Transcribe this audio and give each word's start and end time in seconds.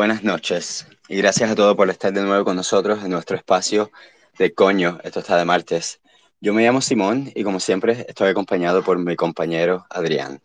Buenas 0.00 0.24
noches 0.24 0.88
y 1.10 1.18
gracias 1.18 1.50
a 1.50 1.54
todos 1.54 1.76
por 1.76 1.90
estar 1.90 2.10
de 2.10 2.22
nuevo 2.22 2.42
con 2.42 2.56
nosotros 2.56 3.04
en 3.04 3.10
nuestro 3.10 3.36
espacio 3.36 3.90
de 4.38 4.54
Coño, 4.54 4.98
esto 5.04 5.20
está 5.20 5.36
de 5.36 5.44
martes. 5.44 6.00
Yo 6.40 6.54
me 6.54 6.62
llamo 6.62 6.80
Simón 6.80 7.30
y 7.34 7.44
como 7.44 7.60
siempre 7.60 8.06
estoy 8.08 8.30
acompañado 8.30 8.82
por 8.82 8.98
mi 8.98 9.14
compañero 9.14 9.84
Adrián. 9.90 10.40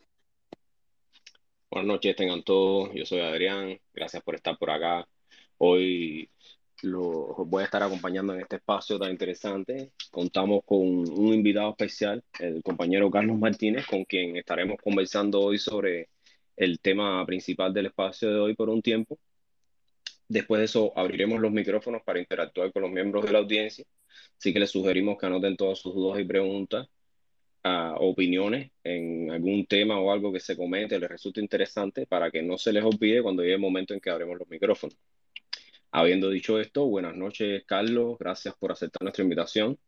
Buenas 1.72 1.88
noches, 1.88 2.18
tengan 2.18 2.44
todos. 2.44 2.90
Yo 2.94 3.06
soy 3.06 3.22
Adrián. 3.22 3.80
Gracias 3.94 4.22
por 4.24 4.36
estar 4.36 4.58
por 4.58 4.72
acá. 4.72 5.08
Hoy 5.58 6.30
los 6.82 7.48
voy 7.48 7.62
a 7.62 7.66
estar 7.66 7.82
acompañando 7.82 8.34
en 8.34 8.42
este 8.42 8.58
espacio 8.58 9.00
tan 9.00 9.10
interesante. 9.10 9.94
Contamos 10.12 10.64
con 10.66 10.80
un 10.80 11.34
invitado 11.34 11.70
especial, 11.70 12.22
el 12.42 12.62
compañero 12.62 13.10
Carlos 13.10 13.40
Martínez, 13.40 13.86
con 13.88 14.04
quien 14.04 14.36
estaremos 14.36 14.76
conversando 14.84 15.40
hoy 15.40 15.60
sobre 15.60 16.10
el 16.58 16.82
tema 16.82 17.26
principal 17.26 17.74
del 17.74 17.86
espacio 17.86 18.30
de 18.30 18.40
hoy 18.42 18.54
por 18.54 18.68
un 18.68 18.82
tiempo. 18.82 19.18
Después 20.28 20.60
de 20.60 20.66
eso, 20.66 20.92
abriremos 20.96 21.40
los 21.40 21.52
micrófonos 21.52 22.02
para 22.04 22.20
interactuar 22.20 22.72
con 22.72 22.82
los 22.84 22.92
miembros 22.92 23.26
de 23.26 23.32
la 23.32 23.40
audiencia. 23.40 23.86
Así 24.38 24.54
que 24.54 24.60
les 24.60 24.72
sugerimos 24.72 25.18
que 25.18 25.26
anoten 25.28 25.56
todas 25.56 25.80
sus 25.80 25.94
dudas 25.94 26.20
y 26.20 26.26
preguntas 26.26 26.88
uh, 27.66 27.96
opiniones 28.00 28.72
en 28.84 29.32
algún 29.32 29.66
tema 29.68 30.00
o 30.00 30.12
algo 30.12 30.32
que 30.34 30.40
se 30.40 30.58
comente, 30.58 31.00
les 31.00 31.10
resulte 31.10 31.42
interesante, 31.42 32.06
para 32.08 32.32
que 32.32 32.42
no 32.42 32.58
se 32.58 32.74
les 32.74 32.84
olvide 32.84 33.22
cuando 33.24 33.44
llegue 33.44 33.56
el 33.56 33.62
momento 33.62 33.94
en 33.94 34.00
que 34.00 34.10
abremos 34.10 34.38
los 34.40 34.50
micrófonos. 34.50 34.98
Habiendo 35.92 36.30
dicho 36.30 36.60
esto, 36.60 36.86
buenas 36.88 37.16
noches, 37.16 37.64
Carlos. 37.66 38.18
Gracias 38.20 38.56
por 38.60 38.72
aceptar 38.72 39.02
nuestra 39.04 39.24
invitación. 39.24 39.80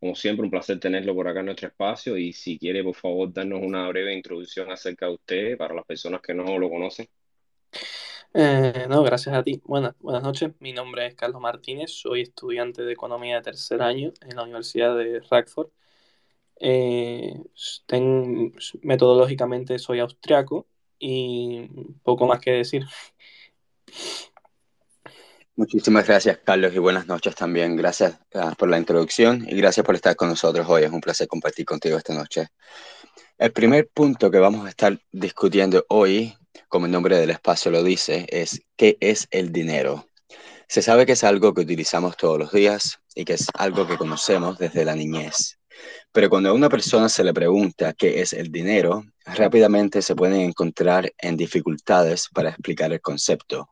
Como 0.00 0.14
siempre, 0.14 0.44
un 0.44 0.50
placer 0.50 0.78
tenerlo 0.78 1.14
por 1.14 1.28
acá 1.28 1.40
en 1.40 1.46
nuestro 1.46 1.68
espacio 1.68 2.18
y 2.18 2.32
si 2.32 2.58
quiere, 2.58 2.84
por 2.84 2.94
favor, 2.94 3.32
darnos 3.32 3.62
una 3.62 3.88
breve 3.88 4.14
introducción 4.14 4.70
acerca 4.70 5.06
de 5.06 5.14
usted 5.14 5.56
para 5.56 5.74
las 5.74 5.86
personas 5.86 6.20
que 6.20 6.34
no 6.34 6.58
lo 6.58 6.68
conocen. 6.68 7.08
Eh, 8.38 8.84
no, 8.90 9.02
gracias 9.02 9.34
a 9.34 9.42
ti. 9.42 9.62
Buenas, 9.64 9.94
buenas 9.98 10.22
noches. 10.22 10.50
Mi 10.58 10.74
nombre 10.74 11.06
es 11.06 11.14
Carlos 11.14 11.40
Martínez. 11.40 11.90
Soy 11.90 12.20
estudiante 12.20 12.82
de 12.82 12.92
Economía 12.92 13.36
de 13.36 13.42
tercer 13.42 13.80
año 13.80 14.12
en 14.20 14.36
la 14.36 14.42
Universidad 14.42 14.94
de 14.94 15.20
Radford. 15.30 15.68
Eh, 16.60 17.34
metodológicamente 18.82 19.78
soy 19.78 20.00
austriaco 20.00 20.66
y 20.98 21.66
poco 22.02 22.26
más 22.26 22.40
que 22.40 22.50
decir. 22.50 22.84
Muchísimas 25.54 26.06
gracias, 26.06 26.38
Carlos, 26.44 26.74
y 26.74 26.78
buenas 26.78 27.06
noches 27.06 27.34
también. 27.34 27.74
Gracias 27.74 28.20
uh, 28.34 28.54
por 28.58 28.68
la 28.68 28.76
introducción 28.76 29.46
y 29.48 29.56
gracias 29.56 29.86
por 29.86 29.94
estar 29.94 30.14
con 30.14 30.28
nosotros 30.28 30.66
hoy. 30.68 30.82
Es 30.82 30.90
un 30.90 31.00
placer 31.00 31.26
compartir 31.26 31.64
contigo 31.64 31.96
esta 31.96 32.12
noche. 32.12 32.48
El 33.38 33.52
primer 33.52 33.88
punto 33.88 34.30
que 34.30 34.38
vamos 34.38 34.66
a 34.66 34.68
estar 34.68 34.98
discutiendo 35.10 35.86
hoy, 35.88 36.34
como 36.76 36.84
el 36.84 36.92
nombre 36.92 37.18
del 37.18 37.30
espacio 37.30 37.70
lo 37.70 37.82
dice, 37.82 38.26
es 38.28 38.60
¿qué 38.76 38.98
es 39.00 39.28
el 39.30 39.50
dinero? 39.50 40.10
Se 40.68 40.82
sabe 40.82 41.06
que 41.06 41.12
es 41.12 41.24
algo 41.24 41.54
que 41.54 41.62
utilizamos 41.62 42.18
todos 42.18 42.38
los 42.38 42.52
días 42.52 42.98
y 43.14 43.24
que 43.24 43.32
es 43.32 43.46
algo 43.54 43.86
que 43.86 43.96
conocemos 43.96 44.58
desde 44.58 44.84
la 44.84 44.94
niñez. 44.94 45.58
Pero 46.12 46.28
cuando 46.28 46.50
a 46.50 46.52
una 46.52 46.68
persona 46.68 47.08
se 47.08 47.24
le 47.24 47.32
pregunta 47.32 47.94
qué 47.94 48.20
es 48.20 48.34
el 48.34 48.52
dinero, 48.52 49.04
rápidamente 49.24 50.02
se 50.02 50.14
pueden 50.14 50.42
encontrar 50.42 51.10
en 51.16 51.38
dificultades 51.38 52.28
para 52.30 52.50
explicar 52.50 52.92
el 52.92 53.00
concepto. 53.00 53.70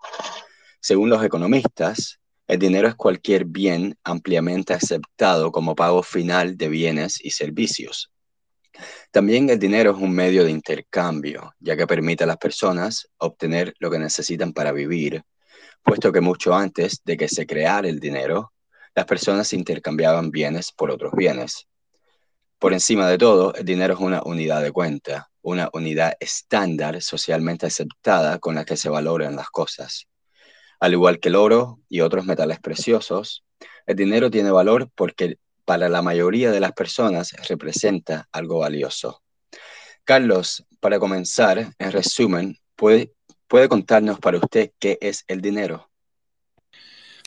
Según 0.81 1.11
los 1.11 1.23
economistas, 1.23 2.19
el 2.47 2.59
dinero 2.59 2.89
es 2.89 2.95
cualquier 2.95 3.45
bien 3.45 3.99
ampliamente 4.03 4.73
aceptado 4.73 5.53
como 5.53 5.75
pago 5.75 6.03
final 6.03 6.57
de 6.57 6.69
bienes 6.71 7.23
y 7.23 7.33
servicios. 7.33 8.14
También 9.11 9.49
el 9.51 9.59
dinero 9.59 9.93
es 9.93 9.97
un 9.97 10.13
medio 10.13 10.45
de 10.45 10.51
intercambio, 10.51 11.55
ya 11.61 11.77
que 11.77 11.87
permite 11.87 12.25
a 12.25 12.27
las 12.27 12.39
personas 12.39 13.09
obtener 13.19 13.75
lo 13.79 13.91
que 13.91 13.99
necesitan 13.99 14.53
para 14.53 14.73
vivir, 14.73 15.23
puesto 15.83 16.13
que 16.13 16.21
mucho 16.21 16.55
antes 16.55 17.03
de 17.05 17.17
que 17.17 17.29
se 17.29 17.47
creara 17.47 17.89
el 17.89 18.01
dinero, 18.01 18.53
las 18.95 19.07
personas 19.07 19.53
intercambiaban 19.53 20.31
bienes 20.31 20.73
por 20.73 20.91
otros 20.91 21.13
bienes. 21.15 21.67
Por 22.59 22.73
encima 22.73 23.09
de 23.09 23.19
todo, 23.19 23.55
el 23.55 23.65
dinero 23.65 23.95
es 23.95 24.01
una 24.01 24.23
unidad 24.25 24.63
de 24.63 24.73
cuenta, 24.73 25.31
una 25.43 25.69
unidad 25.73 26.15
estándar 26.21 27.03
socialmente 27.03 27.67
aceptada 27.67 28.39
con 28.39 28.55
la 28.55 28.65
que 28.65 28.77
se 28.77 28.89
valoran 28.89 29.37
las 29.37 29.51
cosas. 29.51 30.07
Al 30.81 30.93
igual 30.93 31.21
que 31.21 31.29
el 31.29 31.37
oro 31.37 31.81
y 31.89 32.01
otros 32.01 32.25
metales 32.25 32.61
preciosos, 32.61 33.45
el 33.87 33.97
dinero 33.97 34.31
tiene 34.31 34.51
valor 34.51 34.91
porque 34.95 35.37
para 35.65 35.89
la 35.89 36.03
mayoría 36.03 36.51
de 36.51 36.61
las 36.61 36.73
personas 36.73 37.33
representa 37.49 38.29
algo 38.33 38.59
valioso. 38.59 39.23
Carlos, 40.05 40.65
para 40.81 40.99
comenzar, 40.99 41.73
en 41.79 41.93
resumen, 41.93 42.59
¿puede, 42.77 43.15
puede 43.49 43.69
contarnos 43.69 44.19
para 44.19 44.39
usted 44.39 44.73
qué 44.79 44.99
es 45.01 45.25
el 45.29 45.41
dinero? 45.41 45.89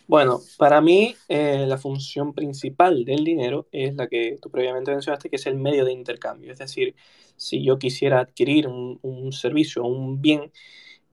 Bueno, 0.07 0.39
para 0.57 0.79
mí 0.79 1.15
eh, 1.27 1.65
la 1.67 1.77
función 1.77 2.33
principal 2.33 3.03
del 3.03 3.25
dinero 3.25 3.67
es 3.73 3.93
la 3.95 4.07
que 4.07 4.37
tú 4.41 4.49
previamente 4.49 4.91
mencionaste, 4.91 5.29
que 5.29 5.35
es 5.35 5.45
el 5.47 5.55
medio 5.55 5.83
de 5.83 5.91
intercambio. 5.91 6.53
Es 6.53 6.59
decir, 6.59 6.95
si 7.35 7.63
yo 7.63 7.77
quisiera 7.77 8.19
adquirir 8.21 8.67
un, 8.67 9.31
servicio 9.33 9.83
o 9.83 9.87
un 9.87 10.21
bien, 10.21 10.51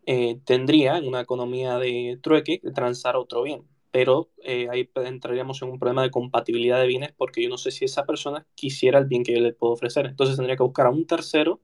eh, 0.07 0.39
tendría 0.45 0.97
en 0.99 1.09
una 1.09 1.23
economía 1.23 1.79
de 1.79 2.19
trueque 2.23 2.61
transar 2.73 3.17
otro 3.17 3.43
bien. 3.43 3.65
Pero 3.95 4.33
eh, 4.43 4.67
ahí 4.73 4.91
entraríamos 5.05 5.63
en 5.63 5.69
un 5.71 5.79
problema 5.79 6.03
de 6.03 6.11
compatibilidad 6.11 6.81
de 6.81 6.89
bienes 6.89 7.13
porque 7.17 7.41
yo 7.45 7.49
no 7.49 7.59
sé 7.59 7.71
si 7.71 7.85
esa 7.85 8.05
persona 8.05 8.45
quisiera 8.57 8.99
el 8.99 9.05
bien 9.07 9.23
que 9.23 9.33
yo 9.35 9.41
le 9.41 9.53
puedo 9.53 9.75
ofrecer. 9.75 10.07
Entonces 10.07 10.35
tendría 10.35 10.57
que 10.57 10.65
buscar 10.65 10.87
a 10.87 10.91
un 10.91 11.07
tercero 11.07 11.61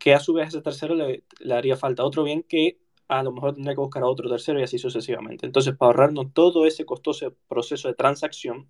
que 0.00 0.14
a 0.14 0.18
su 0.18 0.32
vez 0.32 0.46
a 0.46 0.48
ese 0.48 0.62
tercero 0.62 0.96
le, 0.96 1.22
le 1.38 1.54
haría 1.54 1.76
falta 1.76 2.04
otro 2.04 2.24
bien 2.24 2.42
que 2.42 2.80
a 3.06 3.22
lo 3.22 3.30
mejor 3.30 3.54
tendría 3.54 3.76
que 3.76 3.80
buscar 3.80 4.02
a 4.02 4.08
otro 4.08 4.28
tercero 4.28 4.58
y 4.58 4.64
así 4.64 4.78
sucesivamente. 4.80 5.46
Entonces, 5.46 5.76
para 5.76 5.90
ahorrarnos 5.90 6.32
todo 6.34 6.66
ese 6.66 6.84
costoso 6.84 7.36
proceso 7.46 7.86
de 7.86 7.94
transacción, 7.94 8.68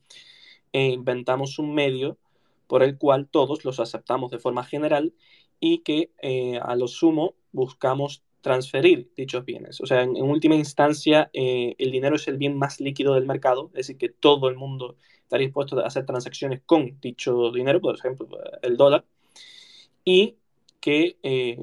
eh, 0.75 0.89
inventamos 0.89 1.59
un 1.59 1.75
medio 1.75 2.19
por 2.67 2.83
el 2.83 2.99
cual 2.99 3.29
todos 3.31 3.65
los 3.65 3.81
aceptamos 3.81 4.31
de 4.31 4.41
forma 4.41 4.63
general 4.63 5.15
y 5.59 5.79
que 5.79 6.13
eh, 6.21 6.61
a 6.63 6.77
lo 6.77 6.87
sumo 6.87 7.35
buscamos 7.51 8.25
transferir 8.41 9.11
dichos 9.17 9.45
bienes. 9.45 9.81
O 9.81 9.87
sea, 9.87 10.03
en, 10.03 10.17
en 10.17 10.25
última 10.25 10.55
instancia, 10.55 11.31
eh, 11.33 11.75
el 11.79 11.91
dinero 11.91 12.17
es 12.17 12.29
el 12.29 12.37
bien 12.37 12.57
más 12.57 12.81
líquido 12.81 13.15
del 13.15 13.27
mercado, 13.27 13.71
es 13.75 13.87
decir, 13.87 13.99
que 13.99 14.09
todo 14.09 14.49
el 14.49 14.57
mundo 14.57 14.97
estaría 15.23 15.47
dispuesto 15.47 15.79
a 15.79 15.87
hacer 15.87 16.07
transacciones 16.07 16.63
con 16.65 16.99
dicho 17.01 17.51
dinero, 17.53 17.81
por 17.81 17.95
ejemplo, 17.97 18.29
el 18.63 18.77
dólar, 18.77 19.05
y 20.05 20.37
que, 20.81 21.19
eh, 21.23 21.59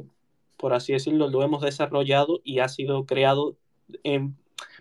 por 0.57 0.73
así 0.73 0.93
decirlo, 0.93 1.29
lo 1.29 1.41
hemos 1.43 1.61
desarrollado 1.61 2.41
y 2.43 2.59
ha 2.59 2.67
sido 2.67 3.05
creado 3.05 3.57
en, 4.03 4.35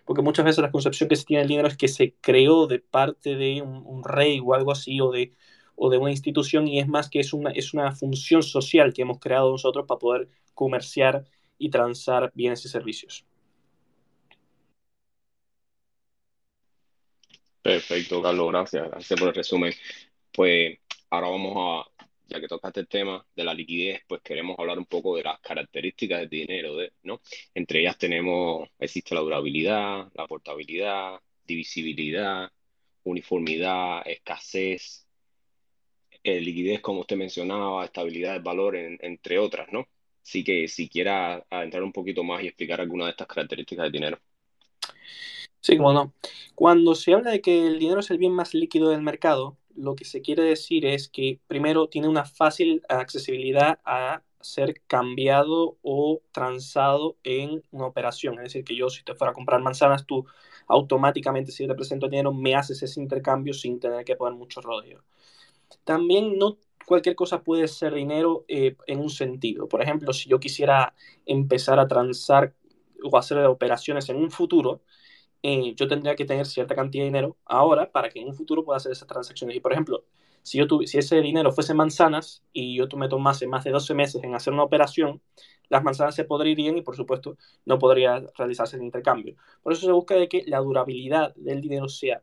porque 0.05 0.23
muchas 0.23 0.45
veces 0.45 0.61
la 0.61 0.71
concepción 0.71 1.09
que 1.09 1.17
se 1.17 1.25
tiene 1.25 1.43
del 1.43 1.49
dinero 1.49 1.69
es 1.69 1.77
que 1.77 1.89
se 1.89 2.15
creó 2.21 2.67
de 2.67 2.79
parte 2.81 3.37
de 3.37 3.63
un, 3.63 3.87
un 3.87 4.05
rey 4.05 4.41
o 4.45 4.53
algo 4.55 4.73
así, 4.73 5.01
o 5.01 5.11
de, 5.11 5.33
o 5.77 5.89
de 5.91 5.99
una 5.99 6.11
institución, 6.11 6.69
y 6.69 6.79
es 6.81 6.89
más 6.89 7.09
que 7.09 7.21
es 7.21 7.33
una, 7.33 7.51
es 7.51 7.73
una 7.73 7.93
función 7.93 8.43
social 8.43 8.93
que 8.93 9.03
hemos 9.03 9.19
creado 9.19 9.51
nosotros 9.51 9.87
para 9.87 9.99
poder 9.99 10.29
comerciar 10.55 11.25
y 11.59 11.71
transar 11.71 12.31
bienes 12.35 12.65
y 12.65 12.69
servicios. 12.69 13.25
Perfecto, 17.63 18.21
Carlos, 18.21 18.49
gracias. 18.51 18.91
Gracias 18.91 19.19
por 19.19 19.29
el 19.29 19.35
resumen. 19.35 19.73
Pues 20.31 20.79
ahora 21.11 21.29
vamos 21.29 21.55
a, 21.57 22.05
ya 22.27 22.41
que 22.41 22.47
tocaste 22.47 22.81
el 22.81 22.89
tema 22.89 23.25
de 23.35 23.45
la 23.45 23.55
liquidez, 23.55 24.03
pues 24.07 24.21
queremos 24.23 24.59
hablar 24.59 24.79
un 24.79 24.87
poco 24.87 25.17
de 25.17 25.23
las 25.23 25.41
características 25.41 26.21
del 26.21 26.29
dinero, 26.29 26.77
¿no? 27.05 27.21
Entre 27.55 27.81
ellas 27.81 27.97
tenemos, 27.97 28.69
existe 28.79 29.15
la 29.15 29.23
durabilidad, 29.23 30.11
la 30.15 30.27
portabilidad, 30.27 31.19
divisibilidad, 31.47 32.51
uniformidad, 33.05 34.03
escasez, 34.07 35.07
eh, 36.23 36.41
liquidez, 36.41 36.81
como 36.81 37.01
usted 37.01 37.17
mencionaba, 37.17 37.85
estabilidad 37.85 38.33
del 38.35 38.43
valor, 38.43 38.77
en, 38.77 38.99
entre 39.03 39.39
otras, 39.39 39.69
¿no? 39.73 39.87
Así 40.25 40.43
que 40.43 40.67
si 40.69 40.89
quiera 40.89 41.45
entrar 41.51 41.83
un 41.83 41.93
poquito 41.93 42.25
más 42.25 42.43
y 42.43 42.47
explicar 42.47 42.81
alguna 42.81 43.05
de 43.05 43.11
estas 43.11 43.27
características 43.27 43.85
del 43.85 43.93
dinero. 43.93 44.19
Sí, 45.61 45.77
como 45.77 45.93
no. 45.93 46.15
Cuando 46.55 46.95
se 46.95 47.13
habla 47.13 47.31
de 47.31 47.41
que 47.41 47.67
el 47.67 47.79
dinero 47.79 48.01
es 48.01 48.11
el 48.11 48.19
bien 48.19 48.33
más 48.33 48.55
líquido 48.55 48.89
del 48.89 49.03
mercado, 49.03 49.59
lo 49.77 49.95
que 49.95 50.05
se 50.05 50.23
quiere 50.23 50.43
decir 50.43 50.87
es 50.87 51.09
que 51.09 51.41
primero 51.47 51.89
tiene 51.89 52.09
una 52.09 52.25
fácil 52.25 52.83
accesibilidad 52.89 53.81
a 53.85 54.23
ser 54.41 54.81
cambiado 54.87 55.79
o 55.83 56.21
transado 56.33 57.17
en 57.25 57.63
una 57.71 57.87
operación. 57.87 58.35
Es 58.35 58.45
decir, 58.45 58.65
que 58.65 58.77
yo 58.77 58.91
si 58.91 59.03
te 59.03 59.15
fuera 59.15 59.33
a 59.33 59.35
comprar 59.35 59.61
manzanas, 59.63 60.07
tú 60.07 60.27
automáticamente 60.69 61.51
si 61.51 61.65
yo 61.65 61.69
te 61.69 61.75
presento 61.75 62.09
dinero 62.09 62.33
me 62.33 62.55
haces 62.55 62.83
ese 62.83 63.01
intercambio 63.01 63.53
sin 63.53 63.81
tener 63.81 64.05
que 64.05 64.17
poner 64.17 64.39
mucho 64.39 64.61
rodeo. 64.61 65.03
También 65.85 66.39
no 66.39 66.59
cualquier 66.87 67.15
cosa 67.15 67.43
puede 67.43 67.69
ser 67.69 67.95
dinero 67.95 68.45
eh, 68.49 68.77
en 68.87 69.01
un 69.01 69.11
sentido. 69.11 69.69
Por 69.69 69.83
ejemplo, 69.83 70.13
si 70.13 70.29
yo 70.29 70.41
quisiera 70.41 70.95
empezar 71.27 71.79
a 71.79 71.89
transar 71.89 72.55
o 73.03 73.17
hacer 73.19 73.39
operaciones 73.47 74.09
en 74.09 74.17
un 74.17 74.31
futuro, 74.31 74.83
eh, 75.43 75.75
yo 75.77 75.87
tendría 75.89 76.17
que 76.17 76.25
tener 76.25 76.47
cierta 76.47 76.75
cantidad 76.75 77.03
de 77.03 77.07
dinero 77.07 77.37
ahora 77.45 77.93
para 77.93 78.09
que 78.09 78.21
en 78.21 78.29
un 78.29 78.35
futuro 78.35 78.65
pueda 78.65 78.79
hacer 78.79 78.93
esas 78.93 79.09
transacciones. 79.09 79.57
Y 79.57 79.61
por 79.61 79.73
ejemplo, 79.73 80.05
si, 80.43 80.59
yo 80.59 80.67
ese 80.81 81.21
dinero 81.21 81.53
fuese 81.53 81.75
manzanas 81.75 82.43
y 82.53 82.77
yo 82.77 82.87
me 82.97 83.09
tomase 83.09 83.47
más 83.47 83.65
de 83.65 83.71
12 83.71 83.95
meses 83.95 84.25
en 84.25 84.35
hacer 84.35 84.53
una 84.53 84.63
operación, 84.63 85.21
las 85.69 85.83
manzanas 85.83 86.15
se 86.15 86.25
podrían 86.25 86.77
y 86.77 86.83
por 86.83 86.97
supuesto 86.97 87.37
no 87.65 87.79
podría 87.79 88.25
realizarse 88.37 88.77
el 88.77 88.83
intercambio. 88.83 89.37
Por 89.63 89.73
eso 89.73 89.87
se 89.87 89.93
busca 89.93 90.15
de 90.15 90.29
que 90.29 90.45
la 90.47 90.59
durabilidad 90.59 91.35
del 91.35 91.61
dinero 91.61 91.89
sea 91.89 92.23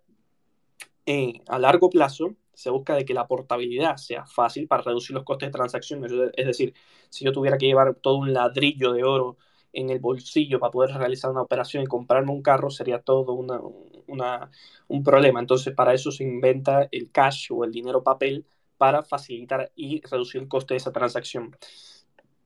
eh, 1.05 1.41
a 1.47 1.59
largo 1.59 1.89
plazo, 1.89 2.35
se 2.53 2.69
busca 2.69 2.95
de 2.95 3.05
que 3.05 3.13
la 3.13 3.27
portabilidad 3.27 3.97
sea 3.97 4.25
fácil 4.25 4.67
para 4.67 4.83
reducir 4.83 5.15
los 5.15 5.23
costes 5.23 5.47
de 5.47 5.53
transacción. 5.53 6.03
Es 6.35 6.45
decir, 6.45 6.73
si 7.09 7.25
yo 7.25 7.31
tuviera 7.31 7.57
que 7.57 7.65
llevar 7.65 7.95
todo 7.95 8.17
un 8.17 8.33
ladrillo 8.33 8.93
de 8.93 9.03
oro 9.03 9.37
en 9.73 9.89
el 9.89 9.99
bolsillo 9.99 10.59
para 10.59 10.71
poder 10.71 10.95
realizar 10.97 11.31
una 11.31 11.41
operación 11.41 11.83
y 11.83 11.87
comprarme 11.87 12.31
un 12.31 12.41
carro 12.41 12.69
sería 12.69 12.99
todo 12.99 13.33
un 13.33 15.03
problema. 15.03 15.39
Entonces, 15.39 15.73
para 15.73 15.93
eso 15.93 16.11
se 16.11 16.23
inventa 16.23 16.87
el 16.91 17.09
cash 17.09 17.47
o 17.51 17.63
el 17.63 17.71
dinero 17.71 18.03
papel 18.03 18.45
para 18.77 19.03
facilitar 19.03 19.71
y 19.75 20.01
reducir 20.01 20.41
el 20.41 20.47
coste 20.47 20.73
de 20.73 20.79
esa 20.79 20.91
transacción. 20.91 21.55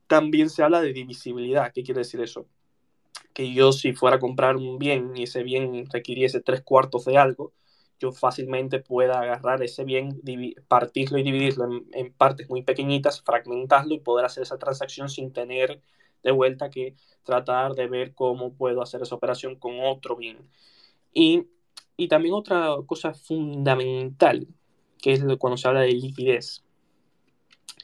También 0.06 0.50
se 0.50 0.62
habla 0.62 0.80
de 0.80 0.92
divisibilidad. 0.92 1.72
¿Qué 1.72 1.82
quiere 1.82 2.00
decir 2.00 2.20
eso? 2.20 2.46
Que 3.32 3.52
yo 3.52 3.72
si 3.72 3.92
fuera 3.92 4.16
a 4.16 4.20
comprar 4.20 4.56
un 4.56 4.78
bien 4.78 5.16
y 5.16 5.24
ese 5.24 5.42
bien 5.42 5.86
requiriese 5.90 6.40
tres 6.40 6.62
cuartos 6.62 7.06
de 7.06 7.18
algo, 7.18 7.52
yo 7.98 8.12
fácilmente 8.12 8.80
pueda 8.80 9.20
agarrar 9.20 9.62
ese 9.62 9.84
bien, 9.84 10.20
partirlo 10.68 11.18
y 11.18 11.22
dividirlo 11.22 11.68
en, 11.92 12.12
partes 12.12 12.48
muy 12.48 12.62
pequeñitas, 12.62 13.22
fragmentarlo 13.22 13.94
y 13.94 14.00
poder 14.00 14.26
hacer 14.26 14.42
esa 14.42 14.58
transacción 14.58 15.08
sin 15.08 15.32
tener 15.32 15.80
de 16.22 16.30
vuelta 16.30 16.70
que 16.70 16.94
tratar 17.22 17.74
de 17.74 17.86
ver 17.86 18.14
cómo 18.14 18.52
puedo 18.52 18.82
hacer 18.82 19.02
esa 19.02 19.14
operación 19.14 19.56
con 19.56 19.80
otro 19.80 20.16
bien. 20.16 20.38
Y, 21.12 21.46
y 21.96 22.08
también 22.08 22.34
otra 22.34 22.76
cosa 22.86 23.14
fundamental, 23.14 24.46
que 25.00 25.12
es 25.12 25.24
cuando 25.38 25.56
se 25.56 25.68
habla 25.68 25.80
de 25.80 25.92
liquidez, 25.92 26.64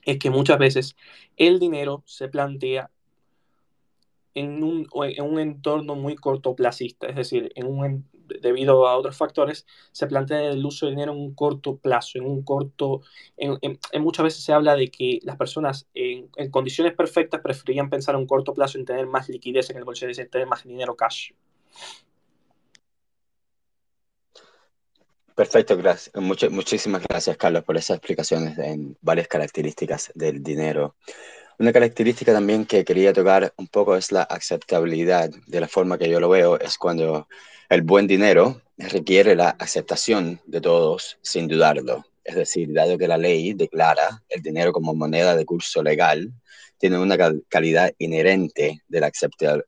es 0.05 0.19
que 0.19 0.31
muchas 0.31 0.59
veces 0.59 0.97
el 1.37 1.59
dinero 1.59 2.03
se 2.07 2.29
plantea 2.29 2.91
en 4.35 4.63
un, 4.63 4.89
en 4.95 5.25
un 5.25 5.39
entorno 5.39 5.95
muy 5.95 6.17
cortoplacista, 6.17 7.07
es 7.07 7.17
decir, 7.17 7.53
en 7.55 7.67
un, 7.67 8.09
debido 8.41 8.87
a 8.87 8.97
otros 8.97 9.17
factores, 9.17 9.67
se 9.93 10.07
plantea 10.07 10.51
el 10.51 10.65
uso 10.65 10.87
de 10.87 10.93
dinero 10.93 11.13
en 11.13 11.19
un 11.19 11.35
corto 11.35 11.77
plazo, 11.77 12.19
en 12.19 12.27
un 12.27 12.43
corto, 12.43 13.03
en, 13.37 13.79
muchas 14.01 14.25
veces 14.25 14.45
se 14.45 14.53
habla 14.53 14.77
de 14.77 14.91
que 14.91 15.21
las 15.23 15.37
personas 15.37 15.89
en, 15.95 16.29
condiciones 16.51 16.95
perfectas 16.95 17.41
preferían 17.41 17.91
pensar 17.91 18.15
a 18.15 18.19
un 18.19 18.27
corto 18.27 18.55
plazo 18.55 18.79
en 18.79 18.85
tener 18.85 19.07
más 19.07 19.29
liquidez 19.29 19.71
en 19.71 19.77
el 19.77 19.85
bolsillo, 19.85 20.13
en 20.17 20.31
tener 20.31 20.47
más 20.47 20.65
dinero 20.65 20.97
cash. 20.97 21.33
Perfecto, 25.35 25.77
gracias. 25.77 26.15
muchísimas 26.51 27.03
gracias, 27.09 27.37
Carlos, 27.39 27.65
por 27.65 27.77
esas 27.77 27.97
explicaciones 27.97 28.59
en 28.59 28.97
varias 29.01 29.29
características 29.29 30.13
del 30.15 30.43
dinero. 30.43 30.95
Una 31.59 31.73
característica 31.73 32.33
también 32.33 32.67
que 32.67 32.85
quería 32.85 33.13
tocar 33.13 33.53
un 33.57 33.69
poco 33.69 33.97
es 33.97 34.11
la 34.11 34.23
aceptabilidad. 34.23 35.31
De 35.47 35.61
la 35.61 35.69
forma 35.69 35.99
que 35.99 36.09
yo 36.09 36.19
lo 36.19 36.29
veo, 36.29 36.59
es 36.59 36.79
cuando 36.79 37.29
el 37.69 37.83
buen 37.83 38.07
dinero 38.07 38.61
requiere 38.79 39.35
la 39.37 39.51
aceptación 39.51 40.41
de 40.47 40.61
todos 40.61 41.19
sin 41.23 41.49
dudarlo. 41.49 42.05
Es 42.25 42.37
decir, 42.37 42.73
dado 42.73 42.99
que 42.99 43.09
la 43.09 43.19
ley 43.19 43.53
declara 43.55 44.23
el 44.29 44.43
dinero 44.43 44.73
como 44.73 44.95
moneda 44.95 45.37
de 45.37 45.45
curso 45.45 45.83
legal, 45.83 46.33
tiene 46.79 46.99
una 46.99 47.17
calidad 47.49 47.93
inherente 47.99 48.83
de 48.89 49.01
la 49.01 49.11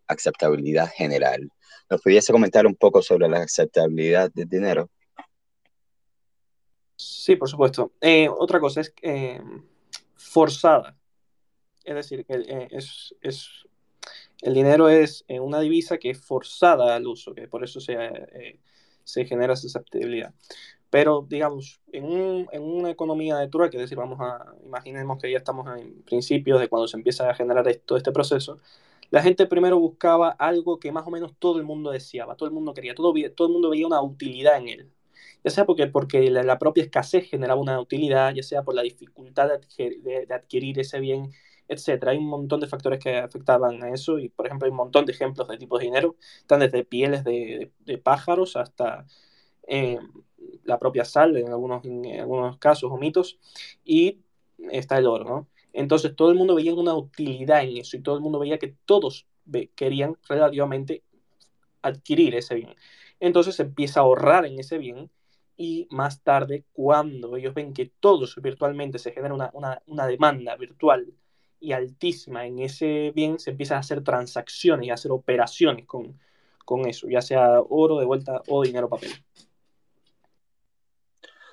aceptabilidad 0.08 0.90
general. 0.94 1.48
¿Nos 1.90 2.00
pudiese 2.00 2.32
comentar 2.32 2.66
un 2.66 2.74
poco 2.74 3.02
sobre 3.02 3.28
la 3.28 3.38
aceptabilidad 3.38 4.32
del 4.32 4.48
dinero? 4.48 4.90
Sí, 6.96 7.36
por 7.36 7.48
supuesto. 7.48 7.92
Eh, 8.00 8.28
otra 8.28 8.58
cosa 8.58 8.80
es 8.80 8.92
eh, 9.02 9.40
forzada. 10.16 10.96
Es 11.84 11.94
decir, 11.94 12.24
que 12.24 12.34
eh, 12.34 12.68
es, 12.70 13.14
es 13.20 13.66
el 14.42 14.54
dinero 14.54 14.88
es 14.88 15.24
eh, 15.28 15.40
una 15.40 15.60
divisa 15.60 15.98
que 15.98 16.10
es 16.10 16.20
forzada 16.20 16.94
al 16.94 17.06
uso, 17.06 17.34
que 17.34 17.48
por 17.48 17.64
eso 17.64 17.80
se, 17.80 17.94
eh, 17.94 18.60
se 19.02 19.24
genera 19.24 19.56
susceptibilidad. 19.56 20.34
Pero, 20.90 21.26
digamos, 21.28 21.80
en, 21.92 22.04
un, 22.04 22.48
en, 22.52 22.62
una 22.62 22.90
economía 22.90 23.34
natural, 23.34 23.70
que 23.70 23.78
es 23.78 23.82
decir, 23.82 23.98
vamos 23.98 24.20
a, 24.20 24.54
imaginemos 24.64 25.18
que 25.20 25.30
ya 25.30 25.38
estamos 25.38 25.66
en 25.78 26.02
principios 26.02 26.60
de 26.60 26.68
cuando 26.68 26.86
se 26.86 26.96
empieza 26.96 27.28
a 27.28 27.34
generar 27.34 27.66
todo 27.84 27.98
este 27.98 28.12
proceso, 28.12 28.58
la 29.10 29.22
gente 29.22 29.46
primero 29.46 29.78
buscaba 29.78 30.30
algo 30.30 30.78
que 30.78 30.92
más 30.92 31.06
o 31.06 31.10
menos 31.10 31.32
todo 31.38 31.58
el 31.58 31.64
mundo 31.64 31.90
deseaba, 31.90 32.36
todo 32.36 32.48
el 32.48 32.54
mundo 32.54 32.74
quería, 32.74 32.94
todo, 32.94 33.12
todo 33.34 33.48
el 33.48 33.52
mundo 33.52 33.70
veía 33.70 33.86
una 33.86 34.02
utilidad 34.02 34.58
en 34.58 34.68
él. 34.68 34.90
Ya 35.42 35.50
sea 35.50 35.66
porque, 35.66 35.86
porque 35.88 36.30
la, 36.30 36.58
propia 36.58 36.84
escasez 36.84 37.28
generaba 37.28 37.60
una 37.60 37.80
utilidad, 37.80 38.34
ya 38.34 38.42
sea 38.42 38.62
por 38.62 38.74
la 38.74 38.82
dificultad 38.82 39.48
de 39.78 40.26
adquirir 40.34 40.78
ese 40.78 41.00
bien 41.00 41.32
etcétera. 41.68 42.12
Hay 42.12 42.18
un 42.18 42.26
montón 42.26 42.60
de 42.60 42.66
factores 42.66 42.98
que 42.98 43.16
afectaban 43.16 43.82
a 43.82 43.90
eso 43.90 44.18
y, 44.18 44.28
por 44.28 44.46
ejemplo, 44.46 44.66
hay 44.66 44.70
un 44.70 44.76
montón 44.76 45.06
de 45.06 45.12
ejemplos 45.12 45.48
de 45.48 45.58
tipos 45.58 45.80
de 45.80 45.86
dinero, 45.86 46.16
están 46.38 46.60
desde 46.60 46.84
pieles 46.84 47.24
de, 47.24 47.70
pájaros 48.02 48.56
hasta 48.56 49.06
eh, 49.66 49.98
la 50.64 50.78
propia 50.78 51.04
sal 51.04 51.36
en 51.36 51.48
algunos, 51.48 52.58
casos 52.58 52.90
o 52.92 52.96
mitos 52.98 53.38
y 53.84 54.20
está 54.70 54.98
el 54.98 55.06
oro, 55.06 55.24
¿no? 55.24 55.48
Entonces 55.72 56.14
todo 56.14 56.30
el 56.30 56.38
mundo 56.38 56.54
veía 56.54 56.74
una 56.74 56.94
utilidad 56.94 57.64
en 57.64 57.78
eso 57.78 57.96
y 57.96 58.00
todo 58.00 58.16
el 58.16 58.22
mundo 58.22 58.38
veía 58.38 58.58
que 58.58 58.76
todos 58.84 59.26
querían 59.74 60.16
relativamente 60.28 61.02
adquirir 61.82 62.34
ese 62.36 62.54
bien. 62.54 62.74
Entonces 63.20 63.58
empieza 63.60 64.00
a 64.00 64.02
ahorrar 64.04 64.46
en 64.46 64.58
ese 64.58 64.78
bien 64.78 65.10
y 65.56 65.86
más 65.90 66.22
tarde, 66.22 66.64
cuando 66.72 67.36
ellos 67.36 67.54
ven 67.54 67.74
que 67.74 67.86
todos 68.00 68.36
virtualmente 68.42 68.98
se 68.98 69.12
genera 69.12 69.34
una, 69.34 69.82
una 69.86 70.06
demanda 70.06 70.56
virtual 70.56 71.12
y 71.64 71.72
altísima 71.72 72.46
en 72.46 72.60
ese 72.60 73.10
bien, 73.14 73.38
se 73.38 73.50
empiezan 73.50 73.78
a 73.78 73.80
hacer 73.80 74.04
transacciones 74.04 74.86
y 74.86 74.90
a 74.90 74.94
hacer 74.94 75.10
operaciones 75.10 75.86
con, 75.86 76.18
con 76.64 76.86
eso, 76.86 77.08
ya 77.08 77.22
sea 77.22 77.60
oro 77.60 77.98
de 77.98 78.04
vuelta 78.04 78.42
o 78.48 78.62
dinero 78.62 78.88
papel. 78.88 79.12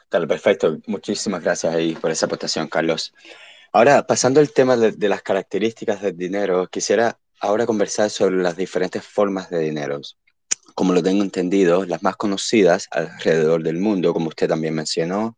Dale, 0.09 0.27
perfecto. 0.27 0.77
Muchísimas 0.87 1.41
gracias 1.41 1.73
por 2.01 2.11
esa 2.11 2.25
aportación, 2.25 2.67
Carlos. 2.67 3.13
Ahora, 3.71 4.05
pasando 4.05 4.41
al 4.41 4.51
tema 4.51 4.75
de, 4.75 4.91
de, 4.91 5.07
las 5.07 5.21
características 5.21 6.01
del 6.01 6.17
dinero, 6.17 6.67
quisiera 6.67 7.17
ahora 7.39 7.65
conversar 7.65 8.09
sobre 8.09 8.35
las 8.35 8.57
diferentes 8.57 9.05
formas 9.05 9.49
de 9.49 9.59
dinero. 9.59 10.01
Como 10.75 10.91
lo 10.91 11.01
tengo 11.01 11.23
entendido, 11.23 11.85
las 11.85 12.03
más 12.03 12.17
conocidas 12.17 12.89
alrededor 12.91 13.63
del 13.63 13.77
mundo, 13.77 14.13
como 14.13 14.27
usted 14.27 14.49
también 14.49 14.73
mencionó, 14.73 15.37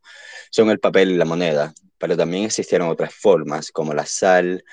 son 0.50 0.71
el 0.71 0.79
papel 0.79 1.12
y 1.12 1.17
la 1.17 1.25
moneda 1.25 1.75
pero 2.03 2.17
también 2.17 2.43
existieron 2.43 2.89
otras 2.89 3.13
formas, 3.15 3.72
como 3.72 3.93
la 3.93 4.05
sal, 4.05 4.65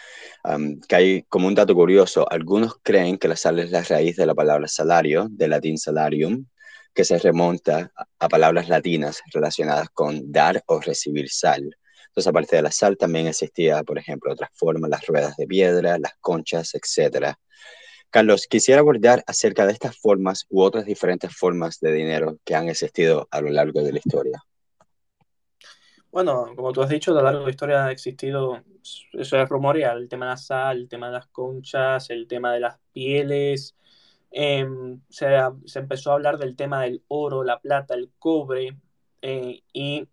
que 0.88 0.96
hay 0.96 1.22
como 1.28 1.46
un 1.46 1.54
dato 1.54 1.76
curioso, 1.76 2.28
algunos 2.28 2.80
creen 2.82 3.18
que 3.18 3.28
la 3.28 3.36
sal 3.36 3.60
es 3.60 3.70
la 3.70 3.84
raíz 3.84 4.16
de 4.16 4.26
la 4.26 4.34
palabra 4.34 4.66
salario, 4.66 5.28
del 5.30 5.50
latín 5.50 5.78
salarium, 5.78 6.46
que 6.92 7.04
se 7.04 7.20
remonta 7.20 7.92
a, 8.18 8.28
palabras 8.28 8.68
latinas 8.68 9.20
relacionadas 9.32 9.90
con 9.90 10.32
dar 10.32 10.64
o 10.66 10.80
recibir 10.80 11.30
sal. 11.30 11.76
Entonces, 12.08 12.26
aparte 12.26 12.56
de 12.56 12.62
la 12.62 12.72
sal, 12.72 12.96
también 12.96 13.28
existía, 13.28 13.84
por 13.84 13.96
ejemplo, 13.96 14.32
otras 14.32 14.50
formas, 14.52 14.90
las 14.90 15.06
ruedas 15.06 15.36
de 15.36 15.46
piedra, 15.46 16.00
las 16.00 16.14
conchas, 16.20 16.72
etc. 16.74 17.36
Carlos, 18.10 18.48
quisiera 18.48 18.80
abordar 18.80 19.22
acerca 19.28 19.66
de 19.66 19.72
estas 19.72 19.96
formas 19.96 20.46
u 20.48 20.62
otras 20.62 20.84
diferentes 20.84 21.32
formas 21.32 21.78
de 21.78 21.92
dinero 21.92 22.38
que 22.44 22.56
han 22.56 22.68
existido 22.68 23.28
a 23.30 23.40
lo 23.40 23.50
largo 23.50 23.84
de 23.84 23.92
la 23.92 24.00
historia. 24.00 24.42
Bueno, 26.12 26.52
como 26.56 26.72
tú 26.72 26.82
has 26.82 26.88
dicho, 26.88 27.12
a 27.12 27.14
lo 27.14 27.22
largo 27.22 27.40
de 27.40 27.44
la 27.46 27.50
historia 27.50 27.84
ha 27.86 27.92
existido, 27.92 28.62
eso 29.12 29.36
es 29.36 29.48
rumoreal, 29.48 29.98
el 29.98 30.08
tema 30.08 30.26
de 30.26 30.30
la 30.32 30.36
sal, 30.36 30.78
el 30.78 30.88
tema 30.88 31.06
de 31.06 31.12
las 31.14 31.26
conchas, 31.28 32.10
el 32.10 32.26
tema 32.26 32.52
de 32.52 32.60
las 32.60 32.78
pieles. 32.92 33.76
Em, 34.32 35.00
se, 35.08 35.26
se, 35.66 35.78
empezó 35.78 36.10
a 36.10 36.14
hablar 36.14 36.38
del 36.38 36.56
tema 36.56 36.82
del 36.82 37.02
oro, 37.08 37.44
la 37.44 37.60
plata, 37.60 37.94
el 37.94 38.10
cobre, 38.18 38.76
eh, 39.22 39.62
y 39.72 40.08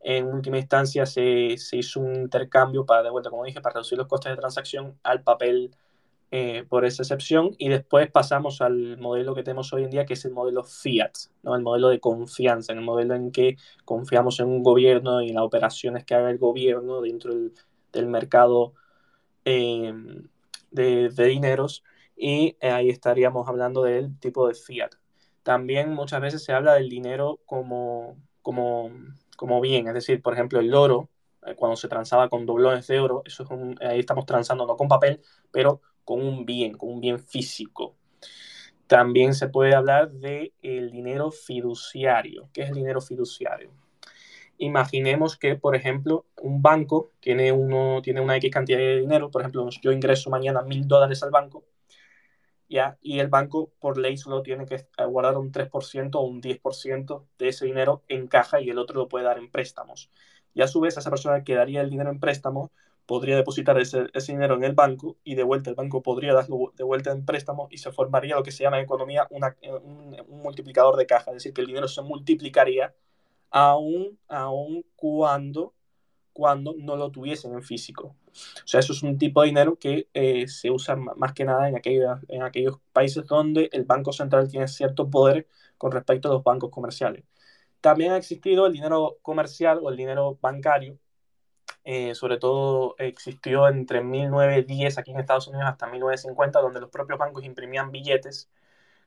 en 0.00 0.26
última 0.26 0.58
instancia 0.58 1.06
se, 1.06 1.56
se, 1.58 1.76
hizo 1.78 2.00
un 2.00 2.14
intercambio 2.14 2.84
para, 2.86 3.02
de 3.02 3.10
vuelta, 3.10 3.30
como 3.30 3.44
dije, 3.44 3.60
para 3.60 3.74
reducir 3.74 3.98
los 3.98 4.06
costes 4.06 4.32
de 4.32 4.36
transacción 4.36 4.98
al 5.02 5.22
papel 5.22 5.74
eh, 6.30 6.66
por 6.68 6.84
esa 6.84 7.02
excepción 7.02 7.54
y 7.56 7.70
después 7.70 8.10
pasamos 8.10 8.60
al 8.60 8.98
modelo 8.98 9.34
que 9.34 9.42
tenemos 9.42 9.72
hoy 9.72 9.84
en 9.84 9.90
día 9.90 10.04
que 10.04 10.12
es 10.12 10.26
el 10.26 10.32
modelo 10.32 10.62
fiat, 10.62 11.12
¿no? 11.42 11.56
el 11.56 11.62
modelo 11.62 11.88
de 11.88 12.00
confianza, 12.00 12.74
el 12.74 12.82
modelo 12.82 13.14
en 13.14 13.32
que 13.32 13.56
confiamos 13.86 14.38
en 14.40 14.48
un 14.48 14.62
gobierno 14.62 15.22
y 15.22 15.30
en 15.30 15.36
las 15.36 15.44
operaciones 15.44 16.04
que 16.04 16.14
haga 16.14 16.30
el 16.30 16.36
gobierno 16.36 17.00
dentro 17.00 17.32
del, 17.92 18.06
mercado 18.08 18.74
eh, 19.46 19.94
de, 20.70 21.08
dineros 21.08 21.82
y 22.14 22.58
eh, 22.60 22.70
ahí 22.72 22.90
estaríamos 22.90 23.48
hablando 23.48 23.82
del 23.82 24.18
tipo 24.18 24.48
de 24.48 24.54
fiat. 24.54 24.90
También 25.42 25.94
muchas 25.94 26.20
veces 26.20 26.44
se 26.44 26.52
habla 26.52 26.74
del 26.74 26.90
dinero 26.90 27.40
como, 27.46 28.18
como, 28.42 28.90
como 29.38 29.62
bien, 29.62 29.88
es 29.88 29.94
decir, 29.94 30.20
por 30.20 30.34
ejemplo, 30.34 30.60
el 30.60 30.74
oro, 30.74 31.08
cuando 31.56 31.76
se 31.76 31.88
transaba 31.88 32.28
con 32.28 32.44
doblones 32.44 32.86
de 32.86 33.00
oro, 33.00 33.22
eso 33.24 33.44
es 33.44 33.80
ahí 33.80 34.00
estamos 34.00 34.26
transando 34.26 34.66
no 34.66 34.76
con 34.76 34.88
papel, 34.88 35.22
pero 35.50 35.80
con 36.08 36.22
un 36.22 36.46
bien, 36.46 36.72
con 36.72 36.88
un 36.88 37.00
bien 37.02 37.18
físico. 37.18 37.94
También 38.86 39.34
se 39.34 39.50
puede 39.50 39.74
hablar 39.74 40.10
de 40.10 40.54
dinero 40.62 41.30
fiduciario. 41.30 42.48
¿Qué 42.54 42.62
es 42.62 42.70
el 42.70 42.76
dinero 42.76 43.02
fiduciario? 43.02 43.70
Imaginemos 44.56 45.36
que, 45.36 45.56
por 45.56 45.76
ejemplo, 45.76 46.24
un 46.40 46.62
banco 46.62 47.10
tiene, 47.20 47.52
uno, 47.52 48.00
tiene 48.00 48.22
una 48.22 48.36
X 48.38 48.50
cantidad 48.50 48.78
de 48.78 49.00
dinero, 49.00 49.30
por 49.30 49.42
ejemplo, 49.42 49.68
yo 49.82 49.92
ingreso 49.92 50.30
mañana 50.30 50.62
mil 50.62 50.88
dólares 50.88 51.22
al 51.22 51.30
banco, 51.30 51.66
¿ya? 52.70 52.96
y 53.02 53.18
el 53.18 53.28
banco 53.28 53.70
por 53.78 53.98
ley 53.98 54.16
solo 54.16 54.40
tiene 54.40 54.64
que 54.64 54.86
guardar 55.08 55.36
un 55.36 55.52
3% 55.52 56.20
o 56.20 56.22
un 56.22 56.40
10% 56.40 57.26
de 57.38 57.48
ese 57.48 57.66
dinero 57.66 58.02
en 58.08 58.28
caja 58.28 58.62
y 58.62 58.70
el 58.70 58.78
otro 58.78 58.96
lo 58.96 59.08
puede 59.08 59.26
dar 59.26 59.36
en 59.36 59.50
préstamos. 59.50 60.10
Y 60.54 60.62
a 60.62 60.68
su 60.68 60.80
vez, 60.80 60.96
esa 60.96 61.10
persona 61.10 61.44
que 61.44 61.54
daría 61.54 61.82
el 61.82 61.90
dinero 61.90 62.10
en 62.10 62.18
préstamo 62.18 62.72
podría 63.08 63.36
depositar 63.36 63.78
ese, 63.80 64.10
dinero 64.28 64.54
en 64.54 64.64
el 64.64 64.74
banco 64.74 65.16
y 65.24 65.34
de 65.34 65.42
vuelta 65.42 65.70
el 65.70 65.76
banco 65.76 66.02
podría 66.02 66.34
darlo 66.34 66.74
de 66.76 66.84
vuelta 66.84 67.10
en 67.10 67.24
préstamo 67.24 67.66
y 67.70 67.78
se 67.78 67.90
formaría 67.90 68.36
lo 68.36 68.42
que 68.42 68.52
se 68.52 68.64
llama 68.64 68.78
en 68.78 68.84
economía 68.84 69.26
un, 69.30 69.42
un 70.28 70.42
multiplicador 70.42 70.94
de 70.96 71.06
caja, 71.06 71.30
es 71.30 71.36
decir, 71.36 71.54
que 71.54 71.62
el 71.62 71.68
dinero 71.68 71.88
se 71.88 72.02
multiplicaría 72.02 72.94
aún, 73.50 74.18
aún 74.28 74.84
cuando, 74.94 75.72
cuando 76.34 76.74
no 76.76 76.96
lo 76.96 77.10
tuviesen 77.10 77.54
en 77.54 77.62
físico. 77.62 78.14
O 78.28 78.66
sea, 78.66 78.80
eso 78.80 78.92
es 78.92 79.02
un 79.02 79.16
tipo 79.16 79.40
de 79.40 79.48
dinero 79.48 79.78
que 79.78 80.08
eh, 80.12 80.46
se 80.46 80.70
usa 80.70 80.94
más 80.94 81.32
que 81.32 81.46
nada 81.46 81.66
en, 81.66 81.76
aquellos, 81.76 82.20
en 82.28 82.42
aquellos 82.42 82.76
países 82.92 83.24
donde 83.24 83.70
el 83.72 83.84
Banco 83.84 84.12
Central 84.12 84.48
tiene 84.48 84.68
cierto 84.68 85.08
poder 85.08 85.48
con 85.78 85.92
respecto 85.92 86.28
a 86.28 86.34
los 86.34 86.44
bancos 86.44 86.70
comerciales. 86.70 87.24
También 87.80 88.12
ha 88.12 88.18
existido 88.18 88.66
el 88.66 88.74
dinero 88.74 89.16
comercial 89.22 89.80
o 89.82 89.88
el 89.88 89.96
dinero 89.96 90.38
bancario, 90.42 90.98
eh, 91.84 92.14
sobre 92.14 92.38
todo 92.38 92.94
existió 92.98 93.68
entre 93.68 94.02
1910 94.02 94.98
aquí 94.98 95.12
en 95.12 95.20
Estados 95.20 95.48
Unidos 95.48 95.66
hasta 95.66 95.86
1950, 95.86 96.60
donde 96.60 96.80
los 96.80 96.90
propios 96.90 97.18
bancos 97.18 97.44
imprimían 97.44 97.90
billetes 97.92 98.50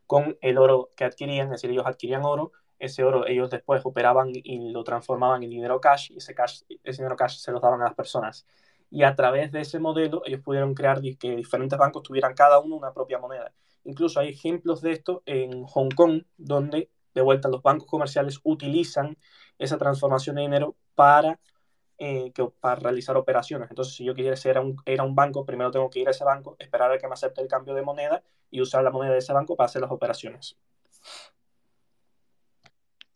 con 0.07 0.37
el 0.41 0.57
oro 0.57 0.91
que 0.95 1.05
adquirían, 1.05 1.47
es 1.47 1.51
decir, 1.51 1.71
ellos 1.71 1.85
adquirían 1.85 2.23
oro 2.25 2.51
ese 2.81 3.03
oro 3.03 3.27
ellos 3.27 3.49
después 3.51 3.85
operaban 3.85 4.31
y 4.33 4.71
lo 4.71 4.83
transformaban 4.83 5.43
en 5.43 5.51
dinero 5.51 5.79
cash 5.79 6.11
y 6.11 6.17
ese, 6.17 6.33
cash, 6.33 6.63
ese 6.83 7.03
dinero 7.03 7.15
cash 7.15 7.37
se 7.37 7.51
los 7.51 7.61
daban 7.61 7.79
a 7.81 7.85
las 7.85 7.93
personas. 7.93 8.47
Y 8.89 9.03
a 9.03 9.15
través 9.15 9.51
de 9.51 9.61
ese 9.61 9.79
modelo 9.79 10.23
ellos 10.25 10.41
pudieron 10.41 10.73
crear 10.73 10.99
que 10.99 11.35
diferentes 11.35 11.77
bancos 11.77 12.01
tuvieran 12.01 12.33
cada 12.33 12.59
uno 12.59 12.75
una 12.75 12.91
propia 12.91 13.19
moneda. 13.19 13.53
Incluso 13.83 14.19
hay 14.19 14.29
ejemplos 14.29 14.81
de 14.81 14.93
esto 14.93 15.21
en 15.27 15.63
Hong 15.65 15.89
Kong, 15.95 16.23
donde 16.37 16.89
de 17.13 17.21
vuelta 17.21 17.49
los 17.49 17.61
bancos 17.61 17.87
comerciales 17.87 18.39
utilizan 18.43 19.15
esa 19.59 19.77
transformación 19.77 20.37
de 20.37 20.41
dinero 20.41 20.75
para, 20.95 21.39
eh, 22.03 22.31
que, 22.33 22.43
para 22.59 22.77
realizar 22.77 23.15
operaciones. 23.15 23.69
Entonces, 23.69 23.93
si 23.93 24.03
yo 24.03 24.15
quisiera 24.15 24.35
ser 24.35 24.57
un, 24.57 24.75
ir 24.87 24.99
a 24.99 25.03
un 25.03 25.13
banco, 25.13 25.45
primero 25.45 25.69
tengo 25.69 25.87
que 25.87 25.99
ir 25.99 26.07
a 26.07 26.11
ese 26.11 26.23
banco, 26.23 26.55
esperar 26.57 26.91
a 26.91 26.97
que 26.97 27.07
me 27.07 27.13
acepte 27.13 27.41
el 27.41 27.47
cambio 27.47 27.75
de 27.75 27.83
moneda 27.83 28.23
y 28.49 28.59
usar 28.59 28.83
la 28.83 28.89
moneda 28.89 29.13
de 29.13 29.19
ese 29.19 29.33
banco 29.33 29.55
para 29.55 29.67
hacer 29.67 29.83
las 29.83 29.91
operaciones. 29.91 30.57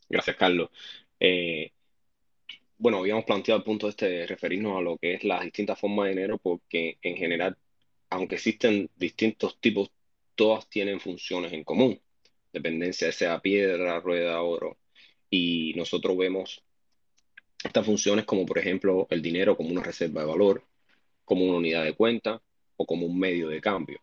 Gracias, 0.08 0.36
Carlos. 0.36 0.70
Eh, 1.18 1.72
bueno, 2.78 2.98
habíamos 2.98 3.24
planteado 3.24 3.58
el 3.58 3.64
punto 3.64 3.88
este 3.88 4.08
de 4.08 4.24
referirnos 4.28 4.78
a 4.78 4.82
lo 4.82 4.98
que 4.98 5.14
es 5.14 5.24
las 5.24 5.42
distintas 5.42 5.80
formas 5.80 6.04
de 6.04 6.10
dinero, 6.10 6.38
porque 6.38 6.98
en 7.02 7.16
general, 7.16 7.58
aunque 8.08 8.36
existen 8.36 8.88
distintos 8.94 9.58
tipos, 9.58 9.90
todas 10.36 10.68
tienen 10.68 11.00
funciones 11.00 11.52
en 11.52 11.64
común. 11.64 12.00
Dependencia, 12.52 13.10
sea 13.10 13.40
piedra, 13.40 13.98
rueda, 13.98 14.40
oro. 14.42 14.78
Y 15.28 15.74
nosotros 15.74 16.16
vemos 16.16 16.62
estas 17.66 17.86
funciones 17.86 18.24
como, 18.24 18.46
por 18.46 18.58
ejemplo, 18.58 19.06
el 19.10 19.22
dinero 19.22 19.56
como 19.56 19.70
una 19.70 19.82
reserva 19.82 20.22
de 20.22 20.26
valor, 20.28 20.62
como 21.24 21.44
una 21.44 21.58
unidad 21.58 21.84
de 21.84 21.94
cuenta 21.94 22.40
o 22.76 22.86
como 22.86 23.06
un 23.06 23.18
medio 23.18 23.48
de 23.48 23.60
cambio. 23.60 24.00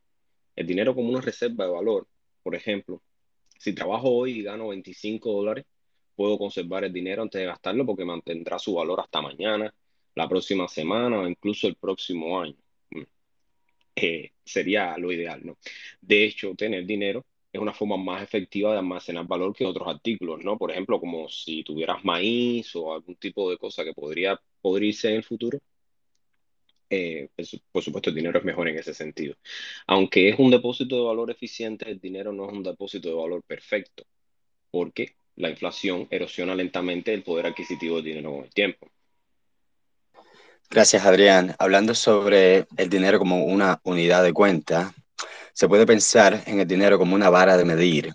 El 0.56 0.68
dinero 0.68 0.96
como 0.96 1.10
una 1.10 1.22
reserva 1.22 1.66
de 1.66 1.72
valor, 1.72 2.08
por 2.44 2.56
ejemplo, 2.56 3.02
si 3.58 3.74
trabajo 3.74 4.10
hoy 4.10 4.40
y 4.40 4.44
gano 4.44 4.70
25 4.70 5.32
dólares, 5.32 5.66
puedo 6.16 6.38
conservar 6.38 6.84
el 6.84 6.94
dinero 6.94 7.22
antes 7.24 7.40
de 7.40 7.48
gastarlo 7.48 7.86
porque 7.86 8.06
mantendrá 8.06 8.60
su 8.60 8.76
valor 8.76 9.00
hasta 9.00 9.22
mañana, 9.22 9.74
la 10.16 10.28
próxima 10.30 10.68
semana 10.68 11.20
o 11.22 11.28
incluso 11.28 11.68
el 11.68 11.76
próximo 11.76 12.40
año. 12.42 12.58
Mm. 12.92 13.02
Eh, 13.96 14.32
sería 14.44 14.98
lo 14.98 15.12
ideal, 15.12 15.42
¿no? 15.44 15.58
De 16.02 16.24
hecho, 16.26 16.54
tener 16.56 16.86
dinero 16.86 17.26
es 17.54 17.62
una 17.62 17.74
forma 17.74 17.98
más 17.98 18.24
efectiva 18.24 18.72
de 18.72 18.80
almacenar 18.80 19.28
valor 19.28 19.56
que 19.56 19.66
otros 19.66 19.88
artículos, 19.88 20.44
¿no? 20.44 20.58
Por 20.58 20.72
ejemplo, 20.72 21.00
como 21.00 21.30
si 21.30 21.64
tuvieras 21.64 22.04
maíz 22.04 22.76
o 22.76 22.94
algún 22.94 23.16
tipo 23.16 23.50
de 23.52 23.58
cosa 23.58 23.84
que 23.84 23.94
podría 23.94 24.42
podrirse 24.60 25.10
en 25.10 25.18
el 25.18 25.24
futuro. 25.24 25.60
Eh, 26.90 27.30
por 27.72 27.84
supuesto, 27.84 28.10
el 28.10 28.16
dinero 28.16 28.40
es 28.40 28.46
mejor 28.46 28.68
en 28.70 28.80
ese 28.80 28.94
sentido. 28.96 29.36
Aunque 29.86 30.30
es 30.30 30.40
un 30.40 30.50
depósito 30.50 30.96
de 30.96 31.04
valor 31.04 31.30
eficiente, 31.30 31.90
el 31.90 32.00
dinero 32.00 32.34
no 32.34 32.48
es 32.48 32.54
un 32.54 32.64
depósito 32.64 33.10
de 33.10 33.16
valor 33.16 33.44
perfecto, 33.44 34.04
porque 34.72 35.16
la 35.36 35.50
inflación 35.52 36.08
erosiona 36.10 36.56
lentamente 36.56 37.14
el 37.14 37.22
poder 37.22 37.46
adquisitivo 37.46 37.98
del 37.98 38.06
dinero 38.06 38.32
con 38.34 38.46
el 38.46 38.54
tiempo. 38.54 38.90
Gracias, 40.72 41.06
Adrián. 41.06 41.56
Hablando 41.60 41.94
sobre 41.94 42.66
el 42.78 42.90
dinero 42.90 43.20
como 43.20 43.46
una 43.46 43.80
unidad 43.84 44.24
de 44.24 44.34
cuenta, 44.34 44.94
se 45.54 45.68
puede 45.68 45.86
pensar 45.86 46.44
en 46.48 46.60
el 46.60 46.68
dinero 46.68 46.98
como 46.98 47.16
una 47.16 47.30
vara 47.30 47.58
de 47.58 47.64
medir, 47.64 48.14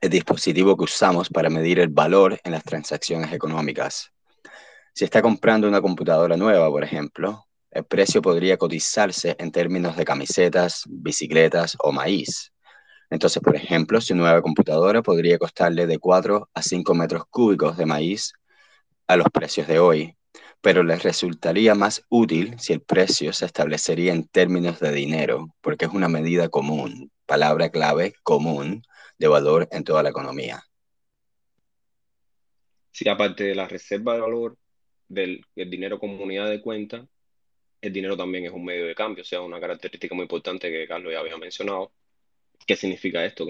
el 0.00 0.10
dispositivo 0.10 0.76
que 0.76 0.84
usamos 0.84 1.28
para 1.28 1.50
medir 1.50 1.80
el 1.80 1.88
valor 1.88 2.40
en 2.44 2.52
las 2.52 2.62
transacciones 2.62 3.32
económicas. 3.32 4.12
Si 4.92 5.04
está 5.04 5.20
comprando 5.20 5.66
una 5.66 5.80
computadora 5.80 6.36
nueva, 6.36 6.70
por 6.70 6.84
ejemplo, 6.84 7.46
el 7.72 7.84
precio 7.84 8.22
podría 8.22 8.56
cotizarse 8.56 9.34
en 9.38 9.50
términos 9.50 9.96
de 9.96 10.04
camisetas, 10.04 10.84
bicicletas 10.86 11.76
o 11.80 11.90
maíz. 11.90 12.52
Entonces, 13.10 13.42
por 13.42 13.56
ejemplo, 13.56 14.00
su 14.00 14.14
nueva 14.14 14.40
computadora 14.40 15.02
podría 15.02 15.38
costarle 15.38 15.88
de 15.88 15.98
4 15.98 16.48
a 16.54 16.62
5 16.62 16.94
metros 16.94 17.24
cúbicos 17.28 17.76
de 17.76 17.86
maíz 17.86 18.32
a 19.08 19.16
los 19.16 19.26
precios 19.30 19.66
de 19.66 19.80
hoy, 19.80 20.16
pero 20.64 20.82
les 20.82 21.02
resultaría 21.02 21.74
más 21.74 22.06
útil 22.08 22.58
si 22.58 22.72
el 22.72 22.80
precio 22.80 23.34
se 23.34 23.44
establecería 23.44 24.14
en 24.14 24.26
términos 24.26 24.80
de 24.80 24.92
dinero, 24.92 25.54
porque 25.60 25.84
es 25.84 25.90
una 25.92 26.08
medida 26.08 26.48
común, 26.48 27.12
palabra 27.26 27.68
clave 27.68 28.14
común, 28.22 28.82
de 29.18 29.28
valor 29.28 29.68
en 29.70 29.84
toda 29.84 30.02
la 30.02 30.08
economía. 30.08 30.62
Sí, 32.92 33.06
aparte 33.06 33.44
de 33.44 33.54
la 33.54 33.68
reserva 33.68 34.14
de 34.14 34.22
valor 34.22 34.56
del 35.06 35.44
dinero 35.54 35.98
como 35.98 36.22
unidad 36.24 36.48
de 36.48 36.62
cuenta, 36.62 37.06
el 37.82 37.92
dinero 37.92 38.16
también 38.16 38.46
es 38.46 38.52
un 38.52 38.64
medio 38.64 38.86
de 38.86 38.94
cambio, 38.94 39.20
o 39.20 39.26
sea, 39.26 39.42
una 39.42 39.60
característica 39.60 40.14
muy 40.14 40.22
importante 40.22 40.70
que 40.70 40.88
Carlos 40.88 41.12
ya 41.12 41.20
había 41.20 41.36
mencionado, 41.36 41.92
¿Qué 42.66 42.76
significa 42.76 43.22
esto? 43.24 43.46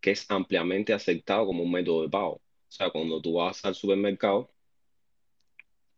Que 0.00 0.10
es, 0.12 0.30
ampliamente 0.30 0.94
aceptado 0.94 1.44
como 1.44 1.62
un 1.62 1.70
método 1.70 2.02
de 2.04 2.08
pago. 2.08 2.36
O 2.36 2.42
sea, 2.70 2.88
cuando 2.90 3.20
tú 3.20 3.34
vas 3.34 3.62
al 3.66 3.74
supermercado, 3.74 4.53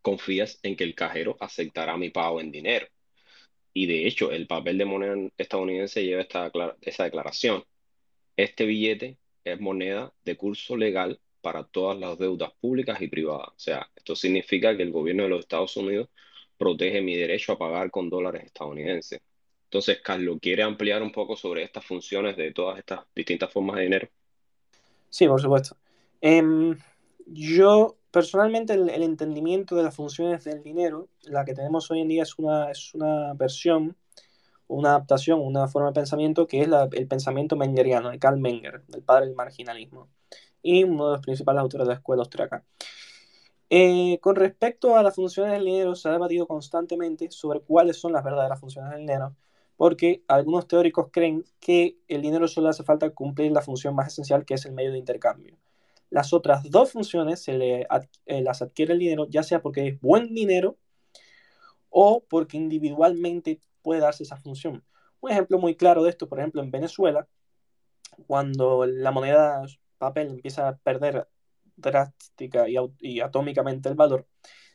confías 0.06 0.60
en 0.62 0.76
que 0.76 0.84
el 0.84 0.94
cajero 0.94 1.36
aceptará 1.40 1.96
mi 1.96 2.10
pago 2.10 2.40
en 2.40 2.52
dinero. 2.52 2.86
Y 3.72 3.86
de 3.86 4.06
hecho, 4.06 4.30
el 4.30 4.46
papel 4.46 4.78
de 4.78 4.84
moneda 4.84 5.16
estadounidense 5.36 6.04
lleva 6.04 6.22
esta, 6.22 6.52
esa 6.80 7.02
declaración. 7.02 7.64
Este 8.36 8.66
billete 8.66 9.18
es 9.42 9.60
moneda 9.60 10.12
de 10.24 10.36
curso 10.36 10.76
legal 10.76 11.18
para 11.40 11.64
todas 11.64 11.98
las 11.98 12.16
deudas 12.18 12.52
públicas 12.60 13.02
y 13.02 13.08
privadas. 13.08 13.48
O 13.48 13.58
sea, 13.58 13.90
esto 13.96 14.14
significa 14.14 14.76
que 14.76 14.84
el 14.84 14.92
gobierno 14.92 15.24
de 15.24 15.30
los 15.30 15.40
Estados 15.40 15.76
Unidos 15.76 16.08
protege 16.56 17.00
mi 17.02 17.16
derecho 17.16 17.54
a 17.54 17.58
pagar 17.58 17.90
con 17.90 18.08
dólares 18.08 18.44
estadounidenses. 18.44 19.20
Entonces, 19.64 20.00
Carlos, 20.02 20.38
¿quiere 20.40 20.62
ampliar 20.62 21.02
un 21.02 21.10
poco 21.10 21.34
sobre 21.34 21.64
estas 21.64 21.84
funciones 21.84 22.36
de 22.36 22.52
todas 22.52 22.78
estas 22.78 23.00
distintas 23.12 23.52
formas 23.52 23.74
de 23.78 23.82
dinero? 23.82 24.08
Sí, 25.10 25.26
por 25.26 25.40
supuesto. 25.40 25.76
Em, 26.20 26.78
yo, 27.26 27.96
personalmente, 28.16 28.72
el, 28.72 29.02
entendimiento 29.02 29.76
de 29.76 29.82
las 29.82 29.94
funciones 29.94 30.42
del 30.42 30.62
dinero, 30.62 31.10
la 31.24 31.44
que 31.44 31.52
tenemos 31.52 31.90
hoy 31.90 32.00
en 32.00 32.08
día 32.08 32.22
es 32.22 32.38
una, 32.38 32.70
es 32.70 32.94
una 32.94 33.34
versión, 33.34 33.94
una 34.68 34.88
adaptación, 34.94 35.38
una 35.42 35.68
forma 35.68 35.88
de 35.88 35.92
pensamiento 36.00 36.46
que 36.46 36.62
es 36.62 36.68
el 36.92 37.08
pensamiento 37.08 37.56
mengeriano, 37.56 38.08
de 38.08 38.18
Karl 38.18 38.40
Menger, 38.40 38.86
del 38.86 39.02
padre 39.02 39.26
del 39.26 39.34
marginalismo, 39.34 40.08
y 40.62 40.84
uno 40.84 41.08
de 41.08 41.12
los 41.12 41.20
principales 41.20 41.60
autores 41.60 41.86
de 41.86 41.92
la 41.92 41.98
escuela 41.98 42.22
austriaca. 42.22 42.64
Eh, 43.68 44.18
con 44.22 44.34
respecto 44.34 44.96
a 44.96 45.02
las 45.02 45.14
funciones 45.14 45.52
del 45.52 45.66
dinero, 45.66 45.94
se 45.94 46.08
ha 46.08 46.12
debatido 46.12 46.46
constantemente 46.46 47.30
sobre 47.30 47.60
cuáles 47.60 48.00
son 48.00 48.14
las 48.14 48.24
verdaderas 48.24 48.58
funciones 48.58 48.92
del 48.92 49.00
dinero 49.00 49.36
porque 49.76 50.22
algunos 50.26 50.66
teóricos 50.68 51.08
creen 51.12 51.44
que 51.60 51.98
el 52.08 52.22
dinero 52.22 52.48
solo 52.48 52.70
hace 52.70 52.82
falta 52.82 53.10
cumplir 53.10 53.52
la 53.52 53.60
función 53.60 53.94
más 53.94 54.08
esencial 54.08 54.46
que 54.46 54.54
es 54.54 54.64
el 54.64 54.72
medio 54.72 54.92
de 54.92 54.96
intercambio. 54.96 55.58
Las 56.10 56.32
otras 56.32 56.70
dos 56.70 56.92
funciones 56.92 57.42
se 57.42 57.54
le 57.54 57.86
eh, 58.26 58.40
las 58.42 58.62
adquiere 58.62 58.92
el 58.92 59.00
dinero 59.00 59.26
ya 59.28 59.42
sea 59.42 59.60
porque 59.60 59.88
es 59.88 60.00
buen 60.00 60.34
dinero 60.34 60.76
o 61.90 62.24
porque 62.28 62.56
individualmente 62.56 63.60
puede 63.82 64.00
darse 64.00 64.24
esa 64.24 64.36
función. 64.36 64.84
Un 65.20 65.30
ejemplo 65.30 65.58
muy 65.58 65.76
claro 65.76 66.02
de 66.02 66.10
esto, 66.10 66.28
por 66.28 66.38
ejemplo, 66.38 66.62
en 66.62 66.70
Venezuela, 66.70 67.26
cuando 68.26 68.86
la 68.86 69.10
moneda 69.10 69.62
papel 69.98 70.28
empieza 70.28 70.68
a 70.68 70.76
perder 70.76 71.28
drástica 71.76 72.68
y, 72.68 72.76
y 73.00 73.20
atómicamente 73.20 73.88
el 73.88 73.94
valor, 73.94 74.26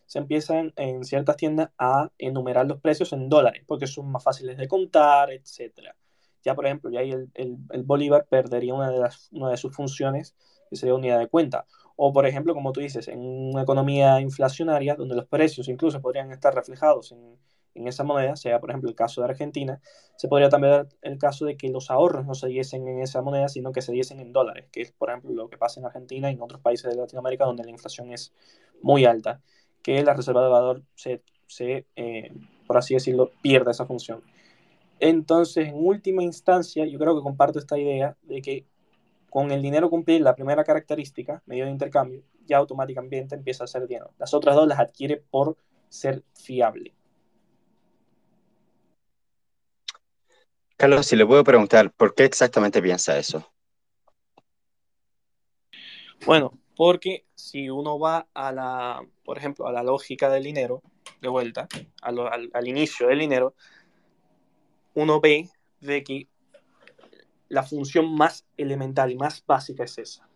se 0.05 0.19
empiezan 0.19 0.73
en 0.75 1.05
ciertas 1.05 1.37
tiendas 1.37 1.69
a 1.77 2.11
enumerar 2.17 2.67
los 2.67 2.81
precios 2.81 3.13
en 3.13 3.29
dólares, 3.29 3.63
porque 3.65 3.87
son 3.87 4.11
más 4.11 4.23
fáciles 4.23 4.57
de 4.57 4.67
contar, 4.67 5.31
etc. 5.31 5.95
Ya, 6.43 6.53
por 6.53 6.65
ejemplo, 6.65 6.89
ya 6.89 6.99
ahí 6.99 7.11
el, 7.11 7.29
el, 7.33 7.83
bolívar 7.83 8.27
perdería 8.27 8.73
una 8.73 8.91
de, 8.91 8.99
las, 8.99 9.29
una 9.31 9.49
de 9.49 9.57
sus 9.57 9.73
funciones, 9.73 10.35
que 10.71 10.77
sería 10.77 10.95
unidad 10.95 11.19
de 11.19 11.27
cuenta. 11.27 11.67
O, 11.95 12.11
por 12.11 12.25
ejemplo, 12.25 12.55
como 12.55 12.71
tú 12.71 12.79
dices, 12.79 13.07
en 13.09 13.19
una 13.19 13.61
economía 13.61 14.19
inflacionaria 14.21 14.95
donde 14.95 15.15
los 15.15 15.27
precios 15.27 15.67
incluso 15.67 16.01
podrían 16.01 16.31
estar 16.31 16.55
reflejados 16.55 17.11
en, 17.11 17.37
en 17.75 17.87
esa 17.87 18.03
moneda, 18.03 18.35
sea 18.35 18.59
por 18.59 18.69
ejemplo 18.69 18.89
el 18.89 18.95
caso 18.95 19.21
de 19.21 19.29
Argentina, 19.29 19.81
se 20.15 20.27
podría 20.27 20.49
también 20.49 20.73
dar 20.73 20.87
el 21.01 21.17
caso 21.17 21.45
de 21.45 21.57
que 21.57 21.69
los 21.69 21.91
ahorros 21.91 22.25
no 22.25 22.33
se 22.33 22.47
diesen 22.47 22.87
en 22.87 23.01
esa 23.01 23.21
moneda, 23.21 23.49
sino 23.49 23.71
que 23.71 23.81
se 23.81 23.91
diesen 23.91 24.19
en 24.19 24.33
dólares, 24.33 24.67
que 24.71 24.81
es 24.81 24.91
por 24.91 25.09
ejemplo 25.09 25.31
lo 25.31 25.49
que 25.49 25.57
pasa 25.57 25.79
en 25.79 25.85
Argentina 25.85 26.31
y 26.31 26.35
en 26.35 26.41
otros 26.41 26.61
países 26.61 26.89
de 26.89 26.99
Latinoamérica 26.99 27.45
donde 27.45 27.63
la 27.63 27.71
inflación 27.71 28.11
es 28.11 28.33
muy 28.81 29.05
alta, 29.05 29.41
que 29.83 30.03
la 30.03 30.13
reserva 30.13 30.43
de 30.43 30.49
valor 30.49 30.83
se, 30.95 31.21
se 31.47 31.85
eh, 31.95 32.31
por 32.67 32.77
así 32.77 32.93
decirlo, 32.93 33.31
pierde 33.41 33.71
esa 33.71 33.85
función. 33.85 34.23
Entonces, 34.99 35.67
en 35.67 35.75
última 35.75 36.23
instancia, 36.23 36.85
yo 36.85 36.99
creo 36.99 37.15
que 37.15 37.23
comparto 37.23 37.57
esta 37.59 37.77
idea 37.77 38.15
de 38.21 38.41
que 38.41 38.65
con 39.31 39.49
el 39.49 39.61
dinero 39.61 39.89
cumplir 39.89 40.19
la 40.19 40.35
primera 40.35 40.65
característica, 40.65 41.41
medio 41.45 41.63
de 41.63 41.71
intercambio, 41.71 42.21
ya 42.45 42.57
automáticamente 42.57 43.33
empieza 43.33 43.63
a 43.63 43.67
ser 43.67 43.87
dinero. 43.87 44.11
Las 44.19 44.33
otras 44.33 44.55
dos 44.55 44.67
las 44.67 44.77
adquiere 44.77 45.23
por 45.31 45.55
ser 45.87 46.25
fiable. 46.33 46.93
Carlos, 50.75 51.05
si 51.05 51.15
le 51.15 51.25
puedo 51.25 51.45
preguntar, 51.45 51.93
¿por 51.93 52.13
qué 52.13 52.25
exactamente 52.25 52.81
piensa 52.81 53.17
eso? 53.17 53.49
Bueno, 56.25 56.59
porque 56.75 57.25
si 57.33 57.69
uno 57.69 57.97
va 57.97 58.27
a 58.33 58.51
la, 58.51 59.01
por 59.23 59.37
ejemplo, 59.37 59.65
a 59.65 59.71
la 59.71 59.81
lógica 59.81 60.29
del 60.29 60.43
dinero, 60.43 60.81
de 61.21 61.29
vuelta, 61.29 61.69
al, 62.01 62.49
al, 62.51 62.67
inicio 62.67 63.07
del 63.07 63.19
dinero, 63.19 63.55
uno 64.93 65.21
ve 65.21 65.49
de 65.79 66.03
que 66.03 66.27
la 67.51 67.63
función 67.63 68.15
más 68.15 68.47
elemental 68.55 69.11
y 69.11 69.17
más 69.17 69.43
básica 69.45 69.83
es 69.83 69.97
esa. 69.97 70.27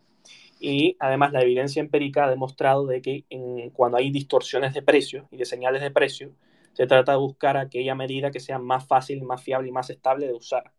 Y 0.59 0.97
además 0.99 1.31
la 1.31 1.41
evidencia 1.41 1.79
empírica 1.79 2.25
ha 2.25 2.29
demostrado 2.29 2.85
de 2.85 3.01
que 3.01 3.25
cuando 3.73 3.97
hay 3.97 4.11
distorsiones 4.11 4.73
de 4.73 4.81
precio 4.81 5.27
y 5.31 5.37
de 5.37 5.45
señales 5.45 5.81
de 5.81 5.91
precio, 5.91 6.33
se 6.73 6.87
trata 6.87 7.13
de 7.13 7.17
buscar 7.17 7.55
aquella 7.55 7.95
medida 7.95 8.31
que 8.31 8.41
sea 8.41 8.59
más 8.59 8.85
fácil, 8.85 9.23
más 9.23 9.41
fiable 9.41 9.69
y 9.69 9.71
más 9.71 9.89
estable 9.89 10.27
de 10.27 10.33
usar. 10.33 10.73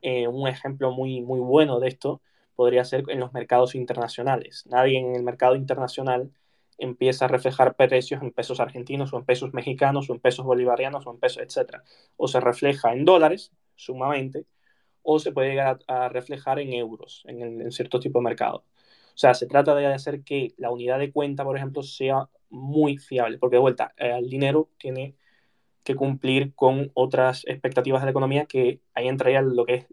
Eh, 0.00 0.26
un 0.26 0.48
ejemplo 0.48 0.90
muy, 0.90 1.20
muy 1.20 1.40
bueno 1.40 1.78
de 1.80 1.88
esto 1.88 2.22
podría 2.56 2.84
ser 2.84 3.04
en 3.08 3.20
los 3.20 3.34
mercados 3.34 3.74
internacionales. 3.74 4.64
Nadie 4.66 4.98
en 4.98 5.14
el 5.14 5.22
mercado 5.22 5.54
internacional 5.54 6.30
empieza 6.78 7.26
a 7.26 7.28
reflejar 7.28 7.76
precios 7.76 8.22
en 8.22 8.32
pesos 8.32 8.58
argentinos 8.58 9.12
o 9.12 9.18
en 9.18 9.24
pesos 9.26 9.52
mexicanos 9.52 10.08
o 10.08 10.14
en 10.14 10.20
pesos 10.20 10.46
bolivarianos 10.46 11.06
o 11.06 11.10
en 11.10 11.18
pesos, 11.18 11.42
etc. 11.42 11.82
O 12.16 12.26
se 12.26 12.40
refleja 12.40 12.94
en 12.94 13.04
dólares, 13.04 13.52
sumamente, 13.76 14.46
o 15.04 15.20
se 15.20 15.30
puede 15.30 15.50
llegar 15.50 15.78
a, 15.86 16.08
reflejar 16.08 16.58
en 16.58 16.72
euros 16.72 17.22
en, 17.26 17.60
en 17.60 17.70
cierto 17.70 18.00
tipo 18.00 18.18
de 18.18 18.24
mercado. 18.24 18.64
O 19.14 19.16
sea, 19.16 19.34
se 19.34 19.46
trata 19.46 19.76
de 19.76 19.86
hacer 19.86 20.24
que 20.24 20.54
la 20.56 20.70
unidad 20.72 20.98
de 20.98 21.12
cuenta, 21.12 21.44
por 21.44 21.56
ejemplo, 21.56 21.84
sea 21.84 22.28
muy 22.50 22.98
fiable, 22.98 23.38
porque 23.38 23.56
de 23.56 23.60
vuelta, 23.60 23.94
el 23.96 24.28
dinero 24.28 24.70
tiene 24.78 25.14
que 25.84 25.94
cumplir 25.94 26.54
con 26.54 26.90
otras 26.94 27.44
expectativas 27.46 28.00
de 28.00 28.06
la 28.06 28.10
economía 28.10 28.46
que 28.46 28.80
ahí 28.94 29.06
entraría 29.06 29.42
lo 29.42 29.66
que 29.66 29.74
es 29.74 29.86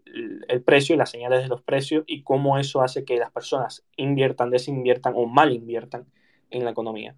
el 0.48 0.62
precio 0.62 0.94
y 0.94 0.98
las 0.98 1.10
señales 1.10 1.42
de 1.42 1.48
los 1.48 1.62
precios 1.62 2.04
y 2.06 2.22
cómo 2.22 2.58
eso 2.58 2.80
hace 2.80 3.04
que 3.04 3.18
las 3.18 3.30
personas 3.30 3.84
inviertan, 3.96 4.50
desinviertan 4.50 5.12
o 5.14 5.26
mal 5.26 5.52
inviertan 5.52 6.06
en 6.50 6.64
la 6.64 6.70
economía. 6.70 7.14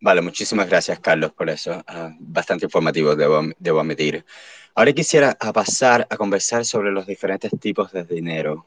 Vale, 0.00 0.22
muchísimas 0.22 0.68
gracias 0.68 0.98
Carlos 1.00 1.32
por 1.32 1.50
eso. 1.50 1.84
Uh, 1.88 2.14
bastante 2.18 2.64
informativo, 2.66 3.14
debo, 3.14 3.42
debo, 3.58 3.80
admitir. 3.80 4.24
Ahora 4.78 4.92
quisiera 4.92 5.34
pasar 5.54 6.06
a 6.10 6.18
conversar 6.18 6.66
sobre 6.66 6.92
los 6.92 7.06
diferentes 7.06 7.50
tipos 7.58 7.92
de 7.92 8.04
dinero. 8.04 8.66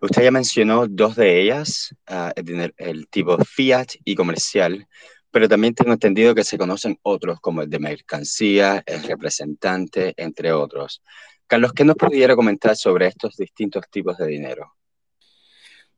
Usted 0.00 0.22
ya 0.22 0.30
mencionó 0.30 0.86
dos 0.86 1.16
de 1.16 1.38
ellas, 1.38 1.94
uh, 2.08 2.30
el, 2.34 2.44
dinero, 2.46 2.72
el 2.78 3.08
tipo 3.08 3.36
fiat 3.44 3.88
y 4.06 4.14
comercial, 4.14 4.88
pero 5.30 5.46
también 5.46 5.74
tengo 5.74 5.92
entendido 5.92 6.34
que 6.34 6.44
se 6.44 6.56
conocen 6.56 6.98
otros 7.02 7.40
como 7.40 7.60
el 7.60 7.68
de 7.68 7.78
mercancía, 7.78 8.82
el 8.86 9.02
representante, 9.02 10.14
entre 10.16 10.50
otros. 10.50 11.02
Carlos, 11.46 11.74
¿qué 11.74 11.84
nos 11.84 11.96
pudiera 11.96 12.34
comentar 12.34 12.74
sobre 12.74 13.08
estos 13.08 13.36
distintos 13.36 13.84
tipos 13.90 14.16
de 14.16 14.26
dinero? 14.26 14.72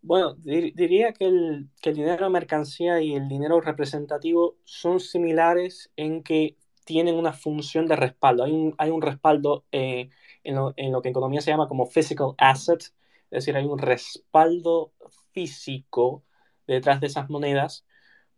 Bueno, 0.03 0.35
dir 0.35 0.73
diría 0.75 1.13
que 1.13 1.27
el, 1.27 1.69
que 1.81 1.91
el, 1.91 1.97
dinero 1.97 2.25
de 2.25 2.31
mercancía 2.31 3.01
y 3.01 3.15
el 3.15 3.29
dinero 3.29 3.61
representativo 3.61 4.57
son 4.65 4.99
similares 4.99 5.93
en 5.95 6.25
que 6.25 6.57
tienen 6.87 7.17
una 7.17 7.33
función 7.35 7.87
de 7.87 7.97
respaldo. 7.97 8.45
Hay 8.45 8.53
un, 8.53 8.75
hay 8.79 8.91
un 8.91 9.03
respaldo 9.03 9.67
eh, 9.73 10.11
en, 10.45 10.55
lo, 10.57 10.73
en, 10.77 10.93
lo, 10.93 11.03
que 11.03 11.09
en 11.09 11.13
economía 11.13 11.41
se 11.43 11.51
llama 11.51 11.69
como 11.69 11.87
physical 11.87 12.35
asset, 12.39 12.81
es 12.83 12.93
decir, 13.31 13.57
hay 13.57 13.67
un 13.67 13.79
respaldo 13.79 14.93
físico 15.33 16.25
detrás 16.67 17.01
de 17.01 17.09
esas 17.09 17.29
monedas 17.29 17.85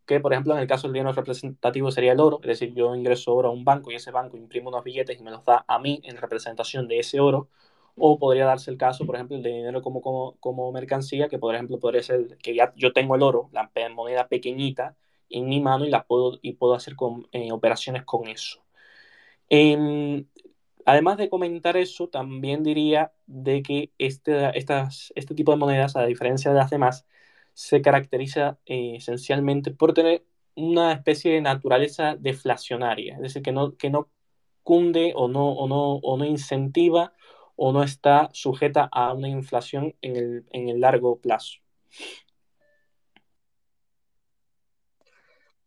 que 0.06 0.20
por 0.20 0.32
ejemplo 0.32 0.54
en 0.54 0.60
el 0.60 0.66
caso 0.66 0.88
del 0.88 0.94
dinero 0.94 1.12
representativo 1.12 1.90
sería 1.90 2.12
el 2.12 2.20
oro, 2.20 2.40
es 2.42 2.48
decir, 2.48 2.74
yo 2.74 2.94
ingreso 2.94 3.34
oro 3.34 3.50
a 3.50 3.52
un 3.52 3.64
banco 3.64 3.90
y 3.90 3.96
ese 3.96 4.10
banco 4.10 4.36
imprime 4.38 4.68
unos 4.68 4.84
billetes 4.84 5.20
y 5.20 5.22
me 5.22 5.30
los 5.30 5.44
da 5.44 5.64
a 5.68 5.78
mí 5.78 6.00
en 6.04 6.16
representación 6.16 6.88
de 6.88 7.00
ese 7.00 7.20
oro, 7.20 7.50
o 7.96 8.18
podría 8.18 8.46
darse 8.46 8.70
el 8.70 8.78
caso, 8.78 9.04
por 9.06 9.16
ejemplo, 9.16 9.38
de 9.38 9.50
dinero 9.50 9.82
como, 9.82 10.00
como, 10.00 10.36
como 10.40 10.72
mercancía, 10.72 11.28
que 11.28 11.38
por 11.38 11.54
ejemplo 11.54 11.78
podría 11.78 12.02
ser 12.02 12.38
que 12.38 12.54
ya 12.54 12.72
yo 12.76 12.92
tengo 12.92 13.16
el 13.16 13.22
oro, 13.22 13.50
la 13.52 13.70
moneda 13.94 14.28
pequeñita 14.28 14.96
en 15.30 15.48
mi 15.48 15.60
mano 15.60 15.84
y 15.86 15.90
la 15.90 16.04
puedo, 16.04 16.38
y 16.42 16.54
puedo 16.54 16.74
hacer 16.74 16.94
eh, 17.32 17.52
operaciones 17.52 18.04
con 18.04 18.28
eso. 18.28 18.62
Eh, 19.50 20.24
además 20.84 21.18
de 21.18 21.28
comentar 21.28 21.76
eso, 21.76 22.08
también 22.08 22.62
diría 22.62 23.12
de 23.26 23.62
que 23.62 23.92
este, 23.98 24.56
estas, 24.58 25.12
este 25.16 25.34
tipo 25.34 25.52
de 25.52 25.58
monedas, 25.58 25.96
a 25.96 26.06
diferencia 26.06 26.50
de 26.50 26.58
las 26.58 26.70
demás, 26.70 27.06
se 27.54 27.82
caracteriza 27.82 28.58
eh, 28.66 28.96
esencialmente 28.96 29.70
por 29.72 29.92
tener 29.92 30.24
una 30.54 30.92
especie 30.92 31.32
de 31.32 31.40
naturaleza 31.40 32.16
deflacionaria, 32.16 33.16
es 33.16 33.20
decir, 33.20 33.42
que 33.42 33.52
no, 33.52 33.76
que 33.76 33.90
no 33.90 34.08
cunde 34.62 35.12
o 35.14 35.28
no, 35.28 35.52
o, 35.52 35.68
no, 35.68 35.94
o 35.96 36.16
no 36.16 36.24
incentiva 36.24 37.12
o 37.56 37.72
no 37.72 37.82
está 37.82 38.30
sujeta 38.32 38.88
a 38.92 39.12
una 39.12 39.28
inflación 39.28 39.94
en 40.02 40.16
el, 40.16 40.46
en 40.52 40.68
el 40.68 40.80
largo 40.80 41.20
plazo. 41.20 41.58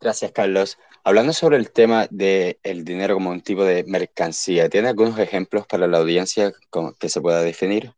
Gracias, 0.02 0.32
Carlos. 0.32 0.80
Hablando 1.04 1.32
sobre 1.32 1.58
el 1.58 1.72
tema 1.72 2.08
del 2.10 2.58
el 2.64 2.84
dinero 2.84 3.14
como 3.14 3.30
un 3.30 3.42
tipo 3.42 3.64
de 3.64 3.84
mercancía, 3.84 4.68
¿tiene 4.68 4.90
algunos 4.90 5.20
ejemplos 5.20 5.68
para 5.68 5.88
la 5.88 6.00
audiencia 6.00 6.52
que 7.00 7.08
se 7.08 7.22
pueda 7.22 7.44
definir? 7.44 7.94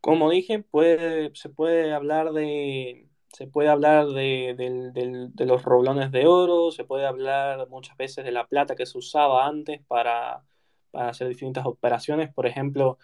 Como 0.00 0.30
dije, 0.30 0.60
puede, 0.60 1.34
se 1.34 1.50
puede 1.50 1.92
hablar 1.92 2.32
de, 2.32 3.08
se 3.28 3.46
puede 3.46 3.68
hablar 3.68 4.06
de, 4.06 4.54
de, 4.56 4.90
de, 4.92 5.28
de, 5.34 5.46
los 5.46 5.62
roblones 5.62 6.10
de 6.12 6.26
oro, 6.26 6.70
se 6.70 6.84
puede 6.84 7.04
hablar 7.04 7.68
muchas 7.68 7.98
veces 7.98 8.24
de 8.24 8.32
la 8.32 8.46
plata 8.46 8.74
que 8.74 8.86
se 8.86 8.96
usaba 8.96 9.46
antes 9.46 9.82
para, 9.86 10.44
para 10.92 11.10
hacer 11.10 11.28
distintas 11.28 11.66
operaciones. 11.66 12.32
Por 12.32 12.46
ejemplo, 12.46 12.96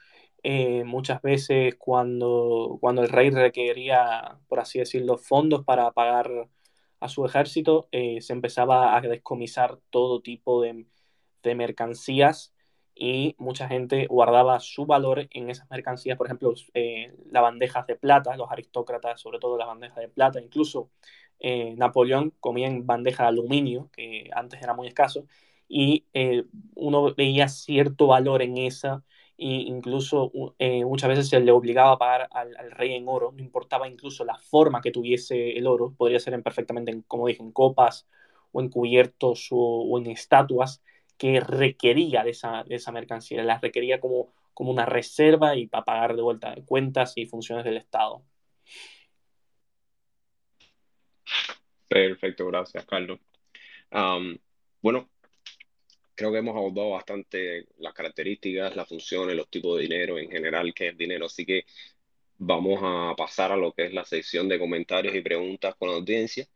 eh, 0.42 0.84
muchas 0.84 1.20
veces 1.20 1.74
cuando, 1.76 2.78
cuando 2.80 3.02
el 3.02 3.10
rey 3.10 3.28
requería, 3.28 4.38
por 4.48 4.60
así 4.60 4.78
decirlo, 4.78 5.18
fondos 5.18 5.64
para 5.64 5.90
pagar 5.90 6.48
a 7.02 7.08
su 7.08 7.24
ejército, 7.26 7.88
eh, 7.92 8.20
se 8.20 8.32
empezaba 8.32 8.96
a 8.96 9.00
descomisar 9.00 9.78
todo 9.90 10.22
tipo 10.22 10.62
de, 10.62 10.86
de 11.42 11.54
mercancías 11.54 12.54
y 12.94 13.34
mucha 13.38 13.68
gente 13.68 14.06
guardaba 14.06 14.60
su 14.60 14.86
valor 14.86 15.26
en 15.30 15.50
esas 15.50 15.68
mercancías, 15.70 16.16
por 16.16 16.26
ejemplo, 16.28 16.54
eh, 16.74 17.12
las 17.30 17.42
bandejas 17.42 17.86
de 17.86 17.96
plata, 17.96 18.36
los 18.36 18.50
aristócratas, 18.50 19.20
sobre 19.20 19.38
todo 19.40 19.58
las 19.58 19.66
bandejas 19.66 19.96
de 19.96 20.08
plata, 20.08 20.40
incluso 20.40 20.90
eh, 21.40 21.74
Napoleón 21.76 22.34
comía 22.38 22.68
en 22.68 22.86
bandeja 22.86 23.24
de 23.24 23.30
aluminio, 23.30 23.90
que 23.92 24.30
antes 24.34 24.62
era 24.62 24.74
muy 24.74 24.86
escaso, 24.88 25.26
y 25.68 26.06
uno 26.74 27.14
veía 27.14 27.48
cierto 27.48 28.06
valor 28.08 28.42
en 28.42 28.58
esa, 28.58 29.04
e 29.42 29.62
incluso 29.66 30.30
eh, 30.58 30.84
muchas 30.84 31.08
veces 31.08 31.28
se 31.28 31.40
le 31.40 31.50
obligaba 31.50 31.92
a 31.92 31.98
pagar 31.98 32.28
al, 32.30 32.70
rey 32.70 32.94
en 32.94 33.08
oro, 33.08 33.32
no 33.32 33.42
importaba 33.42 33.88
incluso 33.88 34.24
la 34.24 34.38
forma 34.38 34.80
que 34.80 34.92
tuviese 34.92 35.58
el 35.58 35.66
oro, 35.66 35.92
podría 35.96 36.20
ser 36.20 36.34
en 36.34 36.44
perfectamente, 36.44 36.92
en, 36.92 37.02
como 37.02 37.26
dije, 37.26 37.42
en 37.42 37.50
copas 37.50 38.06
o 38.52 38.60
en 38.60 38.68
cubiertos 38.68 39.48
o, 39.50 39.98
en 39.98 40.06
estatuas, 40.06 40.80
que 41.18 41.40
requería 41.40 42.22
de 42.22 42.30
esa, 42.30 42.62
de 42.64 42.76
esa 42.76 42.92
mercancía, 42.92 43.42
las 43.42 43.60
requería 43.60 43.98
como, 44.00 44.32
como 44.54 44.70
una 44.70 44.86
reserva 44.86 45.56
y 45.56 45.66
para 45.66 45.84
pagar 45.84 46.14
de 46.14 46.22
vuelta 46.22 46.54
cuentas 46.64 47.14
y 47.16 47.26
funciones 47.26 47.64
del 47.64 47.78
Estado. 47.78 48.22
Perfecto, 51.88 52.46
gracias, 52.46 52.86
Carlos. 52.86 53.18
Bueno, 54.80 55.08
creo 56.22 56.32
que 56.32 56.38
hemos 56.38 56.56
abordado 56.56 56.90
bastante 56.90 57.66
las 57.78 57.92
características, 57.94 58.76
las 58.76 58.88
funciones, 58.88 59.36
los 59.36 59.48
tipos 59.50 59.76
de 59.76 59.82
dinero 59.84 60.18
en 60.18 60.30
general, 60.30 60.72
qué 60.74 60.88
es 60.90 60.96
dinero, 60.98 61.26
así 61.26 61.44
que 61.46 61.64
vamos 62.38 62.80
a 62.82 63.14
pasar 63.16 63.52
a 63.52 63.56
lo 63.56 63.72
que 63.72 63.86
es 63.86 63.92
la 63.94 64.04
sección 64.04 64.48
de 64.48 64.58
comentarios 64.58 65.14
y 65.14 65.20
preguntas 65.22 65.74
con 65.76 65.90
la 65.90 65.96
audiencia. 65.96 66.46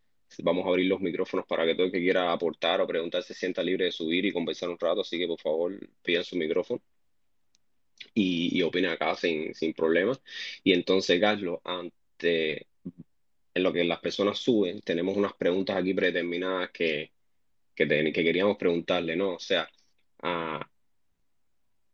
Vamos 0.42 0.66
a 0.66 0.68
abrir 0.70 0.86
los 0.88 1.00
micrófonos 1.00 1.46
para 1.46 1.64
que 1.66 1.74
todo 1.74 1.86
el 1.86 1.92
que 1.92 2.00
quiera 2.00 2.32
aportar 2.32 2.80
o 2.80 2.86
preguntar 2.86 3.22
se 3.22 3.34
sienta 3.34 3.62
libre 3.62 3.86
de 3.86 3.92
subir 3.92 4.24
y 4.26 4.32
conversar 4.32 4.68
un 4.70 4.78
rato, 4.78 5.02
así 5.02 5.18
que 5.18 5.26
por 5.28 5.40
favor 5.40 5.72
pidan 6.02 6.24
su 6.24 6.36
micrófono. 6.36 6.82
y, 8.14 8.58
y 8.58 8.62
opina 8.62 8.92
acá 8.92 9.14
sin, 9.16 9.54
sin 9.54 9.74
problemas. 9.74 10.20
Y 10.64 10.72
entonces, 10.72 11.20
Carlos, 11.20 11.60
ante 11.64 12.68
en 13.54 13.62
lo 13.62 13.72
que 13.72 13.84
las 13.84 14.00
personas 14.00 14.38
suben, 14.38 14.80
tenemos 14.82 15.16
unas 15.16 15.34
preguntas 15.34 15.76
aquí 15.76 15.94
predeterminadas 15.94 16.70
que, 16.72 17.12
que, 17.76 17.86
que 17.86 18.24
queríamos 18.24 18.56
preguntarle, 18.56 19.14
¿no? 19.14 19.34
O 19.34 19.38
sea, 19.38 19.68
a, 20.22 20.68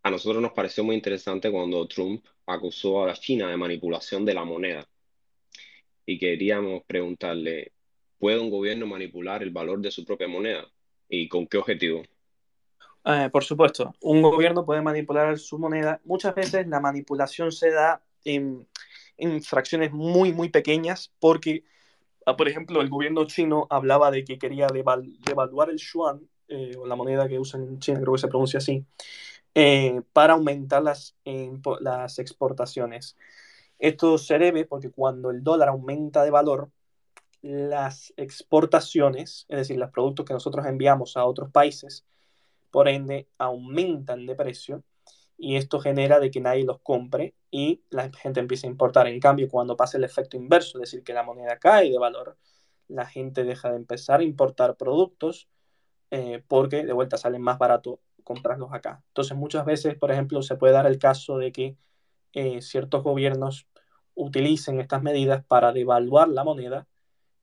a 0.03 0.11
nosotros 0.11 0.41
nos 0.41 0.53
pareció 0.53 0.85
muy 0.85 0.95
interesante 0.97 1.51
cuando 1.51 1.87
Trump 1.87 2.25
acusó 2.47 3.03
a 3.03 3.09
la 3.09 3.15
China 3.15 3.49
de 3.49 3.57
manipulación 3.57 4.25
de 4.25 4.35
la 4.35 4.45
moneda. 4.45 4.89
Y 6.07 6.19
queríamos 6.19 6.83
preguntarle, 6.85 7.73
¿puede 8.19 8.39
un 8.39 8.51
gobierno 8.51 8.87
manipular 8.87 9.43
el 9.43 9.51
valor 9.51 9.81
de 9.81 9.91
su 9.91 10.05
propia 10.05 10.29
moneda? 10.29 10.67
¿Y 11.09 11.29
con 11.29 11.47
qué 11.47 11.59
objetivo? 11.59 12.03
Eh, 13.05 13.29
por 13.33 13.45
supuesto, 13.45 13.95
un 14.01 14.23
gobierno 14.23 14.65
puede 14.65 14.81
manipular 14.81 15.39
su 15.39 15.59
moneda. 15.59 16.01
Muchas 16.05 16.35
veces 16.35 16.67
la 16.69 16.81
manipulación 16.81 17.51
se 17.53 17.71
da 17.71 18.05
en, 18.25 18.69
en 19.17 19.43
fracciones 19.43 19.93
muy, 19.93 20.33
muy 20.33 20.49
pequeñas 20.49 21.13
porque, 21.19 21.65
por 22.37 22.49
ejemplo, 22.49 22.81
el 22.81 22.89
gobierno 22.89 23.25
chino 23.27 23.67
hablaba 23.71 24.11
de 24.11 24.25
que 24.25 24.39
quería 24.39 24.67
devaluar 24.69 25.71
el 25.71 25.79
yuan, 25.79 26.29
eh, 26.49 26.77
o 26.79 26.87
la 26.87 26.97
moneda 26.97 27.29
que 27.29 27.39
usan 27.39 27.63
en 27.63 27.79
China, 27.79 28.01
creo 28.01 28.15
que 28.15 28.21
se 28.21 28.29
pronuncia 28.29 28.59
así, 28.59 28.85
eh, 29.55 30.03
para 30.13 30.35
aumentar 30.35 30.83
las, 30.83 31.17
las 31.81 32.19
exportaciones. 32.19 33.17
Esto 33.79 34.19
se 34.19 34.39
debe 34.39 34.65
porque 34.65 34.91
cuando 34.91 35.31
el 35.31 35.43
dólar 35.43 35.69
aumenta 35.71 36.23
de 36.25 36.31
valor, 36.31 36.71
las 37.43 38.13
exportaciones, 38.17 39.47
es 39.49 39.59
decir, 39.59 39.79
los 39.79 39.91
productos 39.91 40.25
que 40.27 40.35
nosotros 40.35 40.65
enviamos 40.67 41.17
a 41.17 41.25
otros 41.25 41.51
países, 41.51 42.05
por 42.71 42.89
ende, 42.89 43.29
aumentan 43.39 44.27
de 44.27 44.35
precio 44.35 44.85
y 45.37 45.57
esto 45.57 45.81
genera 45.81 46.21
de 46.21 46.31
que 46.31 46.41
nadie 46.41 46.65
los 46.65 46.81
compre 46.81 47.35
y 47.51 47.83
la 47.91 48.11
gente 48.13 48.41
empieza 48.41 48.67
a 48.67 48.71
importar. 48.71 49.07
En 49.09 49.21
cambio, 49.21 49.49
cuando 49.49 49.77
pasa 49.77 49.99
el 49.99 50.05
efecto 50.05 50.37
inverso, 50.37 50.79
es 50.79 50.91
decir, 50.91 51.05
que 51.05 51.13
la 51.13 51.23
moneda 51.23 51.59
cae 51.59 51.91
de 51.91 51.99
valor, 51.99 52.37
la 52.89 53.07
gente 53.07 53.45
deja 53.45 53.71
de 53.71 53.77
empezar 53.77 54.21
a 54.21 54.25
importar 54.25 54.77
productos 54.77 55.49
eh, 56.11 56.43
porque 56.47 56.85
de 56.85 56.93
vuelta 56.93 57.17
salen 57.17 57.43
más 57.43 57.59
barato 57.59 58.01
comprarlos 58.23 58.73
acá. 58.73 59.03
Entonces, 59.09 59.37
muchas 59.37 59.65
veces, 59.65 59.97
por 59.97 60.13
ejemplo, 60.13 60.43
se 60.43 60.57
puede 60.57 60.73
dar 60.75 60.87
el 60.87 60.99
caso 60.99 61.39
de 61.39 61.53
que 61.53 61.77
eh, 62.35 62.63
ciertos 62.63 63.03
gobiernos 63.03 63.67
utilicen 64.15 64.81
estas 64.81 65.03
medidas 65.03 65.45
para 65.45 65.73
devaluar 65.73 66.29
la 66.29 66.45
moneda 66.45 66.87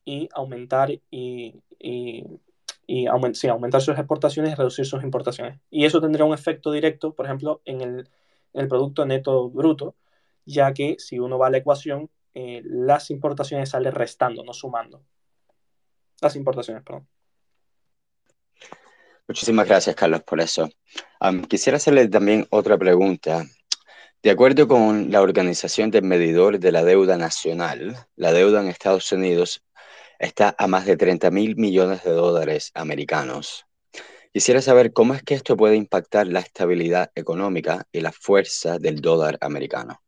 y 0.05 0.29
aumentar 0.33 0.91
y, 0.91 1.01
y, 1.79 2.23
aumentar 3.07 3.81
sus 3.81 3.97
exportaciones 3.97 4.51
y 4.51 4.55
reducir 4.55 4.85
sus 4.85 5.03
importaciones. 5.03 5.59
Y 5.69 5.85
eso 5.85 6.01
tendría 6.01 6.25
un 6.25 6.33
efecto 6.33 6.71
directo, 6.71 7.13
por 7.13 7.25
ejemplo, 7.25 7.61
en 7.65 7.81
el, 7.81 8.67
Producto 8.67 9.05
Neto 9.05 9.49
Bruto, 9.49 9.95
ya 10.45 10.73
que 10.73 10.95
si 10.97 11.19
uno 11.19 11.37
va 11.37 11.47
a 11.47 11.49
la 11.51 11.57
ecuación, 11.57 12.09
eh, 12.33 12.61
las 12.65 13.11
importaciones 13.11 13.69
salen 13.69 13.93
restando, 13.93 14.43
no 14.43 14.53
sumando. 14.53 15.03
Las 16.21 16.35
importaciones, 16.35 16.83
perdón. 16.83 17.07
Muchísimas 19.27 19.67
gracias, 19.67 19.95
Carlos, 19.95 20.23
por 20.23 20.41
eso. 20.41 20.67
quisiera 21.47 21.77
hacerle 21.77 22.07
también 22.07 22.47
otra 22.49 22.77
pregunta. 22.77 23.45
De 24.23 24.31
acuerdo 24.31 24.67
con 24.67 25.11
la 25.11 25.21
Organización 25.21 25.91
del 25.91 26.03
Medidor 26.03 26.59
de 26.59 26.71
la 26.71 26.83
Deuda 26.83 27.15
Nacional, 27.15 27.95
la 28.15 28.33
deuda 28.33 28.61
en 28.61 28.67
Estados 28.67 29.11
Unidos 29.11 29.63
está 30.19 30.55
a 30.57 30.67
más 30.67 30.85
de 30.85 30.97
30 30.97 31.31
mil 31.31 31.55
millones 31.55 32.03
de 32.03 32.11
dólares 32.11 32.71
americanos. 32.75 33.65
Quisiera 34.31 34.61
saber 34.61 34.93
cómo 34.93 35.15
es 35.15 35.23
que 35.23 35.33
esto 35.33 35.57
puede 35.57 35.75
impactar 35.75 36.27
la 36.27 36.41
estabilidad 36.41 37.11
económica 37.15 37.87
y 37.91 38.01
la 38.01 38.11
fuerza 38.11 38.77
del 38.77 39.01
dólar 39.01 39.37
americano. 39.41 40.01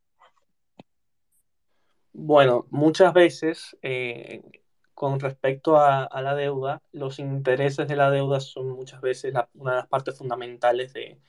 Bueno, 2.13 2.67
muchas 2.69 3.13
veces 3.13 3.75
eh, 3.81 4.43
con 4.93 5.19
respecto 5.19 5.77
a, 5.79 6.07
la 6.21 6.35
deuda, 6.35 6.83
los 6.91 7.17
intereses 7.17 7.87
de 7.87 7.95
la 7.95 8.11
deuda 8.11 8.39
son 8.39 8.69
muchas 8.69 9.01
veces 9.01 9.33
una 9.55 9.71
de 9.71 9.77
las 9.77 9.87
partes 9.87 10.15
fundamentales 10.15 10.93
de, 10.93 11.19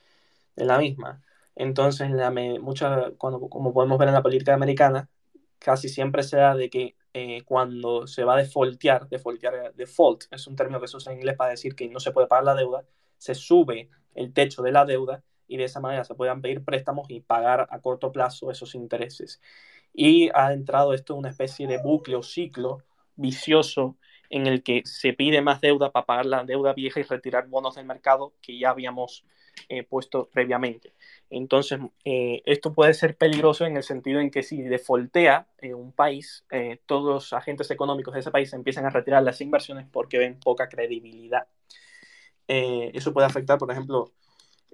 la 0.56 0.76
misma. 0.76 1.22
Entonces, 1.56 2.10
la 2.10 2.30
cuando, 3.16 3.48
como 3.48 3.72
podemos 3.72 3.98
ver 3.98 4.08
en 4.08 4.14
la 4.14 4.22
política 4.22 4.52
americana, 4.52 5.08
casi 5.58 5.88
siempre 5.88 6.22
se 6.22 6.36
da 6.36 6.54
de 6.54 6.68
que 6.68 6.96
eh, 7.14 7.42
cuando 7.44 8.06
se 8.06 8.24
va 8.24 8.34
a 8.34 8.38
defaultear, 8.38 9.08
defaultear, 9.08 9.74
default 9.74 10.24
es 10.30 10.46
un 10.46 10.56
término 10.56 10.80
que 10.80 10.88
se 10.88 10.96
usa 10.96 11.12
en 11.12 11.18
inglés 11.18 11.36
para 11.36 11.50
decir 11.50 11.74
que 11.74 11.88
no 11.88 12.00
se 12.00 12.12
puede 12.12 12.26
pagar 12.26 12.44
la 12.44 12.54
deuda, 12.54 12.84
se 13.18 13.34
sube 13.34 13.90
el 14.14 14.32
techo 14.32 14.62
de 14.62 14.72
la 14.72 14.84
deuda 14.84 15.22
y 15.46 15.58
de 15.58 15.64
esa 15.64 15.80
manera 15.80 16.04
se 16.04 16.14
puedan 16.14 16.40
pedir 16.40 16.64
préstamos 16.64 17.10
y 17.10 17.20
pagar 17.20 17.68
a 17.70 17.80
corto 17.80 18.12
plazo 18.12 18.50
esos 18.50 18.74
intereses. 18.74 19.40
Y 19.92 20.30
ha 20.34 20.52
entrado 20.52 20.94
esto 20.94 21.12
en 21.12 21.20
una 21.20 21.30
especie 21.30 21.66
de 21.66 21.78
bucle 21.78 22.16
o 22.16 22.22
ciclo 22.22 22.78
vicioso 23.16 23.96
en 24.30 24.46
el 24.46 24.62
que 24.62 24.82
se 24.86 25.12
pide 25.12 25.42
más 25.42 25.60
deuda 25.60 25.92
para 25.92 26.06
pagar 26.06 26.26
la 26.26 26.44
deuda 26.44 26.72
vieja 26.72 27.00
y 27.00 27.02
retirar 27.02 27.48
bonos 27.48 27.74
del 27.74 27.84
mercado 27.84 28.32
que 28.40 28.58
ya 28.58 28.70
habíamos 28.70 29.26
eh, 29.68 29.82
puesto 29.82 30.28
previamente. 30.32 30.92
Entonces, 31.30 31.80
eh, 32.04 32.42
esto 32.44 32.72
puede 32.72 32.94
ser 32.94 33.16
peligroso 33.16 33.64
en 33.64 33.76
el 33.76 33.82
sentido 33.82 34.20
en 34.20 34.30
que 34.30 34.42
si 34.42 34.62
defoltea 34.62 35.46
eh, 35.58 35.74
un 35.74 35.92
país, 35.92 36.44
todos 36.86 37.04
los 37.04 37.32
agentes 37.32 37.70
económicos 37.70 38.14
de 38.14 38.20
ese 38.20 38.30
país 38.30 38.52
empiezan 38.52 38.86
a 38.86 38.90
retirar 38.90 39.22
las 39.22 39.40
inversiones 39.40 39.86
porque 39.90 40.18
ven 40.18 40.38
poca 40.40 40.68
credibilidad. 40.68 41.46
eso 42.46 43.12
puede 43.12 43.26
afectar, 43.26 43.58
por 43.58 43.70
ejemplo, 43.70 44.12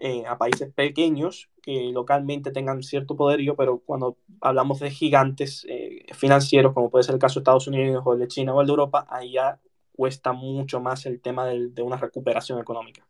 eh, 0.01 0.25
a 0.29 0.39
países 0.39 0.73
pequeños 0.73 1.51
que 1.61 1.91
localmente 1.93 2.53
tengan 2.53 2.85
cierto 2.85 3.17
poderío, 3.17 3.57
pero 3.57 3.81
cuando 3.81 4.17
hablamos 4.41 4.79
de 4.79 4.93
gigantes 4.93 5.67
eh, 5.69 6.07
financieros, 6.15 6.73
como 6.73 6.89
puede 6.89 7.03
ser 7.03 7.17
el 7.17 7.21
caso 7.21 7.41
de 7.41 7.43
Estados 7.43 7.67
Unidos 7.67 8.05
o 8.07 8.13
el 8.13 8.21
de 8.21 8.29
China 8.29 8.55
o 8.55 8.61
el 8.61 8.69
de 8.69 8.71
Europa, 8.71 9.09
ahí 9.11 9.33
ya 9.33 9.59
cuesta 9.97 10.33
mucho 10.33 10.79
más 10.81 11.05
el 11.07 11.21
tema 11.21 11.47
de 11.47 11.83
una 11.83 11.97
recuperación 11.97 12.61
económica. 12.61 13.05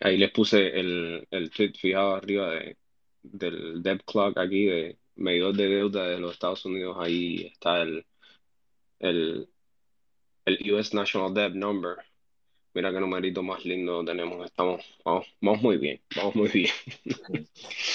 Ahí 0.00 0.16
les 0.16 0.30
puse 0.32 0.68
el, 0.78 1.26
el 1.30 1.50
tweet 1.50 1.72
fijado 1.78 2.16
arriba 2.16 2.50
de, 2.50 2.76
del 3.22 3.82
debt 3.82 4.02
clock 4.04 4.38
aquí, 4.38 4.66
de 4.66 4.98
medidor 5.16 5.56
de 5.56 5.68
deuda 5.68 6.08
de 6.08 6.18
los 6.18 6.32
Estados 6.32 6.64
Unidos. 6.64 6.96
Ahí 6.98 7.50
está 7.52 7.82
el, 7.82 8.06
el, 8.98 9.48
el 10.44 10.72
US 10.72 10.94
National 10.94 11.34
Debt 11.34 11.54
Number 11.54 11.96
Mira 12.72 12.92
qué 12.92 13.00
numerito 13.00 13.42
más 13.42 13.64
lindo 13.64 14.04
tenemos. 14.04 14.46
Estamos, 14.46 14.84
vamos, 15.04 15.60
muy 15.60 15.76
bien, 15.76 16.00
vamos 16.14 16.36
muy 16.36 16.48
bien. 16.48 16.70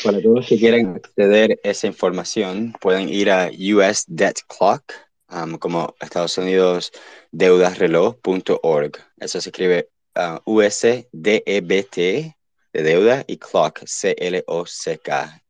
Para 0.04 0.22
todos 0.22 0.36
los 0.36 0.48
que 0.48 0.58
quieran 0.58 0.96
acceder 0.98 1.62
a 1.64 1.70
esa 1.70 1.88
información, 1.88 2.74
pueden 2.82 3.08
ir 3.08 3.32
a 3.32 3.50
US 3.74 4.04
Debt 4.08 4.40
Clock, 4.48 4.92
um, 5.32 5.58
como 5.58 5.96
Estados 6.02 6.38
Unidos 6.38 6.92
deudasreloj.org. 7.32 8.98
Eso 9.18 9.40
se 9.40 9.50
escribe 9.50 9.90
uh, 10.15 10.39
U-S-D-E-B-T 10.45 12.36
de 12.73 12.84
deuda 12.84 13.23
y 13.28 13.38
clock, 13.38 13.82
C-L-O-C-K. 13.86 15.41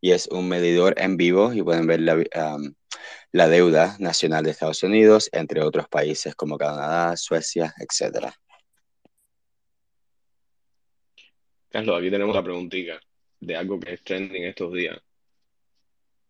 Y 0.00 0.12
es 0.12 0.28
un 0.28 0.48
medidor 0.48 0.94
en 0.98 1.16
vivo 1.16 1.52
y 1.52 1.62
pueden 1.62 1.86
ver 1.86 2.00
la, 2.00 2.14
um, 2.16 2.74
la 3.32 3.48
deuda 3.48 3.96
nacional 3.98 4.44
de 4.44 4.52
Estados 4.52 4.82
Unidos, 4.82 5.28
entre 5.32 5.62
otros 5.62 5.88
países 5.88 6.34
como 6.34 6.56
Canadá, 6.56 7.16
Suecia, 7.16 7.74
etcétera. 7.78 8.34
Carlos, 11.68 11.98
aquí 11.98 12.10
tenemos 12.10 12.34
la 12.34 12.42
preguntita 12.42 13.00
de 13.40 13.56
algo 13.56 13.78
que 13.78 13.92
es 13.92 14.02
trending 14.02 14.44
estos 14.44 14.72
días. 14.72 14.98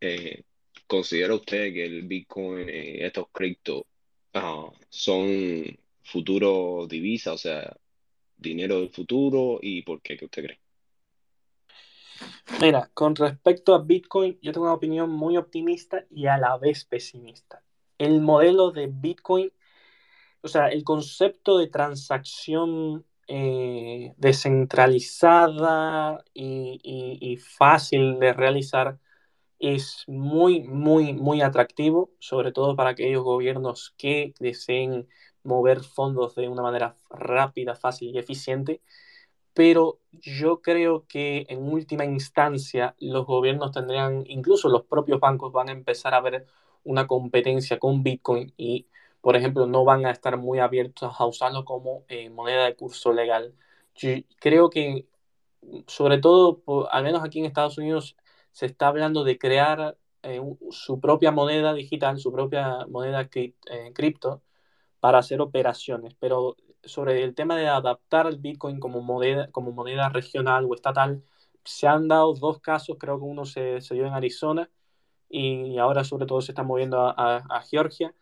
Eh, 0.01 0.43
¿considera 0.87 1.35
usted 1.35 1.73
que 1.73 1.85
el 1.85 2.03
Bitcoin 2.03 2.69
y 2.69 3.03
estos 3.03 3.27
criptos 3.33 3.85
ah, 4.35 4.71
son 4.89 5.79
futuro 6.03 6.87
divisa, 6.89 7.33
o 7.33 7.39
sea, 7.39 7.77
dinero 8.41 8.81
del 8.81 8.91
futuro? 8.91 9.59
¿Y 9.61 9.83
por 9.83 10.01
qué? 10.03 10.17
¿Qué 10.17 10.25
usted 10.25 10.45
cree? 10.45 10.61
Mira, 12.61 12.91
con 12.93 13.17
respecto 13.17 13.75
a 13.75 13.83
Bitcoin, 13.83 14.39
yo 14.43 14.53
tengo 14.53 14.67
una 14.67 14.75
opinión 14.75 15.11
muy 15.11 15.37
optimista 15.37 16.05
y 16.11 16.27
a 16.27 16.37
la 16.37 16.59
vez 16.59 16.85
pesimista. 16.85 17.63
El 17.99 18.21
modelo 18.21 18.71
de 18.71 18.89
Bitcoin, 18.93 19.53
o 20.43 20.49
sea, 20.49 20.69
el 20.69 20.85
concepto 20.85 21.59
de 21.59 21.69
transacción 21.69 23.07
eh, 23.29 24.13
descentralizada 24.17 26.25
y, 26.35 27.37
fácil 27.37 28.19
de 28.19 28.33
realizar 28.33 28.99
es 29.61 30.05
muy, 30.09 30.63
muy, 30.63 31.13
muy 31.13 31.43
atractivo, 31.43 32.11
sobre 32.19 32.53
todo 32.53 32.75
para 32.77 32.91
aquellos 32.91 33.23
gobiernos 33.23 33.95
que 33.97 34.35
deseen 34.41 35.09
mover 35.45 35.81
fondos 35.83 36.35
de 36.35 36.49
una 36.49 36.63
manera 36.63 36.97
rápida, 37.11 37.75
fácil 37.75 38.15
y 38.15 38.19
eficiente. 38.19 38.81
Pero 39.55 39.99
yo 40.13 40.63
creo 40.63 41.07
que 41.09 41.47
en 41.49 41.63
última 41.63 42.05
instancia 42.05 42.95
los 42.99 43.27
gobiernos 43.27 43.73
tendrían, 43.73 44.25
incluso 44.27 44.69
los 44.69 44.85
propios 44.85 45.21
bancos 45.21 45.53
van 45.53 45.69
a 45.69 45.73
empezar 45.73 46.15
a 46.15 46.21
ver 46.21 46.47
una 46.85 47.07
competencia 47.07 47.79
con 47.79 48.03
Bitcoin 48.03 48.53
y 48.57 48.87
por 49.21 49.37
ejemplo, 49.37 49.67
no 49.67 49.85
van 49.85 50.07
a 50.07 50.11
estar 50.11 50.37
muy 50.39 50.61
abiertos 50.61 51.15
a 51.19 51.27
usarlo 51.27 51.65
como 51.65 52.05
eh, 52.09 52.31
moneda 52.31 52.65
de 52.65 52.75
curso 52.77 53.13
legal. 53.13 53.55
Yo 53.95 54.11
creo 54.41 54.71
que 54.71 55.07
sobre 55.87 56.19
todo, 56.19 56.63
al 56.91 57.05
menos 57.05 57.23
aquí 57.25 57.41
en 57.41 57.47
Estados 57.47 57.79
Unidos, 57.79 58.17
se 58.53 58.67
está 58.67 58.89
hablando 58.89 59.25
de 59.25 59.39
crear 59.39 59.99
eh, 60.23 60.41
su 60.71 61.01
propia 61.01 61.33
moneda 61.33 61.75
digital, 61.75 62.19
su 62.19 62.33
propia 62.33 62.87
moneda 62.89 63.29
eh, 63.35 63.55
cripto 63.95 64.43
para 65.01 65.19
hacer 65.19 65.41
operaciones. 65.41 66.15
Pero 66.21 66.57
sobre 66.85 67.25
el 67.25 67.35
tema 67.35 67.57
de 67.57 67.69
adaptar 67.69 68.27
el 68.27 68.39
Bitcoin 68.39 68.81
como 68.81 69.01
moneda, 69.03 69.51
como 69.53 69.73
moneda 69.73 70.09
regional 70.11 70.67
o 70.67 70.75
estatal, 70.75 71.23
se 71.65 71.87
han 71.87 72.09
dado 72.09 72.35
dos 72.35 72.61
casos, 72.61 72.97
creo 72.99 73.19
que 73.19 73.25
uno 73.25 73.45
se, 73.45 73.81
dio 73.91 74.07
en 74.07 74.15
Arizona 74.15 74.71
y 75.29 75.79
ahora 75.79 76.05
sobre 76.05 76.27
todo 76.27 76.41
se 76.41 76.53
está 76.53 76.63
moviendo 76.63 76.99
a, 77.01 77.63
Georgia. 77.71 78.15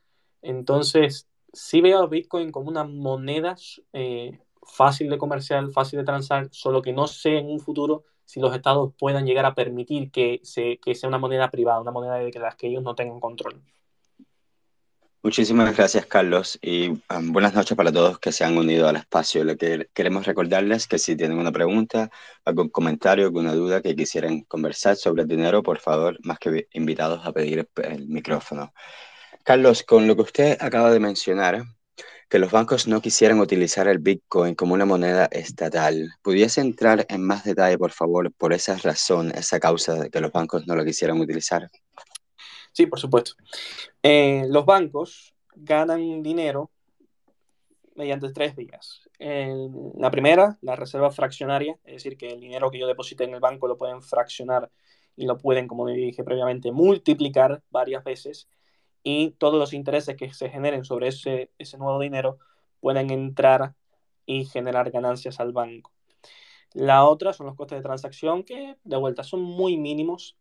Entonces, 0.43 1.29
sí 1.53 1.81
veo 1.81 2.03
a 2.03 2.07
Bitcoin 2.07 2.53
como 2.53 2.69
una 2.69 2.85
moneda 2.85 3.57
eh, 3.93 4.41
fácil 4.63 5.11
de 5.11 5.19
comercial, 5.19 5.71
fácil 5.73 5.99
de 6.01 6.05
transar, 6.05 6.49
solo 6.53 6.83
que 6.83 6.93
no 6.93 7.07
sé 7.07 7.39
en 7.39 7.47
un 7.47 7.61
futuro 7.61 8.05
si 8.25 8.41
los 8.41 8.55
estados 8.55 8.93
puedan 8.99 9.25
llegar 9.27 9.47
a 9.47 9.55
permitir 9.55 10.11
que, 10.11 10.43
que 10.83 10.95
sea 10.95 11.09
una 11.09 11.19
moneda 11.19 11.51
privada, 11.51 11.81
una 11.81 11.93
moneda 11.93 12.17
de 12.17 12.31
las 12.39 12.57
que 12.57 12.69
ellos 12.69 12.83
no 12.83 12.95
tengan 12.95 13.21
control. 13.21 13.63
Muchísimas 15.29 15.77
gracias, 15.77 16.07
Carlos, 16.07 16.59
y 16.63 16.89
um, 16.89 17.33
buenas 17.33 17.53
noches 17.53 17.77
para 17.77 17.93
todos 17.93 18.19
que 18.19 18.33
se 18.33 18.45
han 18.45 18.57
unido 18.57 18.89
al 18.89 18.97
espacio. 18.97 19.45
Lo 19.45 19.59
que 19.59 19.87
queremos 19.93 20.25
recordarles 20.25 20.87
que 20.87 20.99
si 20.99 21.17
tienen 21.17 21.37
una 21.37 21.53
pregunta, 21.53 22.11
algún 22.47 22.71
comentario, 22.71 23.27
alguna 23.27 23.53
duda 23.53 23.83
que 23.83 23.95
quisieran 23.95 24.41
conversar 24.45 24.97
sobre 24.97 25.25
el 25.25 25.29
dinero, 25.29 25.63
por 25.63 25.81
favor, 25.81 26.17
más 26.25 26.39
que 26.39 26.67
invitados 26.73 27.27
a 27.27 27.33
pedir 27.33 27.69
el 27.77 28.09
micrófono. 28.09 28.73
Carlos, 29.45 29.83
con 29.83 30.07
lo 30.07 30.17
que 30.17 30.23
usted 30.23 30.57
acaba 30.61 30.91
de 30.91 30.99
mencionar, 30.99 31.63
que 32.31 32.39
los 32.39 32.51
bancos 32.51 32.89
no 32.89 33.03
quisieran 33.03 33.39
utilizar 33.39 33.87
el 33.87 33.99
Bitcoin 33.99 34.55
como 34.55 34.73
una 34.73 34.87
moneda 34.87 35.27
estatal. 35.27 36.11
¿Pudiese 36.23 36.63
entrar 36.63 37.05
en 37.11 37.23
más 37.23 37.45
detalle, 37.45 37.77
por 37.77 37.93
favor, 37.93 38.33
por 38.33 38.55
esa 38.55 38.79
razón, 38.79 39.31
esa 39.33 39.61
causa 39.61 39.95
de 39.95 40.09
que 40.09 40.23
los 40.23 40.33
bancos 40.33 40.67
no 40.67 40.75
lo 40.75 40.87
quisieran 40.87 41.21
utilizar? 41.21 41.69
Sí, 42.79 42.87
por 42.87 43.01
supuesto. 43.01 43.33
Eh, 44.05 44.45
los 44.47 44.65
bancos 44.65 45.35
ganan 45.57 46.23
dinero 46.23 46.71
mediante 47.97 48.33
tres 48.33 48.55
vías. 48.55 49.01
la 49.19 50.13
primera, 50.13 50.59
la 50.63 50.77
reserva 50.77 51.11
fraccionaria, 51.11 51.77
es 51.83 51.95
decir, 51.95 52.17
que 52.17 52.31
el 52.31 52.39
dinero 52.41 52.71
que 52.71 52.79
yo 52.79 52.87
deposité 52.87 53.25
en 53.25 53.35
el 53.35 53.41
banco 53.41 53.67
lo 53.67 53.77
pueden 53.77 54.01
fraccionar 54.01 54.71
y 55.17 55.27
lo 55.27 55.39
pueden, 55.39 55.67
como 55.67 55.89
dije 55.89 56.23
previamente, 56.23 56.71
multiplicar 56.71 57.65
varias 57.71 58.05
veces 58.05 58.49
y 59.03 59.33
todos 59.33 59.59
los 59.59 59.73
intereses 59.73 60.15
que 60.17 60.33
se 60.33 60.49
generen 60.49 60.85
sobre 60.85 61.09
ese, 61.09 61.51
ese 61.59 61.79
nuevo 61.79 61.99
dinero 61.99 62.39
pueden 62.79 63.11
entrar 63.11 63.75
y 64.25 64.45
generar 64.45 64.93
ganancias 64.93 65.41
al 65.41 65.51
banco. 65.51 65.91
La 66.75 67.05
otra 67.05 67.33
son 67.33 67.47
los 67.47 67.57
costes 67.57 67.79
de 67.79 67.83
transacción 67.83 68.45
que 68.45 68.77
de 68.85 68.97
vuelta 68.97 69.25
son 69.25 69.43
muy 69.43 69.77
mínimos, 69.77 70.37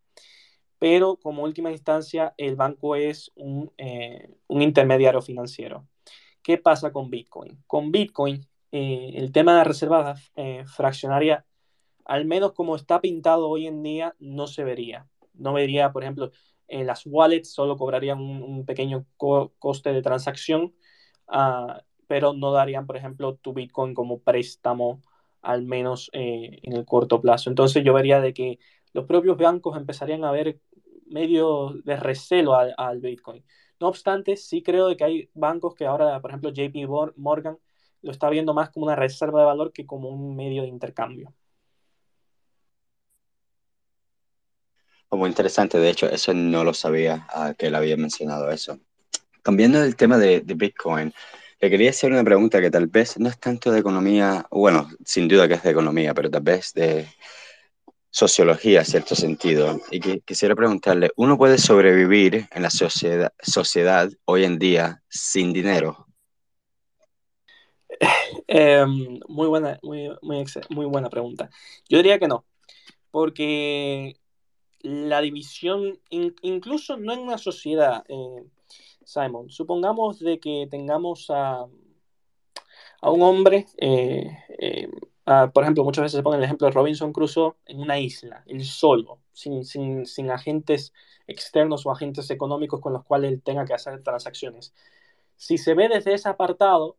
pero 0.79 1.17
como 1.17 1.43
última 1.43 1.71
instancia 1.71 2.33
el 2.37 2.55
banco 2.55 2.95
es 2.95 3.31
un, 3.35 3.71
eh, 3.77 4.29
intermediario 4.49 5.21
financiero. 5.21 5.87
¿Qué 6.41 6.57
pasa 6.57 6.91
con 6.91 7.09
Bitcoin? 7.09 7.63
Con 7.67 7.91
Bitcoin 7.91 8.47
eh, 8.71 9.13
el 9.15 9.31
tema 9.31 9.53
de 9.53 9.57
la 9.59 9.63
reserva 9.63 10.15
eh, 10.35 10.63
fraccionaria, 10.67 11.45
al 12.05 12.25
menos 12.25 12.53
como 12.53 12.75
está 12.75 13.01
pintado 13.01 13.49
hoy 13.49 13.67
en 13.67 13.83
día, 13.83 14.15
no 14.19 14.47
se 14.47 14.63
vería. 14.63 15.07
No 15.33 15.53
vería, 15.53 15.91
por 15.91 16.03
ejemplo, 16.03 16.31
en 16.67 16.87
las 16.87 17.05
wallets 17.05 17.53
solo 17.53 17.77
cobrarían 17.77 18.19
un, 18.19 18.65
pequeño 18.65 19.05
coste 19.17 19.93
de 19.93 20.01
transacción, 20.01 20.75
ah, 21.27 21.83
pero 22.07 22.33
no 22.33 22.51
darían, 22.51 22.87
por 22.87 22.97
ejemplo, 22.97 23.35
tu 23.35 23.53
Bitcoin 23.53 23.93
como 23.93 24.19
préstamo, 24.21 25.01
al 25.41 25.63
menos 25.63 26.09
eh, 26.13 26.59
en 26.63 26.73
el 26.73 26.85
corto 26.85 27.21
plazo. 27.21 27.49
Entonces 27.49 27.83
yo 27.83 27.93
vería 27.93 28.21
de 28.21 28.33
que 28.33 28.59
los 28.93 29.05
propios 29.05 29.37
bancos 29.37 29.77
empezarían 29.77 30.23
a 30.23 30.31
ver 30.31 30.59
medio 31.09 31.73
de 31.83 31.95
recelo 31.97 32.55
al, 32.55 32.99
Bitcoin. 32.99 33.43
No 33.79 33.87
obstante, 33.87 34.37
sí 34.37 34.63
creo 34.63 34.87
de 34.87 34.97
que 34.97 35.03
hay 35.03 35.29
bancos 35.33 35.75
que 35.75 35.85
ahora, 35.85 36.19
por 36.21 36.31
ejemplo, 36.31 36.51
JP 36.51 36.87
Morgan, 37.15 37.57
lo 38.01 38.11
está 38.11 38.29
viendo 38.29 38.53
más 38.53 38.69
como 38.69 38.85
una 38.85 38.95
reserva 38.95 39.41
de 39.41 39.45
valor 39.45 39.71
que 39.71 39.85
como 39.85 40.09
un 40.09 40.35
medio 40.35 40.63
de 40.63 40.69
intercambio. 40.69 41.33
Muy 45.11 45.29
interesante, 45.29 45.79
de 45.79 45.89
hecho, 45.89 46.09
eso 46.09 46.33
no 46.33 46.63
lo 46.63 46.73
sabía 46.73 47.25
ah, 47.29 47.53
que 47.57 47.67
él 47.67 47.75
había 47.75 47.95
mencionado 47.97 48.51
eso. 48.51 48.79
Cambiando 49.41 49.81
el 49.83 49.95
tema 49.95 50.17
de, 50.17 50.41
Bitcoin, 50.41 51.13
le 51.59 51.69
quería 51.69 51.91
hacer 51.91 52.11
una 52.11 52.23
pregunta 52.23 52.59
que 52.61 52.69
tal 52.69 52.87
vez 52.87 53.17
no 53.17 53.29
es 53.29 53.39
tanto 53.39 53.71
de 53.71 53.79
economía, 53.79 54.45
bueno, 54.51 54.89
sin 55.05 55.27
duda 55.27 55.47
que 55.47 55.55
es 55.55 55.63
de 55.63 55.71
economía, 55.71 56.13
pero 56.13 56.29
tal 56.29 56.43
vez 56.43 56.73
de 56.73 57.07
sociología, 58.17 58.79
en 58.79 58.85
cierto 58.85 59.13
sentido. 59.15 59.79
Y 59.91 59.99
que, 59.99 60.21
quisiera 60.21 60.55
preguntarle, 60.55 61.11
¿uno 61.17 61.37
puede 61.37 61.59
sobrevivir 61.59 62.47
en 62.51 62.63
la 62.63 62.71
sociedad, 62.71 63.31
sociedad 63.39 64.09
hoy 64.25 64.43
en 64.43 64.57
día 64.57 65.03
sin 65.07 65.53
dinero? 65.53 66.07
Em, 68.47 69.19
muy, 69.27 69.47
buena, 69.47 69.77
muy, 69.83 70.09
muy 70.69 70.85
buena 70.85 71.09
pregunta. 71.09 71.49
Yo 71.89 71.97
diría 71.97 72.17
que 72.17 72.27
no, 72.27 72.45
porque 73.11 74.15
la 74.81 75.21
división, 75.21 75.99
incluso 76.09 76.97
no 76.97 77.13
en 77.13 77.19
una 77.19 77.37
sociedad, 77.37 78.03
eh, 78.07 78.43
Simon, 79.03 79.49
supongamos 79.49 80.19
de 80.19 80.39
que 80.39 80.67
tengamos 80.71 81.29
a, 81.29 81.65
a 83.01 83.11
un 83.11 83.21
hombre, 83.21 83.65
eh, 83.77 84.89
eh, 85.27 85.49
por 85.53 85.63
ejemplo, 85.63 85.83
muchas 85.83 86.03
veces 86.03 86.17
se 86.17 86.23
pone 86.23 86.37
el 86.37 86.43
ejemplo 86.43 86.67
de 86.67 86.73
Robinson 86.73 87.11
Crusoe 87.11 87.55
en 87.65 87.81
una 87.81 87.99
isla, 87.99 88.43
él 88.45 88.63
solo, 88.63 89.19
sin, 89.33 89.65
sin, 89.65 90.05
sin 90.05 90.31
agentes 90.31 90.93
externos 91.27 91.85
o 91.85 91.91
agentes 91.91 92.29
económicos 92.31 92.79
con 92.79 92.93
los 92.93 93.03
cuales 93.03 93.33
él 93.33 93.41
tenga 93.41 93.65
que 93.65 93.73
hacer 93.73 94.01
transacciones. 94.01 94.73
Si 95.35 95.57
se 95.57 95.73
ve 95.73 95.89
desde 95.89 96.13
ese 96.13 96.29
apartado, 96.29 96.97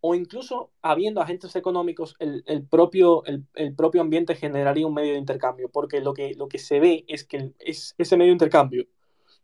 o 0.00 0.14
incluso 0.14 0.70
habiendo 0.80 1.20
agentes 1.20 1.56
económicos, 1.56 2.14
el, 2.20 2.64
propio, 2.70 3.24
el, 3.26 3.74
propio 3.74 4.00
ambiente 4.00 4.36
generaría 4.36 4.86
un 4.86 4.94
medio 4.94 5.14
de 5.14 5.18
intercambio, 5.18 5.68
porque 5.68 6.00
lo 6.00 6.14
que, 6.14 6.34
lo 6.34 6.48
que 6.48 6.58
se 6.58 6.78
ve 6.78 7.04
es 7.08 7.24
que 7.24 7.52
es, 7.58 7.96
ese 7.98 8.16
medio 8.16 8.30
de 8.30 8.34
intercambio 8.34 8.86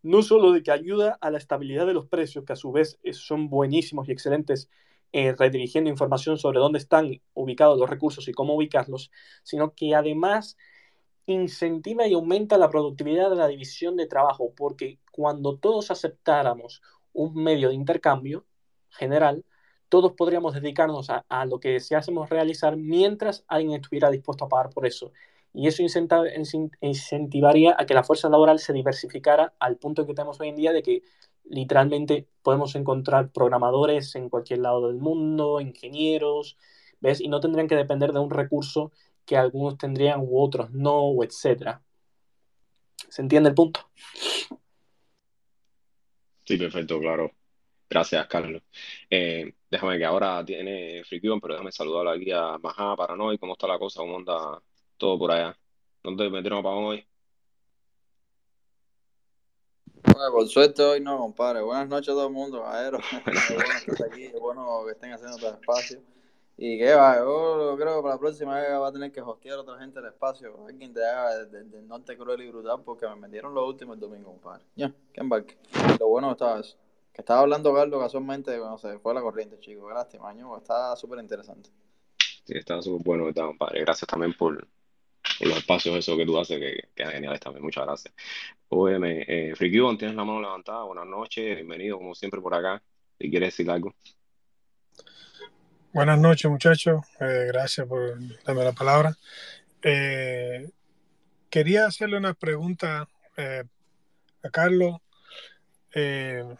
no 0.04 0.22
solo 0.22 0.52
de 0.52 0.62
que 0.62 0.70
ayuda 0.70 1.16
a 1.22 1.30
la 1.30 1.38
estabilidad 1.38 1.86
de 1.86 1.94
los 1.94 2.06
precios, 2.06 2.44
que 2.44 2.52
a 2.52 2.56
su 2.56 2.70
vez 2.70 2.98
son 3.12 3.48
buenísimos 3.48 4.06
y 4.06 4.12
excelentes 4.12 4.68
eh, 5.16 5.32
redirigiendo 5.32 5.88
información 5.88 6.38
sobre 6.38 6.58
dónde 6.58 6.80
están 6.80 7.22
ubicados 7.34 7.78
los 7.78 7.88
recursos 7.88 8.26
y 8.26 8.32
cómo 8.32 8.56
ubicarlos, 8.56 9.12
sino 9.44 9.72
que 9.72 9.94
además 9.94 10.56
incentiva 11.26 12.04
y 12.08 12.14
aumenta 12.14 12.58
la 12.58 12.68
productividad 12.68 13.30
de 13.30 13.36
la 13.36 13.46
división 13.46 13.94
de 13.96 14.08
trabajo, 14.08 14.52
porque 14.56 14.98
cuando 15.12 15.56
todos 15.56 15.92
aceptáramos 15.92 16.82
un 17.12 17.32
medio 17.36 17.68
de 17.68 17.76
intercambio 17.76 18.44
general, 18.90 19.44
todos 19.88 20.14
podríamos 20.14 20.52
dedicarnos 20.52 21.08
a, 21.10 21.44
lo 21.44 21.60
que 21.60 21.68
deseásemos 21.68 22.28
realizar 22.28 22.76
mientras 22.76 23.44
alguien 23.46 23.74
estuviera 23.80 24.10
dispuesto 24.10 24.46
a 24.46 24.48
pagar 24.48 24.70
por 24.70 24.84
eso. 24.84 25.12
Y 25.52 25.68
eso 25.68 25.84
incentivaría 26.80 27.76
a 27.78 27.86
que 27.86 27.94
la 27.94 28.02
fuerza 28.02 28.28
laboral 28.28 28.58
se 28.58 28.72
diversificara 28.72 29.54
al 29.60 29.76
punto 29.76 30.04
que 30.04 30.14
tenemos 30.14 30.40
hoy 30.40 30.48
en 30.48 30.56
día 30.56 30.72
de 30.72 30.82
que 30.82 31.02
literalmente 31.44 32.28
podemos 32.42 32.74
encontrar 32.74 33.30
programadores 33.30 34.14
en 34.16 34.28
cualquier 34.28 34.60
lado 34.60 34.88
del 34.88 34.96
mundo, 34.96 35.60
ingenieros, 35.60 36.56
¿ves? 37.00 37.20
Y 37.20 37.28
no 37.28 37.40
tendrían 37.40 37.68
que 37.68 37.76
depender 37.76 38.12
de 38.12 38.20
un 38.20 38.30
recurso 38.30 38.92
que 39.24 39.36
algunos 39.36 39.78
tendrían 39.78 40.20
u 40.20 40.40
otros 40.40 40.70
no, 40.72 40.98
o 40.98 41.24
etcétera. 41.24 41.82
¿Se 43.08 43.22
entiende 43.22 43.48
el 43.50 43.54
punto? 43.54 43.80
Sí, 46.44 46.56
perfecto, 46.56 46.98
claro. 47.00 47.30
Gracias, 47.88 48.26
Carlos. 48.26 48.62
Eh, 49.08 49.54
déjame 49.70 49.98
que 49.98 50.04
ahora 50.04 50.44
tiene 50.44 51.04
Frikion, 51.04 51.40
pero 51.40 51.54
déjame 51.54 51.72
saludar 51.72 52.08
aquí 52.08 52.30
a 52.32 52.58
Majá, 52.58 52.96
Paranoy. 52.96 53.38
¿Cómo 53.38 53.52
está 53.52 53.66
la 53.66 53.78
cosa? 53.78 54.00
¿Cómo 54.00 54.16
anda 54.16 54.60
todo 54.96 55.18
por 55.18 55.30
allá? 55.30 55.56
¿Dónde 56.02 56.28
metieron 56.28 56.62
para 56.62 56.74
hoy? 56.74 57.06
Bueno, 60.04 60.32
por 60.32 60.48
suerte 60.48 60.82
hoy 60.82 61.00
no, 61.00 61.16
compadre. 61.16 61.62
Buenas 61.62 61.88
noches 61.88 62.10
a 62.10 62.12
todo 62.12 62.26
el 62.26 62.32
mundo, 62.32 62.66
Aero. 62.66 62.98
es 62.98 63.54
bueno 63.54 64.04
aquí, 64.12 64.24
es 64.24 64.38
bueno 64.38 64.82
que 64.84 64.92
estén 64.92 65.12
haciendo 65.12 65.36
otro 65.36 65.48
espacio. 65.48 66.00
Y 66.58 66.78
que 66.78 66.94
va, 66.94 67.16
yo 67.16 67.74
creo 67.78 67.96
que 67.96 68.02
para 68.02 68.14
la 68.14 68.20
próxima 68.20 68.60
vez 68.60 68.70
va 68.70 68.88
a 68.88 68.92
tener 68.92 69.10
que 69.10 69.22
hostear 69.22 69.58
a 69.58 69.62
otra 69.62 69.78
gente 69.78 69.98
el 69.98 70.06
espacio. 70.06 70.66
Alguien 70.68 70.92
te 70.92 71.04
haga 71.04 71.46
del 71.46 71.88
norte 71.88 72.16
cruel 72.18 72.42
y 72.42 72.48
brutal 72.48 72.82
porque 72.84 73.08
me 73.08 73.16
metieron 73.16 73.54
los 73.54 73.66
últimos 73.66 73.94
el 73.94 74.00
domingo, 74.00 74.30
compadre. 74.32 74.64
Ya, 74.76 74.92
que 75.12 75.20
embarque. 75.20 75.56
Lo 75.98 76.08
bueno 76.08 76.32
estaba 76.32 76.60
eso. 76.60 76.76
Que 77.12 77.22
estaba 77.22 77.40
hablando 77.40 77.72
Carlos 77.72 78.00
casualmente 78.00 78.58
cuando 78.58 78.76
se 78.76 78.98
fue 78.98 79.14
la 79.14 79.22
corriente, 79.22 79.58
chico. 79.58 79.88
Qué 79.88 79.94
lástima, 79.94 80.28
año. 80.28 80.56
Está 80.56 80.94
súper 80.96 81.18
interesante. 81.18 81.70
Sí, 82.44 82.52
está 82.58 82.80
súper 82.82 83.02
bueno, 83.04 83.28
está, 83.28 83.46
compadre. 83.46 83.80
Gracias 83.80 84.06
también 84.06 84.34
por, 84.34 84.66
los 85.40 85.58
espacios 85.58 85.96
eso 85.96 86.16
que 86.16 86.26
tú 86.26 86.38
haces, 86.38 86.58
que, 86.58 86.88
que 86.94 87.06
geniales 87.06 87.40
también. 87.40 87.64
Muchas 87.64 87.84
gracias. 87.84 88.14
Óyeme, 88.68 89.24
eh, 89.26 89.54
tienes 89.58 90.14
la 90.14 90.24
mano 90.24 90.40
levantada. 90.40 90.84
Buenas 90.84 91.06
noches, 91.06 91.56
bienvenido 91.56 91.98
como 91.98 92.14
siempre 92.14 92.40
por 92.40 92.54
acá. 92.54 92.82
Si 93.18 93.30
quieres 93.30 93.48
decir 93.48 93.70
algo. 93.70 93.94
Buenas 95.92 96.18
noches, 96.18 96.50
muchachos. 96.50 97.02
Eh, 97.20 97.44
gracias 97.46 97.86
por 97.86 98.18
darme 98.44 98.64
la 98.64 98.72
palabra. 98.72 99.16
Eh, 99.80 100.68
quería 101.48 101.86
hacerle 101.86 102.16
una 102.16 102.34
pregunta 102.34 103.08
eh, 103.36 103.62
a 104.42 104.50
Carlos. 104.50 104.96
El, 105.92 106.56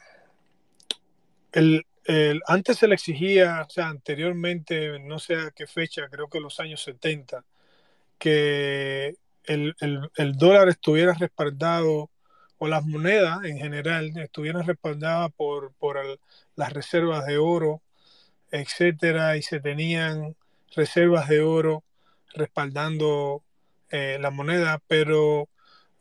el, 1.52 2.42
antes 2.46 2.78
se 2.78 2.86
le 2.86 2.94
exigía, 2.94 3.64
o 3.66 3.70
sea, 3.70 3.88
anteriormente, 3.88 5.00
no 5.00 5.18
sé 5.18 5.34
a 5.34 5.50
qué 5.50 5.66
fecha, 5.66 6.08
creo 6.08 6.28
que 6.28 6.38
los 6.38 6.60
años 6.60 6.82
70, 6.82 7.44
que 8.24 9.16
el, 9.44 9.74
el 10.16 10.32
dólar 10.38 10.70
estuviera 10.70 11.12
respaldado 11.12 12.10
o 12.56 12.68
las 12.68 12.86
monedas 12.86 13.44
en 13.44 13.58
general 13.58 14.16
estuvieran 14.16 14.66
respaldadas 14.66 15.30
por, 15.36 15.74
por 15.74 15.98
el, 15.98 16.18
las 16.56 16.72
reservas 16.72 17.26
de 17.26 17.36
oro, 17.36 17.82
etcétera, 18.50 19.36
y 19.36 19.42
se 19.42 19.60
tenían 19.60 20.34
reservas 20.74 21.28
de 21.28 21.42
oro 21.42 21.84
respaldando 22.34 23.42
eh, 23.90 24.16
la 24.18 24.30
moneda, 24.30 24.80
pero 24.86 25.50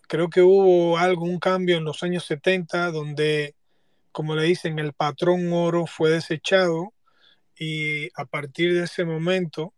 creo 0.08 0.30
que 0.30 0.42
hubo 0.42 0.98
algo, 0.98 1.26
un 1.26 1.40
cambio 1.40 1.76
en 1.76 1.84
los 1.84 2.02
años 2.02 2.24
70 2.24 2.92
donde, 2.92 3.56
como 4.14 4.34
le 4.34 4.44
dicen, 4.44 4.80
el 4.80 4.94
patrón 4.94 5.52
oro 5.52 5.86
fue 5.86 6.12
desechado 6.12 6.94
y 7.60 8.08
a 8.16 8.24
partir 8.24 8.74
de 8.74 8.86
ese 8.86 9.04
momento 9.04 9.74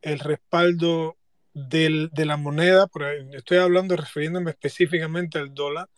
el 0.00 0.20
respaldo 0.20 1.18
del, 1.54 2.10
de 2.12 2.26
la 2.26 2.36
moneda, 2.36 2.88
estoy 3.32 3.58
hablando 3.58 3.96
refiriéndome 3.96 4.50
específicamente 4.50 5.38
al 5.38 5.54
dólar, 5.54 5.88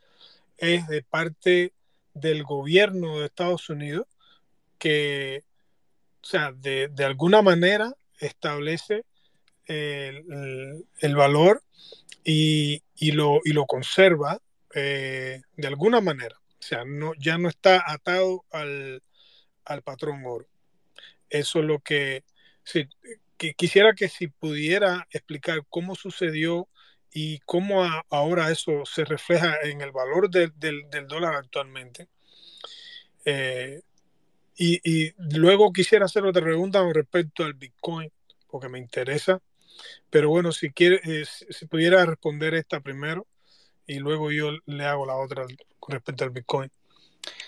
es 0.57 0.87
de 0.89 1.03
parte 1.03 1.73
del 2.15 2.45
gobierno 2.45 3.19
de 3.19 3.27
Estados 3.27 3.69
Unidos 3.69 4.07
que, 4.79 5.45
o 6.23 6.27
sea, 6.27 6.53
de, 6.53 6.89
de 6.89 7.05
alguna 7.05 7.43
manera 7.43 7.95
establece 8.19 9.05
el, 9.67 10.85
el 10.99 11.17
valor 11.17 11.63
y, 12.25 12.83
y, 12.97 13.13
lo, 13.13 13.41
y, 13.45 13.53
lo, 13.53 13.67
conserva 13.67 14.41
eh, 14.75 15.43
de 15.57 15.67
alguna 15.67 16.01
manera. 16.01 16.37
O 16.39 16.63
sea, 16.63 16.85
no, 16.85 17.13
ya 17.19 17.39
no 17.39 17.49
está 17.49 17.83
atado 17.87 18.45
al, 18.51 19.03
al 19.65 19.83
patrón 19.83 20.23
oro. 20.25 20.47
Eso 21.29 21.61
es 21.61 21.65
lo 21.65 21.81
que, 21.81 22.25
sí, 22.63 22.89
quisiera 23.57 23.95
que 23.95 24.09
si 24.09 24.29
pudiera 24.29 25.07
explicar 25.11 25.65
cómo 25.69 25.95
sucedió 25.95 26.69
y 27.13 27.41
cómo 27.41 27.85
ahora 28.11 28.51
eso 28.51 28.85
se 28.85 29.05
refleja 29.05 29.57
en 29.63 29.81
el 29.81 29.93
valor 29.93 30.31
de, 30.31 30.51
del, 30.57 31.07
dólar 31.07 31.35
actualmente. 31.35 32.09
Eh, 33.25 33.83
y, 34.57 34.81
y, 34.85 35.13
luego 35.39 35.73
quisiera 35.73 36.07
hacer 36.07 36.25
otra 36.25 36.43
pregunta 36.43 36.81
con 36.81 36.95
respecto 36.95 37.45
al 37.45 37.55
Bitcoin, 37.55 38.11
porque 38.49 38.69
me 38.69 38.79
interesa. 38.79 39.41
Pero 40.11 40.29
bueno, 40.29 40.53
si 40.53 40.71
quiere, 40.71 41.01
eh, 41.05 41.25
si 41.27 41.67
pudiera 41.67 42.05
responder 42.07 42.55
esta 42.55 42.81
primero 42.81 43.27
y 43.87 43.99
luego 43.99 44.31
yo 44.31 44.51
le 44.67 44.85
hago 44.85 45.07
la 45.07 45.17
otra 45.17 45.47
con 45.79 45.93
respecto 45.93 46.25
al 46.25 46.31
Bitcoin. 46.31 46.71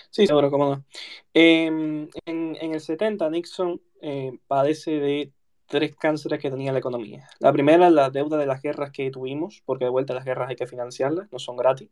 Sí, 0.09 0.27
seguro, 0.27 0.49
cómo 0.49 0.69
no. 0.69 0.85
Eh, 1.33 1.65
en, 1.65 2.09
en, 2.25 2.73
el 2.73 2.79
70, 2.79 3.29
Nixon 3.29 3.81
eh, 4.01 4.31
padece 4.47 4.91
de 4.91 5.31
tres 5.67 5.95
cánceres 5.95 6.39
que 6.39 6.49
tenía 6.49 6.71
la 6.71 6.79
economía. 6.79 7.27
La 7.39 7.51
primera, 7.51 7.89
la 7.89 8.09
deuda 8.09 8.37
de 8.37 8.45
las 8.45 8.61
guerras 8.61 8.91
que 8.91 9.11
tuvimos, 9.11 9.61
porque 9.65 9.85
de 9.85 9.91
vuelta 9.91 10.13
las 10.13 10.25
guerras 10.25 10.49
hay 10.49 10.55
que 10.55 10.67
financiarlas, 10.67 11.31
no 11.31 11.39
son 11.39 11.57
gratis. 11.57 11.89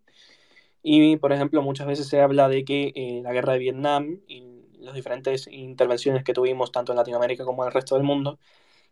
Y, 0.82 1.18
por 1.18 1.32
ejemplo, 1.32 1.62
muchas 1.62 1.88
veces 1.88 2.08
se 2.08 2.22
habla 2.22 2.50
de 2.50 2.66
que 2.66 2.92
eh, 2.96 3.22
la 3.24 3.32
guerra 3.32 3.54
de 3.54 3.60
Vietnam 3.60 4.20
y 4.28 4.64
las 4.80 4.94
diferentes 4.94 5.48
intervenciones 5.48 6.24
que 6.24 6.34
tuvimos 6.34 6.72
tanto 6.72 6.92
en 6.92 6.98
Latinoamérica 6.98 7.46
como 7.46 7.64
en 7.64 7.68
el 7.68 7.74
resto 7.74 7.96
del 7.96 8.04
mundo 8.04 8.38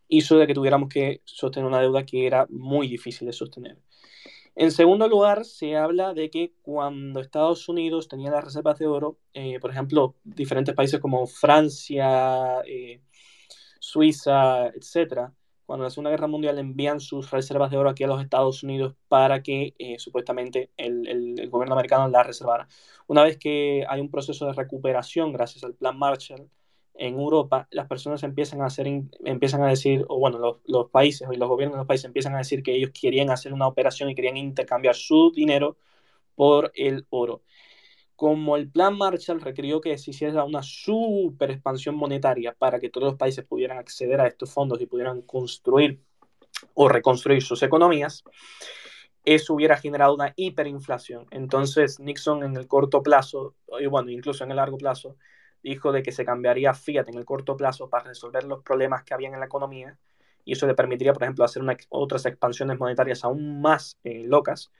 hizo 0.08 0.38
de 0.38 0.46
que 0.46 0.54
tuviéramos 0.54 0.88
que 0.88 1.20
sostener 1.24 1.66
una 1.66 1.80
deuda 1.80 2.04
que 2.04 2.26
era 2.26 2.46
muy 2.50 2.88
difícil 2.88 3.26
de 3.26 3.32
sostener. 3.32 3.78
En 4.54 4.70
segundo 4.70 5.08
lugar, 5.08 5.46
se 5.46 5.76
habla 5.76 6.12
de 6.12 6.28
que 6.28 6.52
cuando 6.60 7.20
Estados 7.20 7.68
Unidos 7.68 8.08
tenía 8.08 8.30
las 8.30 8.44
reservas 8.44 8.78
de 8.78 8.86
oro, 8.86 9.18
eh, 9.32 9.58
por 9.60 9.70
ejemplo, 9.70 10.14
diferentes 10.24 10.74
países 10.74 11.00
como 11.00 11.26
Francia, 11.26 12.60
eh, 12.66 13.00
Suiza, 13.82 14.68
etcétera, 14.68 15.34
cuando 15.66 15.82
la 15.82 15.90
Segunda 15.90 16.10
Guerra 16.10 16.28
Mundial 16.28 16.56
envían 16.60 17.00
sus 17.00 17.32
reservas 17.32 17.70
de 17.72 17.78
oro 17.78 17.90
aquí 17.90 18.04
a 18.04 18.06
los 18.06 18.22
Estados 18.22 18.62
Unidos 18.62 18.94
para 19.08 19.42
que 19.42 19.74
eh, 19.76 19.98
supuestamente 19.98 20.70
el, 20.76 21.08
el, 21.08 21.50
gobierno 21.50 21.74
americano 21.74 22.08
las 22.08 22.24
reservara. 22.24 22.68
Una 23.08 23.24
vez 23.24 23.38
que 23.38 23.84
hay 23.88 24.00
un 24.00 24.08
proceso 24.08 24.46
de 24.46 24.52
recuperación 24.52 25.32
gracias 25.32 25.64
al 25.64 25.74
Plan 25.74 25.98
Marshall 25.98 26.48
en 26.94 27.18
Europa, 27.18 27.66
las 27.72 27.88
personas 27.88 28.22
empiezan 28.22 28.62
a, 28.62 28.66
hacer, 28.66 28.86
empiezan 29.24 29.62
a 29.64 29.68
decir, 29.68 30.04
o 30.08 30.18
bueno, 30.18 30.38
los, 30.38 30.58
los 30.66 30.88
países 30.90 31.28
y 31.32 31.36
los 31.36 31.48
gobiernos 31.48 31.74
de 31.74 31.78
los 31.78 31.88
países 31.88 32.04
empiezan 32.04 32.36
a 32.36 32.38
decir 32.38 32.62
que 32.62 32.76
ellos 32.76 32.92
querían 32.92 33.30
hacer 33.30 33.52
una 33.52 33.66
operación 33.66 34.08
y 34.10 34.14
querían 34.14 34.36
intercambiar 34.36 34.94
su 34.94 35.32
dinero 35.34 35.76
por 36.36 36.70
el 36.76 37.06
oro 37.10 37.42
como 38.22 38.56
el 38.56 38.70
plan 38.70 38.96
Marshall 38.96 39.40
requirió 39.40 39.80
que 39.80 39.98
se 39.98 40.12
hiciera 40.12 40.44
una 40.44 40.62
super 40.62 41.50
expansión 41.50 41.96
monetaria 41.96 42.54
para 42.56 42.78
que 42.78 42.88
todos 42.88 43.08
los 43.08 43.16
países 43.16 43.44
pudieran 43.44 43.78
acceder 43.78 44.20
a 44.20 44.28
estos 44.28 44.48
fondos 44.52 44.80
y 44.80 44.86
pudieran 44.86 45.22
construir 45.22 46.00
o 46.74 46.88
reconstruir 46.88 47.42
sus 47.42 47.64
economías, 47.64 48.22
eso 49.24 49.54
hubiera 49.54 49.76
generado 49.76 50.14
una 50.14 50.34
hiperinflación. 50.36 51.26
Entonces 51.32 51.98
Nixon 51.98 52.44
en 52.44 52.56
el 52.56 52.68
corto 52.68 53.02
plazo, 53.02 53.56
y 53.80 53.86
bueno, 53.86 54.08
incluso 54.08 54.44
en 54.44 54.52
el 54.52 54.56
largo 54.58 54.78
plazo, 54.78 55.16
dijo 55.60 55.90
de 55.90 56.04
que 56.04 56.12
se 56.12 56.24
cambiaría 56.24 56.74
fiat 56.74 57.08
en 57.08 57.18
el 57.18 57.24
corto 57.24 57.56
plazo 57.56 57.90
para 57.90 58.04
resolver 58.04 58.44
los 58.44 58.62
problemas 58.62 59.02
que 59.02 59.14
habían 59.14 59.34
en 59.34 59.40
la 59.40 59.46
economía 59.46 59.98
y 60.44 60.52
eso 60.52 60.68
le 60.68 60.76
permitiría, 60.76 61.12
por 61.12 61.24
ejemplo, 61.24 61.44
hacer 61.44 61.64
otras 61.88 62.24
expansiones 62.26 62.78
monetarias 62.78 63.24
aún 63.24 63.60
más 63.60 63.98
eh, 64.04 64.22
locas 64.24 64.70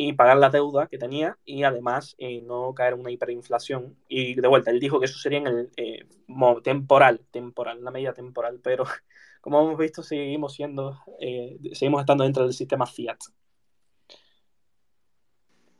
y 0.00 0.12
pagar 0.12 0.36
la 0.36 0.48
deuda 0.48 0.86
que 0.86 0.96
tenía 0.96 1.36
y 1.44 1.64
además 1.64 2.14
eh, 2.18 2.40
no 2.42 2.72
caer 2.72 2.94
en 2.94 3.00
una 3.00 3.10
hiperinflación. 3.10 3.96
Y 4.06 4.36
de 4.36 4.46
vuelta, 4.46 4.70
él 4.70 4.78
dijo 4.78 5.00
que 5.00 5.06
eso 5.06 5.18
sería 5.18 5.38
en 5.40 5.48
el 5.48 5.70
eh, 5.76 6.06
temporal, 6.62 7.26
temporal, 7.32 7.80
una 7.80 7.90
medida 7.90 8.14
temporal, 8.14 8.60
pero 8.62 8.84
como 9.40 9.60
hemos 9.60 9.76
visto, 9.76 10.04
seguimos 10.04 10.54
siendo, 10.54 11.00
eh, 11.20 11.58
seguimos 11.72 12.00
estando 12.00 12.22
dentro 12.22 12.44
del 12.44 12.52
sistema 12.52 12.86
fiat. 12.86 13.18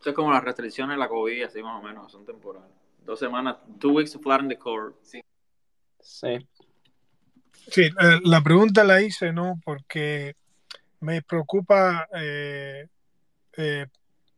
Eso 0.01 0.11
es 0.11 0.17
como 0.17 0.33
las 0.33 0.43
restricciones 0.43 0.97
de 0.97 0.99
la 0.99 1.09
COVID, 1.09 1.45
así 1.45 1.63
más 1.63 1.81
o 1.81 1.87
menos, 1.87 2.11
son 2.11 2.27
temporales. 2.27 2.73
Dos 3.05 3.21
semanas, 3.21 3.59
two 3.79 3.93
weeks 3.93 4.11
to 4.11 4.19
flatten 4.19 4.49
the 4.49 4.59
curve. 4.59 4.97
Sí. 5.03 5.23
Sí. 6.01 6.49
Sí, 7.53 7.89
la 8.25 8.41
pregunta 8.41 8.83
la 8.83 9.01
hice, 9.01 9.33
¿no? 9.33 9.61
Porque 9.65 10.35
me 11.01 11.23
preocupa 11.23 12.09
eh, 12.17 12.89
eh, 13.57 13.87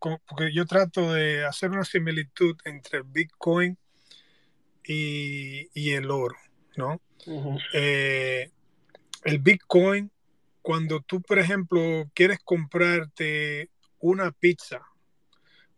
porque 0.01 0.53
yo 0.53 0.67
trato 0.67 1.13
de 1.13 1.45
hacer 1.45 1.71
una 1.71 1.85
similitud 1.85 2.57
entre 2.65 2.99
el 2.99 3.05
Bitcoin 3.05 3.77
y, 4.85 5.69
y 5.75 5.91
el 5.93 6.11
oro, 6.11 6.37
¿no? 6.77 7.01
Uh 7.27 7.45
-huh. 7.45 7.63
eh, 7.75 8.51
el 9.25 9.39
Bitcoin, 9.39 10.11
cuando 10.63 11.01
tú, 11.01 11.21
por 11.21 11.39
ejemplo, 11.39 12.11
quieres 12.15 12.39
comprarte 12.43 13.71
una 13.99 14.33
pizza 14.33 14.81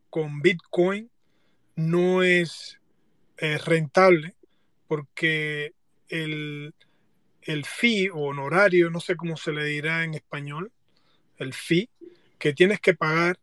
con 0.08 0.40
Bitcoin, 0.40 1.10
no 1.74 2.22
es 2.22 2.78
eh, 3.38 3.58
rentable 3.58 4.36
porque 4.86 5.74
el, 6.08 6.74
el 7.42 7.64
fee 7.64 8.10
o 8.10 8.18
honorario, 8.26 8.90
no 8.90 9.00
sé 9.00 9.16
cómo 9.16 9.36
se 9.36 9.52
le 9.52 9.64
dirá 9.64 10.04
en 10.04 10.14
español, 10.14 10.70
el 11.38 11.54
fee 11.54 11.88
que 12.38 12.52
tienes 12.52 12.80
que 12.80 12.94
pagar 12.94 13.38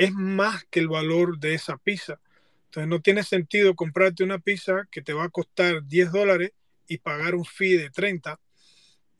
es 0.00 0.14
más 0.14 0.64
que 0.70 0.80
el 0.80 0.88
valor 0.88 1.38
de 1.38 1.52
esa 1.52 1.76
pizza. 1.76 2.18
Entonces 2.64 2.88
no 2.88 3.00
tiene 3.00 3.22
sentido 3.22 3.74
comprarte 3.74 4.24
una 4.24 4.38
pizza 4.38 4.88
que 4.90 5.02
te 5.02 5.12
va 5.12 5.24
a 5.24 5.28
costar 5.28 5.84
10 5.84 6.10
dólares 6.10 6.52
y 6.88 6.96
pagar 6.96 7.34
un 7.34 7.44
fee 7.44 7.76
de 7.76 7.90
30 7.90 8.40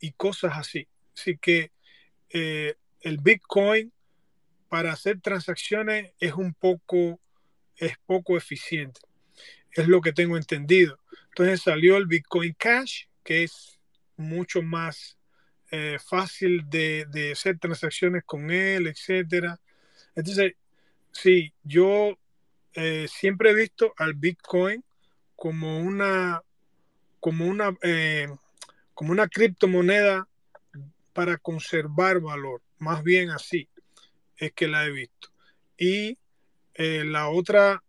y 0.00 0.12
cosas 0.12 0.52
así. 0.56 0.88
Así 1.14 1.36
que 1.36 1.70
eh, 2.30 2.76
el 3.02 3.18
Bitcoin 3.18 3.92
para 4.70 4.92
hacer 4.92 5.20
transacciones 5.20 6.14
es 6.18 6.32
un 6.32 6.54
poco, 6.54 7.20
es 7.76 7.98
poco 8.06 8.38
eficiente. 8.38 9.00
Es 9.72 9.86
lo 9.86 10.00
que 10.00 10.14
tengo 10.14 10.38
entendido. 10.38 10.98
Entonces 11.28 11.60
salió 11.60 11.98
el 11.98 12.06
Bitcoin 12.06 12.54
Cash, 12.54 13.04
que 13.22 13.42
es 13.42 13.78
mucho 14.16 14.62
más 14.62 15.18
eh, 15.72 15.98
fácil 16.02 16.70
de, 16.70 17.04
de, 17.10 17.32
hacer 17.32 17.58
transacciones 17.58 18.22
con 18.24 18.50
él, 18.50 18.86
etcétera. 18.86 19.60
Entonces, 20.14 20.54
sí, 21.12 21.52
yo 21.62 22.18
eh, 22.74 23.06
siempre 23.08 23.50
he 23.50 23.54
visto 23.54 23.92
al 23.96 24.14
Bitcoin 24.14 24.84
como 25.36 25.78
una, 25.80 26.42
como 27.18 27.46
una, 27.46 27.76
eh, 27.82 28.28
como 28.94 29.12
una 29.12 29.28
criptomoneda 29.28 30.28
para 31.12 31.38
conservar 31.38 32.20
valor, 32.20 32.62
más 32.78 33.02
bien 33.02 33.30
así 33.30 33.68
es 34.36 34.52
que 34.52 34.68
la 34.68 34.86
he 34.86 34.90
visto. 34.90 35.28
Y 35.76 36.18
eh, 36.74 37.04
la 37.04 37.28
otra, 37.28 37.82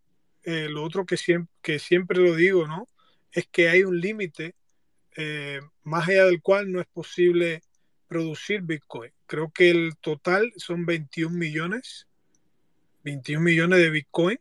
lo 0.43 0.84
otro 0.84 1.05
que 1.05 1.17
siempre, 1.17 1.53
que 1.61 1.80
siempre 1.80 2.19
lo 2.19 2.36
digo, 2.36 2.67
¿no? 2.67 2.88
Es 3.32 3.47
que 3.47 3.69
hay 3.69 3.84
un 3.84 4.01
límite 4.01 4.55
más 5.84 6.07
allá 6.07 6.26
del 6.26 6.41
cual 6.41 6.72
no 6.72 6.82
es 6.82 6.88
posible 6.88 7.61
producir 8.11 8.61
Bitcoin. 8.63 9.13
Creo 9.26 9.51
que 9.53 9.69
el 9.69 9.95
total 10.01 10.51
son 10.57 10.86
21 10.86 11.38
millones, 11.38 12.07
21 13.04 13.43
millones 13.43 13.80
de 13.80 13.89
Bitcoin. 13.89 14.39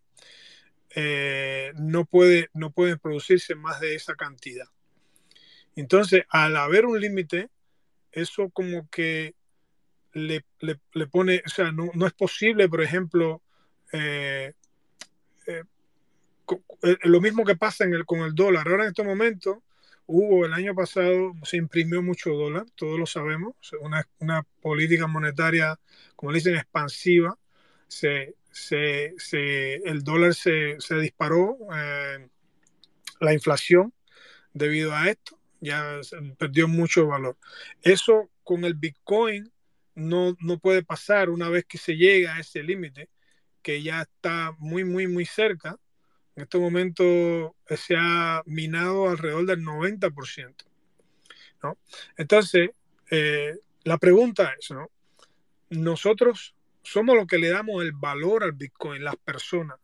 Eh, 0.94 1.72
no, 1.76 2.04
puede, 2.04 2.50
no 2.52 2.70
pueden 2.70 2.98
producirse 2.98 3.54
más 3.54 3.80
de 3.80 3.94
esa 3.94 4.14
cantidad. 4.14 4.66
Entonces, 5.76 6.24
al 6.28 6.56
haber 6.56 6.84
un 6.84 7.00
límite, 7.00 7.48
eso 8.12 8.50
como 8.50 8.88
que 8.90 9.34
le, 10.12 10.44
pone, 11.10 11.42
o 11.46 11.48
sea, 11.48 11.70
no, 11.70 12.06
es 12.06 12.12
posible, 12.12 12.68
por 12.68 12.82
ejemplo, 12.82 13.42
eh, 13.92 14.52
eh, 15.46 15.64
lo 17.02 17.20
mismo 17.20 17.44
que 17.44 17.56
pasa 17.56 17.84
en 17.84 17.94
el, 17.94 18.04
con 18.04 18.20
el 18.20 18.34
dólar. 18.34 18.66
Ahora 18.68 18.84
en 18.84 18.90
este 18.90 19.04
momento 19.04 19.62
hubo, 20.06 20.44
el 20.44 20.52
año 20.52 20.74
pasado 20.74 21.34
se 21.44 21.56
imprimió 21.56 22.02
mucho 22.02 22.30
dólar, 22.30 22.66
todos 22.74 22.98
lo 22.98 23.06
sabemos, 23.06 23.54
una, 23.80 24.04
una 24.18 24.42
política 24.60 25.06
monetaria, 25.06 25.78
como 26.16 26.32
le 26.32 26.38
dicen, 26.38 26.56
expansiva. 26.56 27.38
Se, 27.86 28.34
se, 28.50 29.14
se, 29.18 29.76
el 29.76 30.02
dólar 30.02 30.34
se, 30.34 30.76
disparó, 31.00 31.58
la 33.20 33.32
inflación 33.32 33.92
debido 34.52 34.94
a 34.94 35.08
esto 35.10 35.40
ya 35.60 36.00
perdió 36.38 36.68
mucho 36.68 37.06
valor. 37.06 37.36
Eso 37.82 38.30
con 38.42 38.64
el 38.64 38.74
Bitcoin 38.74 39.52
no, 39.94 40.36
no 40.40 40.58
puede 40.58 40.82
pasar 40.82 41.30
una 41.30 41.48
vez 41.48 41.64
que 41.66 41.78
se 41.78 41.96
llega 41.96 42.34
a 42.34 42.40
ese 42.40 42.62
límite, 42.62 43.08
que 43.62 43.82
ya 43.82 44.02
está 44.02 44.54
muy, 44.58 44.84
muy, 44.84 45.06
muy 45.06 45.26
cerca. 45.26 45.76
En 46.36 46.44
este 46.44 46.58
momento 46.58 47.56
se 47.68 47.94
ha 47.96 48.42
minado 48.46 49.10
alrededor 49.10 49.46
del 49.46 49.60
90%. 49.60 50.64
¿no? 51.62 51.78
Entonces, 52.16 52.70
eh, 53.10 53.54
la 53.84 53.98
pregunta 53.98 54.54
es, 54.58 54.70
¿no? 54.70 54.90
Nosotros 55.68 56.54
somos 56.82 57.16
los 57.16 57.26
que 57.26 57.38
le 57.38 57.48
damos 57.48 57.82
el 57.82 57.92
valor 57.92 58.44
al 58.44 58.52
Bitcoin, 58.52 59.04
las 59.04 59.16
personas. 59.16 59.78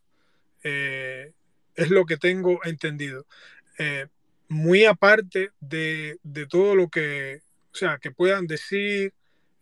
Eh, 0.62 1.32
es 1.74 1.90
lo 1.90 2.06
que 2.06 2.16
tengo 2.16 2.60
entendido. 2.64 3.26
Eh, 3.78 4.06
muy 4.48 4.84
aparte 4.84 5.50
de, 5.60 6.18
todo 6.48 6.74
lo 6.74 6.88
que, 6.88 7.42
o 7.72 7.76
sea, 7.76 7.98
que 7.98 8.10
puedan 8.10 8.46
decir, 8.46 9.12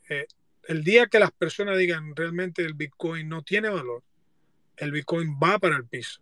eh, 0.08 0.26
el 0.68 0.84
día 0.84 1.06
que 1.06 1.18
las 1.18 1.32
personas 1.32 1.78
digan 1.78 2.14
realmente 2.14 2.62
el 2.62 2.74
Bitcoin 2.74 3.28
no 3.28 3.42
tiene 3.42 3.68
valor, 3.68 4.02
el 4.76 4.92
Bitcoin 4.92 5.38
va 5.42 5.58
para 5.58 5.76
el 5.76 5.86
piso. 5.86 6.20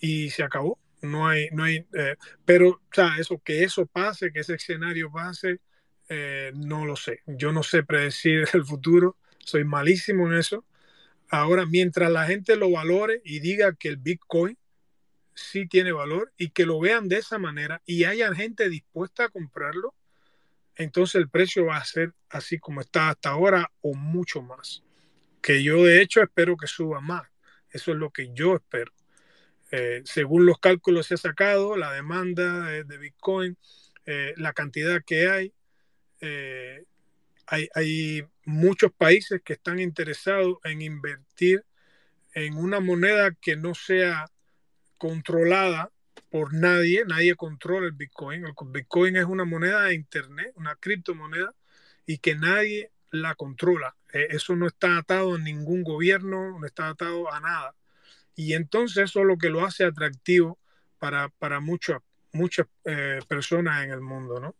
Y 0.00 0.30
se 0.30 0.42
acabó. 0.42 0.78
No 1.00 1.28
hay, 1.28 1.48
no 1.52 1.62
hay, 1.62 1.86
pero, 2.44 2.70
o 2.70 2.80
sea, 2.92 3.18
eso, 3.18 3.40
que 3.44 3.62
eso 3.62 3.86
pase, 3.86 4.32
que 4.32 4.40
ese 4.40 4.54
escenario 4.54 5.12
pase, 5.12 5.60
no 6.54 6.86
lo 6.86 6.96
sé. 6.96 7.20
Yo 7.26 7.52
no 7.52 7.62
sé 7.62 7.84
predecir 7.84 8.48
el 8.52 8.64
futuro, 8.64 9.16
soy 9.48 9.64
malísimo 9.64 10.26
en 10.26 10.38
eso. 10.38 10.64
Ahora, 11.28 11.66
mientras 11.66 12.10
la 12.10 12.26
gente 12.26 12.56
lo 12.56 12.70
valore 12.70 13.20
y 13.24 13.40
diga 13.40 13.74
que 13.74 13.88
el 13.88 13.96
Bitcoin 13.96 14.56
sí 15.34 15.66
tiene 15.66 15.92
valor 15.92 16.32
y 16.36 16.50
que 16.50 16.66
lo 16.66 16.80
vean 16.80 17.08
de 17.08 17.18
esa 17.18 17.38
manera 17.38 17.82
y 17.86 18.04
haya 18.04 18.34
gente 18.34 18.68
dispuesta 18.68 19.24
a 19.24 19.28
comprarlo, 19.28 19.94
entonces 20.76 21.16
el 21.16 21.28
precio 21.28 21.66
va 21.66 21.76
a 21.76 21.84
ser 21.84 22.12
así 22.30 22.58
como 22.58 22.80
está 22.80 23.10
hasta 23.10 23.30
ahora 23.30 23.70
o 23.80 23.94
mucho 23.94 24.42
más. 24.42 24.82
Que 25.42 25.62
yo 25.62 25.84
de 25.84 26.02
hecho 26.02 26.22
espero 26.22 26.56
que 26.56 26.66
suba 26.66 27.00
más. 27.00 27.28
Eso 27.70 27.92
es 27.92 27.98
lo 27.98 28.10
que 28.10 28.32
yo 28.32 28.56
espero. 28.56 28.92
Eh, 29.70 30.02
según 30.04 30.46
los 30.46 30.58
cálculos 30.58 31.08
que 31.08 31.14
he 31.14 31.18
sacado, 31.18 31.76
la 31.76 31.92
demanda 31.92 32.68
de, 32.68 32.98
Bitcoin, 32.98 33.56
eh, 34.06 34.32
la 34.36 34.52
cantidad 34.52 35.02
que 35.04 35.28
hay, 35.28 35.52
eh, 36.20 36.84
hay, 37.50 38.24
muchos 38.44 38.90
países 38.92 39.42
que 39.44 39.54
están 39.54 39.78
interesados 39.78 40.56
en 40.64 40.80
invertir 40.80 41.64
en 42.32 42.56
una 42.56 42.80
moneda 42.80 43.32
que 43.32 43.56
no 43.56 43.74
sea 43.74 44.30
controlada 44.96 45.90
por 46.30 46.54
nadie, 46.54 47.04
nadie 47.06 47.34
controla 47.34 47.86
el 47.86 47.92
Bitcoin. 47.92 48.44
El 48.46 48.54
Bitcoin 48.70 49.16
es 49.16 49.24
una 49.24 49.44
moneda 49.44 49.84
de 49.84 49.94
Internet, 49.94 50.52
una 50.56 50.74
criptomoneda, 50.76 51.54
y 52.06 52.18
que 52.18 52.34
nadie 52.36 52.90
la 53.10 53.34
controla. 53.34 53.94
Eh, 54.12 54.28
eso 54.30 54.56
no 54.56 54.66
está 54.66 54.96
atado 54.96 55.34
a 55.34 55.38
ningún 55.38 55.82
gobierno, 55.82 56.58
no 56.58 56.66
está 56.66 56.88
atado 56.88 57.32
a 57.32 57.40
nada. 57.40 57.74
Y 58.34 58.54
entonces 58.54 59.04
eso 59.04 59.20
es 59.20 59.26
lo 59.26 59.36
que 59.36 59.50
lo 59.50 59.64
hace 59.64 59.84
atractivo 59.84 60.58
para, 60.98 61.28
para 61.28 61.60
muchas, 61.60 62.00
muchas 62.32 62.66
eh, 62.84 63.20
personas 63.28 63.84
en 63.84 63.90
el 63.90 64.00
mundo, 64.00 64.40
¿no? 64.40 64.54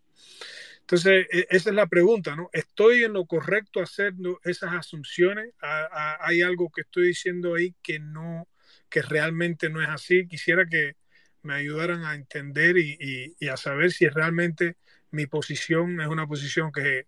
Entonces, 0.89 1.27
e, 1.31 1.47
esa 1.51 1.69
es 1.69 1.77
la 1.77 1.87
pregunta, 1.87 2.35
¿no? 2.35 2.49
¿Estoy 2.51 3.05
en 3.05 3.13
lo 3.13 3.27
correcto 3.27 3.81
haciendo 3.81 4.41
esas 4.43 4.73
asunciones? 4.73 5.51
¿Hay 5.61 6.41
algo 6.41 6.71
que 6.75 6.81
estoy 6.81 7.09
diciendo 7.09 7.57
ahí 7.57 7.75
que 7.83 7.99
no, 7.99 8.49
que 8.89 9.03
realmente 9.03 9.69
no 9.69 9.83
es 9.83 9.89
así. 9.91 10.27
Quisiera 10.27 10.67
que 10.67 10.95
me 11.43 11.53
ayudaran 11.55 12.05
a 12.05 12.15
entender 12.15 12.79
y, 12.79 13.37
a 13.49 13.59
saber 13.59 13.93
si 13.93 14.09
realmente 14.09 14.77
mi 15.11 15.27
posición 15.27 16.01
es 16.01 16.09
una 16.09 16.27
posición 16.27 16.73
que, 16.73 17.05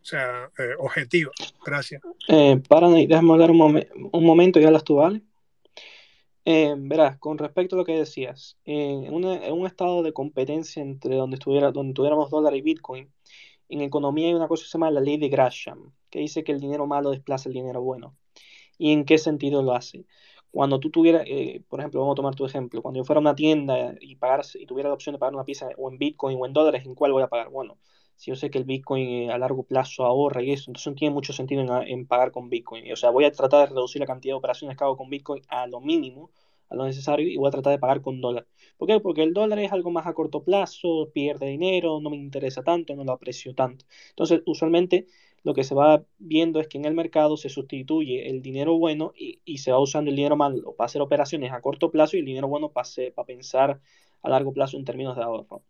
sea 0.00 0.48
eh, 0.56 0.74
objetiva. 0.78 1.32
Gracias. 1.64 2.00
Eh, 2.28 2.62
para, 2.68 2.88
déjame 2.88 3.32
hablar 3.32 3.50
un, 3.50 3.84
un 4.12 4.24
momento 4.24 4.60
y 4.60 4.64
hablas 4.64 4.84
tú, 4.84 4.94
¿vale? 4.94 5.20
Eh, 6.48 6.74
verás, 6.78 7.18
con 7.18 7.38
respecto 7.38 7.74
a 7.74 7.78
lo 7.78 7.84
que 7.84 7.98
decías, 7.98 8.56
en, 8.64 9.12
un 9.12 9.66
estado 9.66 10.04
de 10.04 10.12
competencia 10.12 10.80
entre 10.80 11.16
donde, 11.16 11.34
estuviera, 11.36 11.72
donde 11.72 11.92
tuviéramos 11.92 12.30
dólar 12.30 12.54
y 12.54 12.62
Bitcoin, 12.62 13.12
en 13.68 13.80
economía 13.82 14.28
hay 14.28 14.34
una 14.34 14.48
cosa 14.48 14.62
que 14.62 14.68
se 14.70 14.78
llama 14.78 14.92
la 14.92 15.00
ley 15.00 15.18
de 15.18 15.28
Gresham, 15.28 15.92
que 16.08 16.20
dice 16.20 16.44
que 16.44 16.52
el 16.52 16.60
dinero 16.60 16.86
malo 16.86 17.10
desplaza 17.10 17.48
el 17.48 17.54
dinero 17.54 17.82
bueno. 17.82 18.16
¿Y 18.78 18.92
en 18.92 19.04
qué 19.04 19.18
sentido 19.18 19.62
lo 19.62 19.74
hace? 19.74 20.06
Cuando 20.52 20.80
tú 20.80 20.90
tuvieras, 20.90 21.24
eh, 21.26 21.62
por 21.68 21.80
ejemplo, 21.80 22.00
vamos 22.00 22.14
a 22.14 22.16
tomar 22.16 22.34
tu 22.36 22.46
ejemplo, 22.46 22.82
cuando 22.82 22.98
yo 23.00 23.04
fuera 23.04 23.18
a 23.18 23.22
una 23.22 23.34
tienda 23.34 23.96
y, 24.00 24.16
pagar, 24.16 24.44
y 24.54 24.66
tuviera 24.66 24.88
la 24.90 24.94
opción 24.94 25.14
de 25.14 25.18
pagar 25.18 25.34
una 25.34 25.44
pieza 25.44 25.68
o 25.76 25.90
en 25.90 25.98
Bitcoin 25.98 26.38
o 26.40 26.46
en 26.46 26.52
dólares, 26.52 26.86
¿en 26.86 26.94
cuál 26.94 27.12
voy 27.12 27.24
a 27.24 27.28
pagar? 27.28 27.50
Bueno, 27.50 27.78
si 28.16 28.30
yo 28.30 28.36
sé 28.36 28.50
que 28.50 28.58
el 28.58 28.64
Bitcoin 28.64 29.08
eh, 29.08 29.30
a 29.30 29.38
largo 29.38 29.62
plazo 29.64 30.04
ahorra 30.04 30.42
y 30.42 30.52
eso, 30.52 30.70
entonces 30.70 30.90
no 30.90 30.96
tiene 30.96 31.14
mucho 31.14 31.32
sentido 31.32 31.62
en, 31.82 32.06
pagar 32.06 32.32
con 32.32 32.48
Bitcoin. 32.50 32.90
O 32.92 32.96
sea, 32.96 33.10
voy 33.10 33.24
a 33.24 33.32
tratar 33.32 33.68
de 33.68 33.74
reducir 33.74 34.00
la 34.00 34.06
cantidad 34.06 34.32
de 34.34 34.38
operaciones 34.38 34.76
que 34.76 34.84
hago 34.84 34.96
con 34.96 35.10
Bitcoin 35.10 35.42
a 35.48 35.66
lo 35.66 35.80
mínimo, 35.80 36.30
a 36.70 36.74
lo 36.76 36.84
necesario, 36.84 37.28
y 37.28 37.36
voy 37.36 37.48
a 37.48 37.50
tratar 37.52 37.72
de 37.72 37.78
pagar 37.78 38.00
con 38.00 38.20
dólar. 38.20 38.46
¿Por 38.78 38.88
qué? 38.88 39.00
Porque 39.00 39.22
el 39.22 39.34
dólar 39.34 39.58
es 39.58 39.72
algo 39.72 39.90
más 39.90 40.06
a 40.06 40.14
corto 40.14 40.42
plazo, 40.42 41.10
pierde 41.12 41.46
dinero, 41.46 42.00
no 42.00 42.10
me 42.10 42.16
interesa 42.16 42.62
tanto, 42.62 42.96
no 42.96 43.04
lo 43.04 43.12
aprecio 43.12 43.54
tanto. 43.54 43.84
Entonces, 44.10 44.42
usualmente 44.46 45.06
lo 45.42 45.54
que 45.54 45.62
se 45.62 45.74
va 45.74 46.04
viendo 46.18 46.58
es 46.60 46.66
que 46.68 46.78
en 46.78 46.86
el 46.86 46.94
mercado 46.94 47.36
se 47.36 47.48
sustituye 47.48 48.28
el 48.28 48.42
dinero 48.42 48.78
bueno 48.78 49.12
y, 49.16 49.58
se 49.58 49.70
va 49.70 49.78
usando 49.78 50.10
el 50.10 50.16
dinero 50.16 50.36
malo 50.36 50.74
para 50.74 50.86
hacer 50.86 51.02
operaciones 51.02 51.52
a 51.52 51.60
corto 51.60 51.90
plazo 51.90 52.16
y 52.16 52.20
el 52.20 52.26
dinero 52.26 52.48
bueno 52.48 52.70
para, 52.72 52.88
para 53.14 53.26
pensar 53.26 53.80
a 54.22 54.28
largo 54.28 54.52
plazo 54.52 54.76
en 54.76 54.84
términos 54.84 55.16
de 55.16 55.22
ahorro. 55.22 55.62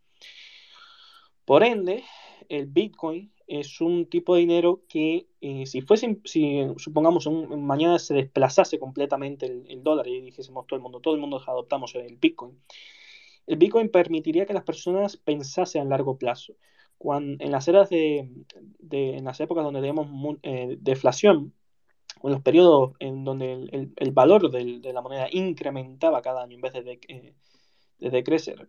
Por 1.45 1.63
ende, 1.63 2.05
el 2.49 2.67
Bitcoin 2.67 3.33
es 3.47 3.81
un 3.81 4.07
tipo 4.07 4.35
de 4.35 4.41
dinero 4.41 4.83
que 4.89 5.29
eh, 5.41 5.67
si 5.67 5.81
fuese, 5.81 6.19
si 6.25 6.67
supongamos 6.79 7.29
mañana 7.29 7.99
se 7.99 8.15
desplazase 8.15 8.79
completamente 8.79 9.47
el, 9.47 9.83
dólar 9.83 10.09
y 10.09 10.21
dijésemos 10.21 10.67
todo 10.67 10.77
el 10.77 10.83
mundo, 10.83 11.01
todo 11.01 11.15
el 11.15 11.21
mundo 11.21 11.41
adoptamos 11.47 11.95
el 11.95 12.17
Bitcoin, 12.17 12.59
el 13.47 13.57
Bitcoin 13.57 13.91
permitiría 13.91 14.47
que 14.47 14.55
las 14.55 14.65
personas 14.65 15.17
pensasen 15.17 15.83
a 15.83 15.85
largo 15.85 16.19
plazo. 16.19 16.55
En 16.99 17.51
las 17.51 17.69
eras 17.69 17.91
de, 17.91 18.29
en 18.91 19.25
las 19.25 19.41
épocas 19.41 19.65
donde 19.65 19.81
tenemos 19.81 20.09
eh, 20.43 20.77
deflación, 20.81 21.53
o 22.23 22.29
en 22.29 22.33
los 22.33 22.43
periodos 22.43 22.95
en 22.99 23.25
donde 23.25 23.93
el, 23.97 24.13
valor 24.13 24.51
de 24.51 24.93
la 24.93 25.03
moneda 25.03 25.29
incrementaba 25.31 26.23
cada 26.23 26.43
año 26.43 26.55
en 26.55 26.61
vez 26.63 26.73
de, 26.73 26.99
eh, 27.09 27.35
decrecer, 27.99 28.69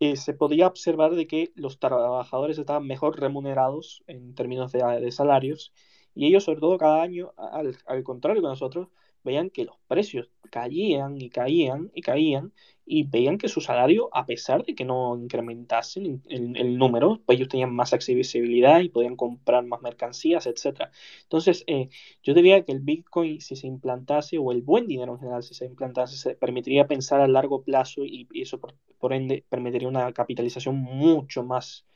eh, 0.00 0.16
se 0.16 0.34
podía 0.34 0.66
observar 0.66 1.14
de 1.14 1.26
que 1.26 1.52
los 1.54 1.78
trabajadores 1.78 2.58
estaban 2.58 2.86
mejor 2.86 3.20
remunerados 3.20 4.02
en 4.06 4.34
términos 4.34 4.72
de, 4.72 5.10
salarios 5.12 5.72
y 6.14 6.26
ellos 6.26 6.44
sobre 6.44 6.60
todo 6.60 6.78
cada 6.78 7.02
año, 7.02 7.32
al, 7.36 7.76
al 7.86 8.02
contrario 8.02 8.42
que 8.42 8.48
nosotros, 8.48 8.88
veían 9.24 9.50
que 9.50 9.64
los 9.64 9.76
precios 9.86 10.30
caían 10.50 11.20
y 11.20 11.28
caían 11.30 11.90
y 11.94 12.02
caían 12.02 12.52
y 12.88 13.04
veían 13.04 13.36
que 13.38 13.48
su 13.48 13.60
salario, 13.60 14.08
a 14.12 14.24
pesar 14.24 14.64
de 14.64 14.74
que 14.74 14.84
no 14.84 15.16
incrementasen 15.16 16.22
el, 16.28 16.78
número, 16.78 17.20
pues 17.26 17.36
ellos 17.36 17.48
tenían 17.50 17.74
más 17.74 17.92
accesibilidad 17.92 18.80
y 18.80 18.88
podían 18.88 19.14
comprar 19.16 19.64
más 19.66 19.82
mercancías, 19.82 20.46
etc. 20.46 20.90
Entonces, 21.24 21.64
eh, 21.66 21.90
yo 22.22 22.32
diría 22.32 22.64
que 22.64 22.72
el 22.72 22.80
Bitcoin, 22.80 23.42
si 23.42 23.56
se 23.56 23.66
implantase, 23.66 24.38
o 24.38 24.52
el 24.52 24.62
buen 24.62 24.86
dinero 24.86 25.12
en 25.12 25.18
general, 25.18 25.42
si 25.42 25.52
se 25.54 25.66
implantase, 25.66 26.16
se 26.16 26.34
permitiría 26.34 26.86
pensar 26.86 27.20
a 27.20 27.28
largo 27.28 27.62
plazo 27.62 28.06
y, 28.06 28.26
eso, 28.40 28.58
por, 28.98 29.12
ende, 29.12 29.44
permitiría 29.48 29.88
una 29.88 30.12
capitalización 30.12 30.76
mucho 30.76 31.42
más 31.44 31.86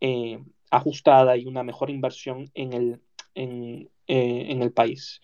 eh, 0.00 0.38
ajustada 0.70 1.36
y 1.36 1.46
una 1.46 1.62
mejor 1.62 1.90
inversión 1.90 2.50
en 2.54 2.72
el, 2.72 3.00
en, 3.34 3.90
eh, 4.06 4.46
en 4.48 4.62
el 4.62 4.72
país. 4.72 5.20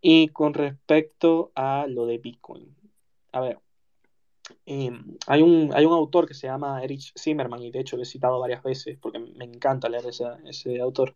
Y 0.00 0.28
con 0.28 0.54
respecto 0.54 1.52
a 1.54 1.86
lo 1.88 2.06
de 2.06 2.18
Bitcoin, 2.18 2.74
a 3.32 3.40
ver, 3.40 3.58
Em, 4.66 5.16
hay, 5.26 5.42
un, 5.42 5.70
hay 5.74 5.84
un 5.84 5.92
autor 5.92 6.26
que 6.26 6.34
se 6.34 6.46
llama 6.46 6.82
Erich 6.82 7.12
Zimmerman, 7.18 7.62
y 7.62 7.70
de 7.70 7.80
hecho 7.80 7.96
lo 7.96 8.02
he 8.02 8.06
citado 8.06 8.40
varias 8.40 8.62
veces 8.62 8.98
porque 9.00 9.18
me 9.18 9.44
encanta 9.44 9.88
leer 9.88 10.06
ese, 10.06 10.24
ese 10.46 10.80
autor, 10.80 11.14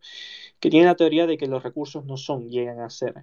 que 0.61 0.71
tiene 0.71 0.87
la 0.87 0.97
teoría 0.97 1.27
de 1.27 1.37
que 1.39 1.47
los 1.47 1.63
recursos 1.63 2.05
no 2.05 2.17
son, 2.17 2.49
llegan 2.51 2.81
a 2.81 2.91
ser. 2.91 3.15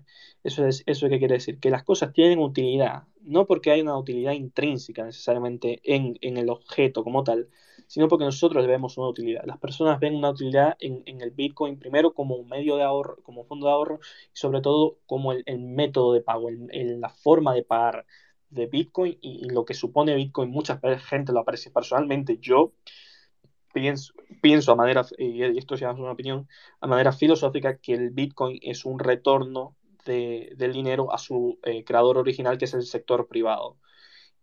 Eso 0.43 0.65
es 0.65 0.83
eso 0.85 1.09
que 1.09 1.19
quiere 1.19 1.35
decir, 1.35 1.59
que 1.59 1.69
las 1.69 1.83
cosas 1.83 2.13
tienen 2.13 2.39
utilidad, 2.39 3.03
no 3.21 3.45
porque 3.47 3.71
hay 3.71 3.81
una 3.81 3.97
utilidad 3.97 4.33
intrínseca 4.33 5.03
necesariamente 5.05 5.81
en, 5.83 6.17
en 6.21 6.37
el 6.37 6.49
objeto 6.49 7.03
como 7.03 7.23
tal, 7.23 7.49
sino 7.87 8.07
porque 8.07 8.25
nosotros 8.25 8.65
vemos 8.67 8.97
una 8.97 9.09
utilidad. 9.09 9.43
Las 9.45 9.59
personas 9.59 9.99
ven 9.99 10.15
una 10.15 10.29
utilidad 10.31 10.77
en, 10.79 11.03
en 11.05 11.21
el 11.21 11.31
Bitcoin 11.31 11.77
primero 11.77 12.13
como 12.13 12.35
un 12.35 12.47
medio 12.47 12.77
de 12.77 12.83
ahorro, 12.83 13.21
como 13.23 13.43
fondo 13.45 13.67
de 13.67 13.73
ahorro, 13.73 13.99
y 14.33 14.37
sobre 14.37 14.61
todo 14.61 14.97
como 15.05 15.31
el, 15.33 15.43
el 15.45 15.59
método 15.59 16.13
de 16.13 16.21
pago, 16.21 16.49
el, 16.49 16.99
la 17.01 17.09
forma 17.09 17.53
de 17.53 17.63
pagar 17.63 18.05
de 18.51 18.67
Bitcoin 18.67 19.17
y, 19.21 19.49
lo 19.49 19.65
que 19.65 19.73
supone 19.73 20.15
Bitcoin. 20.15 20.51
Mucha 20.51 20.79
gente 20.99 21.33
lo 21.33 21.39
aprecia 21.39 21.71
personalmente. 21.73 22.37
Yo 22.39 22.73
pienso, 23.73 24.13
pienso 24.41 24.71
a 24.73 24.75
manera, 24.75 25.05
y 25.17 25.43
esto 25.57 25.75
es 25.75 25.81
una 25.81 26.11
opinión, 26.11 26.47
a 26.81 26.87
manera 26.87 27.11
filosófica, 27.13 27.77
que 27.79 27.93
el 27.93 28.11
Bitcoin 28.11 28.59
es 28.61 28.85
un 28.85 28.99
retorno 28.99 29.77
de, 30.05 30.53
del 30.57 30.73
dinero 30.73 31.13
a 31.13 31.17
su 31.17 31.59
eh, 31.63 31.83
creador 31.83 32.17
original, 32.17 32.57
que 32.57 32.65
es 32.65 32.73
el 32.73 32.83
sector 32.83 33.27
privado. 33.27 33.77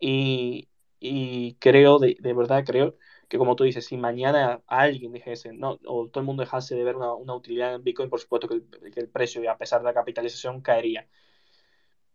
Y, 0.01 0.69
y 1.01 1.55
creo, 1.57 1.99
de, 1.99 2.17
verdad 2.35 2.65
creo, 2.67 2.97
que 3.29 3.39
como 3.39 3.57
tú 3.57 3.65
dices, 3.65 3.87
si 3.87 3.97
mañana 3.99 4.63
alguien 4.67 5.13
dijese, 5.13 5.53
no, 5.53 5.79
o 5.87 6.09
todo 6.09 6.21
el 6.21 6.27
mundo 6.27 6.43
dejase 6.43 6.75
de 6.77 6.85
ver 6.85 6.97
una, 6.97 7.13
una 7.15 7.35
utilidad 7.35 7.75
en 7.75 7.85
Bitcoin, 7.85 8.11
por 8.11 8.21
supuesto 8.21 8.49
que 8.49 8.55
el, 8.55 8.93
que 8.93 9.01
el 9.01 9.09
precio, 9.09 9.51
a 9.51 9.59
pesar 9.59 9.81
de 9.81 9.87
la 9.87 9.95
capitalización, 9.95 10.63
caería 10.63 11.07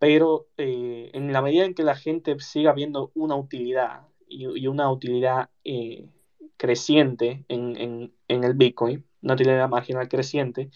pero 0.03 0.49
eh, 0.57 1.11
en 1.13 1.31
la 1.31 1.41
medida 1.41 1.63
en 1.63 1.73
que 1.73 1.83
la 1.83 1.95
gente 1.95 2.37
siga 2.39 2.73
viendo 2.73 3.13
una 3.15 3.37
utilidad 3.37 4.01
y, 4.27 4.67
una 4.67 4.91
utilidad 4.91 5.49
eh, 5.63 6.09
creciente 6.57 7.45
en, 7.47 8.11
el 8.27 8.53
Bitcoin, 8.53 9.05
una 9.21 9.35
utilidad 9.35 9.69
marginal 9.69 10.09
creciente, 10.09 10.71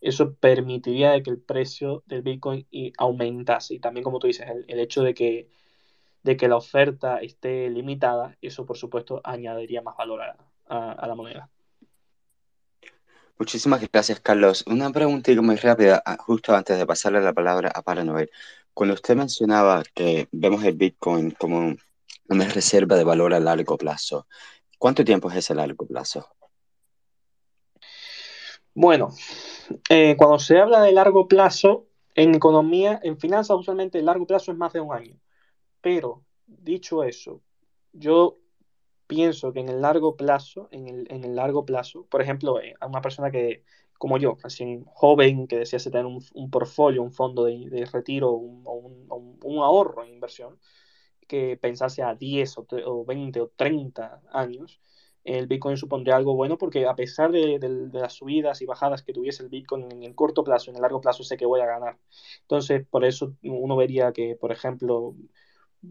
eso 0.00 0.32
permitiría 0.32 1.10
de 1.10 1.22
que 1.22 1.28
el 1.28 1.42
precio 1.42 2.04
del 2.06 2.22
Bitcoin 2.22 2.66
aumentase. 2.96 3.74
Y 3.74 3.80
también, 3.80 4.02
como 4.02 4.18
tú 4.18 4.28
dices, 4.28 4.46
el, 4.66 4.80
hecho 4.80 5.02
de 5.02 5.12
que, 5.12 5.50
de 6.22 6.38
que 6.38 6.48
la 6.48 6.56
oferta 6.56 7.18
esté 7.18 7.68
limitada, 7.68 8.38
eso 8.40 8.64
por 8.64 8.78
supuesto 8.78 9.20
añadiría 9.24 9.82
más 9.82 9.98
valor 9.98 10.22
a, 10.22 11.06
la 11.06 11.14
moneda. 11.14 11.50
Muchísimas 13.38 13.80
gracias, 13.90 14.20
Carlos. 14.20 14.64
Una 14.66 14.90
preguntita 14.90 15.40
muy 15.40 15.56
rápida, 15.56 16.02
ah, 16.04 16.18
justo 16.18 16.54
antes 16.54 16.78
de 16.78 16.86
pasarle 16.86 17.22
la 17.22 17.32
palabra 17.32 17.70
a 17.74 17.80
Paranoel. 17.80 18.30
Cuando 18.74 18.94
usted 18.94 19.16
mencionaba 19.16 19.82
que 19.94 20.28
vemos 20.32 20.64
el 20.64 20.74
Bitcoin 20.74 21.32
como 21.32 21.76
una 22.28 22.48
reserva 22.48 22.96
de 22.96 23.04
valor 23.04 23.34
a 23.34 23.40
largo 23.40 23.76
plazo, 23.76 24.26
¿cuánto 24.78 25.04
tiempo 25.04 25.30
es 25.30 25.36
ese 25.36 25.54
largo 25.54 25.86
plazo? 25.86 26.28
Bueno, 28.74 29.10
eh, 29.88 30.14
cuando 30.16 30.38
se 30.38 30.58
habla 30.58 30.82
de 30.82 30.92
largo 30.92 31.26
plazo, 31.28 31.86
en 32.14 32.34
economía, 32.34 33.00
en 33.02 33.18
finanzas, 33.18 33.56
usualmente 33.56 33.98
el 33.98 34.06
largo 34.06 34.26
plazo 34.26 34.52
es 34.52 34.58
más 34.58 34.72
de 34.72 34.80
un 34.80 34.92
año. 34.94 35.18
Pero, 35.80 36.24
dicho 36.46 37.02
eso, 37.02 37.42
yo 37.92 38.38
pienso 39.06 39.52
que 39.52 39.60
en 39.60 39.68
el 39.68 39.80
largo 39.80 40.16
plazo, 40.16 40.68
en 40.70 41.06
el, 41.08 41.34
largo 41.34 41.64
plazo, 41.64 42.06
por 42.08 42.22
ejemplo, 42.22 42.60
eh, 42.60 42.74
a 42.80 42.86
una 42.86 43.00
persona 43.00 43.30
que 43.30 43.64
como 44.00 44.16
yo, 44.16 44.38
así 44.44 44.82
joven 44.86 45.46
que 45.46 45.58
desease 45.58 45.90
tener 45.90 46.06
un, 46.06 46.24
un 46.32 46.50
portfolio, 46.50 47.02
un 47.02 47.12
fondo 47.12 47.44
de, 47.44 47.68
de 47.68 47.84
retiro 47.84 48.32
un, 48.32 48.64
un, 48.66 49.38
un, 49.44 49.58
ahorro 49.58 50.02
en 50.02 50.14
inversión, 50.14 50.58
que 51.28 51.58
pensase 51.58 52.02
a 52.02 52.14
10 52.14 52.58
o, 52.58 52.66
o, 52.86 53.04
20 53.04 53.40
o 53.42 53.48
30 53.54 54.22
años, 54.32 54.80
el 55.22 55.46
Bitcoin 55.48 55.76
supondría 55.76 56.16
algo 56.16 56.34
bueno 56.34 56.56
porque 56.56 56.86
a 56.86 56.94
pesar 56.94 57.30
de, 57.30 57.58
de, 57.58 57.68
las 57.92 58.14
subidas 58.14 58.62
y 58.62 58.66
bajadas 58.66 59.02
que 59.02 59.12
tuviese 59.12 59.42
el 59.42 59.50
Bitcoin 59.50 59.92
en 59.92 60.02
el 60.02 60.14
corto 60.14 60.44
plazo, 60.44 60.70
en 60.70 60.76
el 60.76 60.82
largo 60.82 61.02
plazo 61.02 61.22
sé 61.22 61.36
que 61.36 61.44
voy 61.44 61.60
a 61.60 61.66
ganar. 61.66 61.98
Entonces, 62.40 62.86
por 62.88 63.04
eso 63.04 63.34
uno 63.42 63.76
vería 63.76 64.12
que, 64.14 64.34
por 64.34 64.50
ejemplo, 64.50 65.14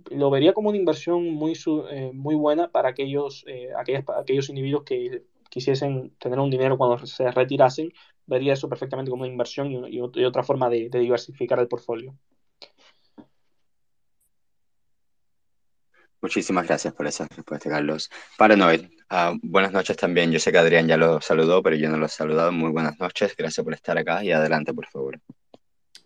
lo 0.09 0.29
vería 0.31 0.53
como 0.53 0.69
una 0.69 0.79
inversión 0.79 1.29
muy, 1.29 1.53
eh, 1.91 2.09
muy 2.11 2.33
buena 2.33 2.71
para 2.71 2.89
aquellos, 2.89 3.45
eh, 3.47 3.69
aquellos 3.77 4.49
individuos 4.49 4.83
que 4.83 5.25
quisiesen 5.49 6.11
tener 6.19 6.39
un 6.39 6.49
dinero 6.49 6.77
cuando 6.77 7.05
se 7.05 7.29
retirasen, 7.31 7.91
vería 8.25 8.53
eso 8.53 8.69
perfectamente 8.69 9.09
como 9.09 9.23
una 9.23 9.31
inversión 9.31 9.71
y, 9.71 9.97
y, 9.97 10.23
otra 10.23 10.43
forma 10.43 10.69
de, 10.69 10.89
de, 10.89 10.99
diversificar 10.99 11.59
el 11.59 11.67
portfolio. 11.67 12.15
Muchísimas 16.21 16.67
gracias 16.67 16.93
por 16.93 17.07
esa 17.07 17.27
respuesta, 17.27 17.69
Carlos. 17.69 18.09
Para 18.37 18.55
Noel, 18.55 18.91
uh, 19.09 19.37
buenas 19.41 19.71
noches 19.71 19.95
también. 19.95 20.31
Yo 20.31 20.39
sé 20.39 20.51
que 20.51 20.57
Adrián 20.57 20.87
ya 20.87 20.97
lo 20.97 21.21
saludó, 21.21 21.63
pero 21.63 21.77
yo 21.77 21.89
no 21.89 21.97
lo 21.97 22.07
he 22.07 22.09
saludado. 22.09 22.51
Muy 22.51 22.71
buenas 22.71 22.99
noches. 22.99 23.35
Gracias 23.37 23.63
por 23.63 23.73
estar 23.73 23.97
acá 23.97 24.23
y 24.23 24.31
adelante, 24.31 24.73
por 24.73 24.85
favor. 24.87 25.19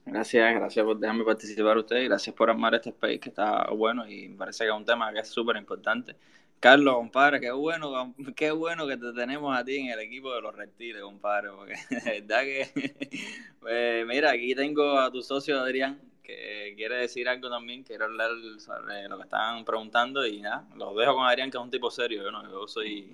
Gracias, 0.05 0.53
gracias 0.53 0.85
por 0.85 0.99
dejarme 0.99 1.23
participar 1.23 1.77
usted. 1.77 2.05
Gracias 2.05 2.35
por 2.35 2.49
armar 2.49 2.75
este 2.75 2.89
space 2.89 3.19
que 3.19 3.29
está 3.29 3.67
bueno 3.71 4.07
y 4.07 4.29
me 4.29 4.37
parece 4.37 4.65
que 4.65 4.69
es 4.69 4.75
un 4.75 4.85
tema 4.85 5.11
que 5.11 5.19
es 5.19 5.27
súper 5.27 5.55
importante 5.55 6.15
Carlos, 6.63 6.95
compadre, 6.95 7.41
qué 7.41 7.51
bueno, 7.51 8.15
qué 8.37 8.51
bueno 8.51 8.87
que 8.87 8.95
te 8.95 9.11
tenemos 9.11 9.53
a 9.53 9.65
ti 9.65 9.79
en 9.79 9.87
el 9.87 9.99
equipo 9.99 10.33
de 10.33 10.39
los 10.39 10.55
reptiles, 10.55 11.01
compadre, 11.01 11.49
porque 11.49 11.73
verdad 12.21 12.43
que, 12.43 13.01
pues, 13.59 14.07
mira, 14.07 14.31
aquí 14.31 14.55
tengo 14.55 14.97
a 14.97 15.11
tu 15.11 15.21
socio 15.21 15.59
Adrián, 15.59 15.99
que 16.23 16.71
quiere 16.77 16.95
decir 16.95 17.27
algo 17.27 17.49
también, 17.49 17.83
quiero 17.83 18.05
hablar 18.05 18.31
sobre 18.59 19.09
lo 19.09 19.17
que 19.17 19.23
estaban 19.23 19.65
preguntando 19.65 20.25
y 20.25 20.39
nada, 20.39 20.65
los 20.77 20.95
dejo 20.95 21.15
con 21.15 21.25
Adrián, 21.25 21.51
que 21.51 21.57
es 21.57 21.63
un 21.65 21.69
tipo 21.69 21.91
serio, 21.91 22.23
yo, 22.23 22.31
no, 22.31 22.49
yo 22.49 22.65
soy 22.65 23.13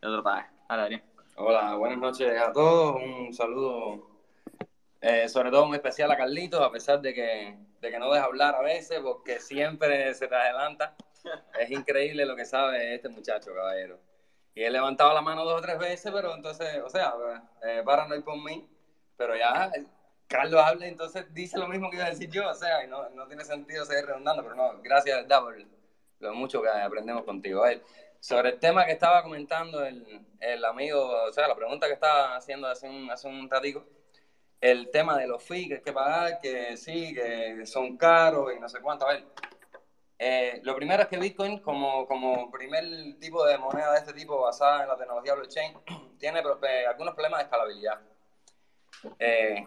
de 0.00 0.06
otro 0.06 0.22
país. 0.22 0.46
Adrián. 0.68 1.02
Hola, 1.34 1.74
buenas 1.74 1.98
noches 1.98 2.40
a 2.40 2.52
todos, 2.52 3.02
un 3.02 3.34
saludo 3.34 4.08
eh, 5.00 5.28
sobre 5.28 5.50
todo 5.50 5.66
muy 5.66 5.78
especial 5.78 6.12
a 6.12 6.16
Carlitos, 6.16 6.60
a 6.60 6.70
pesar 6.70 7.00
de 7.00 7.12
que, 7.12 7.56
de 7.80 7.90
que 7.90 7.98
no 7.98 8.12
deja 8.12 8.26
hablar 8.26 8.54
a 8.54 8.62
veces, 8.62 9.00
porque 9.00 9.40
siempre 9.40 10.14
se 10.14 10.28
te 10.28 10.34
adelanta. 10.36 10.94
Es 11.58 11.70
increíble 11.70 12.26
lo 12.26 12.36
que 12.36 12.44
sabe 12.44 12.94
este 12.94 13.08
muchacho, 13.08 13.54
caballero. 13.54 13.98
Y 14.54 14.62
he 14.62 14.70
levantado 14.70 15.12
la 15.12 15.20
mano 15.20 15.44
dos 15.44 15.58
o 15.58 15.62
tres 15.62 15.78
veces, 15.78 16.12
pero 16.12 16.34
entonces, 16.34 16.80
o 16.84 16.88
sea, 16.88 17.14
eh, 17.62 17.82
para 17.84 18.06
no 18.06 18.14
ir 18.14 18.22
por 18.22 18.36
mí, 18.36 18.68
pero 19.16 19.36
ya 19.36 19.70
Carlos 20.28 20.60
habla, 20.60 20.86
entonces 20.86 21.32
dice 21.34 21.58
lo 21.58 21.68
mismo 21.68 21.90
que 21.90 21.96
iba 21.96 22.06
a 22.06 22.10
decir 22.10 22.30
yo, 22.30 22.48
o 22.48 22.54
sea, 22.54 22.84
y 22.84 22.88
no, 22.88 23.08
no 23.10 23.26
tiene 23.26 23.44
sentido 23.44 23.84
seguir 23.84 24.06
redundando, 24.06 24.42
pero 24.42 24.54
no, 24.54 24.80
gracias, 24.80 25.24
por 25.26 25.56
lo 26.20 26.34
mucho 26.34 26.62
que 26.62 26.68
aprendemos 26.68 27.24
contigo. 27.24 27.64
sobre 28.20 28.50
el 28.50 28.58
tema 28.58 28.86
que 28.86 28.92
estaba 28.92 29.22
comentando 29.22 29.84
el, 29.84 30.24
el, 30.40 30.64
amigo, 30.64 31.24
o 31.24 31.32
sea, 31.32 31.48
la 31.48 31.54
pregunta 31.54 31.86
que 31.86 31.92
estaba 31.94 32.36
haciendo 32.36 32.68
hace 32.68 32.88
un, 32.88 33.10
hace 33.10 33.28
un 33.28 33.50
ratico, 33.50 33.84
el 34.60 34.90
tema 34.90 35.18
de 35.18 35.26
los 35.26 35.42
fees 35.42 35.68
que 35.68 35.74
hay 35.74 35.82
que 35.82 35.92
pagar, 35.92 36.40
que 36.40 36.76
sí, 36.76 37.12
que 37.12 37.66
son 37.66 37.96
caros 37.98 38.52
y 38.56 38.58
no 38.58 38.68
sé 38.68 38.80
cuánto. 38.80 39.06
A 39.06 39.12
ver, 39.12 39.24
eh, 40.18 40.60
lo 40.62 40.76
primero 40.76 41.02
es 41.02 41.08
que 41.08 41.18
Bitcoin, 41.18 41.58
como, 41.58 42.06
como 42.06 42.50
primer 42.50 42.84
tipo 43.18 43.44
de 43.44 43.58
moneda 43.58 43.92
de 43.92 43.98
este 43.98 44.12
tipo 44.12 44.40
basada 44.40 44.82
en 44.82 44.88
la 44.88 44.96
tecnología 44.96 45.34
blockchain, 45.34 45.74
tiene 46.18 46.40
eh, 46.40 46.86
algunos 46.86 47.14
problemas 47.14 47.40
de 47.40 47.44
escalabilidad. 47.44 48.00
Eh, 49.18 49.66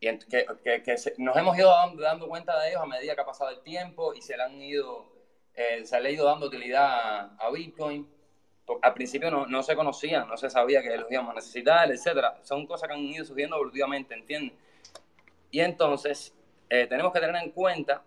y 0.00 0.18
que, 0.18 0.46
que, 0.62 0.96
nos 1.18 1.36
hemos 1.36 1.58
ido 1.58 1.74
dando, 1.96 2.28
cuenta 2.28 2.58
de 2.60 2.70
ellos 2.70 2.82
a 2.82 2.86
medida 2.86 3.14
que 3.14 3.20
ha 3.20 3.26
pasado 3.26 3.50
el 3.50 3.60
tiempo 3.62 4.14
y 4.14 4.22
se 4.22 4.36
le 4.36 4.42
han 4.44 4.60
ido, 4.60 5.06
se 5.54 6.00
le 6.00 6.08
ha 6.08 6.12
ido 6.12 6.24
dando 6.24 6.46
utilidad 6.46 7.32
a, 7.38 7.50
Bitcoin. 7.50 8.08
Al 8.82 8.94
principio 8.94 9.30
no, 9.30 9.46
no, 9.46 9.62
se 9.62 9.74
conocían, 9.74 10.28
no 10.28 10.36
se 10.36 10.50
sabía 10.50 10.82
que 10.82 10.96
los 10.96 11.10
íbamos 11.10 11.32
a 11.32 11.34
necesitar, 11.36 11.90
etcétera. 11.90 12.38
Son 12.42 12.66
cosas 12.66 12.88
que 12.88 12.94
han 12.94 13.00
ido 13.00 13.24
surgiendo 13.24 13.56
evolutivamente, 13.56 14.14
¿entiendes? 14.14 14.56
Y 15.50 15.60
entonces 15.60 16.32
tenemos 16.68 17.12
que 17.12 17.20
tener 17.20 17.42
en 17.42 17.50
cuenta 17.50 18.04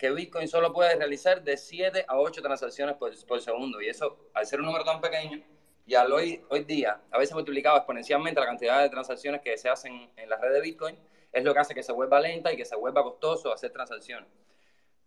que 0.00 0.10
Bitcoin 0.10 0.48
solo 0.48 0.72
puede 0.72 0.96
realizar 0.96 1.42
de 1.42 1.58
7 1.58 2.06
a 2.08 2.18
8 2.18 2.40
transacciones 2.40 2.96
por, 2.96 3.12
por, 3.26 3.42
segundo. 3.42 3.82
Y 3.82 3.88
eso, 3.90 4.30
al 4.32 4.46
ser 4.46 4.60
un 4.60 4.64
número 4.64 4.82
tan 4.82 4.98
pequeño, 4.98 5.42
y 5.86 5.94
al 5.94 6.10
hoy, 6.10 6.42
hoy 6.48 6.64
día, 6.64 7.02
a 7.10 7.18
veces 7.18 7.34
multiplicado 7.34 7.76
exponencialmente 7.76 8.40
la 8.40 8.46
cantidad 8.46 8.80
de 8.80 8.88
transacciones 8.88 9.42
que 9.42 9.58
se 9.58 9.68
hacen 9.68 10.10
en 10.16 10.30
la 10.30 10.38
red 10.38 10.54
de 10.54 10.62
Bitcoin, 10.62 10.98
es 11.30 11.44
lo 11.44 11.52
que 11.52 11.60
hace 11.60 11.74
que 11.74 11.82
se 11.82 11.92
vuelva 11.92 12.18
lenta 12.18 12.50
y 12.50 12.56
que 12.56 12.64
se 12.64 12.76
vuelva 12.76 13.02
costoso 13.02 13.52
hacer 13.52 13.72
transacciones. 13.72 14.26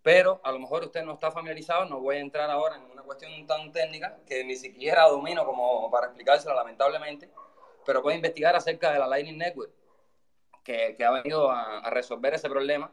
Pero 0.04 0.40
a 0.44 0.52
lo 0.52 0.60
mejor 0.60 0.84
usted 0.84 1.02
no 1.02 1.14
está 1.14 1.32
familiarizado, 1.32 1.86
no 1.86 2.00
voy 2.00 2.18
a 2.18 2.20
entrar 2.20 2.52
ahora 2.52 2.76
en 2.76 2.84
una 2.84 3.02
cuestión 3.02 3.48
tan 3.48 3.72
técnica 3.72 4.20
que 4.28 4.44
ni 4.44 4.56
siquiera 4.56 5.08
domino 5.08 5.44
como 5.44 5.90
para 5.90 6.06
explicársela 6.06 6.54
lamentablemente, 6.54 7.32
pero 7.84 8.04
puede 8.04 8.18
investigar 8.18 8.56
acerca 8.56 8.92
de 8.92 9.00
la 9.00 9.08
Lightning 9.08 9.40
Network, 9.40 9.72
que, 10.64 10.94
que 10.96 11.04
ha 11.04 11.10
venido 11.10 11.50
a, 11.50 11.80
a 11.80 11.90
resolver 11.90 12.36
ese 12.36 12.48
problema 12.48 12.92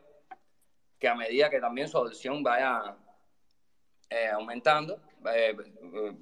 que 1.00 1.08
a 1.08 1.14
medida 1.14 1.48
que 1.48 1.58
también 1.58 1.88
su 1.88 1.96
adopción 1.96 2.42
vaya 2.42 2.94
eh, 4.10 4.28
aumentando, 4.28 5.00
eh, 5.32 5.56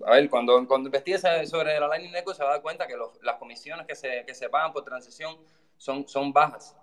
a 0.07 0.11
ver, 0.13 0.31
cuando, 0.31 0.67
cuando 0.67 0.89
investigue 0.89 1.19
sobre 1.19 1.79
la 1.79 1.89
Lightning 1.89 2.13
Network 2.13 2.37
se 2.37 2.45
va 2.45 2.51
a 2.51 2.53
dar 2.55 2.63
cuenta 2.63 2.87
que 2.87 2.97
los, 2.97 3.21
las 3.23 3.37
comisiones 3.37 3.87
que 3.87 3.97
se, 3.97 4.25
que 4.25 4.35
se 4.35 4.49
pagan 4.49 4.73
por 4.73 4.85
transición 4.85 5.37
son, 5.77 6.09
son 6.09 6.33
bajas, 6.33 6.77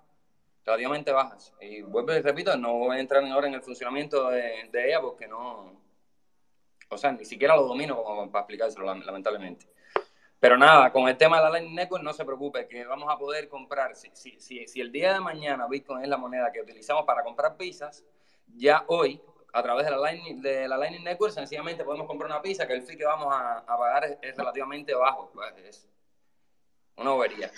relativamente 0.64 1.10
bajas. 1.10 1.54
Y 1.60 1.80
vuelvo 1.82 2.12
y 2.12 2.20
repito, 2.20 2.54
no 2.56 2.74
voy 2.74 2.98
a 2.98 3.00
entrar 3.00 3.24
ahora 3.24 3.48
en 3.48 3.54
el 3.54 3.62
funcionamiento 3.62 4.28
de, 4.28 4.68
ella 4.72 5.00
porque 5.00 5.26
no, 5.26 5.80
O 6.90 6.98
sea, 6.98 7.12
ni 7.12 7.24
siquiera 7.24 7.56
lo 7.56 7.66
domino 7.66 8.02
para 8.30 8.42
explicárselo, 8.42 8.94
lamentablemente. 8.94 9.66
Pero 10.46 10.58
nada, 10.58 10.92
con 10.92 11.08
el 11.08 11.16
tema 11.16 11.38
de 11.38 11.42
la 11.42 11.50
Lightning 11.50 11.74
Network 11.74 12.04
no 12.04 12.12
se 12.12 12.24
preocupe, 12.24 12.68
que 12.68 12.84
vamos 12.84 13.12
a 13.12 13.18
poder 13.18 13.48
comprar, 13.48 13.96
si, 13.96 14.12
si, 14.12 14.38
si, 14.38 14.64
si 14.68 14.80
el 14.80 14.92
día 14.92 15.12
de 15.12 15.18
mañana 15.18 15.66
Bitcoin 15.66 16.04
es 16.04 16.08
la 16.08 16.18
moneda 16.18 16.52
que 16.52 16.60
utilizamos 16.60 17.04
para 17.04 17.24
comprar 17.24 17.56
pizzas, 17.56 18.04
ya 18.54 18.84
hoy, 18.86 19.20
a 19.52 19.60
través 19.64 19.86
de 19.86 19.90
la 19.90 19.96
Lightning, 19.96 20.40
de 20.40 20.68
la 20.68 20.76
Lightning 20.76 21.02
Network, 21.02 21.32
sencillamente 21.32 21.82
podemos 21.82 22.06
comprar 22.06 22.30
una 22.30 22.40
pizza 22.40 22.64
que 22.64 22.74
el 22.74 22.82
fee 22.82 22.96
que 22.96 23.04
vamos 23.04 23.34
a, 23.34 23.58
a 23.58 23.76
pagar 23.76 24.18
es, 24.22 24.36
relativamente 24.36 24.94
bajo. 24.94 25.32
Pues, 25.34 25.52
es 25.64 25.88
una 26.96 27.10
bobería. 27.10 27.50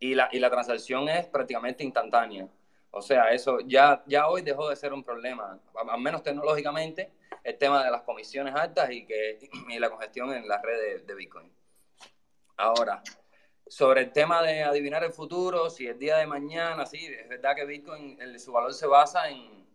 Y 0.00 0.16
la, 0.16 0.28
y 0.32 0.40
la 0.40 0.50
transacción 0.50 1.08
es 1.08 1.28
prácticamente 1.28 1.84
instantánea. 1.84 2.48
O 2.90 3.02
sea, 3.02 3.30
eso 3.30 3.60
ya, 3.60 4.02
ya 4.06 4.26
hoy 4.26 4.42
dejó 4.42 4.68
de 4.68 4.74
ser 4.74 4.92
un 4.92 5.04
problema, 5.04 5.60
al 5.76 6.00
menos 6.00 6.24
tecnológicamente, 6.24 7.12
el 7.44 7.56
tema 7.56 7.84
de 7.84 7.90
las 7.92 8.02
comisiones 8.02 8.52
altas 8.52 8.90
y, 8.90 9.06
que, 9.06 9.38
y 9.68 9.78
la 9.78 9.90
congestión 9.90 10.32
en 10.32 10.48
la 10.48 10.60
red 10.60 11.04
de 11.04 11.14
Bitcoin. 11.14 11.61
Ahora, 12.56 13.02
sobre 13.66 14.02
el 14.02 14.12
tema 14.12 14.42
de 14.42 14.62
adivinar 14.62 15.02
el 15.04 15.12
futuro, 15.12 15.70
si 15.70 15.86
el 15.86 15.98
día 15.98 16.18
de 16.18 16.26
mañana, 16.26 16.84
sí, 16.86 17.06
es 17.06 17.28
verdad 17.28 17.56
que 17.56 17.64
Bitcoin, 17.64 18.18
su 18.38 18.52
valor 18.52 18.74
se 18.74 18.86
basa 18.86 19.30
en, 19.30 19.66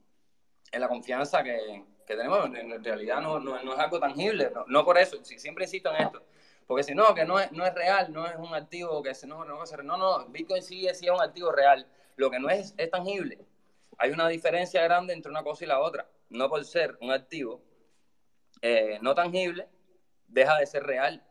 la 0.71 0.87
confianza 0.87 1.43
que, 1.43 1.83
tenemos. 2.05 2.45
En 2.55 2.83
realidad 2.83 3.21
no, 3.21 3.57
es 3.57 3.79
algo 3.79 3.99
tangible, 3.99 4.51
no, 4.67 4.85
por 4.85 4.97
eso, 4.97 5.17
siempre 5.23 5.65
insisto 5.65 5.93
en 5.93 6.03
esto. 6.03 6.23
Porque 6.67 6.83
si 6.83 6.93
no, 6.93 7.15
que 7.15 7.25
no 7.25 7.39
es, 7.39 7.49
real, 7.73 8.11
no 8.11 8.27
es 8.27 8.35
un 8.35 8.53
activo 8.53 9.01
que 9.01 9.15
se, 9.15 9.25
no, 9.25 9.45
no, 9.45 9.63
no, 9.83 9.97
no, 9.97 10.25
Bitcoin 10.27 10.61
sí, 10.61 10.87
sí 10.93 11.05
es 11.05 11.11
un 11.11 11.21
activo 11.21 11.51
real. 11.51 11.87
Lo 12.17 12.29
que 12.29 12.39
no 12.39 12.49
es 12.49 12.73
es 12.77 12.91
tangible. 12.91 13.39
Hay 13.97 14.11
una 14.11 14.27
diferencia 14.27 14.83
grande 14.83 15.13
entre 15.13 15.31
una 15.31 15.43
cosa 15.43 15.63
y 15.63 15.67
la 15.67 15.79
otra. 15.79 16.07
No 16.29 16.49
por 16.49 16.63
ser 16.65 16.97
un 17.01 17.11
activo 17.11 17.61
eh, 18.61 18.99
no 19.01 19.15
tangible, 19.15 19.67
deja 20.27 20.57
de 20.57 20.65
ser 20.65 20.83
real 20.83 21.26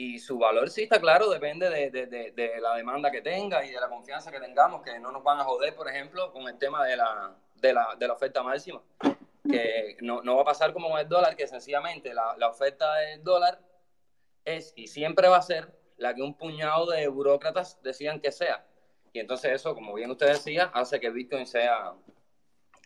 y 0.00 0.18
su 0.18 0.38
valor 0.38 0.70
sí 0.70 0.84
está 0.84 0.98
claro, 0.98 1.28
depende 1.28 1.68
de, 1.68 1.90
de, 1.90 2.06
de, 2.06 2.58
la 2.58 2.74
demanda 2.74 3.10
que 3.10 3.20
tenga 3.20 3.62
y 3.66 3.70
de 3.70 3.78
la 3.78 3.90
confianza 3.90 4.32
que 4.32 4.40
tengamos, 4.40 4.80
que 4.80 4.98
no 4.98 5.12
nos 5.12 5.22
van 5.22 5.38
a 5.38 5.44
joder, 5.44 5.74
por 5.76 5.90
ejemplo, 5.90 6.32
con 6.32 6.48
el 6.48 6.56
tema 6.56 6.86
de 6.86 6.96
la, 6.96 7.36
de 7.56 7.74
la, 7.74 7.94
de 7.98 8.08
la 8.08 8.14
oferta 8.14 8.42
máxima. 8.42 8.80
Que 9.46 9.98
no, 10.00 10.22
no, 10.22 10.36
va 10.36 10.42
a 10.42 10.46
pasar 10.46 10.72
como 10.72 10.88
con 10.88 10.98
el 10.98 11.06
dólar, 11.06 11.36
que 11.36 11.46
sencillamente 11.46 12.14
la, 12.14 12.34
la 12.38 12.48
oferta 12.48 12.94
del 12.94 13.22
dólar 13.22 13.60
es 14.46 14.72
y 14.74 14.86
siempre 14.86 15.28
va 15.28 15.36
a 15.36 15.42
ser 15.42 15.70
la 15.98 16.14
que 16.14 16.22
un 16.22 16.32
puñado 16.32 16.86
de 16.86 17.06
burócratas 17.08 17.78
decían 17.82 18.20
que 18.20 18.32
sea. 18.32 18.64
Y 19.12 19.18
entonces 19.18 19.52
eso, 19.52 19.74
como 19.74 19.92
bien 19.92 20.10
usted 20.10 20.28
decía, 20.28 20.70
hace 20.72 20.98
que 20.98 21.10
Bitcoin 21.10 21.46
sea, 21.46 21.92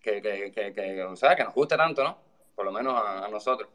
que, 0.02 0.20
que, 0.20 0.50
que, 0.50 0.72
que 0.72 1.02
o 1.04 1.14
sea, 1.14 1.36
que 1.36 1.44
nos 1.44 1.54
guste 1.54 1.76
tanto, 1.76 2.02
¿no? 2.02 2.18
Por 2.56 2.64
lo 2.64 2.72
menos 2.72 3.00
a 3.00 3.28
nosotros. 3.28 3.70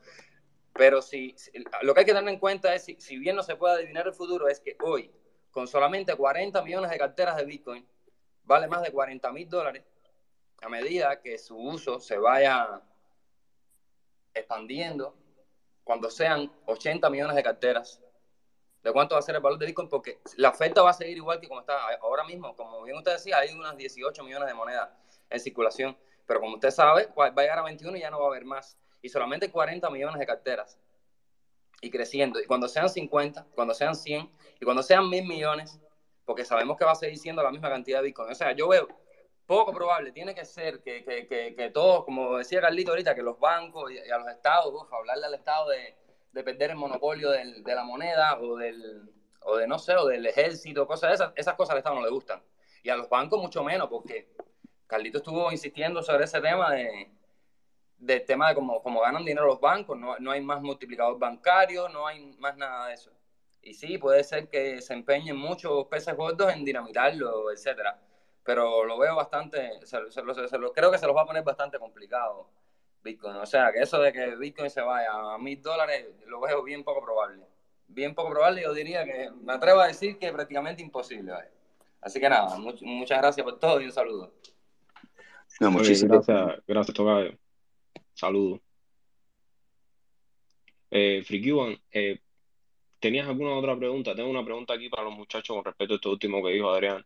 Pero 0.80 1.02
si, 1.02 1.36
lo 1.82 1.94
que 1.94 2.00
hay 2.00 2.06
que 2.06 2.14
tener 2.14 2.34
en 2.34 2.40
cuenta 2.40 2.74
es, 2.74 2.86
si, 2.86 2.96
si, 3.02 3.18
bien 3.18 3.36
no 3.36 3.44
se 3.44 3.58
puede 3.58 3.74
adivinar 3.74 4.08
el 4.08 4.14
futuro, 4.14 4.48
es 4.48 4.62
que 4.62 4.78
hoy, 4.82 5.12
con 5.52 5.68
solamente 5.68 6.16
40 6.16 6.62
millones 6.64 6.90
de 6.90 6.98
carteras 6.98 7.36
de 7.36 7.44
Bitcoin, 7.44 7.86
vale 8.44 8.66
más 8.70 8.82
de 8.84 8.90
40 8.90 9.30
mil 9.34 9.50
dólares, 9.50 9.84
a 10.62 10.70
medida 10.70 11.20
que 11.20 11.38
su 11.38 11.58
uso 11.58 12.00
se 12.00 12.18
vaya 12.18 12.82
expandiendo, 14.34 15.18
cuando 15.84 16.10
sean 16.10 16.50
80 16.66 17.10
millones 17.10 17.36
de 17.36 17.44
carteras, 17.44 18.02
¿de 18.82 18.94
cuánto 18.94 19.16
va 19.16 19.20
a 19.20 19.22
ser 19.22 19.36
el 19.36 19.42
valor 19.42 19.60
de 19.60 19.66
Bitcoin? 19.66 19.90
Porque 19.90 20.22
la 20.38 20.52
oferta 20.52 20.82
va 20.82 20.92
a 20.92 20.94
seguir 20.94 21.18
igual 21.18 21.42
que 21.42 21.50
como 21.50 21.60
está 21.60 21.78
ahora 21.96 22.24
mismo. 22.24 22.56
Como 22.56 22.84
bien 22.84 22.96
usted 22.96 23.12
decía, 23.12 23.40
hay 23.40 23.54
unas 23.54 23.76
18 23.76 24.24
millones 24.24 24.48
de 24.48 24.54
monedas 24.54 24.90
en 25.30 25.42
circulación, 25.42 25.98
pero 26.26 26.40
como 26.40 26.54
usted 26.54 26.72
sabe, 26.72 27.10
va 27.20 27.26
a 27.26 27.42
llegar 27.42 27.60
a 27.60 27.64
21 27.64 27.98
y 27.98 28.00
ya 28.00 28.10
no 28.10 28.22
va 28.22 28.28
a 28.28 28.30
haber 28.30 28.46
más 28.46 28.78
y 29.02 29.10
solamente 29.10 29.52
40 29.52 29.90
millones 29.90 30.20
de 30.20 30.26
carteras 30.26 30.78
y 31.82 31.90
creciendo. 31.90 32.40
Y 32.40 32.46
cuando 32.46 32.68
sean 32.68 32.90
50, 32.90 33.48
cuando 33.56 33.74
sean 33.74 33.96
100 33.96 34.30
y 34.60 34.66
cuando 34.66 34.84
sean 34.84 35.10
mil 35.10 35.26
millones, 35.26 35.80
porque 36.26 36.46
sabemos 36.46 36.78
que 36.78 36.86
va 36.86 36.92
a 36.92 36.96
seguir 36.96 37.18
siendo 37.18 37.42
la 37.42 37.52
misma 37.52 37.70
cantidad 37.70 38.00
de 38.00 38.06
Bitcoin. 38.06 38.32
O 38.32 38.36
sea, 38.36 38.52
yo 38.52 38.68
veo 38.68 38.88
poco 39.46 39.74
probable, 39.74 40.12
tiene 40.12 40.36
que 40.36 40.46
ser 40.46 40.82
que, 40.84 41.04
que, 41.04 41.26
que, 41.28 41.56
que 41.56 41.70
todos, 41.72 42.06
como 42.06 42.38
decía 42.38 42.62
Carlito 42.62 42.92
ahorita, 42.92 43.16
que 43.16 43.24
los 43.24 43.40
bancos 43.40 43.92
y, 43.92 43.98
a 43.98 44.18
los 44.20 44.28
estados, 44.28 44.72
uf, 44.72 44.94
hablarle 44.94 45.26
al 45.26 45.34
estado 45.34 45.70
de, 45.70 45.96
de 46.32 46.44
perder 46.44 46.72
el 46.72 46.76
monopolio 46.76 47.32
del, 47.32 47.64
de 47.64 47.76
la 47.76 47.84
moneda 47.84 48.40
o 48.40 48.58
del, 48.58 49.10
o 49.42 49.58
de 49.58 49.68
no 49.68 49.80
sé, 49.80 49.96
o 49.96 50.06
del 50.06 50.26
ejército, 50.28 50.86
cosas 50.86 51.10
de 51.10 51.16
esas, 51.16 51.34
esas 51.36 51.56
cosas 51.56 51.72
al 51.72 51.78
estado 51.80 51.96
no 51.96 52.04
le 52.04 52.12
gustan. 52.12 52.44
Y 52.84 52.90
a 52.90 52.96
los 52.96 53.10
bancos 53.10 53.42
mucho 53.42 53.64
menos, 53.64 53.90
porque 53.90 54.30
Carlito 54.86 55.18
estuvo 55.18 55.52
insistiendo 55.52 56.04
sobre 56.04 56.26
ese 56.26 56.40
tema 56.42 56.72
de, 56.72 57.10
del 58.00 58.26
tema 58.26 58.50
de 58.50 58.56
cómo, 58.56 58.82
cómo, 58.82 59.02
ganan 59.02 59.26
dinero 59.26 59.48
los 59.48 59.60
bancos, 59.60 59.98
no, 59.98 60.18
no, 60.20 60.32
hay 60.32 60.42
más 60.42 60.62
multiplicador 60.62 61.20
bancario, 61.20 61.90
no 61.90 62.08
hay 62.08 62.34
más 62.40 62.56
nada 62.58 62.88
de 62.88 62.94
eso. 62.94 63.12
Y 63.62 63.74
sí, 63.74 63.98
puede 63.98 64.24
ser 64.24 64.48
que 64.48 64.82
se 64.82 64.94
empeñen 64.94 65.36
muchos 65.36 65.86
peces 65.88 66.16
gordos 66.16 66.54
en 66.54 66.64
dinamitarlo, 66.64 67.52
etcétera. 67.52 68.00
Pero 68.44 68.86
lo 68.86 68.98
veo 68.98 69.16
bastante, 69.16 69.86
se, 69.86 70.00
lo, 70.00 70.74
creo 70.74 70.92
que 70.92 70.98
se 70.98 71.06
los 71.06 71.16
va 71.16 71.24
a 71.24 71.26
poner 71.26 71.44
bastante 71.44 71.78
complicado 71.78 72.50
Bitcoin. 73.04 73.36
O 73.36 73.46
sea, 73.46 73.72
que 73.72 73.80
eso 73.80 74.00
de 74.00 74.14
que 74.14 74.36
Bitcoin 74.38 74.70
se 74.70 74.82
vaya 74.82 75.34
a 75.34 75.38
mil 75.38 75.62
dólares, 75.62 76.08
lo 76.26 76.40
veo 76.40 76.64
bien 76.64 76.84
poco 76.84 77.02
probable. 77.04 77.44
Bien 77.88 78.16
poco 78.16 78.30
probable, 78.30 78.62
yo 78.62 78.74
diría 78.74 79.04
que 79.04 79.30
me 79.32 79.54
atrevo 79.54 79.82
a 79.82 79.88
decir 79.88 80.18
que 80.18 80.32
prácticamente 80.32 80.82
imposible. 80.82 81.34
Así 82.02 82.20
que 82.20 82.30
nada, 82.30 82.56
muchas 82.58 83.18
gracias 83.20 83.44
por 83.44 83.60
todo 83.60 83.82
y 83.82 83.86
un 83.86 83.92
saludo. 83.92 84.32
No, 85.60 85.72
muchísimas 85.72 86.26
gracias, 86.26 86.64
gracias, 86.66 86.96
Tocayo. 86.96 87.38
Saludos. 88.20 88.60
Eh, 90.92 91.24
eh, 91.94 92.20
¿tenías 93.00 93.28
alguna 93.30 93.54
otra 93.54 93.78
pregunta? 93.78 94.14
Tengo 94.14 94.30
una 94.30 94.44
pregunta 94.44 94.74
aquí 94.74 94.90
para 94.90 95.04
los 95.04 95.14
muchachos 95.14 95.56
con 95.56 95.64
respecto 95.64 95.94
a 95.94 95.96
esto 95.96 96.12
último 96.12 96.44
que 96.44 96.52
dijo 96.52 96.70
Adrián. 96.70 97.06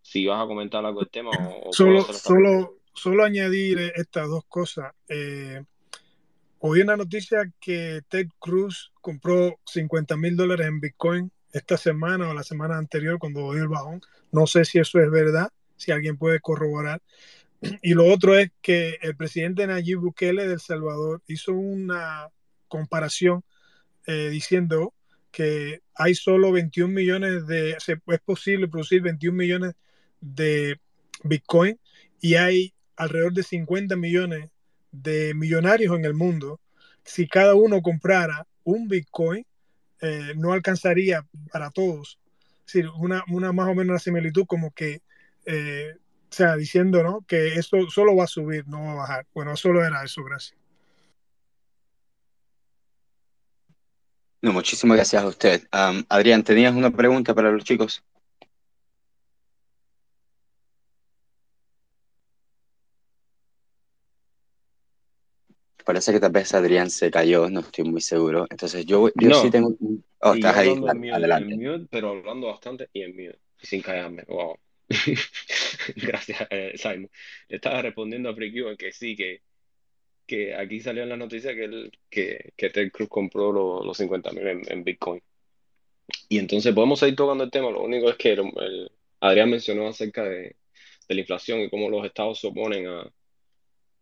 Si 0.00 0.24
vas 0.26 0.42
a 0.42 0.46
comentar 0.46 0.82
algo 0.82 1.00
del 1.00 1.10
tema 1.10 1.32
o... 1.64 1.70
solo, 1.70 2.02
solo, 2.04 2.78
solo 2.94 3.24
añadir 3.24 3.78
estas 3.94 4.26
dos 4.30 4.44
cosas. 4.46 4.94
Eh, 5.06 5.62
oí 6.60 6.80
una 6.80 6.96
noticia 6.96 7.52
que 7.60 8.00
Ted 8.08 8.28
Cruz 8.38 8.90
compró 9.02 9.58
50 9.66 10.16
mil 10.16 10.34
dólares 10.34 10.66
en 10.66 10.80
Bitcoin 10.80 11.30
esta 11.52 11.76
semana 11.76 12.30
o 12.30 12.34
la 12.34 12.42
semana 12.42 12.78
anterior 12.78 13.18
cuando 13.18 13.52
dio 13.52 13.64
el 13.64 13.68
bajón. 13.68 14.00
No 14.32 14.46
sé 14.46 14.64
si 14.64 14.78
eso 14.78 14.98
es 14.98 15.10
verdad, 15.10 15.50
si 15.76 15.92
alguien 15.92 16.16
puede 16.16 16.40
corroborar. 16.40 17.02
Y 17.82 17.94
lo 17.94 18.06
otro 18.06 18.36
es 18.38 18.50
que 18.60 18.98
el 19.02 19.16
presidente 19.16 19.66
Nayib 19.66 20.00
Bukele 20.00 20.46
de 20.46 20.54
El 20.54 20.60
Salvador 20.60 21.22
hizo 21.26 21.52
una 21.52 22.28
comparación 22.68 23.44
eh, 24.06 24.28
diciendo 24.30 24.94
que 25.30 25.82
hay 25.94 26.14
solo 26.14 26.52
21 26.52 26.92
millones 26.92 27.46
de, 27.46 27.72
es 27.72 28.20
posible 28.24 28.68
producir 28.68 29.02
21 29.02 29.36
millones 29.36 29.74
de 30.20 30.78
Bitcoin 31.22 31.78
y 32.20 32.34
hay 32.34 32.74
alrededor 32.96 33.32
de 33.32 33.42
50 33.42 33.96
millones 33.96 34.50
de 34.92 35.34
millonarios 35.34 35.96
en 35.96 36.04
el 36.04 36.14
mundo. 36.14 36.60
Si 37.04 37.26
cada 37.26 37.54
uno 37.54 37.82
comprara 37.82 38.46
un 38.62 38.88
Bitcoin, 38.88 39.44
eh, 40.00 40.34
no 40.36 40.52
alcanzaría 40.52 41.26
para 41.52 41.70
todos. 41.70 42.18
Es 42.66 42.72
decir, 42.72 42.90
una, 42.96 43.24
una 43.28 43.52
más 43.52 43.68
o 43.68 43.74
menos 43.74 43.90
una 43.90 43.98
similitud 43.98 44.46
como 44.46 44.72
que 44.72 45.02
eh, 45.46 45.94
o 46.34 46.36
sea, 46.36 46.56
diciendo, 46.56 47.00
¿no? 47.04 47.24
Que 47.28 47.54
esto 47.54 47.88
solo 47.88 48.16
va 48.16 48.24
a 48.24 48.26
subir, 48.26 48.66
no 48.66 48.82
va 48.82 48.90
a 48.90 48.96
bajar. 48.96 49.26
Bueno, 49.32 49.56
solo 49.56 49.84
era 49.84 50.02
eso, 50.02 50.24
gracias. 50.24 50.58
No, 54.42 54.52
muchísimas 54.52 54.96
gracias 54.96 55.22
a 55.22 55.28
usted. 55.28 55.62
Adrián, 55.70 56.42
¿tenías 56.42 56.74
una 56.74 56.90
pregunta 56.90 57.36
para 57.36 57.52
los 57.52 57.62
chicos? 57.62 58.02
Parece 65.84 66.12
que 66.12 66.18
tal 66.18 66.32
vez 66.32 66.52
Adrián 66.52 66.90
se 66.90 67.12
cayó, 67.12 67.48
no 67.48 67.60
estoy 67.60 67.84
muy 67.84 68.00
seguro. 68.00 68.48
Entonces 68.50 68.84
yo, 68.86 69.08
yo 69.14 69.40
sí 69.40 69.50
tengo... 69.52 69.76
Oh, 70.18 70.34
estás 70.34 70.56
ahí, 70.56 70.74
adelante. 71.12 71.86
pero 71.90 72.08
hablando 72.08 72.48
bastante 72.48 72.88
y 72.92 73.02
en 73.02 73.14
mute, 73.14 73.38
sin 73.62 73.82
callarme. 73.82 74.24
Wow. 74.26 74.58
Gracias, 75.96 76.46
eh, 76.50 76.72
Simon. 76.76 77.10
Le 77.48 77.56
estaba 77.56 77.82
respondiendo 77.82 78.28
a 78.28 78.34
Freaky 78.34 78.76
que 78.76 78.92
sí, 78.92 79.16
que, 79.16 79.42
que 80.26 80.54
aquí 80.54 80.80
salió 80.80 81.02
en 81.02 81.08
la 81.10 81.16
noticia 81.16 81.54
que, 81.54 81.64
él, 81.64 81.92
que, 82.10 82.52
que 82.56 82.70
Ted 82.70 82.90
Cruz 82.92 83.08
compró 83.08 83.52
los 83.52 83.96
50 83.96 84.32
mil 84.32 84.46
en, 84.68 84.84
Bitcoin. 84.84 85.22
Y 86.28 86.38
entonces 86.38 86.74
podemos 86.74 86.98
seguir 86.98 87.16
tocando 87.16 87.44
el 87.44 87.50
tema. 87.50 87.70
Lo 87.70 87.82
único 87.82 88.10
es 88.10 88.16
que 88.16 88.32
el, 88.32 88.90
Adrián 89.20 89.50
mencionó 89.50 89.88
acerca 89.88 90.24
de, 90.24 90.56
de, 91.08 91.14
la 91.14 91.20
inflación 91.20 91.60
y 91.60 91.70
cómo 91.70 91.88
los 91.90 92.04
estados 92.04 92.40
se 92.40 92.46
oponen 92.48 92.86
a, 92.88 93.10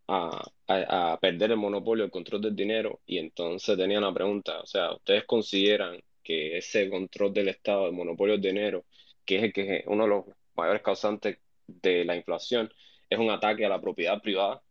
a, 0.07 1.13
a, 1.13 1.19
perder 1.19 1.51
el 1.51 1.57
monopolio, 1.57 2.05
el 2.05 2.11
control 2.11 2.41
del 2.41 2.55
dinero. 2.55 3.01
Y 3.05 3.17
entonces 3.19 3.77
tenía 3.77 3.99
una 3.99 4.13
pregunta. 4.13 4.61
O 4.61 4.65
sea, 4.65 4.93
¿ustedes 4.93 5.25
consideran 5.25 6.01
que 6.23 6.57
ese 6.57 6.89
control 6.89 7.33
del 7.33 7.49
estado, 7.49 7.87
el 7.87 7.93
monopolio 7.93 8.33
del 8.33 8.41
dinero, 8.41 8.85
que 9.25 9.37
es 9.37 9.43
el 9.43 9.53
que 9.53 9.83
uno 9.87 10.03
de 10.03 10.09
los 10.09 10.25
mayores 10.55 10.81
causantes 10.81 11.37
de 11.81 12.05
la 12.05 12.15
inflación 12.15 12.71
es 13.09 13.19
un 13.19 13.29
ataque 13.29 13.65
a 13.65 13.69
la 13.69 13.81
propiedad 13.81 14.21
privada? 14.21 14.61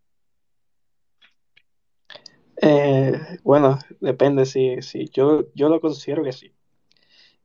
Eh, 2.61 3.13
bueno, 3.43 3.79
depende 4.01 4.47
si, 4.47 4.83
si 4.83 5.09
yo, 5.09 5.47
yo 5.55 5.69
lo 5.69 5.81
considero 5.81 6.23
que 6.23 6.33
sí. 6.33 6.53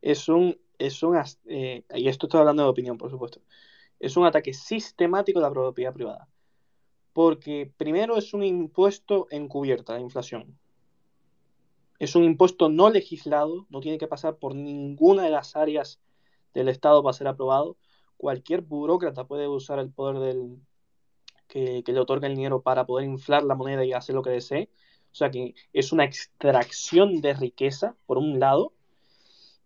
Es 0.00 0.28
un, 0.28 0.58
es 0.78 1.02
un 1.02 1.20
eh, 1.46 1.82
y 1.94 2.08
esto 2.08 2.26
estoy 2.26 2.40
hablando 2.40 2.62
de 2.62 2.68
opinión, 2.68 2.98
por 2.98 3.10
supuesto, 3.10 3.40
es 3.98 4.16
un 4.16 4.26
ataque 4.26 4.52
sistemático 4.52 5.40
de 5.40 5.46
la 5.46 5.52
propiedad 5.52 5.92
privada. 5.92 6.28
Porque 7.12 7.72
primero 7.76 8.16
es 8.16 8.32
un 8.32 8.44
impuesto 8.44 9.26
encubierto, 9.30 9.92
la 9.92 10.00
inflación. 10.00 10.56
Es 11.98 12.14
un 12.14 12.22
impuesto 12.22 12.68
no 12.68 12.90
legislado, 12.90 13.66
no 13.70 13.80
tiene 13.80 13.98
que 13.98 14.06
pasar 14.06 14.36
por 14.36 14.54
ninguna 14.54 15.24
de 15.24 15.30
las 15.30 15.56
áreas 15.56 16.00
del 16.54 16.68
Estado 16.68 17.02
para 17.02 17.12
ser 17.12 17.26
aprobado. 17.26 17.76
Cualquier 18.18 18.60
burócrata 18.60 19.24
puede 19.24 19.48
usar 19.48 19.78
el 19.78 19.90
poder 19.90 20.18
del, 20.18 20.58
que, 21.48 21.82
le 21.86 21.98
otorga 21.98 22.28
el 22.28 22.36
dinero 22.36 22.60
para 22.60 22.86
poder 22.86 23.08
inflar 23.08 23.42
la 23.42 23.54
moneda 23.54 23.84
y 23.84 23.92
hacer 23.92 24.14
lo 24.14 24.22
que 24.22 24.30
desee. 24.30 24.68
O 25.10 25.14
sea 25.14 25.30
que 25.30 25.54
es 25.72 25.92
una 25.92 26.04
extracción 26.04 27.20
de 27.22 27.32
riqueza, 27.32 27.96
por 28.06 28.18
un 28.18 28.38
lado, 28.38 28.74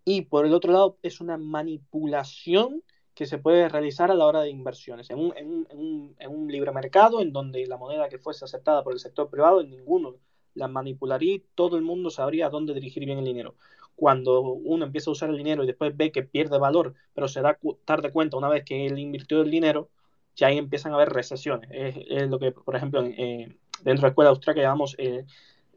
y 0.05 0.23
por 0.23 0.47
el 0.47 0.55
otro 0.55 0.73
lado 0.73 0.99
es 1.03 1.21
una 1.21 1.37
manipulación 1.37 2.83
que 3.15 3.27
se 3.27 3.39
puede 3.39 3.69
realizar 3.69 4.11
a 4.11 4.15
la 4.15 4.27
hora 4.27 4.43
de 4.43 4.51
inversiones. 4.51 5.11
En 5.11 5.19
un, 5.19 5.37
en 5.37 5.67
un, 5.71 6.17
en 6.19 6.31
un 6.31 6.51
libre 6.51 6.73
mercado, 6.73 7.21
en 7.21 7.33
donde 7.33 7.67
la 7.67 7.77
moneda 7.77 8.09
que 8.09 8.19
fuese 8.19 8.45
aceptada 8.45 8.83
por 8.83 8.93
el 8.93 9.01
sector 9.01 9.29
privado, 9.29 9.61
en 9.61 9.71
ninguno 9.71 10.17
la 10.55 10.69
manipularía 10.69 11.35
y 11.35 11.45
todo 11.55 11.77
el 11.77 11.83
mundo 11.83 12.11
sabría 12.11 12.47
a 12.47 12.51
dónde 12.51 12.75
dirigir 12.75 13.05
bien 13.05 13.19
el 13.19 13.25
dinero. 13.25 13.55
Cuando 13.97 14.41
uno 14.41 14.85
empieza 14.85 15.11
a 15.11 15.13
usar 15.13 15.31
el 15.31 15.37
dinero 15.37 15.63
y 15.63 15.67
después 15.67 15.97
ve 15.97 16.11
que 16.11 16.23
pierde 16.23 16.59
valor, 16.59 16.95
pero 17.15 17.29
se 17.29 17.41
da 17.41 17.59
tarde 17.85 18.11
cuenta 18.11 18.37
una 18.37 18.49
vez 18.49 18.65
que 18.65 18.87
él 18.87 18.99
invirtió 18.99 19.43
el 19.43 19.51
dinero, 19.51 19.91
ya 20.35 20.49
ahí 20.49 20.59
empiezan 20.59 20.93
a 20.93 20.97
haber 20.97 21.11
recesiones. 21.11 21.71
Es, 21.73 22.29
lo 22.29 22.39
que, 22.39 22.53
por 22.53 22.75
ejemplo, 22.75 23.05
eh, 23.05 23.57
dentro 23.83 23.95
de 23.95 24.03
la 24.03 24.09
escuela 24.09 24.31
austríaca 24.31 24.61
llamamos 24.61 24.97
eh, 24.99 25.25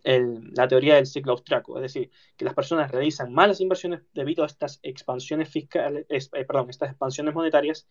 la 0.05 0.67
teoría 0.67 0.95
del 0.95 1.07
ciclo 1.07 1.31
austriaco, 1.31 1.77
es 1.77 1.81
decir, 1.81 2.11
que 2.37 2.45
las 2.45 2.53
personas 2.53 2.91
realizan 2.91 3.33
malas 3.33 3.59
inversiones 3.59 4.01
debido 4.13 4.43
a 4.43 4.47
estas 4.47 4.79
expansiones 4.83 5.49
fiscales, 5.49 6.05
eh, 6.09 6.45
perdón, 6.45 6.69
estas 6.69 6.89
expansiones 6.89 7.33
monetarias, 7.33 7.87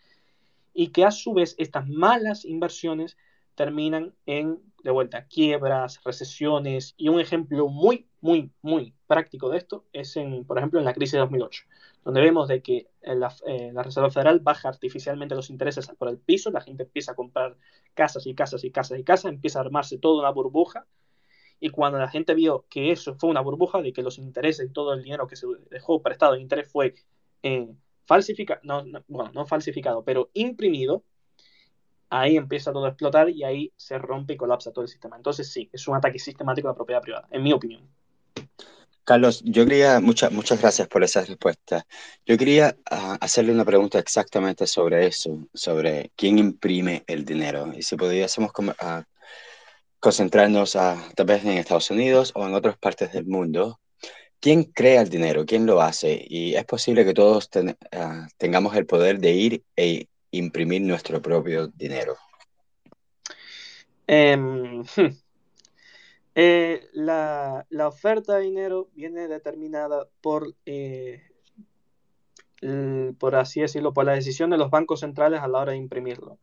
y 0.72 0.88
que 0.88 1.04
a 1.04 1.10
su 1.10 1.34
vez 1.34 1.54
estas 1.58 1.88
malas 1.88 2.44
inversiones 2.44 3.16
terminan 3.54 4.14
en, 4.26 4.60
de 4.82 4.90
vuelta, 4.90 5.26
quiebras, 5.26 6.00
recesiones, 6.04 6.94
y 6.96 7.08
un 7.08 7.20
ejemplo 7.20 7.68
muy, 7.68 8.08
muy, 8.20 8.52
muy 8.62 8.94
práctico 9.06 9.48
de 9.48 9.58
esto 9.58 9.84
es, 9.92 10.16
en, 10.16 10.44
por 10.44 10.58
ejemplo, 10.58 10.78
en 10.78 10.84
la 10.84 10.94
crisis 10.94 11.12
de 11.12 11.18
2008, 11.20 11.64
donde 12.04 12.20
vemos 12.20 12.48
de 12.48 12.62
que 12.62 12.88
la, 13.02 13.34
eh, 13.46 13.70
la, 13.72 13.82
Reserva 13.82 14.10
Federal 14.10 14.40
baja 14.40 14.68
artificialmente 14.68 15.34
los 15.34 15.50
intereses 15.50 15.88
por 15.98 16.08
el 16.08 16.18
piso, 16.18 16.50
la 16.50 16.60
gente 16.60 16.84
empieza 16.84 17.12
a 17.12 17.14
comprar 17.14 17.56
casas 17.94 18.26
y 18.26 18.34
casas 18.34 18.64
y 18.64 18.70
casas 18.70 18.98
y 18.98 19.04
casas, 19.04 19.32
empieza 19.32 19.58
a 19.58 19.62
armarse 19.62 19.98
toda 19.98 20.20
una 20.20 20.30
burbuja, 20.30 20.86
y 21.60 21.70
cuando 21.70 21.98
la 21.98 22.08
gente 22.08 22.34
vio 22.34 22.66
que 22.68 22.90
eso 22.92 23.14
fue 23.14 23.30
una 23.30 23.40
burbuja, 23.40 23.80
de 23.80 23.92
que 23.92 24.02
los 24.02 24.18
intereses 24.18 24.66
y 24.68 24.72
todo 24.72 24.92
el 24.92 25.02
dinero 25.02 25.26
que 25.26 25.36
se 25.36 25.46
dejó 25.70 26.02
prestado 26.02 26.34
en 26.34 26.42
interés 26.42 26.70
fue 26.70 26.94
eh, 27.42 27.68
falsificado, 28.06 28.60
no, 28.64 28.84
bueno, 29.08 29.30
no 29.32 29.46
falsificado, 29.46 30.04
pero 30.04 30.30
imprimido, 30.34 31.04
ahí 32.20 32.36
empieza 32.36 32.72
todo 32.72 32.86
a 32.86 32.88
explotar 32.90 33.28
y 33.28 33.44
ahí 33.44 33.72
se 33.76 33.98
rompe 33.98 34.34
y 34.34 34.36
colapsa 34.36 34.72
todo 34.72 34.82
el 34.82 34.88
sistema. 34.88 35.16
Entonces 35.16 35.50
sí, 35.50 35.68
es 35.72 35.86
un 35.88 35.96
ataque 35.96 36.18
sistemático 36.18 36.68
a 36.68 36.72
la 36.72 36.76
propiedad 36.76 37.02
privada, 37.02 37.28
en 37.30 37.42
mi 37.42 37.52
opinión. 37.52 37.82
Carlos, 39.04 39.42
yo 39.44 39.64
quería, 39.66 40.00
muchas 40.00 40.32
muchas 40.32 40.60
gracias 40.60 40.88
por 40.88 41.04
esa 41.04 41.22
respuesta. 41.24 41.86
Yo 42.24 42.38
quería 42.38 42.74
uh, 42.90 43.16
hacerle 43.20 43.52
una 43.52 43.64
pregunta 43.64 43.98
exactamente 43.98 44.66
sobre 44.66 45.06
eso, 45.06 45.46
sobre 45.52 46.10
quién 46.16 46.38
imprime 46.38 47.04
el 47.06 47.24
dinero. 47.24 47.70
Y 47.76 47.82
si 47.82 47.96
pudiésemos 47.96 48.50
uh, 48.58 49.02
concentrarnos 50.00 50.76
a, 50.76 50.96
tal 51.14 51.26
vez 51.26 51.44
en 51.44 51.58
Estados 51.58 51.90
Unidos 51.90 52.32
o 52.34 52.46
en 52.46 52.54
otras 52.54 52.78
partes 52.78 53.12
del 53.12 53.26
mundo, 53.26 53.78
¿quién 54.40 54.64
crea 54.64 55.02
el 55.02 55.10
dinero? 55.10 55.44
¿Quién 55.44 55.66
lo 55.66 55.82
hace? 55.82 56.24
Y 56.26 56.54
es 56.54 56.64
posible 56.64 57.04
que 57.04 57.12
todos 57.12 57.50
ten, 57.50 57.70
uh, 57.70 58.26
tengamos 58.38 58.74
el 58.74 58.86
poder 58.86 59.18
de 59.18 59.32
ir 59.32 59.64
e 59.76 60.08
imprimir 60.36 60.82
nuestro 60.82 61.20
propio 61.22 61.68
dinero. 61.68 62.16
Um, 64.06 64.84
Eh, 66.36 66.88
la, 66.92 67.64
la, 67.70 67.86
oferta 67.86 68.36
de 68.36 68.42
dinero 68.42 68.88
viene 68.94 69.28
determinada 69.28 70.08
por, 70.20 70.52
eh, 70.66 71.22
por 73.18 73.36
así 73.36 73.60
decirlo, 73.60 73.92
por 73.92 74.04
la 74.04 74.14
decisión 74.14 74.50
de 74.50 74.58
los 74.58 74.70
bancos 74.70 75.00
centrales 75.00 75.40
a 75.40 75.48
la 75.48 75.60
hora 75.60 75.72
de 75.72 75.78
imprimirlo. 75.78 76.38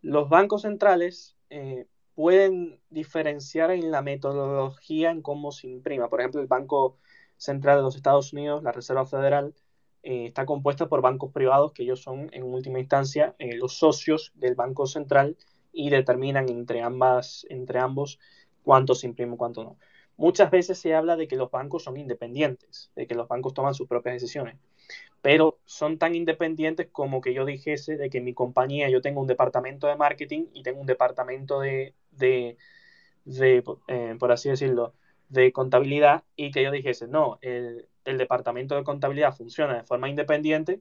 Los 0.00 0.30
bancos 0.30 0.62
centrales 0.62 1.36
eh, 1.50 1.86
pueden 2.14 2.80
diferenciar 2.88 3.70
en 3.70 3.90
la 3.90 4.00
metodología 4.00 5.10
en 5.10 5.20
cómo 5.20 5.52
se 5.52 5.68
imprima. 5.68 6.08
Por 6.08 6.20
ejemplo, 6.20 6.40
el 6.40 6.46
Banco 6.46 6.98
Central 7.36 7.78
de 7.78 7.82
los 7.82 7.96
Estados 7.96 8.32
Unidos, 8.32 8.62
la 8.62 8.72
Reserva 8.72 9.04
Federal, 9.06 9.54
eh, 10.02 10.26
está 10.26 10.46
compuesta 10.46 10.88
por 10.88 11.02
bancos 11.02 11.32
privados 11.32 11.72
que 11.72 11.82
ellos 11.82 12.00
son, 12.02 12.28
en 12.32 12.42
última 12.44 12.80
instancia, 12.80 13.34
eh, 13.38 13.54
los 13.56 13.74
socios 13.74 14.32
del 14.34 14.54
Banco 14.54 14.86
Central 14.86 15.36
y 15.72 15.90
determinan 15.90 16.48
entre, 16.48 16.82
ambas, 16.82 17.46
entre 17.50 17.78
ambos 17.78 18.18
cuánto 18.62 18.94
se 18.94 19.06
imprime, 19.06 19.36
cuánto 19.36 19.64
no. 19.64 19.76
Muchas 20.16 20.50
veces 20.50 20.78
se 20.78 20.94
habla 20.94 21.16
de 21.16 21.28
que 21.28 21.36
los 21.36 21.50
bancos 21.50 21.84
son 21.84 21.96
independientes, 21.96 22.90
de 22.94 23.06
que 23.06 23.14
los 23.14 23.28
bancos 23.28 23.54
toman 23.54 23.74
sus 23.74 23.88
propias 23.88 24.14
decisiones, 24.14 24.56
pero 25.22 25.58
son 25.64 25.98
tan 25.98 26.14
independientes 26.14 26.88
como 26.92 27.20
que 27.20 27.34
yo 27.34 27.44
dijese 27.44 27.96
de 27.96 28.10
que 28.10 28.18
en 28.18 28.24
mi 28.24 28.34
compañía 28.34 28.88
yo 28.90 29.00
tengo 29.00 29.20
un 29.20 29.26
departamento 29.26 29.86
de 29.86 29.96
marketing 29.96 30.46
y 30.52 30.62
tengo 30.62 30.80
un 30.80 30.86
departamento 30.86 31.60
de, 31.60 31.94
de, 32.10 32.56
de 33.24 33.64
eh, 33.88 34.16
por 34.18 34.32
así 34.32 34.48
decirlo, 34.50 34.94
de 35.28 35.52
contabilidad 35.52 36.24
y 36.36 36.50
que 36.50 36.62
yo 36.62 36.70
dijese, 36.70 37.08
no, 37.08 37.38
el, 37.42 37.88
el 38.04 38.18
departamento 38.18 38.74
de 38.74 38.84
contabilidad 38.84 39.34
funciona 39.36 39.74
de 39.74 39.84
forma 39.84 40.08
independiente 40.08 40.80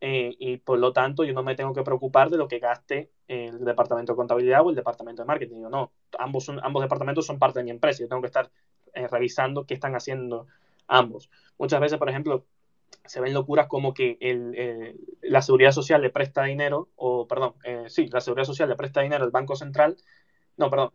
eh, 0.00 0.34
y 0.38 0.58
por 0.58 0.78
lo 0.78 0.92
tanto 0.92 1.24
yo 1.24 1.32
no 1.32 1.42
me 1.42 1.54
tengo 1.54 1.72
que 1.72 1.82
preocupar 1.82 2.28
de 2.28 2.36
lo 2.36 2.48
que 2.48 2.58
gaste 2.58 3.10
el 3.28 3.64
departamento 3.64 4.12
de 4.12 4.16
contabilidad 4.16 4.64
o 4.64 4.70
el 4.70 4.76
departamento 4.76 5.22
de 5.22 5.26
marketing. 5.26 5.62
no, 5.70 5.92
ambos, 6.18 6.44
son, 6.44 6.60
ambos 6.62 6.82
departamentos 6.82 7.26
son 7.26 7.38
parte 7.38 7.60
de 7.60 7.64
mi 7.64 7.70
empresa. 7.70 8.02
Yo 8.02 8.08
tengo 8.08 8.22
que 8.22 8.28
estar 8.28 8.50
eh, 8.92 9.08
revisando 9.08 9.64
qué 9.64 9.74
están 9.74 9.94
haciendo 9.94 10.46
ambos. 10.86 11.30
Muchas 11.58 11.80
veces, 11.80 11.98
por 11.98 12.08
ejemplo, 12.08 12.44
se 13.04 13.20
ven 13.20 13.34
locuras 13.34 13.68
como 13.68 13.94
que 13.94 14.18
el, 14.20 14.96
la 15.22 15.42
seguridad 15.42 15.72
social 15.72 16.02
le 16.02 16.10
presta 16.10 16.44
dinero, 16.44 16.88
o 16.96 17.26
perdón, 17.26 17.54
eh, 17.64 17.84
sí, 17.88 18.08
la 18.08 18.20
seguridad 18.20 18.46
social 18.46 18.68
le 18.68 18.76
presta 18.76 19.00
dinero 19.00 19.24
al 19.24 19.30
Banco 19.30 19.56
Central 19.56 19.96
no, 20.56 20.70
perdón, 20.70 20.92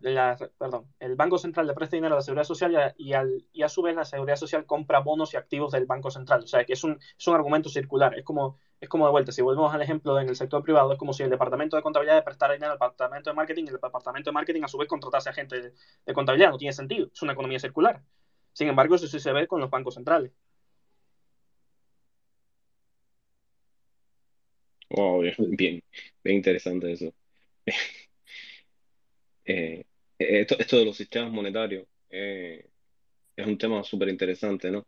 perdón, 0.58 0.88
el 1.00 1.16
Banco 1.16 1.38
Central 1.38 1.68
le 1.68 1.74
presta 1.74 1.96
dinero 1.96 2.16
a 2.16 2.18
la 2.18 2.22
Seguridad 2.24 2.46
Social 2.46 2.96
y, 2.98 3.14
a 3.14 3.70
su 3.70 3.82
vez 3.84 3.96
la 3.96 4.06
Seguridad 4.06 4.36
Social 4.36 4.66
compra 4.66 5.00
bonos 5.00 5.34
y 5.34 5.38
activos 5.38 5.72
del 5.72 5.86
Banco 5.86 6.10
Central. 6.10 6.44
O 6.44 6.48
sea, 6.48 6.66
que 6.66 6.74
es 6.74 6.84
un, 6.84 7.00
argumento 7.28 7.70
circular. 7.70 8.18
Es 8.18 8.26
como, 8.26 8.58
de 8.80 8.88
vuelta, 9.12 9.32
si 9.32 9.44
volvemos 9.44 9.72
al 9.74 9.82
ejemplo 9.84 10.20
en 10.20 10.30
el 10.30 10.36
sector 10.36 10.64
privado, 10.64 10.92
es 10.94 10.98
como 10.98 11.14
si 11.14 11.22
el 11.22 11.30
Departamento 11.30 11.76
de 11.76 11.84
Contabilidad 11.84 12.16
le 12.16 12.24
prestara 12.24 12.54
dinero 12.54 12.72
al 12.72 12.78
Departamento 12.78 13.30
de 13.30 13.36
Marketing 13.36 13.66
y 13.66 13.68
el 13.68 13.74
Departamento 13.74 14.32
de 14.32 14.34
Marketing 14.34 14.64
a 14.64 14.68
su 14.68 14.78
vez 14.80 14.88
contratase 14.88 15.30
a 15.30 15.34
gente 15.34 15.62
de, 15.62 15.74
de 16.06 16.14
contabilidad. 16.14 16.50
No 16.50 16.58
tiene 16.58 16.74
sentido. 16.74 17.10
Es 17.14 17.22
una 17.22 17.34
economía 17.34 17.60
circular. 17.60 18.02
Sin 18.54 18.68
embargo, 18.68 18.96
eso 18.96 19.08
sí 19.08 19.20
se 19.20 19.32
ve 19.32 19.48
con 19.48 19.62
los 19.62 19.70
bancos 19.70 19.94
centrales. 19.94 20.32
Wow, 24.90 25.22
bien, 25.38 25.84
bien 26.24 26.36
interesante 26.38 26.92
eso. 26.92 27.14
Eh, 29.46 29.84
esto, 30.18 30.58
esto, 30.60 30.78
de 30.78 30.86
los 30.86 30.98
sistemas 30.98 31.32
monetarios 31.32 31.88
eh, 32.10 32.66
es 33.36 33.48
un 33.48 33.58
tema 33.58 33.84
súper 33.84 34.10
interesante, 34.10 34.70
¿no? 34.72 34.88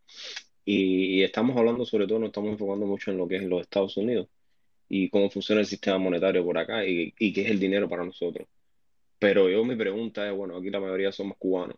Y, 0.64 1.20
y, 1.20 1.22
estamos 1.22 1.56
hablando 1.56 1.84
sobre 1.84 2.06
todo, 2.06 2.18
nos 2.20 2.28
estamos 2.28 2.52
enfocando 2.52 2.86
mucho 2.86 3.10
en 3.10 3.18
lo 3.18 3.28
que 3.28 3.36
es 3.36 3.42
los 3.42 3.62
Estados 3.62 3.96
Unidos 3.96 4.28
y 4.88 5.10
cómo 5.10 5.30
funciona 5.30 5.60
el 5.60 5.66
sistema 5.66 5.98
monetario 5.98 6.44
por 6.44 6.56
acá 6.58 6.84
y, 6.86 7.12
y 7.18 7.32
qué 7.32 7.42
es 7.42 7.50
el 7.50 7.60
dinero 7.60 7.88
para 7.88 8.04
nosotros. 8.04 8.48
Pero 9.18 9.48
yo 9.48 9.64
mi 9.64 9.76
pregunta 9.76 10.28
es, 10.28 10.34
bueno, 10.34 10.56
aquí 10.56 10.70
la 10.70 10.80
mayoría 10.80 11.12
somos 11.12 11.36
cubanos. 11.38 11.76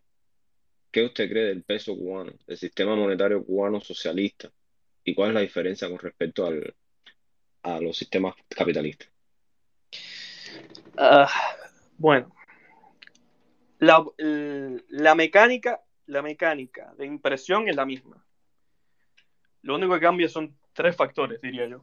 ¿Qué 0.91 1.05
usted 1.05 1.29
cree 1.29 1.45
del 1.47 1.62
peso 1.62 1.97
cubano, 1.97 2.33
del 2.47 2.57
sistema 2.57 2.97
monetario 2.97 3.45
cubano 3.45 3.81
socialista? 3.81 4.51
¿Y 5.05 5.14
cuál 5.14 5.31
es 5.31 5.35
la 5.35 5.41
diferencia 5.41 5.89
con 5.89 5.99
respecto 5.99 6.47
al, 6.47 6.74
a 7.62 7.81
los 7.81 7.97
sistemas 7.97 8.35
capitalistas? 8.49 9.09
Uh, 10.99 11.27
bueno, 11.99 12.35
la, 13.79 14.05
la, 14.89 15.14
mecánica, 15.14 15.83
la 16.07 16.22
mecánica 16.22 16.95
de 16.97 17.07
impresión 17.07 17.68
es 17.68 17.77
la 17.77 17.87
misma. 17.87 18.24
Lo 19.62 19.74
único 19.74 19.95
que 19.95 20.01
cambia 20.01 20.29
son 20.29 20.57
tres 20.72 20.95
factores, 20.97 21.41
diría 21.41 21.66
yo. 21.66 21.83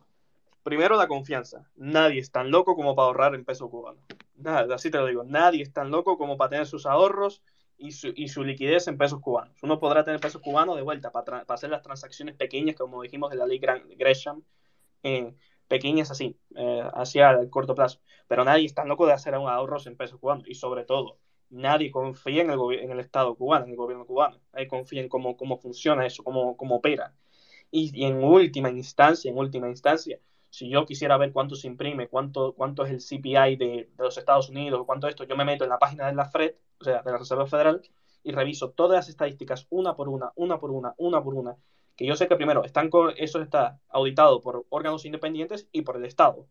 Primero, 0.64 0.96
la 0.96 1.08
confianza. 1.08 1.70
Nadie 1.76 2.20
es 2.20 2.32
tan 2.32 2.50
loco 2.50 2.76
como 2.76 2.96
para 2.96 3.08
ahorrar 3.08 3.36
en 3.36 3.44
peso 3.44 3.70
cubano. 3.70 4.00
Nada, 4.36 4.74
así 4.76 4.90
te 4.90 4.98
lo 4.98 5.08
digo. 5.08 5.24
Nadie 5.26 5.62
es 5.62 5.74
tan 5.74 5.92
loco 5.92 6.18
como 6.18 6.38
para 6.38 6.52
tener 6.52 6.66
sus 6.66 6.86
ahorros 6.86 7.44
y 7.78 7.92
su, 7.92 8.14
y 8.16 8.30
su 8.30 8.44
liquidez 8.44 8.88
en 8.88 8.98
pesos 8.98 9.20
cubanos. 9.20 9.62
Uno 9.62 9.80
podrá 9.80 10.06
tener 10.06 10.22
pesos 10.22 10.42
cubanos 10.42 10.78
de 10.78 10.82
vuelta 10.82 11.12
para, 11.12 11.44
para 11.44 11.56
hacer 11.56 11.70
las 11.70 11.82
transacciones 11.82 12.36
pequeñas, 12.36 12.78
como 12.78 13.02
dijimos 13.02 13.30
de 13.30 13.36
la 13.36 13.46
ley 13.46 13.60
Gresham, 13.60 14.44
eh, 15.04 15.34
pequeñas 15.68 16.12
así, 16.12 16.38
eh, 16.56 16.84
hacia 16.94 17.32
el 17.32 17.50
corto 17.50 17.76
plazo. 17.76 18.00
Pero 18.28 18.46
nadie 18.46 18.66
es 18.66 18.74
tan 18.74 18.88
loco 18.88 19.06
de 19.06 19.14
hacer 19.14 19.38
un 19.38 19.50
ahorros 19.50 19.86
en 19.88 19.98
pesos 19.98 20.20
cubanos. 20.20 20.48
Y 20.48 20.56
sobre 20.56 20.86
todo, 20.86 21.18
nadie 21.54 21.92
confía 21.92 22.42
en 22.42 22.52
el, 22.52 22.60
en 22.80 22.92
el 22.92 23.00
Estado 23.00 23.36
cubano, 23.36 23.66
en 23.66 23.72
el 23.72 23.78
gobierno 23.78 24.06
cubano. 24.06 24.40
Nadie 24.54 24.68
confía 24.68 25.02
en 25.02 25.10
cómo, 25.10 25.38
cómo 25.38 25.58
funciona 25.58 26.06
eso, 26.06 26.24
cómo, 26.24 26.58
cómo 26.58 26.76
opera. 26.76 27.14
Y, 27.72 28.04
en 28.06 28.24
última 28.24 28.70
instancia, 28.70 29.32
en 29.32 29.38
última 29.38 29.70
instancia, 29.70 30.20
si 30.50 30.70
yo 30.70 30.86
quisiera 30.86 31.18
ver 31.18 31.32
cuánto 31.32 31.56
se 31.56 31.68
imprime, 31.68 32.08
cuánto, 32.08 32.54
cuánto 32.54 32.86
es 32.86 32.92
el 32.92 33.00
CPI 33.00 33.56
de, 33.56 33.90
de 33.96 34.04
los 34.04 34.18
Estados 34.18 34.50
Unidos, 34.50 34.84
cuánto 34.86 35.08
esto, 35.08 35.24
yo 35.24 35.36
me 35.36 35.46
meto 35.46 35.64
en 35.64 35.72
la 35.72 35.80
página 35.80 36.08
de 36.08 36.14
la 36.14 36.26
FRED, 36.26 36.56
o 36.80 36.84
sea, 36.84 37.02
de 37.02 37.12
la 37.12 37.18
Reserva 37.18 37.48
Federal, 37.48 37.82
y 38.24 38.32
reviso 38.32 38.72
todas 38.72 38.98
las 38.98 39.10
estadísticas 39.10 39.68
una 39.70 39.96
por 39.96 40.10
una, 40.10 40.32
una 40.36 40.60
por 40.60 40.72
una, 40.72 40.94
una 40.98 41.24
por 41.24 41.34
una, 41.36 41.58
que 41.96 42.06
yo 42.06 42.16
sé 42.16 42.28
que 42.28 42.36
primero 42.36 42.64
están 42.64 42.90
eso 43.18 43.42
está 43.42 43.80
auditado 43.90 44.42
por 44.42 44.66
órganos 44.70 45.06
independientes 45.06 45.68
y 45.72 45.82
por 45.82 45.98
el 45.98 46.06
Estado. 46.06 46.48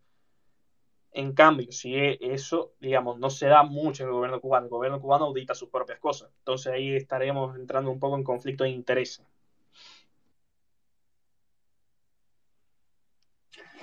En 1.14 1.34
cambio, 1.34 1.70
si 1.70 1.94
e, 1.94 2.18
eso, 2.20 2.72
digamos, 2.80 3.18
no 3.18 3.28
se 3.28 3.46
da 3.46 3.62
mucho 3.62 4.02
en 4.02 4.08
el 4.08 4.14
gobierno 4.14 4.40
cubano, 4.40 4.64
el 4.64 4.70
gobierno 4.70 5.00
cubano 5.00 5.26
audita 5.26 5.54
sus 5.54 5.68
propias 5.68 5.98
cosas. 5.98 6.30
Entonces 6.38 6.72
ahí 6.72 6.96
estaremos 6.96 7.56
entrando 7.56 7.90
un 7.90 8.00
poco 8.00 8.16
en 8.16 8.24
conflicto 8.24 8.64
de 8.64 8.70
intereses. 8.70 9.26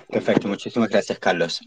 Perfecto, 0.08 0.48
muchísimas 0.48 0.88
gracias, 0.88 1.18
Carlos. 1.20 1.60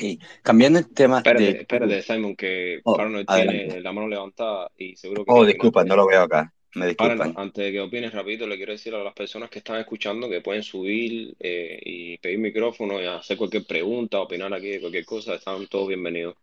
Y 0.00 0.18
cambiando 0.42 0.78
el 0.78 0.92
tema. 0.92 1.18
Espérate, 1.18 1.60
espérate, 1.60 2.02
Simon, 2.02 2.36
que 2.36 2.80
oh, 2.84 2.96
tiene 3.26 3.80
la 3.80 3.92
mano 3.92 4.08
levantada 4.08 4.70
y 4.76 4.96
seguro 4.96 5.24
que. 5.24 5.32
Oh, 5.32 5.44
disculpa, 5.44 5.84
no 5.84 5.96
lo 5.96 6.06
veo 6.06 6.22
acá. 6.22 6.52
Me 6.74 6.88
disculpan. 6.88 7.32
antes 7.36 7.64
de 7.64 7.72
que 7.72 7.80
opines 7.80 8.12
rapidito, 8.12 8.46
le 8.46 8.56
quiero 8.56 8.72
decir 8.72 8.94
a 8.94 9.02
las 9.02 9.14
personas 9.14 9.48
que 9.48 9.58
están 9.58 9.80
escuchando 9.80 10.28
que 10.28 10.42
pueden 10.42 10.62
subir 10.62 11.34
eh, 11.40 11.80
y 11.82 12.18
pedir 12.18 12.38
micrófono 12.38 13.00
y 13.00 13.06
hacer 13.06 13.38
cualquier 13.38 13.64
pregunta, 13.64 14.20
opinar 14.20 14.52
aquí 14.52 14.68
de 14.68 14.80
cualquier 14.80 15.04
cosa. 15.04 15.34
Están 15.34 15.66
todos 15.68 15.88
bienvenidos. 15.88 16.36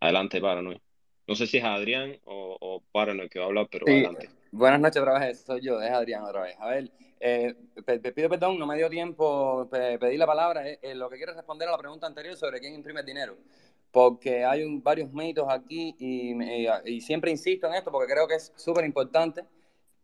Adelante, 0.00 0.40
Paranoid. 0.40 0.78
No 1.26 1.34
sé 1.34 1.46
si 1.46 1.58
es 1.58 1.64
Adrián 1.64 2.16
o, 2.24 2.56
o 2.60 2.82
Paranoid 2.92 3.30
que 3.30 3.38
va 3.38 3.46
a 3.46 3.48
hablar, 3.48 3.68
pero 3.70 3.86
adelante. 3.86 4.28
Buenas 4.52 4.80
noches 4.80 5.00
otra 5.00 5.18
vez, 5.18 5.42
soy 5.42 5.60
yo, 5.60 5.80
es 5.80 5.92
Adrián 5.92 6.24
otra 6.24 6.42
vez. 6.42 6.56
A 6.58 6.68
ver, 6.68 6.90
eh, 7.20 7.54
pido 8.14 8.28
perdón, 8.28 8.58
no 8.58 8.66
me 8.66 8.76
dio 8.76 8.90
tiempo 8.90 9.68
pedir 9.70 10.18
la 10.18 10.26
palabra. 10.26 10.66
Eh, 10.68 10.80
eh, 10.82 10.94
lo 10.94 11.08
que 11.08 11.18
quiero 11.18 11.34
responder 11.34 11.68
a 11.68 11.72
la 11.72 11.78
pregunta 11.78 12.08
anterior 12.08 12.34
sobre 12.34 12.58
quién 12.58 12.74
imprime 12.74 13.00
el 13.00 13.06
dinero, 13.06 13.36
porque 13.92 14.44
hay 14.44 14.64
varios 14.78 15.12
mitos 15.12 15.46
aquí 15.48 15.94
y, 16.00 17.00
siempre 17.00 17.30
insisto 17.30 17.68
en 17.68 17.74
esto 17.74 17.92
porque 17.92 18.12
creo 18.12 18.26
que 18.26 18.34
es 18.34 18.52
súper 18.56 18.84
importante, 18.84 19.44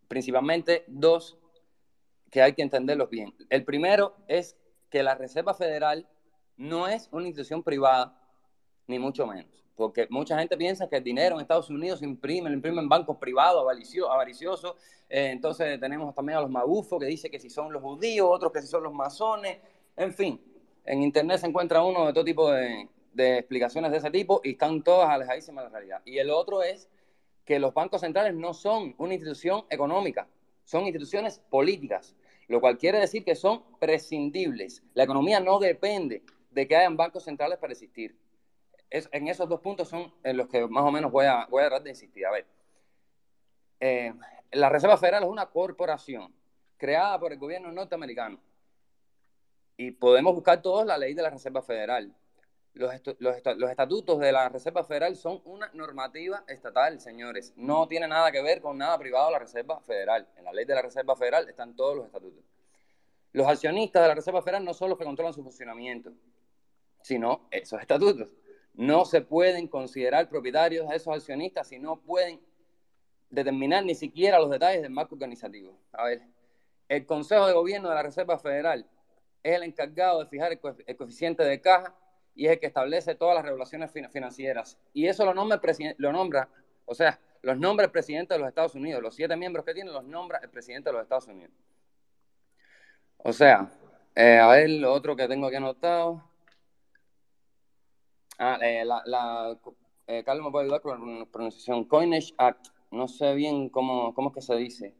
principalmente 0.08 0.84
dos 0.86 1.38
que 2.30 2.42
hay 2.42 2.54
que 2.54 2.62
entenderlos 2.62 3.10
bien. 3.10 3.34
El 3.50 3.64
primero 3.64 4.16
es 4.28 4.56
que 4.90 5.02
la 5.02 5.14
Reserva 5.14 5.54
Federal 5.54 6.08
no 6.56 6.88
es 6.88 7.08
una 7.12 7.26
institución 7.26 7.62
privada, 7.62 8.20
ni 8.86 8.98
mucho 8.98 9.26
menos 9.26 9.56
porque 9.76 10.06
mucha 10.10 10.38
gente 10.38 10.56
piensa 10.56 10.88
que 10.88 10.96
el 10.96 11.04
dinero 11.04 11.36
en 11.36 11.42
Estados 11.42 11.68
Unidos 11.68 11.98
se 11.98 12.06
imprime, 12.06 12.48
lo 12.48 12.56
imprimen 12.56 12.88
bancos 12.88 13.18
privados, 13.18 13.60
avariciosos. 13.60 14.74
Eh, 15.08 15.30
entonces 15.32 15.78
tenemos 15.78 16.14
también 16.14 16.38
a 16.38 16.40
los 16.40 16.50
magufos 16.50 16.98
que 16.98 17.06
dice 17.06 17.30
que 17.30 17.38
si 17.38 17.50
son 17.50 17.72
los 17.72 17.82
judíos, 17.82 18.26
otros 18.28 18.50
que 18.52 18.62
si 18.62 18.66
son 18.66 18.82
los 18.82 18.92
masones. 18.92 19.58
En 19.96 20.14
fin, 20.14 20.40
en 20.84 21.02
Internet 21.02 21.40
se 21.40 21.46
encuentra 21.46 21.82
uno 21.82 22.06
de 22.06 22.12
todo 22.14 22.24
tipo 22.24 22.50
de, 22.50 22.88
de 23.12 23.38
explicaciones 23.38 23.90
de 23.90 23.98
ese 23.98 24.10
tipo 24.10 24.40
y 24.42 24.52
están 24.52 24.82
todas 24.82 25.10
alejadísimas 25.10 25.64
de 25.64 25.70
la 25.70 25.78
realidad. 25.78 26.02
Y 26.06 26.18
el 26.18 26.30
otro 26.30 26.62
es 26.62 26.88
que 27.46 27.58
los 27.58 27.72
bancos 27.72 28.02
centrales 28.02 28.34
no 28.34 28.52
son 28.52 28.94
una 28.98 29.14
institución 29.14 29.64
económica, 29.70 30.28
son 30.64 30.84
instituciones 30.84 31.38
políticas, 31.48 32.14
lo 32.48 32.60
cual 32.60 32.76
quiere 32.76 33.00
decir 33.00 33.24
que 33.24 33.34
son 33.34 33.62
prescindibles. 33.78 34.82
La 34.92 35.04
economía 35.04 35.40
no 35.40 35.58
depende 35.58 36.22
de 36.50 36.68
que 36.68 36.76
hayan 36.76 36.98
bancos 36.98 37.24
centrales 37.24 37.58
para 37.58 37.72
existir 37.72 38.14
en 38.90 39.28
esos 39.28 39.48
dos 39.48 39.60
puntos 39.60 39.88
son 39.88 40.12
en 40.22 40.36
los 40.36 40.48
que 40.48 40.66
más 40.66 40.84
o 40.84 40.90
menos 40.90 41.10
voy 41.10 41.26
a, 41.26 41.46
voy 41.46 41.62
a 41.62 41.66
tratar 41.66 41.82
de 41.82 41.90
insistir. 41.90 42.26
A 42.26 42.30
ver, 42.30 42.46
eh, 43.80 44.14
la 44.52 44.68
Reserva 44.68 44.96
Federal 44.96 45.24
es 45.24 45.28
una 45.28 45.46
corporación 45.46 46.32
creada 46.76 47.18
por 47.18 47.32
el 47.32 47.38
gobierno 47.38 47.72
norteamericano 47.72 48.38
y 49.76 49.90
podemos 49.90 50.34
buscar 50.34 50.62
todos 50.62 50.86
la 50.86 50.98
ley 50.98 51.14
de 51.14 51.22
la 51.22 51.30
Reserva 51.30 51.62
Federal. 51.62 52.14
Los, 52.76 52.92
los, 53.20 53.40
los, 53.56 53.70
estatutos 53.70 54.20
de 54.20 54.32
la 54.32 54.50
Reserva 54.50 54.84
Federal 54.84 55.16
son 55.16 55.40
una 55.46 55.70
normativa 55.72 56.44
estatal, 56.46 57.00
señores. 57.00 57.54
No 57.56 57.88
tiene 57.88 58.06
nada 58.06 58.30
que 58.30 58.42
ver 58.42 58.60
con 58.60 58.76
nada 58.76 58.98
privado 58.98 59.26
de 59.26 59.32
la 59.32 59.38
Reserva 59.38 59.80
Federal. 59.80 60.28
En 60.36 60.44
la 60.44 60.52
ley 60.52 60.66
de 60.66 60.74
la 60.74 60.82
Reserva 60.82 61.16
Federal 61.16 61.48
están 61.48 61.74
todos 61.74 61.96
los 61.96 62.04
estatutos. 62.04 62.44
Los 63.32 63.46
accionistas 63.46 64.02
de 64.02 64.08
la 64.08 64.14
Reserva 64.14 64.42
Federal 64.42 64.62
no 64.62 64.74
son 64.74 64.90
los 64.90 64.98
que 64.98 65.04
controlan 65.04 65.32
su 65.32 65.42
funcionamiento, 65.42 66.12
sino 67.00 67.48
esos 67.50 67.80
estatutos 67.80 68.28
no 68.74 69.06
se 69.06 69.22
pueden 69.22 69.68
considerar 69.68 70.28
propietarios 70.28 70.86
de 70.88 70.96
esos 70.96 71.14
accionistas 71.14 71.68
si 71.68 71.78
no 71.78 71.96
pueden 72.00 72.40
determinar 73.30 73.84
ni 73.86 73.94
siquiera 73.94 74.38
los 74.38 74.50
detalles 74.50 74.82
del 74.82 74.90
marco 74.90 75.14
organizativo. 75.14 75.78
A 75.92 76.04
ver, 76.04 76.20
el 76.88 77.06
Consejo 77.06 77.46
de 77.46 77.54
Gobierno 77.54 77.88
de 77.88 77.94
la 77.94 78.02
Reserva 78.02 78.38
Federal 78.38 78.86
es 79.42 79.56
el 79.56 79.62
encargado 79.62 80.20
de 80.20 80.26
fijar 80.26 80.52
el, 80.52 80.96
coeficiente 80.96 81.42
de 81.42 81.60
caja 81.60 81.94
y 82.36 82.46
es 82.46 82.52
el 82.52 82.60
que 82.60 82.66
establece 82.66 83.14
todas 83.14 83.34
las 83.34 83.44
regulaciones 83.44 83.90
financieras. 83.90 84.78
Y 84.92 85.06
eso 85.06 85.24
lo 85.24 85.34
nombra, 85.34 85.60
lo 85.96 86.12
nombra, 86.12 86.48
o 86.84 86.94
sea, 86.94 87.18
los 87.42 87.58
nombra 87.58 87.86
el 87.86 87.92
presidente 87.92 88.34
de 88.34 88.40
los 88.40 88.48
Estados 88.48 88.74
Unidos. 88.74 89.02
Los 89.02 89.14
siete 89.14 89.36
miembros 89.36 89.64
que 89.64 89.74
tiene 89.74 89.90
los 89.90 90.04
nombra 90.04 90.38
el 90.42 90.50
presidente 90.50 90.90
de 90.90 90.94
los 90.94 91.02
Estados 91.02 91.26
Unidos. 91.28 91.52
O 93.18 93.32
sea, 93.32 93.70
eh, 94.14 94.38
a 94.38 94.48
ver, 94.48 94.68
lo 94.70 94.92
otro 94.92 95.16
que 95.16 95.26
tengo 95.28 95.46
aquí 95.46 95.56
anotado. 95.56 96.22
Ah, 98.38 98.58
eh, 98.60 98.84
la, 98.84 99.56
eh, 100.06 100.22
Carlos 100.24 100.44
me 100.44 100.50
puede 100.50 100.64
ayudar 100.66 100.82
con 100.82 101.20
la 101.20 101.26
pronunciación. 101.26 101.84
Coinage 101.84 102.34
Act, 102.36 102.66
no 102.90 103.08
sé 103.08 103.34
bien 103.34 103.70
cómo, 103.70 104.14
cómo 104.14 104.28
es 104.28 104.34
que 104.34 104.42
se 104.42 104.56
dice. 104.56 104.94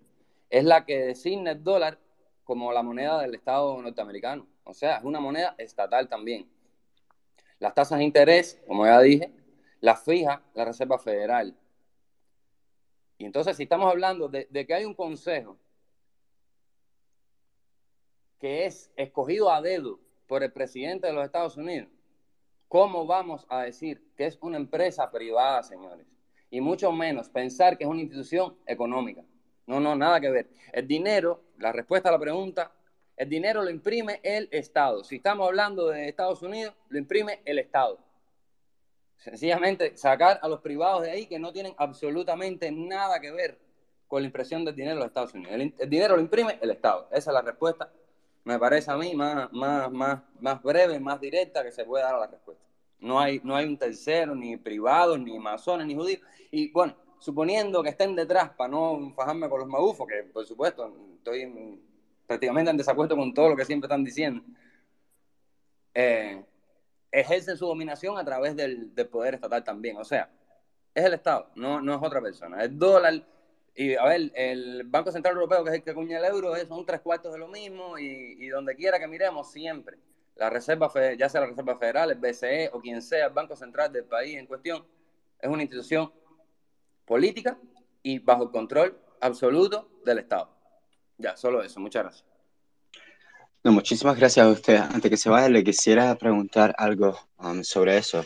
Es 0.48 0.64
la 0.64 0.84
que 0.86 0.98
designa 0.98 1.50
el 1.50 1.62
dólar 1.62 1.98
como 2.44 2.72
la 2.72 2.82
moneda 2.82 3.20
del 3.20 3.34
Estado 3.34 3.80
norteamericano. 3.82 4.46
O 4.64 4.72
sea, 4.72 4.96
es 4.98 5.04
una 5.04 5.20
moneda 5.20 5.54
estatal 5.58 6.08
también. 6.08 6.48
Las 7.58 7.74
tasas 7.74 7.98
de 7.98 8.04
interés, 8.04 8.60
como 8.66 8.86
ya 8.86 9.00
dije, 9.00 9.32
las 9.80 10.04
fija 10.04 10.42
la 10.54 10.64
Reserva 10.64 10.98
Federal. 10.98 11.56
Y 13.18 13.24
entonces, 13.24 13.56
si 13.56 13.62
estamos 13.62 13.90
hablando 13.90 14.28
de, 14.28 14.46
de 14.50 14.66
que 14.66 14.74
hay 14.74 14.84
un 14.84 14.94
consejo 14.94 15.56
que 18.38 18.66
es 18.66 18.90
escogido 18.96 19.50
a 19.50 19.62
dedo 19.62 19.98
por 20.26 20.42
el 20.42 20.52
presidente 20.52 21.06
de 21.06 21.14
los 21.14 21.24
Estados 21.24 21.56
Unidos, 21.56 21.88
¿Cómo 22.68 23.06
vamos 23.06 23.46
a 23.48 23.62
decir 23.62 24.02
que 24.16 24.26
es 24.26 24.38
una 24.40 24.56
empresa 24.56 25.10
privada, 25.10 25.62
señores? 25.62 26.06
Y 26.50 26.60
mucho 26.60 26.90
menos 26.90 27.28
pensar 27.28 27.78
que 27.78 27.84
es 27.84 27.90
una 27.90 28.00
institución 28.00 28.56
económica. 28.66 29.22
No, 29.66 29.78
no, 29.80 29.94
nada 29.94 30.20
que 30.20 30.30
ver. 30.30 30.50
El 30.72 30.86
dinero, 30.86 31.42
la 31.58 31.72
respuesta 31.72 32.08
a 32.08 32.12
la 32.12 32.18
pregunta, 32.18 32.72
el 33.16 33.28
dinero 33.28 33.62
lo 33.62 33.70
imprime 33.70 34.20
el 34.22 34.48
Estado. 34.50 35.04
Si 35.04 35.16
estamos 35.16 35.46
hablando 35.46 35.88
de 35.88 36.08
Estados 36.08 36.42
Unidos, 36.42 36.74
lo 36.88 36.98
imprime 36.98 37.40
el 37.44 37.58
Estado. 37.58 37.98
Sencillamente 39.16 39.96
sacar 39.96 40.38
a 40.42 40.48
los 40.48 40.60
privados 40.60 41.02
de 41.02 41.10
ahí 41.10 41.26
que 41.26 41.38
no 41.38 41.52
tienen 41.52 41.74
absolutamente 41.78 42.70
nada 42.70 43.20
que 43.20 43.32
ver 43.32 43.58
con 44.06 44.22
la 44.22 44.26
impresión 44.26 44.64
del 44.64 44.76
dinero 44.76 44.96
de 44.96 45.00
los 45.00 45.08
Estados 45.08 45.34
Unidos. 45.34 45.54
El, 45.78 45.90
dinero 45.90 46.16
lo 46.16 46.22
imprime 46.22 46.58
el 46.60 46.70
Estado. 46.70 47.08
Esa 47.10 47.30
es 47.30 47.34
la 47.34 47.42
respuesta 47.42 47.90
me 48.46 48.60
parece 48.60 48.92
a 48.92 48.96
mí 48.96 49.12
más, 49.12 49.52
más, 49.52 49.90
más, 49.90 50.22
más 50.38 50.62
breve, 50.62 51.00
más 51.00 51.20
directa 51.20 51.64
que 51.64 51.72
se 51.72 51.84
puede 51.84 52.04
dar 52.04 52.14
a 52.14 52.20
la 52.20 52.26
respuesta. 52.28 52.64
No 53.00 53.18
hay, 53.18 53.40
no 53.42 53.56
hay 53.56 53.66
un 53.66 53.76
tercero, 53.76 54.36
ni 54.36 54.56
privado, 54.56 55.18
ni 55.18 55.36
masones, 55.36 55.84
ni 55.84 55.96
judíos. 55.96 56.20
Y 56.52 56.70
bueno, 56.70 56.94
suponiendo 57.18 57.82
que 57.82 57.88
estén 57.88 58.14
detrás 58.14 58.50
para 58.50 58.70
no 58.70 59.12
fajarme 59.16 59.48
con 59.48 59.58
los 59.58 59.68
magufos, 59.68 60.06
que 60.06 60.22
por 60.32 60.46
supuesto 60.46 60.94
estoy 61.16 61.80
prácticamente 62.26 62.70
en 62.70 62.76
desacuerdo 62.76 63.16
con 63.16 63.32
todo 63.32 63.50
lo 63.50 63.56
que 63.56 63.64
siempre 63.64 63.86
están 63.86 64.04
diciendo, 64.04 64.42
eh, 65.94 66.44
ejercen 67.10 67.56
su 67.56 67.66
dominación 67.66 68.18
a 68.18 68.24
través 68.24 68.54
del, 68.56 68.92
poder 69.10 69.34
estatal 69.34 69.64
también. 69.64 69.96
O 69.96 70.04
sea, 70.04 70.30
es 70.94 71.04
el 71.04 71.14
Estado, 71.14 71.50
no, 71.54 71.78
es 71.78 72.02
otra 72.02 72.20
persona. 72.20 72.62
El 72.62 72.78
dólar 72.78 73.24
y 73.74 73.94
a 73.94 74.04
ver, 74.06 74.32
el 74.34 74.84
Banco 74.84 75.12
Central 75.12 75.34
Europeo, 75.34 75.62
que 75.62 75.70
es 75.70 75.76
el 75.76 75.82
que 75.82 75.90
acuña 75.90 76.18
el 76.18 76.24
euro, 76.24 76.54
son 76.66 76.86
tres 76.86 77.00
cuartos 77.02 77.32
de 77.32 77.38
lo 77.38 77.48
mismo 77.48 77.98
y, 77.98 78.48
donde 78.48 78.74
quiera 78.74 78.98
que 78.98 79.06
miremos, 79.06 79.52
siempre 79.52 79.98
la 80.34 80.50
Reserva, 80.50 80.90
ya 81.16 81.28
sea 81.28 81.42
la 81.42 81.48
Reserva 81.48 81.76
Federal, 81.76 82.10
el 82.10 82.18
BCE 82.18 82.70
o 82.72 82.80
quien 82.80 83.02
sea 83.02 83.26
el 83.26 83.32
Banco 83.32 83.54
Central 83.54 83.92
del 83.92 84.04
país 84.04 84.36
en 84.36 84.46
cuestión, 84.46 84.84
es 85.38 85.48
una 85.48 85.62
institución 85.62 86.10
política 87.04 87.58
y 88.02 88.18
bajo 88.18 88.44
el 88.44 88.50
control 88.50 88.98
absoluto 89.20 89.90
del 90.04 90.18
Estado. 90.18 90.55
Ya, 91.18 91.36
solo 91.36 91.62
eso. 91.62 91.80
Muchas 91.80 92.02
gracias. 92.04 92.24
No, 93.64 93.72
muchísimas 93.72 94.16
gracias 94.16 94.46
a 94.46 94.50
usted. 94.50 94.76
Antes 94.76 95.10
que 95.10 95.16
se 95.16 95.28
vaya, 95.28 95.48
le 95.48 95.64
quisiera 95.64 96.14
preguntar 96.16 96.74
algo 96.78 97.18
um, 97.38 97.64
sobre 97.64 97.96
eso. 97.96 98.24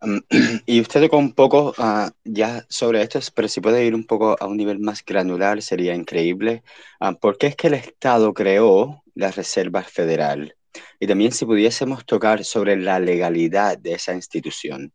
y 0.66 0.80
usted 0.80 1.02
tocó 1.02 1.18
un 1.18 1.32
poco 1.32 1.74
ah, 1.78 2.10
ya 2.24 2.64
sobre 2.68 3.02
esto, 3.02 3.18
pero 3.34 3.48
si 3.48 3.60
puede 3.60 3.84
ir 3.84 3.94
un 3.94 4.06
poco 4.06 4.36
a 4.38 4.46
un 4.46 4.56
nivel 4.56 4.78
más 4.78 5.04
granular, 5.04 5.60
sería 5.62 5.94
increíble. 5.94 6.62
Ah, 7.00 7.12
¿Por 7.12 7.38
qué 7.38 7.48
es 7.48 7.56
que 7.56 7.66
el 7.66 7.74
Estado 7.74 8.32
creó 8.32 9.02
la 9.14 9.30
Reserva 9.30 9.82
Federal? 9.82 10.56
Y 11.00 11.06
también 11.06 11.32
si 11.32 11.44
pudiésemos 11.44 12.04
tocar 12.04 12.44
sobre 12.44 12.76
la 12.76 12.98
legalidad 12.98 13.78
de 13.78 13.92
esa 13.94 14.14
institución. 14.14 14.92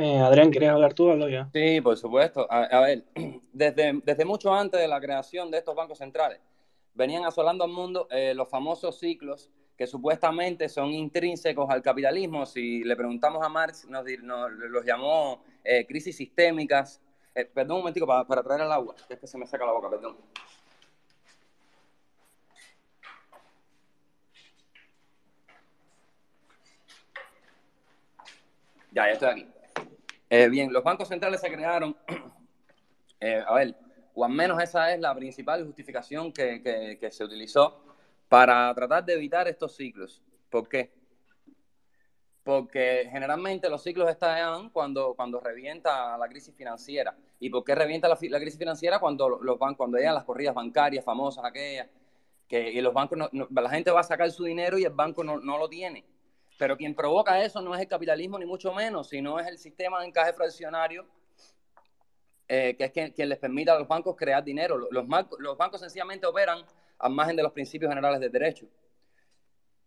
Eh, 0.00 0.16
Adrián, 0.20 0.50
¿quieres 0.50 0.68
hablar 0.68 0.94
tú? 0.94 1.10
Hablo 1.10 1.28
ya. 1.28 1.48
Sí, 1.52 1.80
por 1.80 1.96
supuesto. 1.96 2.46
A, 2.48 2.80
ver, 2.80 3.02
desde, 3.52 4.00
desde 4.04 4.24
mucho 4.24 4.54
antes 4.54 4.80
de 4.80 4.86
la 4.86 5.00
creación 5.00 5.50
de 5.50 5.58
estos 5.58 5.74
bancos 5.74 5.98
centrales, 5.98 6.38
venían 6.94 7.24
asolando 7.24 7.64
al 7.64 7.70
mundo 7.70 8.06
eh, 8.08 8.32
los 8.32 8.48
famosos 8.48 8.96
ciclos 9.00 9.50
que 9.76 9.88
supuestamente 9.88 10.68
son 10.68 10.92
intrínsecos 10.92 11.68
al 11.68 11.82
capitalismo. 11.82 12.46
Si 12.46 12.84
le 12.84 12.94
preguntamos 12.94 13.44
a 13.44 13.48
Marx, 13.48 13.88
nos, 13.88 14.04
los 14.12 14.84
llamó 14.84 15.42
eh, 15.64 15.84
crisis 15.84 16.16
sistémicas. 16.16 17.00
perdón 17.52 17.78
un 17.78 17.80
momentico 17.80 18.06
para, 18.06 18.24
para 18.24 18.42
traer 18.44 18.60
el 18.60 18.70
agua, 18.70 18.94
es 19.08 19.18
que 19.18 19.26
se 19.26 19.36
me 19.36 19.48
saca 19.48 19.66
la 19.66 19.72
boca, 19.72 19.90
perdón. 19.90 20.16
Ya, 28.92 29.06
ya 29.06 29.12
estoy 29.12 29.28
aquí. 29.28 29.57
Eh, 30.30 30.48
bien, 30.48 30.72
los 30.72 30.84
bancos 30.84 31.08
centrales 31.08 31.40
se 31.40 31.50
crearon, 31.50 31.96
eh, 33.20 33.42
a 33.46 33.54
ver, 33.54 33.74
o 34.14 34.24
al 34.24 34.32
menos 34.32 34.62
esa 34.62 34.92
es 34.92 35.00
la 35.00 35.14
principal 35.14 35.64
justificación 35.64 36.32
que, 36.32 36.98
se 37.10 37.24
utilizó 37.24 37.82
para 38.28 38.74
tratar 38.74 39.04
de 39.04 39.14
evitar 39.14 39.48
estos 39.48 39.74
ciclos. 39.74 40.22
¿Por 40.50 40.68
qué? 40.68 40.92
Porque 42.42 43.08
generalmente 43.10 43.70
los 43.70 43.82
ciclos 43.82 44.08
están 44.10 44.70
cuando, 44.70 45.14
cuando 45.14 45.40
revienta 45.40 46.18
la 46.18 46.28
crisis 46.28 46.54
financiera. 46.54 47.16
¿Y 47.40 47.48
por 47.48 47.64
qué 47.64 47.74
revienta 47.74 48.08
la, 48.08 48.16
crisis 48.16 48.58
financiera? 48.58 48.98
Cuando, 48.98 49.28
los 49.28 49.58
bancos, 49.58 49.76
cuando 49.78 49.98
llegan 49.98 50.14
las 50.14 50.24
corridas 50.24 50.54
bancarias 50.54 51.04
famosas, 51.04 51.44
aquellas, 51.44 51.88
que 52.46 52.80
los 52.82 52.92
bancos, 52.92 53.18
la 53.32 53.70
gente 53.70 53.90
va 53.90 54.00
a 54.00 54.04
sacar 54.04 54.30
su 54.30 54.44
dinero 54.44 54.78
y 54.78 54.84
el 54.84 54.92
banco 54.92 55.24
no, 55.24 55.38
no 55.38 55.58
lo 55.58 55.68
tiene. 55.68 56.04
Pero 56.58 56.76
quien 56.76 56.94
provoca 56.94 57.40
eso 57.40 57.62
no 57.62 57.74
es 57.74 57.80
el 57.80 57.88
capitalismo 57.88 58.38
ni 58.38 58.44
mucho 58.44 58.74
menos, 58.74 59.08
sino 59.08 59.38
es 59.38 59.46
el 59.46 59.58
sistema 59.58 60.00
de 60.00 60.08
encaje 60.08 60.32
fraccionario, 60.32 61.06
eh, 62.48 62.74
que 62.76 62.84
es 62.84 62.90
quien, 62.90 63.28
les 63.28 63.38
permite 63.38 63.70
a 63.70 63.78
los 63.78 63.86
bancos 63.86 64.16
crear 64.16 64.42
dinero. 64.42 64.76
Los, 64.76 65.06
los 65.38 65.56
bancos 65.56 65.80
sencillamente 65.80 66.26
operan 66.26 66.64
al 66.98 67.12
margen 67.12 67.36
de 67.36 67.44
los 67.44 67.52
principios 67.52 67.88
generales 67.88 68.18
del 68.20 68.32
derecho. 68.32 68.66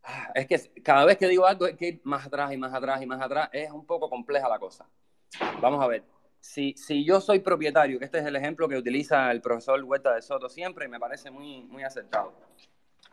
Ah, 0.03 0.31
es 0.33 0.47
que 0.47 0.81
cada 0.81 1.03
vez 1.03 1.17
que 1.17 1.27
digo 1.27 1.45
algo 1.45 1.65
hay 1.65 1.75
que 1.75 1.87
ir 1.87 2.01
más 2.05 2.25
atrás 2.25 2.53
y 2.53 2.57
más 2.57 2.73
atrás 2.73 3.01
y 3.01 3.05
más 3.05 3.21
atrás. 3.21 3.49
Es 3.51 3.69
un 3.69 3.85
poco 3.85 4.09
compleja 4.09 4.47
la 4.47 4.57
cosa. 4.57 4.87
Vamos 5.59 5.83
a 5.83 5.87
ver. 5.87 6.03
Si, 6.39 6.73
si 6.77 7.03
yo 7.05 7.19
soy 7.19 7.39
propietario, 7.39 7.99
que 7.99 8.05
este 8.05 8.19
es 8.19 8.25
el 8.25 8.35
ejemplo 8.35 8.69
que 8.69 8.77
utiliza 8.77 9.29
el 9.29 9.41
profesor 9.41 9.83
Huerta 9.83 10.15
de 10.15 10.21
Soto 10.21 10.47
siempre 10.47 10.85
y 10.85 10.87
me 10.87 10.99
parece 10.99 11.29
muy, 11.29 11.63
muy 11.65 11.83
acertado 11.83 12.33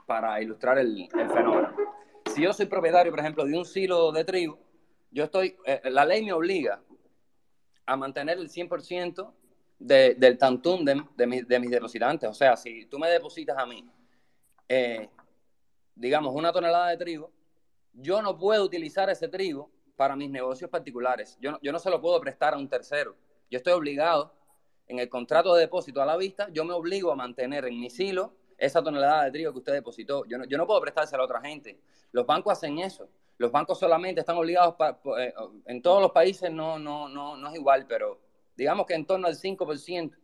para 0.07 0.41
ilustrar 0.41 0.79
el, 0.79 1.09
el 1.13 1.29
fenómeno 1.29 1.88
si 2.35 2.43
yo 2.43 2.53
soy 2.53 2.67
propietario, 2.67 3.11
por 3.11 3.21
ejemplo, 3.21 3.45
de 3.45 3.57
un 3.57 3.65
silo 3.65 4.13
de 4.13 4.25
trigo, 4.25 4.59
yo 5.11 5.25
estoy, 5.25 5.57
eh, 5.65 5.81
la 5.85 6.05
ley 6.05 6.25
me 6.25 6.33
obliga 6.33 6.81
a 7.87 7.97
mantener 7.97 8.39
el 8.39 8.49
100% 8.49 9.33
del 9.79 10.39
tantum 10.39 10.85
de, 10.85 11.03
de, 11.17 11.59
mis 11.61 11.71
depositantes. 11.71 12.29
O 12.29 12.35
sea, 12.35 12.57
si 12.57 12.87
tú 12.87 12.99
me 12.99 13.09
depositas 13.09 13.57
a 13.57 13.65
mí, 13.65 13.89
eh, 14.69 15.09
digamos, 15.95 16.35
una 16.35 16.53
tonelada 16.53 16.89
de 16.89 16.97
trigo, 16.97 17.31
yo 17.93 18.21
no 18.21 18.37
puedo 18.37 18.65
utilizar 18.65 19.09
ese 19.09 19.29
trigo 19.29 19.71
para 19.97 20.15
mis 20.15 20.31
negocios 20.31 20.69
particulares. 20.71 21.39
Yo 21.41 21.53
no, 21.53 21.59
yo 21.63 21.73
no 21.73 21.79
se 21.79 21.91
lo 21.91 22.01
puedo 22.01 22.21
prestar 22.21 22.55
a 22.55 22.59
un 22.59 22.69
tercero. 22.69 23.17
Yo 23.51 23.57
estoy 23.57 23.73
obligado, 23.73 24.35
en 24.87 24.99
el 24.99 25.09
contrato 25.09 25.55
de 25.55 25.63
depósito 25.63 26.03
a 26.03 26.07
la 26.07 26.17
vista, 26.17 26.49
yo 26.51 26.65
me 26.65 26.75
obligo 26.75 27.13
a 27.13 27.17
mantener 27.17 27.65
en 27.65 27.79
mi 27.79 27.91
silo 27.91 28.35
esa 28.59 28.83
tonelada 28.83 29.25
de 29.25 29.31
trigo 29.31 29.53
que 29.53 29.59
usted 29.59 29.73
depositó. 29.73 30.27
Yo 30.27 30.37
no, 30.37 30.45
yo 30.45 30.59
no 30.59 30.67
puedo 30.67 30.81
prestársela 30.81 31.23
a 31.23 31.27
otra 31.27 31.41
gente. 31.41 31.79
Los 32.13 32.27
bancos 32.27 32.53
hacen 32.53 32.79
eso. 32.81 33.09
Los 33.39 33.53
bancos 33.53 33.79
solamente 33.79 34.21
están 34.21 34.37
obligados, 34.37 34.75
eh, 35.19 35.33
en 35.67 35.81
todos 35.81 36.03
los 36.03 36.11
países 36.11 36.51
no, 36.51 36.79
no, 36.79 37.09
no, 37.09 37.37
no 37.37 37.49
es 37.49 37.55
igual, 37.55 37.87
pero 37.87 38.19
digamos 38.57 38.85
que 38.85 38.95
en 38.95 39.07
torno 39.07 39.29
al 39.29 39.37
5% 39.37 40.17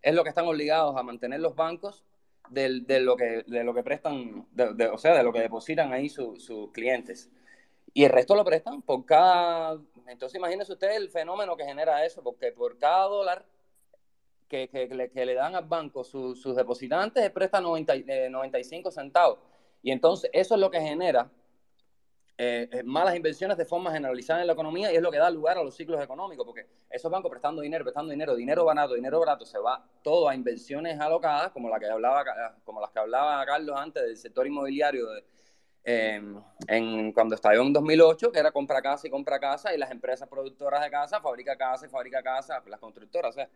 es 0.00 0.14
lo 0.14 0.22
que 0.22 0.28
están 0.28 0.46
obligados 0.46 0.96
a 0.96 1.02
mantener 1.02 1.40
los 1.40 1.56
bancos 1.56 2.04
de, 2.50 3.00
lo, 3.00 3.16
que, 3.16 3.44
de 3.46 3.64
lo 3.64 3.74
que 3.74 3.82
prestan, 3.82 4.46
o 4.92 4.98
sea, 4.98 5.16
de 5.16 5.22
lo 5.24 5.32
que 5.32 5.40
depositan 5.40 5.92
ahí 5.92 6.08
sus 6.08 6.70
clientes. 6.72 7.30
Y 7.94 8.04
el 8.04 8.10
resto 8.10 8.34
lo 8.34 8.44
prestan 8.44 8.82
por 8.82 9.04
cada... 9.04 9.78
Entonces 10.06 10.38
imagínese 10.38 10.72
usted 10.72 10.96
el 10.96 11.10
fenómeno 11.10 11.56
que 11.56 11.64
genera 11.64 12.04
eso, 12.04 12.22
porque 12.22 12.52
por 12.52 12.78
cada 12.78 13.04
dólar 13.06 13.44
que, 14.52 15.10
le, 15.14 15.34
dan 15.34 15.54
al 15.54 15.64
banco 15.64 16.04
sus 16.04 16.54
depositantes, 16.54 17.30
presta 17.30 17.60
90, 17.60 18.28
95 18.30 18.90
centavos. 18.90 19.38
Y 19.82 19.90
entonces 19.90 20.30
eso 20.32 20.54
es 20.54 20.60
lo 20.60 20.70
que 20.70 20.80
genera 20.80 21.30
eh, 22.36 22.68
eh, 22.70 22.82
malas 22.82 23.16
inversiones 23.16 23.56
de 23.56 23.64
forma 23.64 23.92
generalizada 23.92 24.40
en 24.40 24.46
la 24.46 24.52
economía 24.52 24.92
y 24.92 24.96
es 24.96 25.02
lo 25.02 25.10
que 25.10 25.18
da 25.18 25.30
lugar 25.30 25.56
a 25.56 25.62
los 25.62 25.74
ciclos 25.74 26.02
económicos, 26.02 26.44
porque 26.44 26.66
esos 26.90 27.10
bancos 27.10 27.30
prestando 27.30 27.62
dinero, 27.62 27.84
prestando 27.84 28.10
dinero, 28.10 28.34
dinero 28.34 28.64
barato, 28.64 28.94
dinero 28.94 29.20
barato, 29.20 29.46
se 29.46 29.58
va 29.58 29.82
todo 30.02 30.28
a 30.28 30.34
inversiones 30.34 31.00
alocadas, 31.00 31.50
como, 31.52 31.70
la 31.70 31.78
que 31.78 31.86
hablaba, 31.86 32.24
como 32.64 32.80
las 32.80 32.90
que 32.90 32.98
hablaba 32.98 33.44
Carlos 33.46 33.76
antes 33.78 34.02
del 34.02 34.16
sector 34.16 34.46
inmobiliario 34.46 35.06
em, 35.84 36.42
en, 36.68 37.12
cuando 37.12 37.34
estalló 37.34 37.62
en 37.62 37.72
2008, 37.72 38.32
que 38.32 38.38
era 38.38 38.50
compra 38.50 38.82
casa 38.82 39.06
y 39.06 39.10
compra 39.10 39.38
casa, 39.40 39.74
y 39.74 39.78
las 39.78 39.90
empresas 39.90 40.28
productoras 40.28 40.82
de 40.82 40.90
casa, 40.90 41.20
fabrica 41.20 41.56
casa 41.56 41.86
y 41.86 41.88
fabrica 41.88 42.22
casa, 42.22 42.62
las 42.66 42.80
constructoras. 42.80 43.30
O 43.30 43.34
sea, 43.34 43.48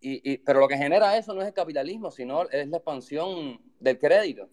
y, 0.00 0.38
pero 0.38 0.60
lo 0.60 0.68
que 0.68 0.76
genera 0.76 1.16
eso 1.16 1.34
no 1.34 1.42
es 1.42 1.48
el 1.48 1.54
capitalismo, 1.54 2.10
sino 2.10 2.48
es 2.48 2.68
la 2.68 2.78
expansión 2.78 3.60
del 3.78 3.98
crédito. 3.98 4.48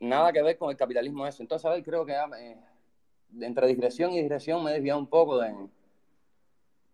Nada 0.00 0.32
que 0.32 0.42
ver 0.42 0.56
con 0.56 0.70
el 0.70 0.76
capitalismo 0.76 1.26
eso. 1.26 1.42
Entonces, 1.42 1.66
a 1.66 1.70
ver, 1.70 1.82
creo 1.82 2.04
que 2.04 2.12
eh, 2.12 2.56
entre 3.40 3.66
digresión 3.66 4.12
y 4.12 4.20
digresión 4.20 4.62
me 4.62 4.70
he 4.70 4.74
desviado 4.74 4.98
un 4.98 5.06
poco 5.06 5.38
de, 5.38 5.54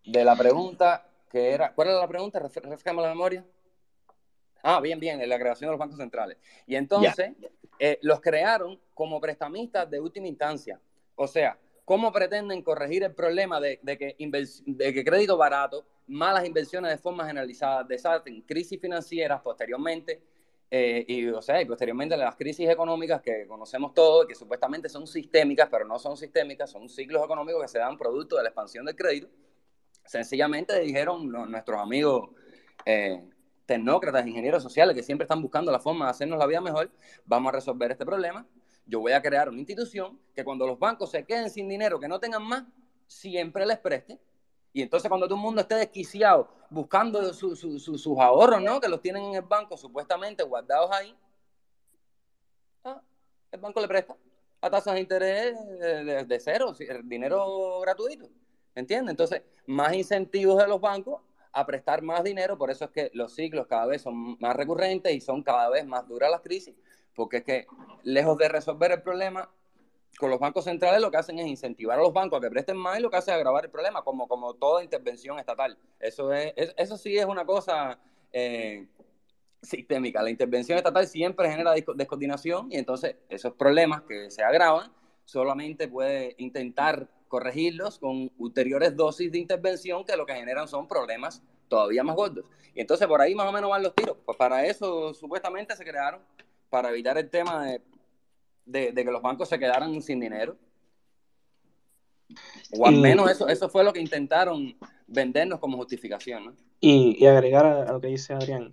de 0.05 0.25
la 0.25 0.37
pregunta 0.37 1.07
que 1.31 1.51
era... 1.51 1.73
¿Cuál 1.73 1.89
era 1.89 1.99
la 1.99 2.09
pregunta? 2.09 2.39
Refrescame 2.39 3.03
la 3.03 3.09
memoria. 3.09 3.45
Ah, 4.63 4.81
bien, 4.81 5.01
bien, 5.01 5.29
la 5.29 5.39
creación 5.39 5.69
de 5.69 5.73
los 5.73 5.79
bancos 5.79 5.99
centrales. 5.99 6.39
Y 6.67 6.77
entonces 6.77 7.33
eh, 7.79 7.99
los 8.03 8.21
crearon 8.21 8.81
como 8.95 9.21
prestamistas 9.21 9.91
de 9.91 9.99
última 9.99 10.29
instancia. 10.29 10.81
O 11.17 11.27
sea, 11.27 11.59
¿cómo 11.85 12.13
pretenden 12.13 12.63
corregir 12.63 13.03
el 13.03 13.15
problema 13.15 13.61
de, 13.61 13.81
de 13.83 13.99
que, 13.99 14.17
de 14.19 14.95
que 14.95 15.05
crédito 15.05 15.37
barato 15.37 15.85
malas 16.07 16.45
inversiones 16.47 16.91
de 16.91 16.99
forma 16.99 17.27
generalizada, 17.27 17.85
desaten 17.85 18.43
crisis 18.43 18.81
financieras 18.81 19.41
posteriormente, 19.41 20.23
eh, 20.71 21.05
y, 21.07 21.29
o 21.29 21.43
sea, 21.43 21.61
y 21.61 21.67
posteriormente 21.67 22.17
las 22.17 22.35
crisis 22.35 22.69
económicas 22.69 23.21
que 23.21 23.47
conocemos 23.47 23.93
todos, 23.93 24.27
que 24.27 24.35
supuestamente 24.35 24.89
son 24.89 25.07
sistémicas, 25.07 25.69
pero 25.71 25.85
no 25.85 25.99
son 25.99 26.17
sistémicas, 26.17 26.71
son 26.71 26.89
ciclos 26.89 27.23
económicos 27.23 27.61
que 27.61 27.69
se 27.69 27.79
dan 27.79 27.99
producto 27.99 28.37
de 28.37 28.45
la 28.45 28.49
expansión 28.49 28.87
del 28.87 28.97
crédito. 28.97 29.29
Sencillamente 30.05 30.81
dijeron 30.81 31.29
nuestros 31.31 31.79
amigos 31.79 32.31
eh, 32.87 33.23
tecnócratas, 33.67 34.27
ingenieros 34.27 34.63
sociales, 34.63 34.97
que 34.97 35.03
siempre 35.03 35.25
están 35.25 35.43
buscando 35.43 35.71
la 35.71 35.79
forma 35.79 36.07
de 36.07 36.13
hacernos 36.13 36.39
la 36.39 36.47
vida 36.47 36.63
mejor, 36.63 36.91
vamos 37.27 37.51
a 37.51 37.57
resolver 37.57 37.91
este 37.91 38.07
problema. 38.07 38.47
Yo 38.87 39.01
voy 39.01 39.13
a 39.13 39.21
crear 39.21 39.49
una 39.51 39.59
institución 39.59 40.19
que 40.35 40.43
cuando 40.43 40.67
los 40.67 40.79
bancos 40.79 41.11
se 41.11 41.25
queden 41.25 41.51
sin 41.51 41.69
dinero, 41.69 42.01
que 42.01 42.09
no 42.09 42.19
tengan 42.19 42.43
más, 42.45 42.65
siempre 43.07 43.67
les 43.67 43.79
preste 43.79 44.19
y 44.73 44.83
entonces 44.83 45.09
cuando 45.09 45.27
todo 45.27 45.37
el 45.37 45.43
mundo 45.43 45.61
esté 45.61 45.75
desquiciado 45.75 46.49
buscando 46.71 47.33
sus 47.35 48.19
ahorros, 48.19 48.63
¿no? 48.63 48.81
Que 48.81 48.89
los 48.89 49.01
tienen 49.01 49.25
en 49.25 49.35
el 49.35 49.43
banco 49.43 49.77
supuestamente 49.77 50.43
guardados 50.43 50.91
ahí, 50.91 51.15
ah, 52.85 53.01
el 53.51 53.61
banco 53.61 53.81
le 53.81 53.89
presta 53.89 54.17
a 54.63 54.71
tasas 54.71 54.95
de 54.95 55.01
interés 55.01 55.57
de, 56.27 56.41
cero, 56.41 56.75
dinero 57.05 57.81
gratuito. 57.81 58.29
¿Entiendes? 58.75 59.11
Entonces, 59.11 59.43
más 59.67 59.93
incentivos 59.93 60.57
de 60.57 60.67
los 60.67 60.81
bancos 60.81 61.21
a 61.53 61.67
prestar 61.67 62.01
más 62.01 62.25
dinero, 62.25 62.57
por 62.57 62.71
eso 62.71 62.87
es 62.87 62.91
que 62.91 63.11
los 63.13 63.35
ciclos 63.35 63.67
cada 63.67 63.85
vez 63.85 64.01
son 64.01 64.39
más 64.41 64.57
recurrentes 64.57 65.13
y 65.13 65.21
son 65.21 65.43
cada 65.43 65.69
vez 65.69 65.85
más 65.85 66.09
duras 66.09 66.31
las 66.31 66.41
crisis, 66.41 66.75
porque 67.15 67.39
es 67.39 67.45
que 67.45 67.67
lejos 68.03 68.39
de 68.39 68.49
resolver 68.49 68.93
el 68.93 69.03
problema, 69.03 69.51
con 70.19 70.31
los 70.31 70.39
bancos 70.39 70.65
centrales 70.65 71.01
lo 71.01 71.11
que 71.11 71.17
hacen 71.17 71.39
es 71.39 71.47
incentivar 71.47 71.99
a 71.99 72.03
los 72.03 72.13
bancos 72.13 72.39
a 72.39 72.41
que 72.41 72.51
presten 72.51 72.77
más 72.77 72.99
y 72.99 73.03
lo 73.03 73.11
que 73.11 73.17
hace 73.17 73.31
es 73.31 73.37
agravar 73.37 73.65
el 73.65 73.71
problema, 73.71 74.03
como, 74.03 74.29
como 74.29 74.55
toda 74.55 74.83
intervención 74.85 75.39
estatal. 75.39 75.77
Eso, 75.99 76.33
es, 76.33 76.53
eso 76.77 76.97
sí 76.97 77.17
es 77.17 77.25
una 77.25 77.45
cosa 77.45 77.99
eh, 78.33 78.87
sistémica. 79.63 80.23
La 80.23 80.31
intervención 80.31 80.77
estatal 80.79 81.07
siempre 81.07 81.51
genera 81.51 81.73
descoordinación 81.73 82.71
y 82.71 82.77
entonces 82.77 83.17
esos 83.29 83.55
problemas 83.55 84.03
que 84.03 84.31
se 84.31 84.43
agravan 84.43 84.93
solamente 85.25 85.89
puede 85.89 86.35
intentar 86.39 87.09
corregirlos 87.29 87.99
con 87.99 88.31
ulteriores 88.39 88.95
dosis 88.95 89.33
de 89.33 89.39
intervención 89.39 90.05
que 90.05 90.17
lo 90.17 90.27
que 90.27 90.35
generan 90.35 90.69
son 90.69 90.87
problemas 90.87 91.43
todavía 91.69 92.05
más 92.05 92.15
gordos. 92.15 92.45
Y 92.75 92.81
entonces 92.81 93.07
por 93.07 93.21
ahí 93.21 93.35
más 93.35 93.49
o 93.49 93.53
menos 93.53 93.71
van 93.71 93.83
los 93.83 93.95
tiros. 93.95 94.19
Pues 94.27 94.37
para 94.37 94.67
eso 94.67 95.15
supuestamente 95.15 95.75
se 95.75 95.85
crearon, 95.85 96.21
para 96.69 96.91
evitar 96.91 97.17
el 97.17 97.31
tema 97.31 97.65
de 97.65 97.81
de, 98.65 98.93
que 98.95 99.05
los 99.05 99.23
bancos 99.23 99.49
se 99.49 99.59
quedaran 99.59 100.01
sin 100.03 100.21
dinero. 100.21 100.57
O 102.79 102.87
al 102.87 102.97
menos 102.97 103.31
eso, 103.31 103.49
eso 103.49 103.69
fue 103.69 103.85
lo 103.85 103.93
que 103.93 104.01
intentaron 104.01 104.77
vendernos 105.07 105.59
como 105.61 105.77
justificación. 105.77 106.57
Y, 106.81 107.25
agregar 107.27 107.67
a, 107.67 107.93
lo 107.93 108.01
que 108.01 108.09
dice 108.09 108.33
Adrián, 108.33 108.71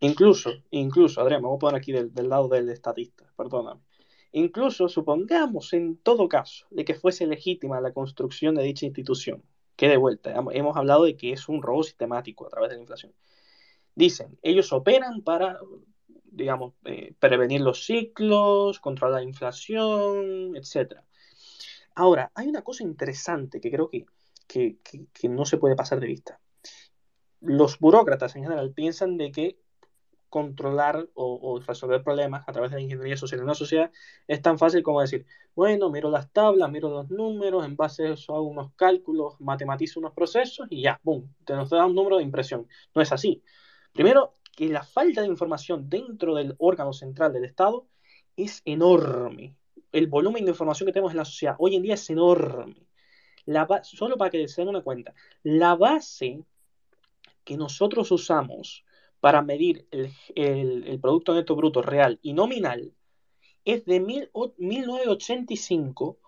incluso, 0.00 0.52
incluso, 0.70 1.20
Adrián, 1.20 1.42
me 1.42 1.48
voy 1.48 1.56
a 1.56 1.58
poner 1.58 1.76
aquí 1.76 1.92
del, 1.92 2.12
lado 2.28 2.48
del 2.48 2.68
estatista, 2.68 3.24
perdóname. 3.36 3.80
Incluso 4.32 4.88
supongamos 4.88 5.72
en 5.72 5.96
todo 5.96 6.28
caso 6.28 6.66
de 6.70 6.84
que 6.84 6.94
fuese 6.94 7.26
legítima 7.26 7.80
la 7.80 7.92
construcción 7.92 8.54
de 8.54 8.64
dicha 8.64 8.84
institución, 8.84 9.42
que 9.76 9.88
de 9.88 9.96
vuelta 9.96 10.34
hemos 10.52 10.76
hablado 10.76 11.04
de 11.04 11.16
que 11.16 11.32
es 11.32 11.48
un 11.48 11.62
robo 11.62 11.82
sistemático 11.82 12.46
a 12.46 12.50
través 12.50 12.70
de 12.70 12.76
la 12.76 12.82
inflación. 12.82 13.12
Dicen, 13.94 14.38
ellos 14.42 14.72
operan 14.74 15.22
para, 15.22 15.58
digamos, 16.36 16.74
eh, 16.84 17.14
prevenir 17.18 17.60
los 17.62 17.84
ciclos, 17.84 18.80
controlar 18.80 19.20
la 19.20 19.28
inflación, 19.28 20.54
etc. 20.56 21.00
Ahora, 21.94 22.30
hay 22.34 22.48
una 22.48 22.62
cosa 22.62 22.82
interesante 22.82 23.60
que 23.60 23.70
creo 23.70 23.88
que, 23.88 24.06
que, 24.46 24.78
que 25.12 25.28
no 25.28 25.44
se 25.44 25.56
puede 25.56 25.76
pasar 25.76 26.00
de 26.00 26.06
vista. 26.06 26.40
Los 27.40 27.78
burócratas 27.78 28.36
en 28.36 28.44
general 28.44 28.72
piensan 28.72 29.16
de 29.16 29.32
que 29.32 29.58
controlar 30.28 31.08
o, 31.14 31.60
resolver 31.66 32.02
problemas 32.02 32.46
a 32.46 32.52
través 32.52 32.70
de 32.70 32.76
la 32.76 32.82
ingeniería 32.82 33.16
social 33.16 33.40
en 33.40 33.44
una 33.44 33.54
sociedad 33.54 33.90
es 34.26 34.42
tan 34.42 34.58
fácil 34.58 34.82
como 34.82 35.00
decir, 35.00 35.24
bueno, 35.54 35.88
miro 35.90 36.10
las 36.10 36.30
tablas, 36.30 36.70
miro 36.70 36.90
los 36.90 37.08
números, 37.08 37.64
en 37.64 37.76
base 37.76 38.06
a 38.06 38.12
eso 38.12 38.34
hago 38.34 38.46
unos 38.46 38.72
cálculos, 38.74 39.40
matematizo 39.40 40.00
unos 40.00 40.12
procesos 40.12 40.66
y 40.68 40.82
ya, 40.82 41.00
¡boom!, 41.02 41.34
te 41.44 41.54
nos 41.54 41.70
da 41.70 41.86
un 41.86 41.94
número 41.94 42.18
de 42.18 42.24
impresión. 42.24 42.68
No 42.94 43.00
es 43.00 43.12
así. 43.12 43.42
Primero, 43.92 44.35
que 44.56 44.68
la 44.68 44.82
falta 44.82 45.20
de 45.20 45.28
información 45.28 45.88
dentro 45.88 46.34
del 46.34 46.56
órgano 46.58 46.92
central 46.92 47.32
del 47.32 47.44
Estado 47.44 47.86
es 48.36 48.62
enorme. 48.64 49.54
El 49.92 50.08
volumen 50.08 50.44
de 50.44 50.50
información 50.50 50.86
que 50.86 50.92
tenemos 50.92 51.12
en 51.12 51.18
la 51.18 51.24
sociedad 51.24 51.54
hoy 51.58 51.76
en 51.76 51.82
día 51.82 51.94
es 51.94 52.10
enorme. 52.10 52.74
Solo 53.82 54.16
para 54.16 54.30
que 54.30 54.48
se 54.48 54.62
den 54.62 54.70
una 54.70 54.82
cuenta, 54.82 55.14
la 55.44 55.76
base 55.76 56.42
que 57.44 57.56
nosotros 57.56 58.10
usamos 58.10 58.84
para 59.20 59.40
medir 59.42 59.86
el, 59.90 60.10
Producto 61.00 61.32
Neto 61.34 61.54
Bruto 61.54 61.82
real 61.82 62.18
y 62.22 62.32
nominal 62.32 62.92
es 63.64 63.84
de 63.84 64.00
1985 64.00 66.18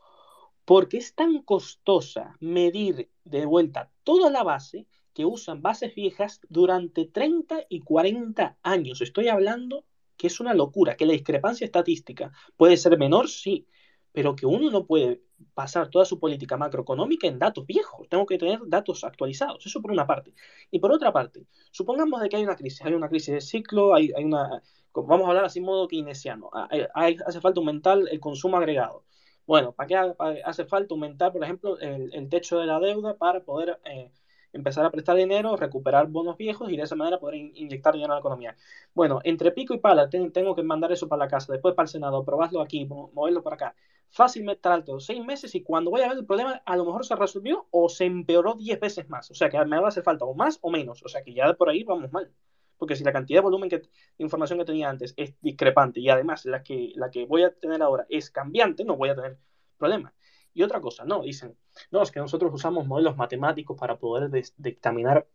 porque 0.64 0.99
es 0.99 1.14
tan 1.14 1.43
costosa 1.43 2.37
medir 2.41 3.11
de 3.24 3.47
vuelta 3.47 3.91
toda 4.05 4.31
la 4.31 4.43
base 4.43 4.87
que 5.19 5.25
usan 5.25 5.62
bases 5.62 5.97
viejas 5.97 6.41
durante 6.49 7.05
30 7.05 7.64
y 7.69 7.81
40 7.81 8.57
años. 8.62 9.01
Estoy 9.01 9.27
hablando 9.27 9.85
que 10.16 10.29
es 10.29 10.39
una 10.39 10.55
locura, 10.55 10.97
que 10.97 11.07
la 11.07 11.12
discrepancia 11.12 11.64
estadística 11.64 12.31
puede 12.57 12.77
ser 12.77 12.97
menor, 12.97 13.29
sí, 13.29 13.66
pero 14.12 14.37
que 14.37 14.47
uno 14.47 14.71
no 14.71 14.87
puede 14.87 15.21
pasar 15.55 15.91
toda 15.91 16.05
su 16.05 16.21
política 16.21 16.57
macroeconómica 16.57 17.27
en 17.27 17.41
datos 17.41 17.66
viejos. 17.66 18.09
Tengo 18.09 18.27
que 18.27 18.39
tener 18.39 18.61
datos 18.69 19.03
actualizados. 19.03 19.66
Eso 19.66 19.83
por 19.83 19.91
una 19.91 20.07
parte. 20.07 20.33
Y 20.71 20.79
por 20.79 20.93
otra 20.93 21.12
parte, 21.12 21.49
supongamos 21.73 22.21
de 22.21 22.29
que 22.29 22.37
hay 22.37 22.45
una 22.45 22.55
crisis, 22.55 22.81
hay 22.83 22.95
una 22.95 23.09
crisis 23.09 23.35
de 23.35 23.41
ciclo, 23.41 23.97
hay, 23.97 24.12
hay 24.16 24.23
una, 24.23 24.62
vamos 24.95 25.27
a 25.27 25.31
hablar 25.31 25.47
así 25.47 25.61
modo 25.61 25.89
keynesiano, 25.89 26.49
hace 26.95 27.41
falta 27.41 27.59
aumentar 27.59 27.99
el 28.09 28.21
consumo 28.21 28.57
agregado. 28.57 29.03
Bueno, 29.49 29.73
¿para 29.73 29.89
qué 29.89 29.97
hace 30.45 30.64
falta 30.64 30.95
aumentar, 30.95 31.33
por 31.33 31.43
ejemplo, 31.43 31.77
el, 31.81 32.29
techo 32.29 32.61
de 32.61 32.66
la 32.66 32.79
deuda 32.79 33.16
para 33.16 33.43
poder 33.43 33.81
eh, 33.85 34.12
empezar 34.53 34.85
a 34.85 34.91
prestar 34.91 35.17
dinero, 35.17 35.57
recuperar 35.57 36.07
bonos 36.09 36.37
viejos 36.37 36.71
y 36.71 36.77
de 36.77 36.83
esa 36.83 36.97
manera 36.97 37.19
poder 37.19 37.37
inyectar 37.37 37.95
dinero 37.95 38.13
a 38.13 38.17
la 38.17 38.21
economía. 38.21 38.57
Bueno, 38.95 39.21
entre 39.25 39.53
pico 39.53 39.75
y 39.75 39.79
pala 39.79 40.09
tengo 40.09 40.55
que 40.55 40.63
mandar 40.63 40.93
eso 40.93 41.09
para 41.09 41.25
la 41.25 41.29
casa, 41.29 41.53
después 41.53 41.75
para 41.75 41.85
el 41.85 41.91
Senado, 41.91 42.25
probarlo 42.25 42.61
aquí, 42.61 42.87
moverlo 42.87 43.43
para 43.43 43.57
acá. 43.57 43.75
Fácilmente 44.11 44.69
alto, 44.69 45.01
seis 45.01 45.23
meses 45.25 45.55
y 45.55 45.63
cuando 45.63 45.91
voy 45.91 46.01
a 46.01 46.09
ver 46.09 46.19
el 46.19 46.25
problema 46.25 46.63
a 46.65 46.77
lo 46.77 46.85
mejor 46.87 47.05
se 47.05 47.15
resolvió 47.15 47.67
o 47.71 47.89
se 47.89 48.07
empeoró 48.07 48.55
diez 48.55 48.81
veces 48.81 49.09
más. 49.09 49.31
O 49.31 49.35
sea 49.35 49.51
que 49.51 49.63
me 49.65 49.79
va 49.79 49.87
a 49.87 49.89
hacer 49.89 50.03
falta 50.03 50.25
o 50.25 50.35
más 50.35 50.59
o 50.63 50.71
menos. 50.71 51.03
O 51.05 51.09
sea 51.09 51.23
que 51.23 51.35
ya 51.35 51.53
por 51.55 51.69
ahí 51.69 51.85
vamos 51.85 52.11
mal. 52.11 52.33
Porque 52.79 52.97
si 52.97 53.05
la 53.05 53.13
cantidad 53.13 53.39
de 53.39 53.43
volumen 53.43 53.69
de 53.69 53.83
información 54.19 54.59
que 54.61 54.65
tenía 54.65 54.89
antes 54.89 55.13
es 55.17 55.35
discrepante 55.41 56.01
y 56.01 56.09
además 56.09 56.47
la 56.47 56.63
que, 56.63 56.93
la 56.95 57.11
que 57.11 57.27
voy 57.27 57.43
a 57.43 57.53
tener 57.53 57.83
ahora 57.83 58.07
es 58.09 58.31
cambiante, 58.31 58.85
no 58.85 58.97
voy 58.97 59.11
a 59.11 59.17
tener 59.17 59.37
problema. 59.77 60.15
Y 60.55 60.63
otra 60.63 60.81
cosa, 60.81 61.05
no, 61.05 61.23
dicen, 61.23 61.57
no, 61.91 62.03
es 62.03 62.11
que 62.11 62.20
nosotros 62.20 62.53
usamos 62.53 62.87
modelos 62.87 63.16
matemáticos 63.16 63.76
para 63.79 63.99
poder 63.99 64.31
dictaminar 64.57 65.26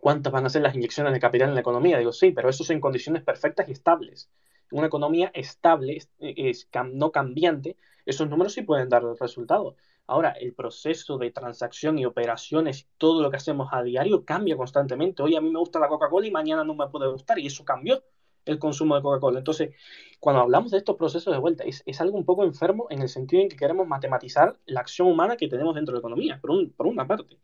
cuántas 0.00 0.32
van 0.32 0.46
a 0.46 0.50
ser 0.50 0.62
las 0.62 0.74
inyecciones 0.74 1.12
de 1.12 1.20
capital 1.20 1.50
en 1.50 1.54
la 1.54 1.60
economía. 1.60 1.98
Digo, 1.98 2.12
sí, 2.12 2.32
pero 2.32 2.48
eso 2.48 2.62
es 2.62 2.70
en 2.70 2.80
condiciones 2.80 3.22
perfectas 3.22 3.68
y 3.68 3.72
estables. 3.72 4.30
Una 4.70 4.86
economía 4.86 5.30
estable, 5.34 5.98
es, 6.18 6.68
no 6.92 7.12
cambiante, 7.12 7.76
esos 8.06 8.28
números 8.28 8.54
sí 8.54 8.62
pueden 8.62 8.88
dar 8.88 9.04
resultado. 9.20 9.76
Ahora, 10.06 10.30
el 10.30 10.54
proceso 10.54 11.18
de 11.18 11.30
transacción 11.30 11.98
y 11.98 12.06
operaciones, 12.06 12.88
todo 12.98 13.22
lo 13.22 13.30
que 13.30 13.36
hacemos 13.36 13.68
a 13.70 13.82
diario 13.82 14.24
cambia 14.24 14.56
constantemente. 14.56 15.22
Hoy 15.22 15.36
a 15.36 15.40
mí 15.40 15.50
me 15.50 15.58
gusta 15.58 15.78
la 15.78 15.88
Coca-Cola 15.88 16.26
y 16.26 16.30
mañana 16.30 16.64
no 16.64 16.74
me 16.74 16.88
puede 16.88 17.10
gustar 17.10 17.38
y 17.38 17.46
eso 17.46 17.64
cambió 17.64 18.02
el 18.44 18.58
consumo 18.58 18.96
de 18.96 19.02
Coca-Cola. 19.02 19.38
Entonces, 19.38 19.74
cuando 20.20 20.42
hablamos 20.42 20.70
de 20.70 20.78
estos 20.78 20.96
procesos 20.96 21.32
de 21.32 21.40
vuelta, 21.40 21.64
es, 21.64 22.00
algo 22.00 22.16
un 22.16 22.24
poco 22.24 22.44
enfermo 22.44 22.86
en 22.90 23.02
el 23.02 23.08
sentido 23.08 23.42
en 23.42 23.48
que 23.48 23.56
queremos 23.56 23.86
matematizar 23.86 24.56
la 24.66 24.80
acción 24.80 25.08
humana 25.08 25.36
que 25.36 25.48
tenemos 25.48 25.74
dentro 25.74 25.92
de 25.92 25.96
la 25.96 26.00
economía, 26.00 26.38
por, 26.40 26.72
por 26.72 26.86
una 26.86 27.06
parte. 27.06 27.38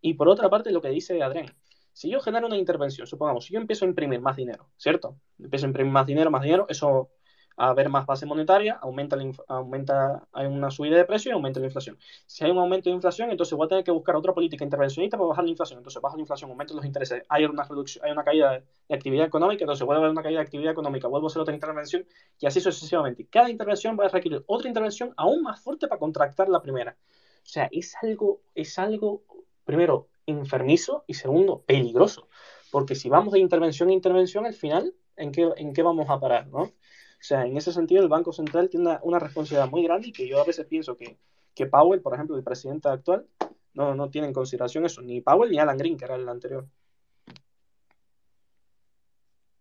Y 0.00 0.14
por 0.14 0.28
otra 0.28 0.48
parte, 0.50 0.70
lo 0.70 0.80
que 0.80 0.88
dice 0.88 1.22
Adrián, 1.22 1.54
si 1.92 2.10
yo 2.10 2.20
genero 2.20 2.46
una 2.46 2.58
intervención, 2.58 3.06
supongamos, 3.06 3.46
si 3.46 3.54
yo 3.54 3.60
empiezo 3.60 3.84
a 3.84 3.88
imprimir 3.88 4.20
más 4.20 4.36
dinero, 4.36 4.68
¿cierto? 4.76 5.18
Empiezo 5.38 5.66
a 5.66 5.68
imprimir 5.68 5.92
más 5.92 6.06
dinero, 6.06 6.30
más 6.30 6.42
dinero, 6.42 6.66
eso 6.68 7.10
a 7.56 7.68
haber 7.68 7.88
más 7.88 8.06
base 8.06 8.26
monetaria, 8.26 8.78
aumenta, 8.82 9.16
aumenta, 9.48 10.26
hay 10.32 10.46
una 10.46 10.70
subida 10.70 10.96
de 10.96 11.04
precio 11.04 11.30
y 11.30 11.32
aumenta 11.32 11.58
la 11.58 11.66
inflación. 11.66 11.98
Si 12.26 12.44
hay 12.44 12.50
un 12.50 12.58
aumento 12.58 12.90
de 12.90 12.96
inflación, 12.96 13.30
entonces 13.30 13.56
voy 13.56 13.66
a 13.66 13.68
tener 13.68 13.84
que 13.84 13.90
buscar 13.90 14.14
otra 14.16 14.34
política 14.34 14.64
intervencionista 14.64 15.16
para 15.16 15.28
bajar 15.28 15.44
la 15.44 15.50
inflación. 15.50 15.78
Entonces 15.78 16.00
baja 16.02 16.16
la 16.16 16.20
inflación, 16.20 16.50
aumenta 16.50 16.74
los 16.74 16.84
intereses, 16.84 17.22
hay 17.28 17.44
una 17.44 17.64
reducción, 17.64 18.04
hay 18.04 18.12
una 18.12 18.24
caída 18.24 18.62
de 18.88 18.94
actividad 18.94 19.26
económica, 19.26 19.64
entonces 19.64 19.86
vuelve 19.86 20.00
a 20.00 20.04
haber 20.04 20.12
una 20.12 20.22
caída 20.22 20.40
de 20.40 20.44
actividad 20.44 20.72
económica, 20.72 21.08
vuelvo 21.08 21.26
a 21.26 21.30
hacer 21.30 21.42
otra 21.42 21.54
intervención 21.54 22.06
y 22.38 22.46
así 22.46 22.60
sucesivamente. 22.60 23.26
Cada 23.26 23.48
intervención 23.48 23.96
va 23.98 24.06
a 24.06 24.08
requerir 24.08 24.44
otra 24.46 24.68
intervención 24.68 25.14
aún 25.16 25.42
más 25.42 25.60
fuerte 25.60 25.88
para 25.88 25.98
contractar 25.98 26.48
la 26.48 26.60
primera. 26.60 26.96
O 27.42 27.48
sea, 27.48 27.68
es 27.70 27.94
algo, 28.02 28.40
es 28.54 28.78
algo, 28.78 29.22
primero, 29.64 30.08
enfermizo 30.26 31.04
y 31.06 31.14
segundo, 31.14 31.62
peligroso. 31.62 32.28
Porque 32.70 32.94
si 32.94 33.08
vamos 33.08 33.32
de 33.32 33.38
intervención 33.38 33.88
a 33.88 33.92
intervención, 33.92 34.44
al 34.44 34.54
final, 34.54 34.92
¿en 35.16 35.32
qué, 35.32 35.48
en 35.56 35.72
qué 35.72 35.82
vamos 35.82 36.10
a 36.10 36.18
parar? 36.18 36.48
¿no? 36.48 36.72
O 37.18 37.24
sea, 37.26 37.44
en 37.44 37.56
ese 37.56 37.72
sentido, 37.72 38.02
el 38.02 38.08
Banco 38.08 38.32
Central 38.32 38.68
tiene 38.68 38.98
una, 39.02 39.18
responsabilidad 39.18 39.70
muy 39.70 39.82
grande 39.82 40.08
y 40.08 40.12
que 40.12 40.28
yo 40.28 40.40
a 40.40 40.44
veces 40.44 40.66
pienso 40.66 40.96
que, 40.96 41.18
que 41.54 41.66
Powell, 41.66 42.02
por 42.02 42.14
ejemplo, 42.14 42.36
el 42.36 42.44
presidente 42.44 42.88
actual, 42.88 43.26
no, 43.74 43.94
no 43.94 44.10
tiene 44.10 44.28
en 44.28 44.32
consideración 44.32 44.84
eso, 44.84 45.02
ni 45.02 45.20
Powell 45.20 45.50
ni 45.50 45.58
Alan 45.58 45.76
Green, 45.76 45.96
que 45.96 46.04
era 46.04 46.14
el 46.14 46.28
anterior. 46.28 46.66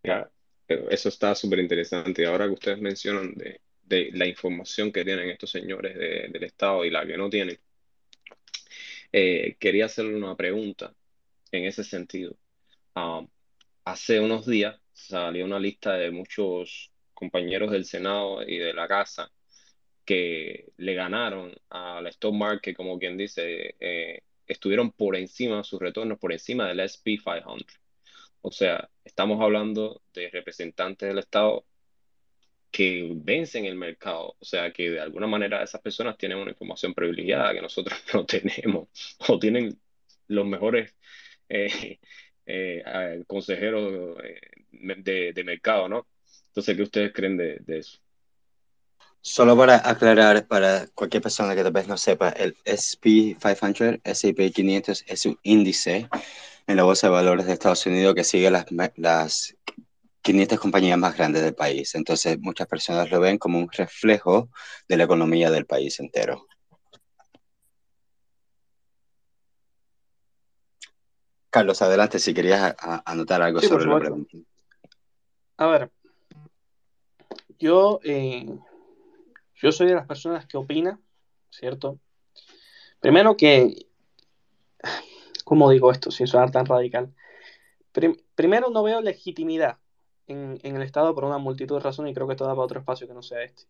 Ya, 0.03 0.29
eso 0.67 1.09
está 1.09 1.33
súper 1.33 1.59
interesante. 1.59 2.25
Ahora 2.25 2.45
que 2.45 2.53
ustedes 2.53 2.79
mencionan 2.79 3.33
de, 3.33 3.61
de, 3.83 4.11
la 4.13 4.27
información 4.27 4.91
que 4.91 5.03
tienen 5.03 5.29
estos 5.29 5.51
señores 5.51 5.97
del 5.97 6.43
Estado 6.43 6.85
y 6.85 6.91
la 6.91 7.05
que 7.05 7.17
no 7.17 7.29
tienen, 7.29 7.57
eh, 9.11 9.55
quería 9.59 9.85
hacerle 9.85 10.15
una 10.15 10.35
pregunta 10.35 10.93
en 11.51 11.65
ese 11.65 11.83
sentido. 11.83 12.35
Ah, 12.95 13.25
hace 13.85 14.19
unos 14.19 14.45
días 14.45 14.79
salió 14.93 15.45
una 15.45 15.59
lista 15.59 15.93
de 15.93 16.11
muchos 16.11 16.91
compañeros 17.15 17.71
del 17.71 17.85
Senado 17.85 18.43
y 18.43 18.57
de 18.59 18.73
la 18.73 18.87
Casa 18.87 19.31
que 20.05 20.71
le 20.77 20.93
ganaron 20.93 21.53
al 21.69 22.07
stock 22.07 22.33
market, 22.33 22.75
como 22.75 22.99
quien 22.99 23.17
dice, 23.17 23.75
eh, 23.79 24.21
estuvieron 24.47 24.91
por 24.91 25.15
encima, 25.15 25.63
sus 25.63 25.79
retornos 25.81 26.19
por 26.19 26.31
encima 26.31 26.67
del 26.67 26.81
SP 26.81 27.17
500. 27.17 27.65
O 28.41 28.51
sea, 28.51 28.89
estamos 29.03 29.41
hablando 29.41 30.03
de 30.13 30.29
representantes 30.29 31.09
del 31.09 31.19
Estado 31.19 31.65
que 32.71 33.09
vencen 33.15 33.65
el 33.65 33.75
mercado. 33.75 34.35
O 34.39 34.45
sea, 34.45 34.71
que 34.71 34.91
de 34.91 34.99
alguna 34.99 35.27
manera 35.27 35.63
esas 35.63 35.81
personas 35.81 36.17
tienen 36.17 36.37
una 36.37 36.51
información 36.51 36.93
privilegiada 36.93 37.53
que 37.53 37.61
nosotros 37.61 37.97
no 38.13 38.25
tenemos 38.25 38.89
o 39.27 39.39
tienen 39.39 39.79
los 40.27 40.45
mejores 40.45 40.95
eh, 41.49 41.99
eh, 42.45 43.23
consejeros 43.27 44.17
de, 44.71 45.33
de 45.33 45.43
mercado, 45.43 45.89
¿no? 45.89 46.07
Entonces, 46.55 46.77
¿qué 46.77 46.83
ustedes 46.83 47.11
creen 47.13 47.35
de, 47.35 47.61
eso? 47.67 47.99
Solo 49.19 49.57
para 49.57 49.89
aclarar 49.89 50.47
para 50.47 50.87
cualquier 50.95 51.21
persona 51.21 51.53
que 51.53 51.63
tal 51.63 51.73
vez 51.73 51.85
no 51.85 51.97
sepa, 51.97 52.29
el 52.29 52.55
SP500, 52.63 53.99
S&P 54.01 54.51
500 54.53 55.03
es 55.05 55.25
un 55.25 55.37
índice 55.43 56.07
en 56.65 56.77
la 56.77 56.83
bolsa 56.83 57.07
de 57.07 57.13
valores 57.13 57.45
de 57.45 57.51
Estados 57.51 57.85
Unidos 57.87 58.15
que 58.15 58.23
sigue 58.23 58.49
las, 58.49 58.67
las 58.95 59.57
500 60.21 60.57
compañías 60.57 60.97
más 60.97 61.17
grandes 61.17 61.43
del 61.43 61.55
país. 61.55 61.93
Entonces, 61.93 62.39
muchas 62.39 62.67
personas 62.67 63.11
lo 63.11 63.19
ven 63.19 63.37
como 63.37 63.59
un 63.59 63.69
reflejo 63.69 64.49
de 64.87 64.95
la 64.95 65.03
economía 65.03 65.51
del 65.51 65.65
país 65.65 65.99
entero. 65.99 66.47
Carlos, 71.49 71.81
adelante 71.81 72.17
si 72.19 72.33
querías 72.33 72.73
anotar 73.03 73.41
algo 73.41 73.59
sobre 73.59 73.87
la 73.87 73.99
pregunta. 73.99 74.37
A 75.57 75.67
ver, 75.67 75.91
yo, 77.59 77.99
eh, 78.03 78.47
yo 79.55 79.71
soy 79.71 79.87
de 79.87 79.95
las 79.95 80.07
personas 80.07 80.45
que 80.45 80.57
opina, 80.57 80.99
¿cierto? 81.49 81.99
Primero 82.99 83.37
que, 83.37 83.87
¿cómo 85.43 85.69
digo 85.69 85.91
esto 85.91 86.11
sin 86.11 86.27
sonar 86.27 86.51
tan 86.51 86.65
radical? 86.65 87.13
primero 88.35 88.69
no 88.69 88.83
veo 88.83 88.99
legitimidad 88.99 89.77
en, 90.27 90.59
el 90.63 90.81
Estado 90.81 91.13
por 91.15 91.23
una 91.23 91.37
multitud 91.37 91.75
de 91.75 91.81
razones 91.81 92.11
y 92.11 92.13
creo 92.13 92.27
que 92.27 92.33
esto 92.33 92.45
da 92.45 92.51
para 92.51 92.65
otro 92.65 92.79
espacio 92.79 93.07
que 93.07 93.13
no 93.13 93.21
sea 93.21 93.43
este. 93.43 93.63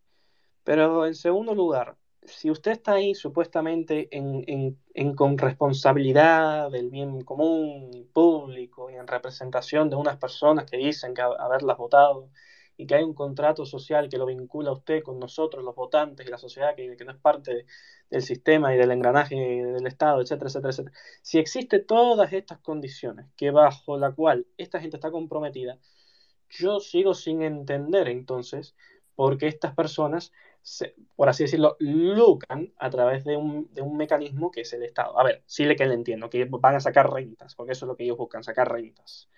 Pero 0.64 1.06
en 1.06 1.14
segundo 1.14 1.54
lugar, 1.54 1.96
si 2.24 2.50
usted 2.50 2.72
está 2.72 2.94
ahí 2.94 3.14
supuestamente 3.14 4.08
en, 4.10 4.76
en, 4.94 5.14
con 5.14 5.38
responsabilidad 5.38 6.70
del 6.70 6.90
bien 6.90 7.22
común 7.22 8.08
público 8.12 8.90
y 8.90 8.94
en 8.94 9.06
representación 9.06 9.90
de 9.90 9.96
unas 9.96 10.16
personas 10.16 10.68
que 10.68 10.76
dicen 10.76 11.14
que 11.14 11.22
haberlas 11.22 11.76
votado 11.76 12.30
y 12.76 12.86
que 12.86 12.94
hay 12.96 13.04
un 13.04 13.14
contrato 13.14 13.64
social 13.64 14.08
que 14.08 14.18
lo 14.18 14.26
vincula 14.26 14.70
a 14.70 14.74
usted 14.74 15.02
con 15.02 15.18
nosotros, 15.18 15.64
los 15.64 15.74
votantes 15.74 16.26
y 16.26 16.30
la 16.30 16.38
sociedad 16.38 16.74
que, 16.74 16.96
que 16.96 17.04
no 17.04 17.12
es 17.12 17.18
parte 17.18 17.66
del 18.10 18.22
sistema 18.22 18.74
y 18.74 18.78
del 18.78 18.90
engranaje 18.90 19.34
del 19.36 19.86
Estado, 19.86 20.20
etcétera, 20.20 20.48
etcétera, 20.48 20.70
etcétera. 20.70 20.96
Si 21.22 21.38
existe 21.38 21.78
todas 21.80 22.32
estas 22.32 22.58
condiciones 22.58 23.26
que 23.36 23.50
bajo 23.50 23.98
la 23.98 24.12
cual 24.12 24.46
esta 24.58 24.80
gente 24.80 24.96
está 24.96 25.10
comprometida, 25.10 25.78
yo 26.50 26.80
sigo 26.80 27.14
sin 27.14 27.42
entender 27.42 28.08
entonces 28.08 28.76
por 29.14 29.38
qué 29.38 29.48
estas 29.48 29.74
personas 29.74 30.32
por 31.14 31.28
así 31.28 31.44
decirlo, 31.44 31.76
lucran 31.78 32.72
a 32.78 32.90
través 32.90 33.24
de 33.24 33.36
un, 33.36 33.72
de 33.72 33.82
un, 33.82 33.96
mecanismo 33.96 34.50
que 34.50 34.62
es 34.62 34.72
el 34.72 34.82
Estado. 34.82 35.18
A 35.18 35.24
ver, 35.24 35.42
sí 35.46 35.64
le 35.64 35.76
que 35.76 35.86
le 35.86 35.94
entiendo, 35.94 36.28
que 36.28 36.44
van 36.46 36.74
a 36.74 36.80
sacar 36.80 37.12
rentas, 37.12 37.54
porque 37.54 37.72
eso 37.72 37.84
es 37.84 37.88
lo 37.88 37.96
que 37.96 38.04
ellos 38.04 38.16
buscan, 38.16 38.42
sacar 38.42 38.70
rentas. 38.70 39.30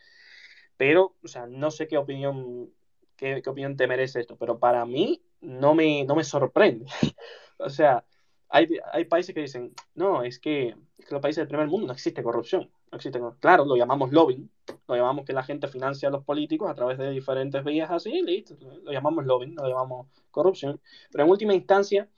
Pero, 0.77 1.17
o 1.23 1.29
sea, 1.29 1.47
no 1.47 1.71
sé 1.71 1.87
qué 1.87 1.99
opinión, 1.99 2.73
qué, 3.19 3.43
qué 3.43 3.51
opinión 3.51 3.77
te 3.77 3.87
merece 3.87 4.21
esto, 4.21 4.37
pero 4.37 4.59
para 4.59 4.87
mí 4.87 5.21
no 5.43 5.75
me, 5.75 6.05
no 6.05 6.15
me 6.15 6.25
sorprende. 6.25 6.87
o 7.59 7.69
sea, 7.69 8.05
hay, 8.49 8.67
hay, 8.93 9.05
países 9.05 9.35
que 9.35 9.43
dicen, 9.43 9.75
no, 9.95 10.23
es 10.23 10.39
que, 10.39 10.75
es 10.97 11.05
que 11.05 11.15
los 11.15 11.21
países 11.21 11.43
del 11.43 11.49
primer 11.49 11.67
mundo 11.67 11.89
no 11.89 11.93
existe 11.93 12.23
corrupción. 12.23 12.71
No 12.91 12.97
existe, 12.97 13.21
claro, 13.41 13.67
lo 13.67 13.77
llamamos 13.77 14.13
lobbying, 14.13 14.51
lo 14.87 14.97
llamamos 14.97 15.27
que 15.27 15.35
la 15.35 15.43
gente 15.43 15.69
financia 15.69 16.09
a 16.09 16.13
los 16.13 16.25
políticos 16.25 16.71
a 16.71 16.75
través 16.75 16.97
de 16.97 17.11
diferentes 17.11 17.63
vías 17.63 17.91
así, 17.91 18.23
listo, 18.23 18.57
lo 18.83 18.91
llamamos 18.91 19.27
lobbying, 19.27 19.55
lo 19.57 19.69
llamamos 19.69 20.07
corrupción. 20.31 20.81
Pero 21.13 21.25
en 21.25 21.31
última 21.31 21.53
instancia, 21.53 22.09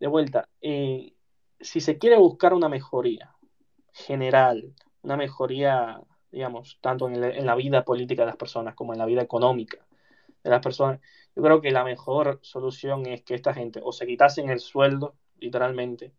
de 0.00 0.06
vuelta, 0.08 0.48
eh, 0.60 1.14
si 1.60 1.80
se 1.80 1.98
quiere 1.98 2.16
buscar 2.16 2.54
una 2.54 2.68
mejoría 2.68 3.36
general, 3.92 4.74
una 5.02 5.16
mejoría, 5.16 6.00
digamos, 6.32 6.78
tanto 6.80 7.08
en, 7.08 7.46
la 7.46 7.54
vida 7.54 7.84
política 7.84 8.22
de 8.22 8.26
las 8.26 8.36
personas 8.36 8.74
como 8.74 8.92
en 8.92 8.98
la 8.98 9.06
vida 9.06 9.22
económica 9.22 9.87
de 10.42 10.50
las 10.50 10.62
personas, 10.62 11.00
yo 11.34 11.42
creo 11.42 11.60
que 11.60 11.70
la 11.70 11.84
mejor 11.84 12.38
solución 12.42 13.06
es 13.06 13.22
que 13.22 13.34
esta 13.34 13.54
gente 13.54 13.80
o 13.82 13.92
se 13.92 14.06
quitasen 14.06 14.50
el 14.50 14.60
sueldo, 14.60 15.14
literalmente, 15.38 16.12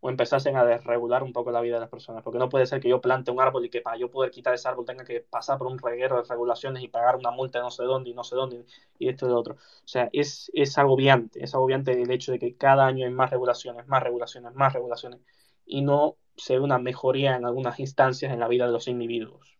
o 0.00 0.08
empezasen 0.10 0.56
a 0.56 0.64
desregular 0.64 1.22
un 1.22 1.32
poco 1.32 1.50
la 1.50 1.60
vida 1.60 1.74
de 1.74 1.80
las 1.80 1.90
personas. 1.90 2.22
Porque 2.22 2.38
no 2.38 2.48
puede 2.48 2.66
ser 2.66 2.80
que 2.80 2.88
yo 2.88 3.00
plante 3.00 3.30
un 3.30 3.40
árbol 3.40 3.66
y 3.66 3.70
que 3.70 3.80
para 3.82 3.96
yo 3.98 4.10
poder 4.10 4.30
quitar 4.30 4.54
ese 4.54 4.68
árbol 4.68 4.86
tenga 4.86 5.04
que 5.04 5.20
pasar 5.20 5.58
por 5.58 5.66
un 5.66 5.78
reguero 5.78 6.16
de 6.16 6.22
regulaciones 6.28 6.82
y 6.82 6.88
pagar 6.88 7.16
una 7.16 7.30
multa 7.30 7.58
de 7.58 7.64
no 7.64 7.70
sé 7.70 7.84
dónde 7.84 8.10
y 8.10 8.14
no 8.14 8.24
sé 8.24 8.36
dónde 8.36 8.64
y 8.98 9.08
esto 9.08 9.26
y 9.26 9.28
lo 9.30 9.38
otro. 9.38 9.54
O 9.54 9.88
sea, 9.88 10.08
es, 10.12 10.50
es 10.54 10.78
agobiante, 10.78 11.42
es 11.44 11.54
agobiante 11.54 11.92
el 12.00 12.10
hecho 12.10 12.32
de 12.32 12.38
que 12.38 12.56
cada 12.56 12.86
año 12.86 13.06
hay 13.06 13.12
más 13.12 13.30
regulaciones, 13.30 13.86
más 13.88 14.02
regulaciones, 14.02 14.54
más 14.54 14.72
regulaciones 14.72 15.20
y 15.66 15.82
no 15.82 16.16
se 16.36 16.54
ve 16.54 16.60
una 16.60 16.78
mejoría 16.78 17.36
en 17.36 17.44
algunas 17.44 17.78
instancias 17.80 18.32
en 18.32 18.40
la 18.40 18.48
vida 18.48 18.66
de 18.66 18.72
los 18.72 18.88
individuos. 18.88 19.59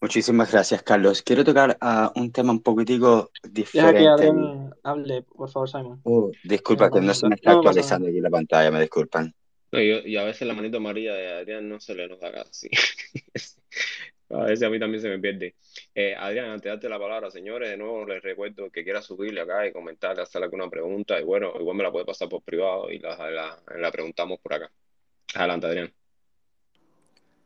Muchísimas 0.00 0.50
gracias, 0.50 0.82
Carlos. 0.82 1.22
Quiero 1.22 1.44
tocar 1.44 1.76
a 1.78 2.10
un 2.16 2.32
tema 2.32 2.52
un 2.52 2.62
poquitico 2.62 3.30
diferente. 3.42 4.02
Ya 4.02 4.16
que 4.16 4.30
hable, 4.82 5.22
por 5.22 5.50
favor, 5.50 5.68
Simon. 5.68 6.00
Uh, 6.04 6.32
disculpa, 6.42 6.90
que 6.90 7.02
no 7.02 7.12
se 7.12 7.28
me 7.28 7.34
está 7.34 7.52
actualizando 7.52 8.08
aquí 8.08 8.18
la 8.18 8.30
pantalla, 8.30 8.70
me 8.70 8.80
disculpan. 8.80 9.34
y, 9.72 10.16
a 10.16 10.24
veces 10.24 10.48
la 10.48 10.54
manito 10.54 10.78
amarilla 10.78 11.14
de 11.14 11.32
Adrián 11.34 11.68
no 11.68 11.78
se 11.80 11.94
le 11.94 12.08
nota 12.08 12.32
casi. 12.32 12.70
a 14.30 14.44
veces 14.44 14.66
a 14.66 14.70
mí 14.70 14.80
también 14.80 15.02
se 15.02 15.10
me 15.10 15.18
pierde. 15.18 15.54
Eh, 15.94 16.14
Adrián, 16.16 16.46
antes 16.46 16.64
de 16.64 16.70
darte 16.70 16.88
la 16.88 16.98
palabra, 16.98 17.30
señores, 17.30 17.68
de 17.68 17.76
nuevo 17.76 18.06
les 18.06 18.22
recuerdo 18.22 18.70
que 18.70 18.82
quiera 18.82 19.02
subirle 19.02 19.42
acá 19.42 19.66
y 19.66 19.72
comentar, 19.72 20.18
hacer 20.18 20.42
alguna 20.42 20.70
pregunta. 20.70 21.20
Y 21.20 21.24
bueno, 21.24 21.52
igual 21.60 21.76
me 21.76 21.82
la 21.82 21.92
puede 21.92 22.06
pasar 22.06 22.26
por 22.30 22.42
privado 22.42 22.90
y 22.90 23.00
la, 23.00 23.60
la 23.76 23.90
preguntamos 23.90 24.40
por 24.40 24.54
acá. 24.54 24.70
Adelante, 25.34 25.66
Adrián. 25.66 25.92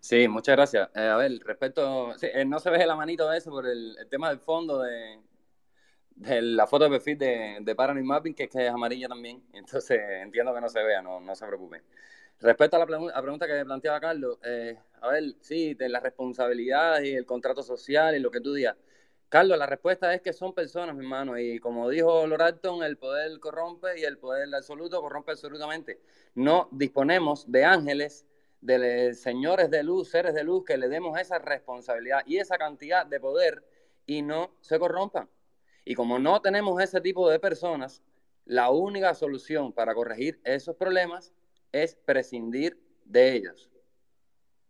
Sí, 0.04 0.28
muchas 0.28 0.54
gracias. 0.56 0.90
Eh, 0.94 1.00
a 1.00 1.16
ver, 1.16 1.32
respecto, 1.44 2.14
eh, 2.20 2.44
no 2.44 2.60
se 2.60 2.68
ve 2.68 2.84
la 2.86 2.94
manito 2.94 3.26
de 3.30 3.38
eso 3.38 3.50
por 3.50 3.66
el, 3.66 3.96
tema 4.10 4.28
del 4.28 4.38
fondo 4.38 4.82
de, 4.82 5.18
la 6.42 6.66
foto 6.66 6.84
de 6.84 6.90
perfil 6.90 7.16
de, 7.16 7.56
de 7.62 7.74
Paranoid 7.74 8.04
Mapping, 8.04 8.34
que 8.34 8.42
es, 8.44 8.50
que 8.50 8.66
es 8.66 8.70
amarilla 8.70 9.08
también. 9.08 9.42
Entonces 9.54 9.98
entiendo 10.20 10.54
que 10.54 10.60
no 10.60 10.68
se 10.68 10.82
vea, 10.82 11.00
no, 11.00 11.20
no 11.20 11.34
se 11.34 11.46
preocupen. 11.46 11.82
Respecto 12.40 12.76
a 12.76 12.80
la, 12.80 12.86
pregunta 13.22 13.46
que 13.46 13.64
planteaba 13.64 13.98
Carlos, 13.98 14.38
eh, 14.44 14.76
a 15.00 15.08
ver, 15.08 15.36
sí, 15.40 15.72
de 15.72 15.88
la 15.88 16.00
responsabilidad 16.00 17.00
y 17.00 17.14
el 17.14 17.24
contrato 17.24 17.62
social 17.62 18.14
y 18.14 18.20
lo 18.20 18.30
que 18.30 18.42
tú 18.42 18.52
digas. 18.52 18.76
Carlos, 19.30 19.56
la 19.56 19.66
respuesta 19.66 20.12
es 20.12 20.20
que 20.20 20.34
son 20.34 20.52
personas, 20.52 20.94
mi 20.94 21.02
hermano, 21.02 21.38
y 21.38 21.58
como 21.60 21.88
dijo 21.88 22.26
Loralton, 22.26 22.82
el 22.82 22.98
poder 22.98 23.40
corrompe 23.40 23.98
y 23.98 24.04
el 24.04 24.18
poder 24.18 24.54
absoluto 24.54 25.00
corrompe 25.00 25.32
absolutamente. 25.32 25.98
No 26.34 26.68
disponemos 26.72 27.50
de 27.50 27.64
ángeles 27.64 28.26
de 28.64 29.12
señores 29.12 29.70
de 29.70 29.82
luz, 29.82 30.08
seres 30.08 30.34
de 30.34 30.42
luz, 30.42 30.64
que 30.64 30.78
le 30.78 30.88
demos 30.88 31.18
esa 31.18 31.38
responsabilidad 31.38 32.22
y 32.24 32.38
esa 32.38 32.56
cantidad 32.56 33.04
de 33.04 33.20
poder 33.20 33.62
y 34.06 34.22
no 34.22 34.56
se 34.62 34.78
corrompan. 34.78 35.28
Y 35.84 35.94
como 35.94 36.18
no 36.18 36.40
tenemos 36.40 36.82
ese 36.82 37.02
tipo 37.02 37.28
de 37.28 37.38
personas, 37.38 38.02
la 38.46 38.70
única 38.70 39.12
solución 39.12 39.72
para 39.72 39.94
corregir 39.94 40.40
esos 40.44 40.76
problemas 40.76 41.34
es 41.72 41.94
prescindir 41.94 42.78
de 43.04 43.34
ellos. 43.34 43.70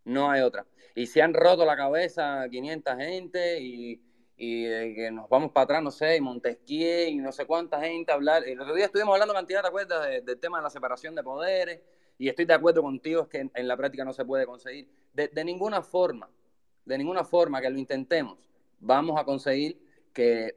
No 0.04 0.28
hay 0.28 0.42
otra. 0.42 0.66
Y 0.96 1.06
se 1.06 1.22
han 1.22 1.32
roto 1.32 1.64
la 1.64 1.76
cabeza 1.76 2.48
500 2.50 2.96
gente 2.96 3.60
y, 3.60 4.02
y 4.36 4.66
eh, 4.66 4.92
que 4.96 5.10
nos 5.12 5.28
vamos 5.28 5.52
para 5.52 5.64
atrás, 5.64 5.82
no 5.84 5.92
sé, 5.92 6.16
y 6.16 6.20
Montesquieu 6.20 7.08
y 7.10 7.16
no 7.18 7.30
sé 7.30 7.46
cuánta 7.46 7.80
gente 7.80 8.10
hablar. 8.10 8.42
El 8.44 8.60
otro 8.60 8.74
día 8.74 8.86
estuvimos 8.86 9.12
hablando 9.14 9.34
cantidad, 9.34 9.62
de 9.62 9.68
acuerdas? 9.68 10.24
del 10.24 10.40
tema 10.40 10.58
de 10.58 10.64
la 10.64 10.70
separación 10.70 11.14
de 11.14 11.22
poderes 11.22 11.80
y 12.18 12.28
estoy 12.28 12.44
de 12.44 12.54
acuerdo 12.54 12.82
contigo, 12.82 13.22
es 13.22 13.28
que 13.28 13.50
en, 13.52 13.68
la 13.68 13.76
práctica 13.76 14.04
no 14.04 14.12
se 14.12 14.24
puede 14.24 14.46
conseguir. 14.46 14.88
De, 15.12 15.44
ninguna 15.44 15.82
forma, 15.82 16.28
de 16.84 16.98
ninguna 16.98 17.24
forma 17.24 17.60
que 17.60 17.70
lo 17.70 17.78
intentemos, 17.78 18.38
vamos 18.80 19.18
a 19.18 19.24
conseguir 19.24 19.78
que, 20.12 20.56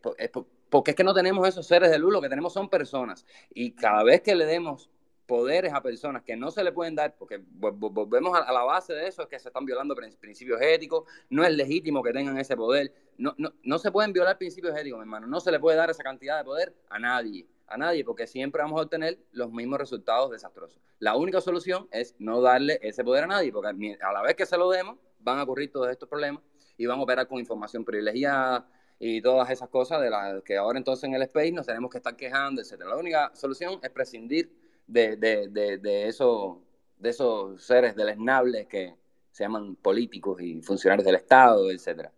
porque 0.69 0.91
es 0.91 0.97
que 0.97 1.03
no 1.03 1.13
tenemos 1.13 1.47
esos 1.47 1.65
seres 1.65 1.91
de 1.91 1.99
luz, 1.99 2.13
lo 2.13 2.21
que 2.21 2.29
tenemos 2.29 2.53
son 2.53 2.69
personas. 2.69 3.25
Y 3.53 3.71
cada 3.71 4.03
vez 4.03 4.21
que 4.21 4.35
le 4.35 4.45
demos 4.45 4.89
poderes 5.27 5.73
a 5.73 5.81
personas 5.81 6.23
que 6.23 6.35
no 6.35 6.49
se 6.49 6.63
le 6.63 6.71
pueden 6.71 6.95
dar, 6.95 7.15
porque 7.15 7.39
volvemos 7.51 8.35
a, 8.35 8.51
la 8.51 8.63
base 8.63 8.93
de 8.93 9.07
eso, 9.07 9.21
es 9.21 9.27
que 9.27 9.37
se 9.37 9.49
están 9.49 9.65
violando 9.65 9.95
principios 9.95 10.59
éticos, 10.61 11.03
no 11.29 11.43
es 11.43 11.53
legítimo 11.53 12.01
que 12.01 12.13
tengan 12.13 12.37
ese 12.37 12.55
poder, 12.55 12.93
no, 13.17 13.35
no, 13.37 13.53
no 13.61 13.77
se 13.77 13.91
pueden 13.91 14.13
violar 14.13 14.37
principios 14.37 14.75
éticos, 14.75 14.99
hermano, 14.99 15.27
no 15.27 15.39
se 15.39 15.51
le 15.51 15.59
puede 15.59 15.77
dar 15.77 15.89
esa 15.89 16.01
cantidad 16.01 16.37
de 16.37 16.45
poder 16.45 16.73
a 16.89 16.97
nadie 16.97 17.45
a 17.67 17.77
nadie, 17.77 18.05
porque 18.05 18.27
siempre 18.27 18.61
vamos 18.61 18.79
a 18.79 18.83
obtener 18.83 19.19
los 19.33 19.51
mismos 19.51 19.77
resultados 19.77 20.31
desastrosos. 20.31 20.79
La 20.99 21.15
única 21.15 21.41
solución 21.41 21.87
es 21.91 22.15
no 22.17 22.41
darle 22.41 22.79
ese 22.81 23.03
poder 23.03 23.25
a 23.25 23.27
nadie, 23.27 23.51
porque 23.51 23.97
a 24.01 24.13
la 24.13 24.21
vez 24.21 24.35
que 24.35 24.45
se 24.45 24.57
lo 24.57 24.69
demos, 24.69 24.97
van 25.19 25.39
a 25.39 25.43
ocurrir 25.43 25.71
todos 25.71 25.89
estos 25.89 26.07
problemas 26.07 26.41
y 26.77 26.85
van 26.85 26.99
a 26.99 27.03
operar 27.03 27.27
con 27.27 27.39
información 27.39 27.83
privilegiada 27.83 28.65
y 28.99 29.21
todas 29.21 29.49
esas 29.49 29.69
cosas 29.69 30.01
de 30.01 30.09
las 30.09 30.41
que 30.43 30.57
ahora 30.57 30.77
entonces 30.77 31.03
en 31.03 31.13
el 31.13 31.21
space 31.23 31.51
nos 31.51 31.65
tenemos 31.65 31.91
que 31.91 31.97
estar 31.97 32.15
quejando, 32.15 32.61
etc. 32.61 32.79
La 32.85 32.95
única 32.95 33.31
solución 33.35 33.79
es 33.83 33.89
prescindir 33.89 34.49
de, 34.87 35.17
de, 35.17 35.49
de, 35.49 35.77
de, 35.77 36.07
eso, 36.07 36.61
de 36.97 37.09
esos 37.09 37.61
seres 37.61 37.95
deleznables 37.95 38.67
que 38.67 38.95
se 39.31 39.43
llaman 39.43 39.75
políticos 39.75 40.41
y 40.41 40.61
funcionarios 40.61 41.05
del 41.05 41.15
Estado, 41.15 41.69
etc. 41.69 42.09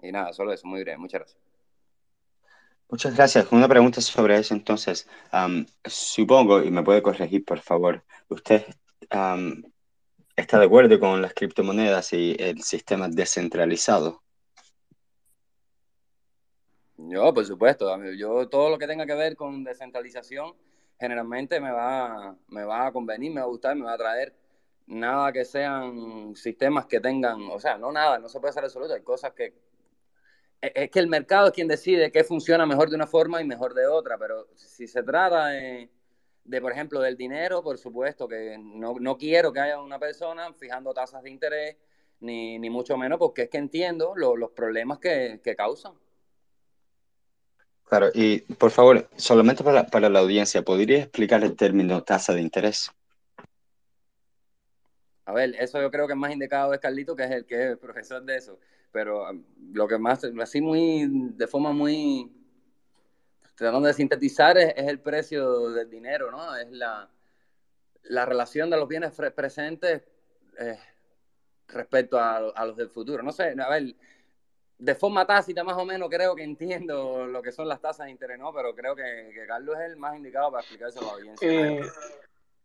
Y 0.00 0.10
nada, 0.10 0.32
solo 0.32 0.52
eso, 0.52 0.66
muy 0.66 0.82
breve. 0.82 0.98
Muchas 0.98 1.20
gracias. 1.20 1.42
Muchas 2.88 3.16
gracias. 3.16 3.52
Una 3.52 3.68
pregunta 3.68 4.00
sobre 4.00 4.36
eso 4.36 4.54
entonces. 4.54 5.08
supongo, 5.84 6.62
y 6.62 6.70
me 6.70 6.82
puede 6.82 7.02
corregir 7.02 7.44
por 7.44 7.58
favor, 7.60 8.02
¿usted 8.28 8.64
está 10.36 10.58
de 10.58 10.64
acuerdo 10.64 10.98
con 11.00 11.22
las 11.22 11.34
criptomonedas 11.34 12.12
y 12.12 12.36
el 12.38 12.62
sistema 12.62 13.08
descentralizado? 13.08 14.22
Yo, 16.96 17.32
por 17.34 17.44
supuesto. 17.44 17.96
Yo 18.14 18.48
todo 18.48 18.70
lo 18.70 18.78
que 18.78 18.86
tenga 18.86 19.06
que 19.06 19.14
ver 19.14 19.36
con 19.36 19.64
descentralización 19.64 20.54
generalmente 21.02 21.60
me 21.60 21.72
va, 21.72 22.36
me 22.48 22.64
va 22.64 22.86
a 22.86 22.92
convenir, 22.92 23.32
me 23.32 23.40
va 23.40 23.46
a 23.46 23.50
gustar, 23.50 23.76
me 23.76 23.84
va 23.84 23.94
a 23.94 23.98
traer. 23.98 24.34
Nada 24.86 25.32
que 25.32 25.44
sean 25.44 26.34
sistemas 26.36 26.86
que 26.86 27.00
tengan, 27.00 27.42
o 27.50 27.58
sea, 27.60 27.76
no 27.78 27.92
nada, 27.92 28.18
no 28.18 28.28
se 28.28 28.38
puede 28.40 28.50
hacer 28.50 28.64
absoluto. 28.64 28.94
Hay 28.94 29.02
cosas 29.02 29.32
que 29.32 29.54
es 30.62 30.90
que 30.90 31.00
el 31.00 31.08
mercado 31.08 31.48
es 31.48 31.52
quien 31.52 31.66
decide 31.66 32.12
qué 32.12 32.22
funciona 32.22 32.66
mejor 32.66 32.88
de 32.88 32.94
una 32.94 33.08
forma 33.08 33.42
y 33.42 33.44
mejor 33.44 33.74
de 33.74 33.86
otra, 33.88 34.16
pero 34.16 34.46
si 34.54 34.86
se 34.86 35.02
trata 35.02 35.48
de, 35.48 35.90
por 36.60 36.70
ejemplo, 36.70 37.00
del 37.00 37.16
dinero, 37.16 37.64
por 37.64 37.78
supuesto 37.78 38.28
que 38.28 38.56
no, 38.58 38.94
no, 39.00 39.18
quiero 39.18 39.52
que 39.52 39.58
haya 39.58 39.80
una 39.80 39.98
persona 39.98 40.52
fijando 40.54 40.94
tasas 40.94 41.24
de 41.24 41.30
interés, 41.30 41.76
ni, 42.20 42.60
ni 42.60 42.70
mucho 42.70 42.96
menos 42.96 43.18
porque 43.18 43.42
es 43.42 43.50
que 43.50 43.58
entiendo 43.58 44.14
los 44.14 44.50
problemas 44.52 45.00
que, 45.00 45.40
que, 45.42 45.56
causan. 45.56 45.94
Claro, 47.92 48.08
y 48.14 48.40
por 48.54 48.70
favor, 48.70 49.06
solamente 49.16 49.62
para, 49.62 49.84
para 49.84 50.08
la 50.08 50.20
audiencia, 50.20 50.62
¿podría 50.62 51.00
explicar 51.00 51.44
el 51.44 51.54
término 51.54 52.02
tasa 52.02 52.32
de 52.32 52.40
interés? 52.40 52.90
A 55.26 55.32
ver, 55.34 55.54
eso 55.58 55.78
yo 55.78 55.90
creo 55.90 56.06
que 56.06 56.14
es 56.14 56.18
más 56.18 56.32
indicado 56.32 56.72
es 56.72 56.80
Carlito, 56.80 57.14
que 57.14 57.24
es 57.24 57.30
el 57.30 57.44
que 57.44 57.72
es 57.72 57.76
profesor 57.76 58.22
de 58.24 58.36
eso 58.36 58.58
pero 58.92 59.28
um, 59.28 59.44
lo 59.72 59.88
que 59.88 59.98
más, 59.98 60.22
así 60.40 60.62
muy, 60.62 61.06
de 61.10 61.46
forma 61.46 61.72
muy, 61.72 62.30
tratando 63.54 63.88
de 63.88 63.94
sintetizar, 63.94 64.56
es, 64.56 64.74
el 64.76 65.00
precio 65.00 65.70
del 65.70 65.90
dinero, 65.90 66.30
¿no? 66.30 66.54
Es 66.56 66.70
la, 66.70 67.10
la 68.04 68.26
relación 68.26 68.70
de 68.70 68.76
los 68.76 68.88
bienes 68.88 69.12
presentes 69.34 70.02
eh, 70.58 70.78
respecto 71.68 72.18
a, 72.18 72.36
a, 72.36 72.66
los 72.66 72.76
del 72.76 72.90
futuro. 72.90 73.22
No 73.22 73.32
sé, 73.32 73.54
a 73.58 73.68
ver, 73.68 73.94
de 74.82 74.94
forma 74.96 75.24
tácita 75.24 75.62
más 75.62 75.76
o 75.76 75.84
menos 75.84 76.08
creo 76.10 76.34
que 76.34 76.42
entiendo 76.42 77.24
lo 77.26 77.40
que 77.40 77.52
son 77.52 77.68
las 77.68 77.80
tasas 77.80 78.06
de 78.06 78.10
interés, 78.10 78.38
¿no? 78.38 78.52
Pero 78.52 78.74
creo 78.74 78.96
que, 78.96 79.32
Carlos 79.46 79.76
es 79.78 79.92
el 79.92 79.96
más 79.96 80.16
indicado 80.16 80.50
para 80.50 80.62
explicarse 80.62 80.98
a 80.98 81.02
la 81.02 81.12
audiencia. 81.12 81.48
Eh, 81.48 81.82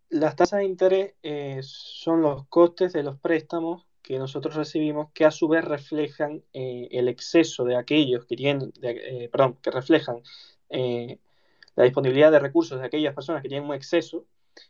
las 0.10 0.36
tasas 0.36 0.60
de 0.60 0.66
interés 0.66 1.14
eh, 1.22 1.60
son 1.62 2.22
los 2.22 2.48
costes 2.48 2.94
de 2.94 3.04
los 3.04 3.20
préstamos 3.20 3.86
que 4.02 4.18
nosotros 4.18 4.56
recibimos 4.56 5.12
que 5.14 5.26
a 5.26 5.32
su 5.32 5.48
vez 5.48 5.64
reflejan 5.64 6.44
eh, 6.54 6.88
el 6.92 7.08
exceso 7.08 7.66
de 7.66 7.76
aquellos 7.76 8.26
que 8.26 8.36
tienen, 8.36 8.74
eh, 8.82 9.30
perdón, 9.32 9.58
que 9.62 9.70
reflejan 9.70 10.22
la 10.70 11.84
disponibilidad 11.84 12.32
de 12.32 12.40
recursos 12.40 12.80
de 12.80 12.88
aquellas 12.88 13.14
personas 13.14 13.44
que 13.44 13.50
tienen 13.50 13.70
un 13.70 13.76
exceso 13.76 14.26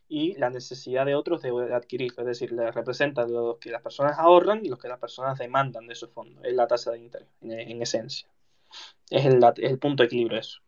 y 0.07 0.35
la 0.35 0.49
necesidad 0.49 1.05
de 1.05 1.15
otros 1.15 1.41
de, 1.41 1.51
adquirirlo. 1.73 2.21
Es 2.23 2.27
decir, 2.27 2.51
le 2.51 2.71
representa 2.71 3.27
lo 3.27 3.57
que 3.59 3.69
las 3.69 3.81
personas 3.81 4.17
ahorran 4.17 4.65
y 4.65 4.69
lo 4.69 4.77
que 4.77 4.87
las 4.87 4.99
personas 4.99 5.37
demandan 5.37 5.87
de 5.87 5.93
esos 5.93 6.11
fondos. 6.11 6.43
Es 6.43 6.53
la 6.53 6.67
tasa 6.67 6.91
de 6.91 6.99
interés, 6.99 7.27
en, 7.41 7.81
esencia. 7.81 8.27
Es 9.09 9.25
el, 9.25 9.39
el 9.57 9.79
punto 9.79 10.03
de 10.03 10.07
equilibrio 10.07 10.39
eso. 10.39 10.59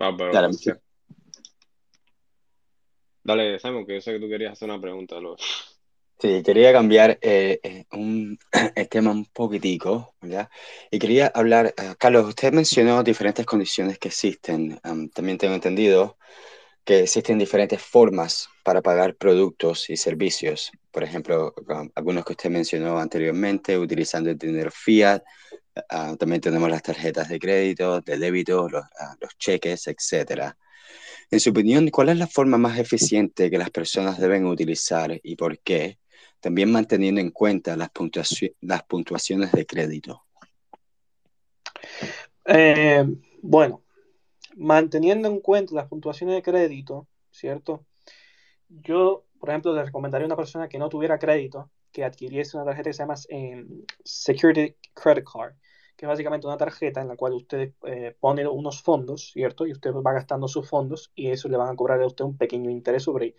Ah, 0.00 0.12
Dale, 3.28 3.58
Simon, 3.58 3.84
que 3.84 3.94
yo 3.94 4.00
sé 4.00 4.12
que 4.12 4.20
tú 4.20 4.28
querías 4.28 4.52
hacer 4.52 4.70
una 4.70 4.80
pregunta. 4.80 5.16
Sí, 6.20 6.42
quería 6.42 6.72
cambiar 6.72 7.18
eh, 7.22 7.60
eh, 7.62 7.84
un, 7.92 8.38
el 8.74 8.88
tema 8.88 9.12
un 9.12 9.24
poquitico, 9.26 10.14
¿verdad? 10.20 10.48
Y 10.90 10.98
quería 10.98 11.28
hablar, 11.28 11.74
eh, 11.76 11.94
Carlos, 11.96 12.26
usted 12.26 12.52
mencionó 12.52 13.04
diferentes 13.04 13.46
condiciones 13.46 13.98
que 13.98 14.08
existen. 14.08 14.80
también 15.14 15.38
tengo 15.38 15.54
entendido 15.54 16.18
que 16.84 17.00
existen 17.00 17.38
diferentes 17.38 17.82
formas 17.82 18.48
para 18.64 18.82
pagar 18.82 19.16
productos 19.16 19.90
y 19.90 19.96
servicios. 19.96 20.72
Por 20.90 21.04
ejemplo, 21.04 21.54
algunos 21.94 22.24
que 22.24 22.32
usted 22.32 22.50
mencionó 22.50 22.98
anteriormente, 22.98 23.78
utilizando 23.78 24.30
el 24.30 24.38
dinero 24.38 24.70
fiat. 24.72 25.22
Ah, 25.90 26.16
también 26.18 26.40
tenemos 26.40 26.70
las 26.70 26.82
tarjetas 26.82 27.28
de 27.28 27.38
crédito, 27.38 28.00
de 28.00 28.18
débito, 28.18 28.68
los, 28.68 28.84
ah, 29.00 29.16
los 29.20 29.36
cheques, 29.38 29.86
etcétera. 29.88 30.56
En 31.30 31.40
su 31.40 31.50
opinión, 31.50 31.88
¿cuál 31.90 32.10
es 32.10 32.18
la 32.18 32.26
forma 32.26 32.58
más 32.58 32.78
eficiente 32.78 33.50
que 33.50 33.58
las 33.58 33.70
personas 33.70 34.18
deben 34.18 34.46
utilizar 34.46 35.18
y 35.22 35.36
por 35.36 35.58
qué? 35.60 35.98
También 36.40 36.70
manteniendo 36.70 37.20
en 37.20 37.30
cuenta 37.30 37.76
las, 37.76 37.90
las 38.60 38.82
puntuaciones 38.84 39.52
de 39.52 39.66
crédito. 39.66 40.24
Eh, 42.44 43.04
bueno, 43.42 43.82
manteniendo 44.56 45.28
en 45.28 45.40
cuenta 45.40 45.74
las 45.74 45.88
puntuaciones 45.88 46.36
de 46.36 46.42
crédito, 46.42 47.06
¿cierto? 47.30 47.84
Yo, 48.68 49.24
por 49.38 49.50
ejemplo, 49.50 49.74
le 49.74 49.84
recomendaría 49.84 50.24
a 50.24 50.28
una 50.28 50.36
persona 50.36 50.68
que 50.68 50.78
no 50.78 50.88
tuviera 50.88 51.18
crédito 51.18 51.70
que 51.92 52.04
adquiriese 52.04 52.56
una 52.56 52.66
tarjeta 52.66 52.90
que 52.90 52.94
se 52.94 53.02
llama 53.02 53.14
eh, 53.30 53.64
Security 54.04 54.76
Credit 54.94 55.24
Card 55.24 55.54
que 55.98 56.06
es 56.06 56.08
básicamente 56.08 56.46
una 56.46 56.56
tarjeta 56.56 57.00
en 57.00 57.08
la 57.08 57.16
cual 57.16 57.32
usted 57.32 57.72
eh, 57.84 58.16
pone 58.20 58.46
unos 58.46 58.80
fondos, 58.82 59.32
¿cierto? 59.32 59.66
Y 59.66 59.72
usted 59.72 59.90
va 59.92 60.12
gastando 60.12 60.46
sus 60.46 60.68
fondos 60.68 61.10
y 61.16 61.32
eso 61.32 61.48
le 61.48 61.56
van 61.56 61.70
a 61.70 61.74
cobrar 61.74 62.00
a 62.00 62.06
usted 62.06 62.24
un 62.24 62.36
pequeño 62.36 62.70
interés 62.70 63.02
sobre 63.02 63.34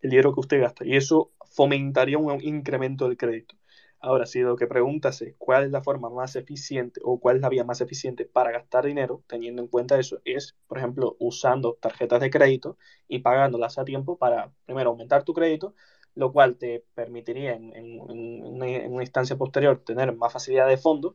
el 0.00 0.08
dinero 0.08 0.32
que 0.32 0.40
usted 0.40 0.58
gasta. 0.58 0.86
Y 0.86 0.96
eso 0.96 1.32
fomentaría 1.48 2.18
un 2.18 2.40
incremento 2.42 3.06
del 3.08 3.16
crédito. 3.16 3.56
Ahora, 4.00 4.26
si 4.26 4.40
lo 4.40 4.56
que 4.56 4.66
preguntas 4.68 5.20
es 5.22 5.34
cuál 5.38 5.64
es 5.64 5.70
la 5.72 5.82
forma 5.82 6.08
más 6.08 6.36
eficiente 6.36 7.00
o 7.04 7.18
cuál 7.18 7.36
es 7.36 7.42
la 7.42 7.48
vía 7.48 7.64
más 7.64 7.80
eficiente 7.80 8.24
para 8.26 8.52
gastar 8.52 8.86
dinero, 8.86 9.24
teniendo 9.26 9.60
en 9.62 9.68
cuenta 9.68 9.98
eso, 9.98 10.20
es, 10.24 10.56
por 10.68 10.78
ejemplo, 10.78 11.16
usando 11.18 11.74
tarjetas 11.74 12.20
de 12.20 12.30
crédito 12.30 12.78
y 13.08 13.20
pagándolas 13.20 13.78
a 13.78 13.84
tiempo 13.84 14.16
para, 14.16 14.52
primero, 14.66 14.90
aumentar 14.90 15.24
tu 15.24 15.34
crédito, 15.34 15.74
lo 16.14 16.32
cual 16.32 16.56
te 16.56 16.84
permitiría 16.94 17.54
en, 17.54 18.00
una, 18.00 19.02
instancia 19.02 19.36
posterior 19.36 19.82
tener 19.84 20.14
más 20.16 20.32
facilidad 20.32 20.68
de 20.68 20.76
fondos 20.78 21.14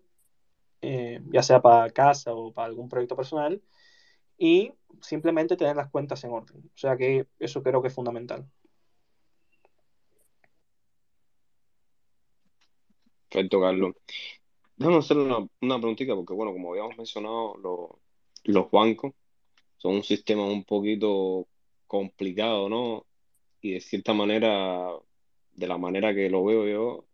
eh, 0.82 1.22
ya 1.32 1.42
sea 1.44 1.62
para 1.62 1.90
casa 1.92 2.34
o 2.34 2.54
para 2.54 2.68
algún 2.68 2.90
proyecto 2.90 3.16
personal, 3.16 3.62
y 4.38 4.74
simplemente 5.02 5.58
tener 5.58 5.76
las 5.76 5.90
cuentas 5.90 6.24
en 6.24 6.32
orden. 6.32 6.58
O 6.66 6.78
sea 6.78 6.98
que 6.98 7.28
eso 7.40 7.64
creo 7.64 7.82
que 7.82 7.88
es 7.90 7.94
fundamental. 7.94 8.46
Perfecto, 13.34 13.62
Carlos. 13.62 13.96
Déjame 14.78 14.98
hacer 15.00 15.18
una, 15.18 15.38
una 15.62 15.78
preguntita, 15.80 16.16
porque 16.16 16.34
bueno, 16.34 16.54
como 16.54 16.72
habíamos 16.72 16.98
mencionado, 16.98 17.56
los 18.46 18.72
bancos 18.72 19.14
son 19.78 19.96
un 19.96 20.04
sistema 20.04 20.46
un 20.46 20.64
poquito 20.66 21.48
complicado, 21.88 22.70
¿no? 22.70 23.06
Y 23.62 23.74
de 23.74 23.82
cierta 23.82 24.14
manera, 24.14 24.90
de 25.54 25.68
la 25.68 25.78
manera 25.78 26.14
que 26.16 26.30
lo 26.30 26.46
veo 26.46 26.68
yo, 26.68 27.06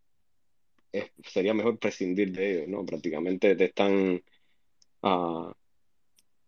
sería 1.26 1.54
mejor 1.54 1.78
prescindir 1.80 2.32
de 2.32 2.52
ellos, 2.64 2.70
¿no? 2.70 2.86
Prácticamente 2.86 3.56
te 3.56 3.66
están 3.66 4.24
ah, 5.04 5.54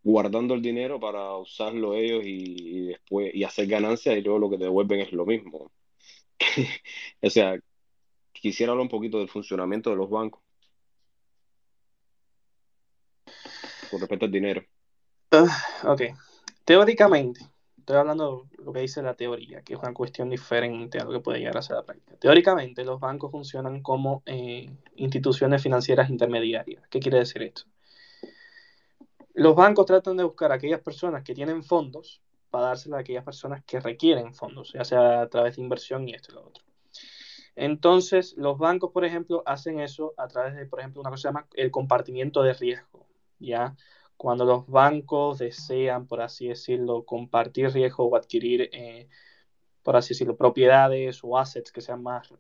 guardando 0.04 0.54
el 0.56 0.62
dinero 0.62 1.00
para 1.00 1.36
usarlo 1.38 1.96
ellos 1.96 2.24
y, 2.26 2.88
después 2.88 3.34
y 3.36 3.44
hacer 3.44 3.68
ganancias 3.68 4.18
y 4.18 4.22
luego 4.22 4.40
lo 4.40 4.50
que 4.50 4.58
te 4.58 4.66
devuelven 4.66 5.02
es 5.02 5.12
lo 5.14 5.26
mismo. 5.26 5.72
O 7.22 7.30
sea, 7.30 7.58
quisiera 8.42 8.72
hablar 8.72 8.84
un 8.84 8.90
poquito 8.90 9.20
del 9.20 9.30
funcionamiento 9.30 9.92
de 9.92 9.96
los 9.96 10.10
bancos 10.10 10.42
con 13.90 14.00
respecto 14.00 14.26
al 14.26 14.32
dinero. 14.32 14.64
Ah, 15.32 15.48
ok. 15.84 16.02
Teóricamente, 16.66 17.42
estoy 17.78 17.98
hablando 17.98 18.48
de 18.58 18.64
lo 18.64 18.74
que 18.74 18.80
dice 18.80 19.02
la 19.04 19.14
teoría, 19.14 19.62
que 19.62 19.74
es 19.74 19.80
una 19.80 19.94
cuestión 19.94 20.30
diferente 20.30 20.98
a 20.98 21.04
lo 21.04 21.12
que 21.12 21.20
puede 21.20 21.40
llegar 21.40 21.58
a 21.58 21.62
ser 21.62 21.76
la 21.76 21.84
práctica. 21.84 22.16
Teóricamente, 22.18 22.84
los 22.84 23.00
bancos 23.00 23.32
funcionan 23.32 23.82
como 23.82 24.24
eh, 24.26 24.72
instituciones 24.96 25.62
financieras 25.62 26.10
intermediarias. 26.10 26.88
¿Qué 26.90 27.00
quiere 27.00 27.20
decir 27.20 27.44
esto? 27.44 27.64
Los 29.34 29.56
bancos 29.56 29.86
tratan 29.86 30.18
de 30.18 30.24
buscar 30.24 30.52
a 30.52 30.56
aquellas 30.56 30.82
personas 30.82 31.24
que 31.24 31.36
tienen 31.36 31.64
fondos 31.64 32.22
para 32.50 32.68
dárselo 32.68 32.98
a 32.98 33.00
aquellas 33.00 33.24
personas 33.24 33.64
que 33.66 33.80
requieren 33.80 34.34
fondos, 34.34 34.74
ya 34.74 34.84
sea 34.84 35.22
a 35.22 35.30
través 35.30 35.56
de 35.56 35.62
inversión 35.62 36.08
y 36.08 36.14
esto 36.14 36.32
y 36.32 36.36
lo 36.36 36.48
otro. 36.48 36.71
Entonces, 37.56 38.36
los 38.38 38.58
bancos, 38.58 38.92
por 38.92 39.06
ejemplo, 39.06 39.44
hacen 39.46 39.80
eso 39.80 40.14
a 40.18 40.28
través 40.28 40.56
de, 40.56 40.66
por 40.66 40.80
ejemplo, 40.80 41.02
una 41.02 41.10
cosa 41.10 41.18
que 41.18 41.22
se 41.22 41.28
llama 41.28 41.48
el 41.54 41.72
compartimiento 41.72 42.44
de 42.44 42.54
riesgo, 42.54 43.08
¿ya? 43.40 43.76
cuando 44.22 44.46
los 44.46 44.68
bancos 44.68 45.40
desean, 45.40 46.06
por 46.06 46.22
así 46.22 46.48
decirlo, 46.48 47.06
compartir 47.06 47.72
riesgo 47.72 48.06
o 48.06 48.16
adquirir, 48.16 48.70
eh, 48.72 49.10
por 49.82 49.96
así 49.96 50.10
decirlo, 50.10 50.38
propiedades 50.38 51.22
o 51.24 51.40
assets 51.40 51.72
que 51.72 51.82
sean 51.82 52.04
más 52.04 52.32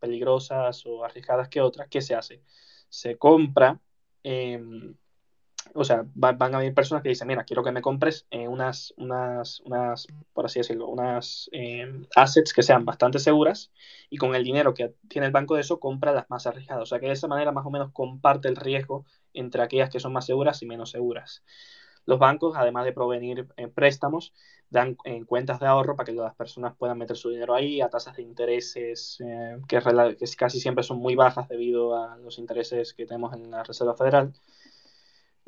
peligrosas 0.00 0.84
o 0.84 1.02
arriesgadas 1.02 1.48
que 1.48 1.62
otras, 1.62 1.88
¿qué 1.88 2.02
se 2.02 2.14
hace? 2.14 2.42
Se 2.90 3.16
compra, 3.16 3.80
em, 4.22 4.94
o 5.72 5.84
sea, 5.84 6.04
van 6.14 6.54
a 6.54 6.58
haber 6.58 6.74
personas 6.74 7.02
que 7.02 7.08
dicen, 7.08 7.28
mira, 7.28 7.44
quiero 7.44 7.62
que 7.64 7.72
me 7.72 7.82
compres 7.82 8.26
eh, 8.30 8.48
unas, 8.48 8.92
unas, 8.96 9.60
unas, 9.60 10.06
por 10.32 10.46
así 10.46 10.60
decirlo, 10.60 10.88
unas 10.88 11.48
em, 11.52 12.06
assets 12.16 12.52
que 12.52 12.62
sean 12.62 12.84
bastante 12.84 13.18
seguras 13.18 13.72
y 14.10 14.16
con 14.18 14.34
el 14.34 14.44
dinero 14.44 14.74
que 14.74 14.94
tiene 15.08 15.26
el 15.26 15.32
banco 15.32 15.54
de 15.54 15.62
eso 15.62 15.80
compra 15.80 16.12
las 16.12 16.28
más 16.30 16.46
arriesgadas. 16.46 16.82
O 16.82 16.86
sea, 16.86 17.00
que 17.00 17.06
de 17.06 17.12
esa 17.12 17.28
manera 17.28 17.52
más 17.52 17.66
o 17.66 17.70
menos 17.70 17.92
comparte 17.92 18.48
el 18.48 18.56
riesgo 18.56 19.06
entre 19.32 19.62
aquellas 19.62 19.90
que 19.90 20.00
son 20.00 20.12
más 20.12 20.26
seguras 20.26 20.62
y 20.62 20.66
menos 20.66 20.90
seguras. 20.90 21.42
Los 22.06 22.18
bancos, 22.18 22.54
además 22.56 22.84
de 22.84 22.92
provenir 22.92 23.48
en 23.56 23.72
préstamos, 23.72 24.34
dan 24.70 24.96
en 25.04 25.24
cuentas 25.24 25.60
de 25.60 25.66
ahorro 25.66 25.96
para 25.96 26.06
que 26.06 26.12
las 26.12 26.34
personas 26.34 26.74
puedan 26.76 26.98
meter 26.98 27.16
su 27.16 27.30
dinero 27.30 27.54
ahí 27.54 27.80
a 27.80 27.88
tasas 27.88 28.16
de 28.16 28.22
intereses 28.22 29.18
eh, 29.24 29.58
que, 29.68 29.80
casi 30.36 30.60
siempre 30.60 30.84
son 30.84 30.98
muy 30.98 31.14
bajas 31.14 31.48
debido 31.48 31.96
a 31.96 32.16
los 32.18 32.38
intereses 32.38 32.92
que 32.92 33.06
tenemos 33.06 33.32
en 33.34 33.50
la 33.50 33.62
Reserva 33.62 33.96
Federal. 33.96 34.32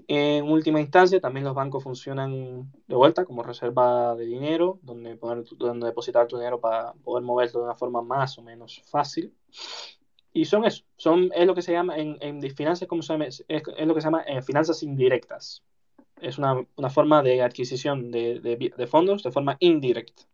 En 0.09 0.49
última 0.49 0.81
instancia, 0.81 1.21
también 1.21 1.45
los 1.45 1.55
bancos 1.55 1.83
funcionan 1.83 2.71
de 2.87 2.95
vuelta 2.95 3.25
como 3.25 3.43
reserva 3.43 4.15
de 4.15 4.27
dinero, 4.27 4.79
donde, 4.83 5.17
poner, 5.17 5.45
donde 5.57 5.87
depositar 5.87 6.27
tu 6.29 6.37
dinero 6.37 6.61
para 6.61 6.93
poder 6.93 7.25
moverlo 7.25 7.61
de 7.61 7.67
una 7.67 7.75
forma 7.75 8.03
más 8.03 8.39
o 8.39 8.43
menos 8.43 8.83
fácil. 8.87 9.35
Y 10.33 10.45
son 10.45 10.67
eso, 10.67 10.85
son, 10.99 11.31
es 11.35 11.47
lo 11.47 11.55
que 11.55 11.63
se 11.63 11.73
llama 11.73 11.97
en, 11.97 12.19
en 12.21 12.43
finanzas, 12.55 12.87
como 12.87 13.01
se 13.03 13.15
llama, 13.15 13.25
es, 13.27 13.45
lo 13.49 13.95
que 13.95 14.01
se 14.03 14.07
llama 14.07 14.23
eh, 14.23 14.43
finanzas 14.43 14.83
indirectas. 14.83 15.63
Es 16.21 16.39
una, 16.39 16.67
forma 16.91 17.23
de 17.23 17.43
adquisición 17.43 18.11
de, 18.11 18.87
fondos 18.89 19.23
de 19.23 19.31
forma 19.31 19.57
indirecta. 19.61 20.25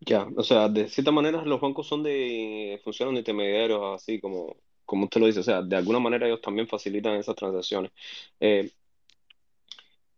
Ya, 0.00 0.28
o 0.36 0.42
sea, 0.42 0.68
de 0.68 0.88
cierta 0.88 1.12
manera 1.12 1.42
los 1.44 1.60
bancos 1.60 1.86
son 1.86 2.02
de, 2.02 2.80
funcionan 2.84 3.14
de 3.14 3.20
intermediarios, 3.20 4.02
así 4.02 4.20
como, 4.20 4.56
como 4.92 5.04
usted 5.04 5.22
lo 5.22 5.26
dice, 5.26 5.40
o 5.40 5.42
sea, 5.42 5.62
de 5.62 5.74
alguna 5.74 5.98
manera 6.00 6.26
ellos 6.26 6.42
también 6.42 6.68
facilitan 6.68 7.14
esas 7.14 7.34
transacciones. 7.34 7.92
Eh, 8.38 8.70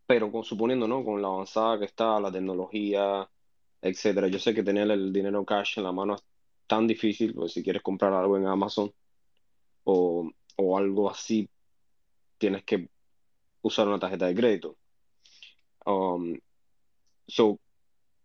pero 0.04 0.42
suponiendo, 0.42 0.88
¿no? 0.88 1.04
Con 1.04 1.22
la 1.22 1.28
avanzada 1.28 1.78
que 1.78 1.84
está 1.84 2.18
la 2.18 2.32
tecnología, 2.32 3.30
etcétera. 3.80 4.26
Yo 4.26 4.40
sé 4.40 4.52
que 4.52 4.64
tener 4.64 4.90
el 4.90 5.12
dinero 5.12 5.44
cash 5.44 5.78
en 5.78 5.84
la 5.84 5.92
mano 5.92 6.16
tan 6.66 6.88
difícil, 6.88 7.34
pues 7.34 7.52
si 7.52 7.62
quieres 7.62 7.82
comprar 7.82 8.12
algo 8.14 8.36
en 8.36 8.48
Amazon 8.48 8.92
o, 9.84 10.28
o 10.56 10.76
algo 10.76 11.08
así, 11.08 11.48
tienes 12.36 12.64
que 12.64 12.88
usar 13.62 13.86
una 13.86 14.00
tarjeta 14.00 14.26
de 14.26 14.34
crédito. 14.34 14.76
Um, 15.86 16.36
so, 17.28 17.60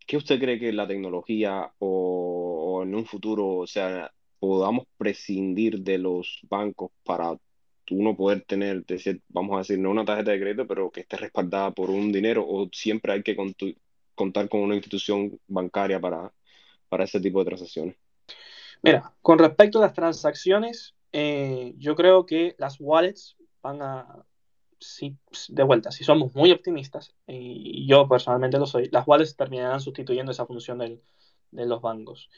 ¿qué 0.08 0.18
usted 0.18 0.40
cree 0.40 0.60
que 0.60 0.74
la 0.74 0.88
tecnología 0.88 1.72
o, 1.78 2.80
o 2.80 2.82
en 2.82 2.96
un 2.96 3.06
futuro, 3.06 3.58
o 3.58 3.68
sea, 3.68 4.12
podamos 4.40 4.86
prescindir 4.98 5.80
de 5.80 5.98
los 5.98 6.40
bancos 6.50 6.92
para 7.04 7.38
uno 7.92 8.16
poder 8.16 8.44
tener, 8.44 8.84
vamos 9.30 9.56
a 9.56 9.60
decir, 9.60 9.80
no 9.80 9.92
una 9.92 10.06
tarjeta 10.06 10.32
de 10.32 10.40
crédito, 10.40 10.68
pero 10.68 10.92
que 10.92 11.02
esté 11.02 11.18
respaldada 11.18 11.72
por 11.72 11.90
un 11.90 12.12
dinero, 12.12 12.46
o 12.48 12.70
siempre 12.72 13.14
hay 13.14 13.24
que 13.24 13.36
contar 14.16 14.50
con 14.50 14.62
una 14.62 14.76
institución 14.76 15.40
bancaria 15.48 16.00
para, 16.00 16.32
para 16.88 17.04
ese 17.04 17.20
tipo 17.20 17.40
de 17.40 17.46
transacciones? 17.46 17.96
Mira, 18.82 19.14
con 19.22 19.40
respecto 19.40 19.80
a 19.80 19.82
las 19.82 19.94
transacciones, 19.94 20.96
eh, 21.12 21.74
yo 21.78 21.96
creo 21.96 22.26
que 22.26 22.56
las 22.58 22.78
wallets 22.80 23.38
van 23.62 23.82
a, 23.82 24.26
si, 24.80 25.18
de 25.50 25.64
vuelta, 25.64 25.92
si 25.92 26.04
somos 26.04 26.34
muy 26.36 26.52
optimistas, 26.52 27.14
y 27.28 27.88
yo 27.88 28.08
personalmente 28.08 28.58
lo 28.58 28.66
soy, 28.66 28.90
las 28.92 29.08
wallets 29.08 29.36
terminarán 29.36 29.82
sustituyendo 29.82 30.32
esa 30.32 30.46
función 30.46 30.80
de 30.80 31.66
los 31.66 31.82
bancos. 31.82 32.30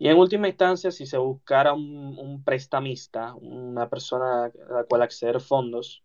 Y 0.00 0.08
en 0.08 0.16
última 0.16 0.48
instancia, 0.48 0.90
si 0.90 1.04
se 1.04 1.18
buscara 1.18 1.74
un, 1.74 2.42
prestamista, 2.42 3.34
una 3.34 3.90
persona 3.90 4.46
a 4.46 4.72
la 4.72 4.84
cual 4.84 5.02
acceder 5.02 5.42
fondos, 5.42 6.02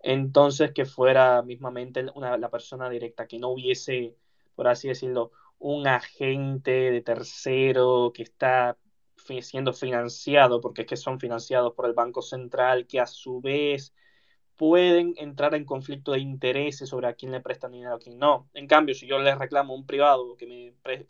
entonces 0.00 0.70
que 0.72 0.84
fuera 0.84 1.42
mismamente 1.42 2.04
la 2.04 2.50
persona 2.50 2.88
directa, 2.88 3.26
que 3.26 3.40
no 3.40 3.48
hubiese, 3.48 4.16
por 4.54 4.68
así 4.68 4.86
decirlo, 4.86 5.32
un 5.58 5.88
agente 5.88 6.70
de 6.70 7.02
tercero 7.02 8.12
que 8.14 8.22
está 8.22 8.78
siendo 9.40 9.72
financiado, 9.72 10.60
porque 10.60 10.82
es 10.82 10.86
que 10.86 10.96
son 10.96 11.18
financiados 11.18 11.74
por 11.74 11.86
el 11.86 11.94
Banco 11.94 12.22
Central, 12.22 12.86
que 12.86 13.00
a 13.00 13.06
su 13.06 13.40
vez 13.40 13.92
pueden 14.56 15.14
entrar 15.18 15.54
en 15.54 15.64
conflicto 15.64 16.12
de 16.12 16.20
intereses 16.20 16.88
sobre 16.88 17.08
a 17.08 17.14
quién 17.14 17.32
le 17.32 17.40
prestan 17.40 17.72
dinero 17.72 17.94
a 17.94 17.98
quién 17.98 18.18
no. 18.18 18.48
En 18.54 18.66
cambio, 18.66 18.94
si 18.94 19.06
yo 19.06 19.18
le 19.18 19.34
reclamo 19.34 19.74
a 19.74 19.76
un 19.76 19.86
privado 19.86 20.36
que 20.36 20.46
me, 20.46 20.74
que 20.82 21.06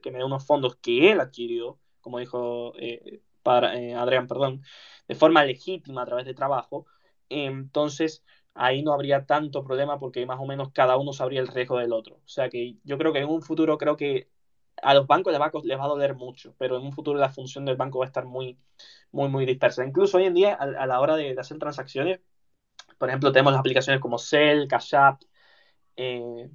que 0.00 0.10
me 0.10 0.18
dé 0.18 0.24
unos 0.24 0.46
fondos 0.46 0.76
que 0.76 1.12
él 1.12 1.20
adquirió, 1.20 1.78
como 2.00 2.18
dijo 2.18 2.72
eh, 2.78 3.20
para, 3.42 3.76
eh, 3.80 3.94
Adrián, 3.94 4.26
perdón, 4.26 4.62
de 5.08 5.14
forma 5.14 5.44
legítima 5.44 6.02
a 6.02 6.06
través 6.06 6.26
de 6.26 6.34
trabajo, 6.34 6.86
entonces 7.28 8.24
ahí 8.54 8.82
no 8.82 8.92
habría 8.92 9.26
tanto 9.26 9.64
problema 9.64 9.98
porque 9.98 10.26
más 10.26 10.40
o 10.40 10.46
menos 10.46 10.70
cada 10.72 10.96
uno 10.96 11.12
sabría 11.12 11.40
el 11.40 11.48
riesgo 11.48 11.78
del 11.78 11.92
otro. 11.92 12.16
O 12.16 12.28
sea 12.28 12.48
que 12.48 12.76
yo 12.84 12.98
creo 12.98 13.12
que 13.12 13.20
en 13.20 13.28
un 13.28 13.42
futuro 13.42 13.78
creo 13.78 13.96
que 13.96 14.28
a 14.82 14.94
los 14.94 15.06
bancos 15.06 15.32
les 15.32 15.40
va, 15.40 15.50
les 15.64 15.78
va 15.78 15.84
a 15.84 15.88
doler 15.88 16.14
mucho, 16.14 16.54
pero 16.58 16.76
en 16.76 16.84
un 16.84 16.92
futuro 16.92 17.18
la 17.18 17.30
función 17.30 17.64
del 17.64 17.76
banco 17.76 17.98
va 17.98 18.04
a 18.04 18.08
estar 18.08 18.24
muy, 18.26 18.58
muy, 19.12 19.28
muy 19.28 19.46
dispersa. 19.46 19.84
Incluso 19.84 20.18
hoy 20.18 20.24
en 20.24 20.34
día, 20.34 20.54
a, 20.54 20.86
la 20.86 21.00
hora 21.00 21.16
de, 21.16 21.34
hacer 21.38 21.58
transacciones, 21.58 22.20
por 22.98 23.08
ejemplo, 23.08 23.32
tenemos 23.32 23.52
las 23.52 23.60
aplicaciones 23.60 24.00
como 24.00 24.18
Cell, 24.18 24.66
Cash 24.66 24.94
App, 24.94 25.22
eh, 25.96 26.48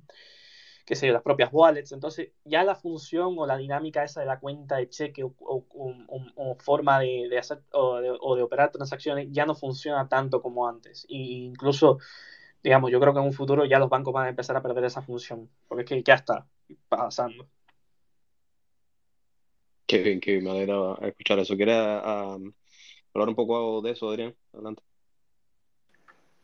qué 0.86 0.96
sé 0.96 1.08
yo, 1.08 1.14
las 1.14 1.22
propias 1.22 1.50
wallets. 1.52 1.92
Entonces, 1.92 2.32
ya 2.44 2.64
la 2.64 2.76
función 2.76 3.36
o 3.38 3.46
la 3.46 3.58
dinámica 3.58 4.04
esa 4.04 4.22
de 4.22 4.26
la 4.26 4.40
cuenta 4.40 4.78
de 4.78 4.90
cheque 4.90 5.24
o, 5.24 6.56
forma 6.60 7.00
de, 7.00 7.38
hacer 7.38 7.62
o 7.72 8.02
de, 8.02 8.44
operar 8.44 8.72
transacciones 8.72 9.28
ya 9.32 9.46
no 9.46 9.56
funciona 9.56 10.08
tanto 10.08 10.42
como 10.42 10.68
antes. 10.68 11.06
E 11.10 11.18
incluso, 11.18 12.00
digamos, 12.64 12.92
yo 12.92 13.00
creo 13.00 13.14
que 13.14 13.20
en 13.20 13.26
un 13.26 13.34
futuro 13.34 13.66
ya 13.66 13.80
los 13.80 13.90
bancos 13.90 14.14
van 14.14 14.26
a 14.28 14.30
empezar 14.30 14.56
a 14.58 14.62
perder 14.62 14.86
esa 14.86 15.02
función, 15.02 15.50
porque 15.68 15.84
es 15.84 15.90
que 15.90 16.04
ya 16.04 16.16
está 16.16 16.48
pasando. 16.90 17.48
Qué 19.86 20.00
bien, 20.00 20.20
qué 20.20 20.40
me 20.42 20.52
alegra 20.52 20.96
escuchar 21.02 21.40
eso. 21.40 21.56
¿Quieres 21.56 21.76
ah, 21.78 22.38
hablar 23.14 23.30
un 23.30 23.36
poco 23.36 23.82
de 23.82 23.92
eso, 23.92 24.10
Adrián? 24.10 24.36
Adelante. 24.54 24.91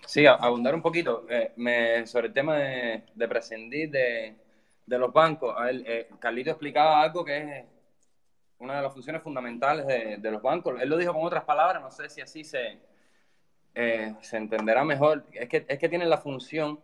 Sí, 0.07 0.25
abundar 0.25 0.73
un 0.73 0.81
poquito 0.81 1.25
eh, 1.29 2.03
sobre 2.05 2.27
el 2.27 2.33
tema 2.33 2.55
de, 2.55 3.27
prescindir 3.27 3.91
de, 3.91 4.35
los 4.85 5.11
bancos. 5.11 5.53
A 5.57 5.69
eh, 5.69 6.07
Carlito 6.17 6.49
explicaba 6.49 7.01
algo 7.01 7.25
que 7.25 7.37
es 7.37 7.65
una 8.59 8.77
de 8.77 8.83
las 8.83 8.93
funciones 8.93 9.21
fundamentales 9.21 9.85
de, 9.85 10.31
los 10.31 10.41
bancos. 10.41 10.81
Él 10.81 10.87
lo 10.87 10.95
dijo 10.95 11.11
con 11.13 11.25
otras 11.25 11.43
palabras, 11.43 11.81
no 11.81 11.91
sé 11.91 12.07
si 12.09 12.21
así 12.21 12.45
se, 12.45 12.79
eh, 13.75 14.15
se 14.21 14.37
entenderá 14.37 14.85
mejor. 14.85 15.25
Es 15.33 15.49
que, 15.49 15.65
es 15.67 15.77
que 15.77 15.89
tienen 15.89 16.09
la 16.09 16.17
función 16.17 16.79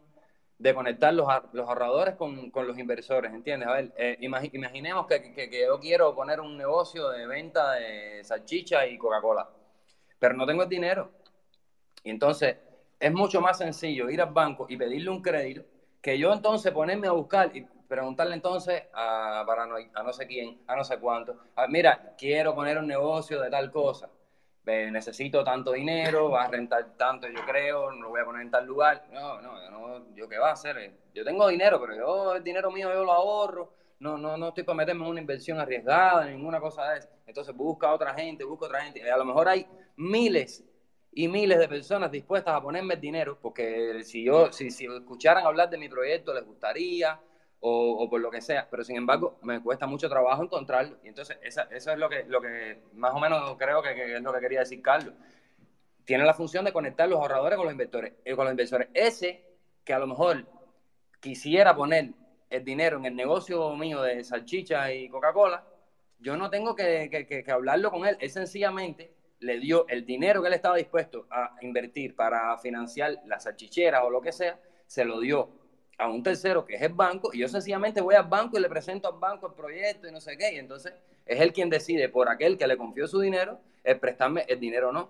de 0.59 0.73
conectar 0.73 1.13
los, 1.13 1.25
los 1.53 1.65
ahorradores 1.69 2.15
con, 2.15 2.51
los 2.53 2.77
inversores, 2.77 3.31
¿entiendes? 3.33 3.69
A 3.69 3.73
ver, 3.73 4.17
imaginemos 4.19 5.07
que, 5.07 5.33
que, 5.33 5.61
yo 5.65 5.79
quiero 5.79 6.13
poner 6.13 6.41
un 6.41 6.57
negocio 6.57 7.07
de 7.09 7.25
venta 7.25 7.71
de 7.71 8.21
salchicha 8.25 8.85
y 8.85 8.97
Coca-Cola, 8.97 9.49
pero 10.19 10.33
no 10.35 10.45
tengo 10.45 10.63
el 10.63 10.69
dinero. 10.69 11.09
Y 12.03 12.09
entonces 12.09 12.57
es 13.03 13.11
mucho 13.11 13.41
más 13.41 13.57
sencillo 13.57 14.09
ir 14.09 14.21
al 14.21 14.31
banco 14.31 14.65
y 14.69 14.77
pedirle 14.77 15.09
un 15.09 15.21
crédito 15.21 15.63
que 16.01 16.17
yo 16.17 16.31
entonces 16.31 16.71
ponerme 16.71 17.07
a 17.07 17.11
buscar 17.11 17.55
y 17.55 17.61
preguntarle 17.61 18.33
entonces 18.33 18.83
a, 18.93 19.43
para 19.45 19.65
no, 19.65 19.75
a 19.75 20.03
no 20.03 20.13
sé 20.13 20.25
quién, 20.25 20.59
a 20.67 20.75
no 20.75 20.83
sé 20.83 20.97
cuánto, 20.99 21.37
mira, 21.69 22.13
quiero 22.17 22.55
poner 22.55 22.77
un 22.77 22.87
negocio 22.87 23.41
de 23.41 23.49
tal 23.49 23.71
cosa, 23.71 24.09
necesito 24.65 25.43
tanto 25.43 25.73
dinero, 25.73 26.29
va 26.29 26.43
a 26.43 26.47
rentar 26.47 26.93
tanto, 26.97 27.27
yo 27.27 27.45
creo, 27.45 27.91
no 27.91 28.03
lo 28.03 28.09
voy 28.09 28.21
a 28.21 28.25
poner 28.25 28.43
en 28.43 28.51
tal 28.51 28.65
lugar. 28.65 29.03
No, 29.11 29.41
no, 29.41 29.61
yo, 29.61 29.69
no, 29.69 30.15
yo 30.15 30.29
qué 30.29 30.37
va 30.37 30.49
a 30.49 30.53
hacer. 30.53 30.93
Yo 31.13 31.25
tengo 31.25 31.47
dinero, 31.49 31.79
pero 31.81 31.95
yo 31.95 32.35
el 32.35 32.43
dinero 32.43 32.71
mío 32.71 32.91
yo 32.93 33.03
lo 33.03 33.11
ahorro. 33.11 33.73
No, 33.99 34.17
no, 34.17 34.37
no 34.37 34.49
estoy 34.49 34.63
para 34.63 34.77
meterme 34.77 35.03
en 35.03 35.11
una 35.11 35.21
inversión 35.21 35.59
arriesgada, 35.59 36.25
ninguna 36.25 36.59
cosa 36.59 36.89
de 36.91 36.99
eso. 36.99 37.09
Entonces 37.25 37.53
busca 37.55 37.87
a 37.87 37.93
otra 37.93 38.13
gente, 38.13 38.43
busca 38.43 38.65
a 38.65 38.69
otra 38.69 38.81
gente. 38.81 39.09
A 39.09 39.17
lo 39.17 39.25
mejor 39.25 39.47
hay 39.47 39.67
miles 39.95 40.63
y 41.15 41.27
miles 41.27 41.59
de 41.59 41.67
personas 41.67 42.11
dispuestas 42.11 42.55
a 42.55 42.61
ponerme 42.61 42.95
el 42.95 43.01
dinero, 43.01 43.37
porque 43.41 44.03
si 44.03 44.23
yo, 44.23 44.51
si, 44.51 44.71
si 44.71 44.85
escucharan 44.85 45.45
hablar 45.45 45.69
de 45.69 45.77
mi 45.77 45.89
proyecto, 45.89 46.33
les 46.33 46.45
gustaría, 46.45 47.19
o, 47.65 48.09
por 48.09 48.19
lo 48.19 48.29
que 48.29 48.41
sea, 48.41 48.67
pero 48.69 48.83
sin 48.83 48.97
embargo 48.97 49.39
me 49.41 49.61
cuesta 49.61 49.87
mucho 49.87 50.09
trabajo 50.09 50.43
encontrarlo. 50.43 50.97
Y 51.01 51.07
entonces 51.07 51.37
eso 51.41 51.63
es 51.71 51.97
lo 51.97 52.09
que, 52.09 52.25
lo 52.25 52.41
que 52.41 52.83
más 52.93 53.13
o 53.13 53.19
menos 53.19 53.55
creo 53.57 53.81
que, 53.81 54.15
es 54.15 54.21
lo 54.21 54.33
que 54.33 54.39
quería 54.41 54.59
decir 54.59 54.81
Carlos. 54.81 55.13
Tiene 56.03 56.25
la 56.25 56.33
función 56.33 56.65
de 56.65 56.73
conectar 56.73 57.07
los 57.07 57.19
ahorradores 57.19 57.55
con 57.55 57.65
los 57.65 57.71
inversores. 57.71 58.13
Eh, 58.25 58.35
con 58.35 58.43
los 58.43 58.51
inversores. 58.51 58.89
Ese 58.93 59.45
que 59.85 59.93
a 59.93 59.99
lo 59.99 60.07
mejor 60.07 60.45
quisiera 61.21 61.73
poner 61.73 62.09
el 62.49 62.65
dinero 62.65 62.97
en 62.97 63.05
el 63.05 63.15
negocio 63.15 63.73
mío 63.77 64.01
de 64.01 64.25
salchicha 64.25 64.91
y 64.91 65.07
Coca-Cola, 65.07 65.65
yo 66.19 66.35
no 66.35 66.49
tengo 66.49 66.75
que, 66.75 67.09
que, 67.09 67.51
hablarlo 67.51 67.91
con 67.91 68.05
él. 68.05 68.17
Él 68.19 68.29
sencillamente 68.29 69.13
le 69.43 69.59
dio 69.59 69.87
el 69.87 70.05
dinero 70.05 70.41
que 70.41 70.47
él 70.47 70.53
estaba 70.53 70.77
dispuesto 70.77 71.27
a 71.29 71.55
invertir 71.61 72.15
para 72.15 72.57
financiar 72.57 73.21
la 73.25 73.39
salchichera 73.39 74.03
o 74.03 74.09
lo 74.09 74.21
que 74.21 74.31
sea, 74.31 74.59
se 74.87 75.05
lo 75.05 75.19
dio 75.19 75.49
a 75.97 76.07
un 76.09 76.23
tercero 76.23 76.65
que 76.65 76.75
es 76.75 76.81
el 76.81 76.93
banco 76.93 77.29
y 77.33 77.39
yo 77.39 77.47
sencillamente 77.47 78.01
voy 78.01 78.15
al 78.15 78.27
banco 78.27 78.57
y 78.57 78.61
le 78.61 78.69
presento 78.69 79.07
al 79.07 79.19
banco 79.19 79.47
el 79.47 79.53
proyecto 79.53 80.07
y 80.07 80.11
no 80.11 80.19
sé 80.19 80.37
qué 80.37 80.53
y 80.53 80.57
entonces 80.57 80.93
es 81.25 81.39
él 81.39 81.53
quien 81.53 81.69
decide 81.69 82.09
por 82.09 82.29
aquel 82.29 82.57
que 82.57 82.67
le 82.67 82.77
confió 82.77 83.07
su 83.07 83.19
dinero 83.19 83.59
el 83.83 83.99
prestarme 83.99 84.45
el 84.47 84.59
dinero 84.59 84.89
o 84.89 84.91
no. 84.91 85.09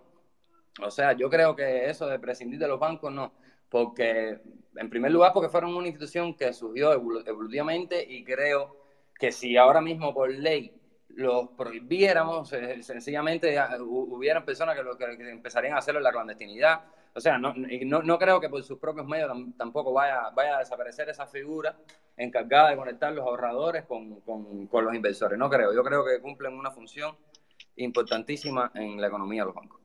O 0.81 0.89
sea, 0.89 1.13
yo 1.13 1.29
creo 1.29 1.55
que 1.55 1.89
eso 1.89 2.07
de 2.07 2.19
prescindir 2.19 2.59
de 2.59 2.67
los 2.67 2.79
bancos 2.79 3.11
no, 3.11 3.31
porque 3.69 4.39
en 4.75 4.89
primer 4.89 5.11
lugar 5.11 5.31
porque 5.33 5.49
fueron 5.49 5.75
una 5.75 5.87
institución 5.87 6.35
que 6.35 6.51
surgió 6.53 6.91
evolutivamente 6.93 8.03
y 8.03 8.23
creo 8.23 8.75
que 9.19 9.31
si 9.31 9.55
ahora 9.55 9.81
mismo 9.81 10.13
por 10.13 10.31
ley 10.31 10.73
los 11.15 11.49
prohibiéramos, 11.49 12.51
eh, 12.53 12.81
sencillamente 12.81 13.57
hubieran 13.81 14.45
personas 14.45 14.75
que, 14.75 14.83
lo, 14.83 14.97
que 14.97 15.29
empezarían 15.29 15.75
a 15.75 15.77
hacerlo 15.77 15.99
en 15.99 16.03
la 16.05 16.11
clandestinidad 16.11 16.81
o 17.15 17.21
sea, 17.21 17.37
no, 17.37 17.53
no, 17.53 18.17
creo 18.17 18.39
que 18.39 18.49
por 18.49 18.63
sus 18.63 18.79
propios 18.79 19.05
medios 19.05 19.31
tampoco 19.55 19.93
vaya, 19.93 20.31
vaya 20.31 20.57
a 20.57 20.59
desaparecer 20.59 21.09
esa 21.09 21.27
figura 21.27 21.77
encargada 22.17 22.71
de 22.71 22.75
conectar 22.75 23.13
los 23.13 23.25
ahorradores 23.25 23.85
con, 23.85 24.21
los 24.71 24.95
inversores. 24.95 25.37
No 25.37 25.49
creo. 25.49 25.73
Yo 25.75 25.83
creo 25.83 26.03
que 26.03 26.19
cumplen 26.19 26.53
una 26.53 26.71
función 26.71 27.15
importantísima 27.75 28.71
en 28.73 28.99
la 28.99 29.07
economía 29.07 29.43
de 29.43 29.45
los 29.47 29.55
bancos. 29.55 29.79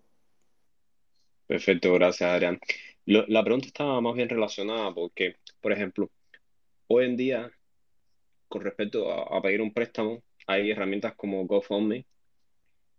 Perfecto, 1.47 1.93
gracias 1.95 2.31
Adrián. 2.31 2.59
la 3.05 3.43
pregunta 3.43 3.67
estaba 3.67 4.01
más 4.01 4.15
bien 4.15 4.29
relacionada 4.29 4.93
porque, 4.95 5.37
por 5.61 5.73
ejemplo, 5.73 6.11
hoy 6.87 7.07
en 7.07 7.17
día, 7.17 7.51
con 8.49 8.63
respecto 8.63 9.11
a, 9.13 9.37
a 9.37 9.43
pedir 9.43 9.61
un 9.61 9.73
préstamo, 9.73 10.23
hay 10.49 10.71
herramientas 10.71 11.15
como 11.15 11.47
GoFundMe, 11.47 12.07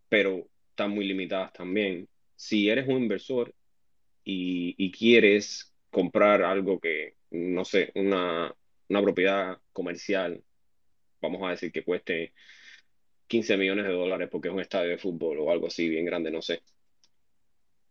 pero 0.08 0.48
están 0.70 0.92
muy 0.92 1.06
limitadas 1.06 1.52
también. 1.52 2.08
Si 2.36 2.70
eres 2.70 2.88
un 2.88 3.02
inversor 3.02 3.54
y, 4.24 4.92
quieres 4.92 5.74
comprar 5.90 6.44
algo 6.44 6.80
que, 6.80 7.16
no 7.32 7.66
sé, 7.66 7.92
una, 7.96 8.56
propiedad 8.88 9.58
comercial, 9.74 10.44
vamos 11.22 11.42
a 11.44 11.52
decir 11.52 11.72
que 11.72 11.84
cueste 11.84 12.34
15 13.28 13.58
millones 13.58 13.86
de 13.86 13.94
dólares 13.94 14.30
porque 14.32 14.50
es 14.50 14.54
un 14.54 14.62
estadio 14.62 14.92
de 14.92 14.98
fútbol 15.00 15.40
o 15.40 15.52
algo 15.52 15.68
así 15.68 15.90
bien 15.90 16.06
grande, 16.06 16.30
no 16.32 16.44
sé. 16.44 16.62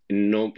No 0.08 0.52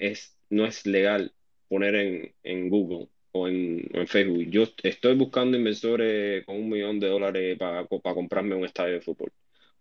es, 0.00 0.36
no 0.50 0.66
es 0.66 0.86
legal 0.86 1.32
poner 1.68 1.94
en, 1.94 2.34
en 2.42 2.68
Google 2.68 3.08
o 3.32 3.48
en, 3.48 3.88
en, 3.92 4.06
Facebook. 4.06 4.44
Yo 4.50 4.64
estoy 4.82 5.14
buscando 5.14 5.56
inversores 5.56 6.44
con 6.44 6.56
un 6.56 6.68
millón 6.68 7.00
de 7.00 7.08
dólares 7.08 7.58
para 7.58 7.86
comprarme 7.86 8.54
un 8.54 8.64
estadio 8.64 8.94
de 8.94 9.00
fútbol. 9.00 9.32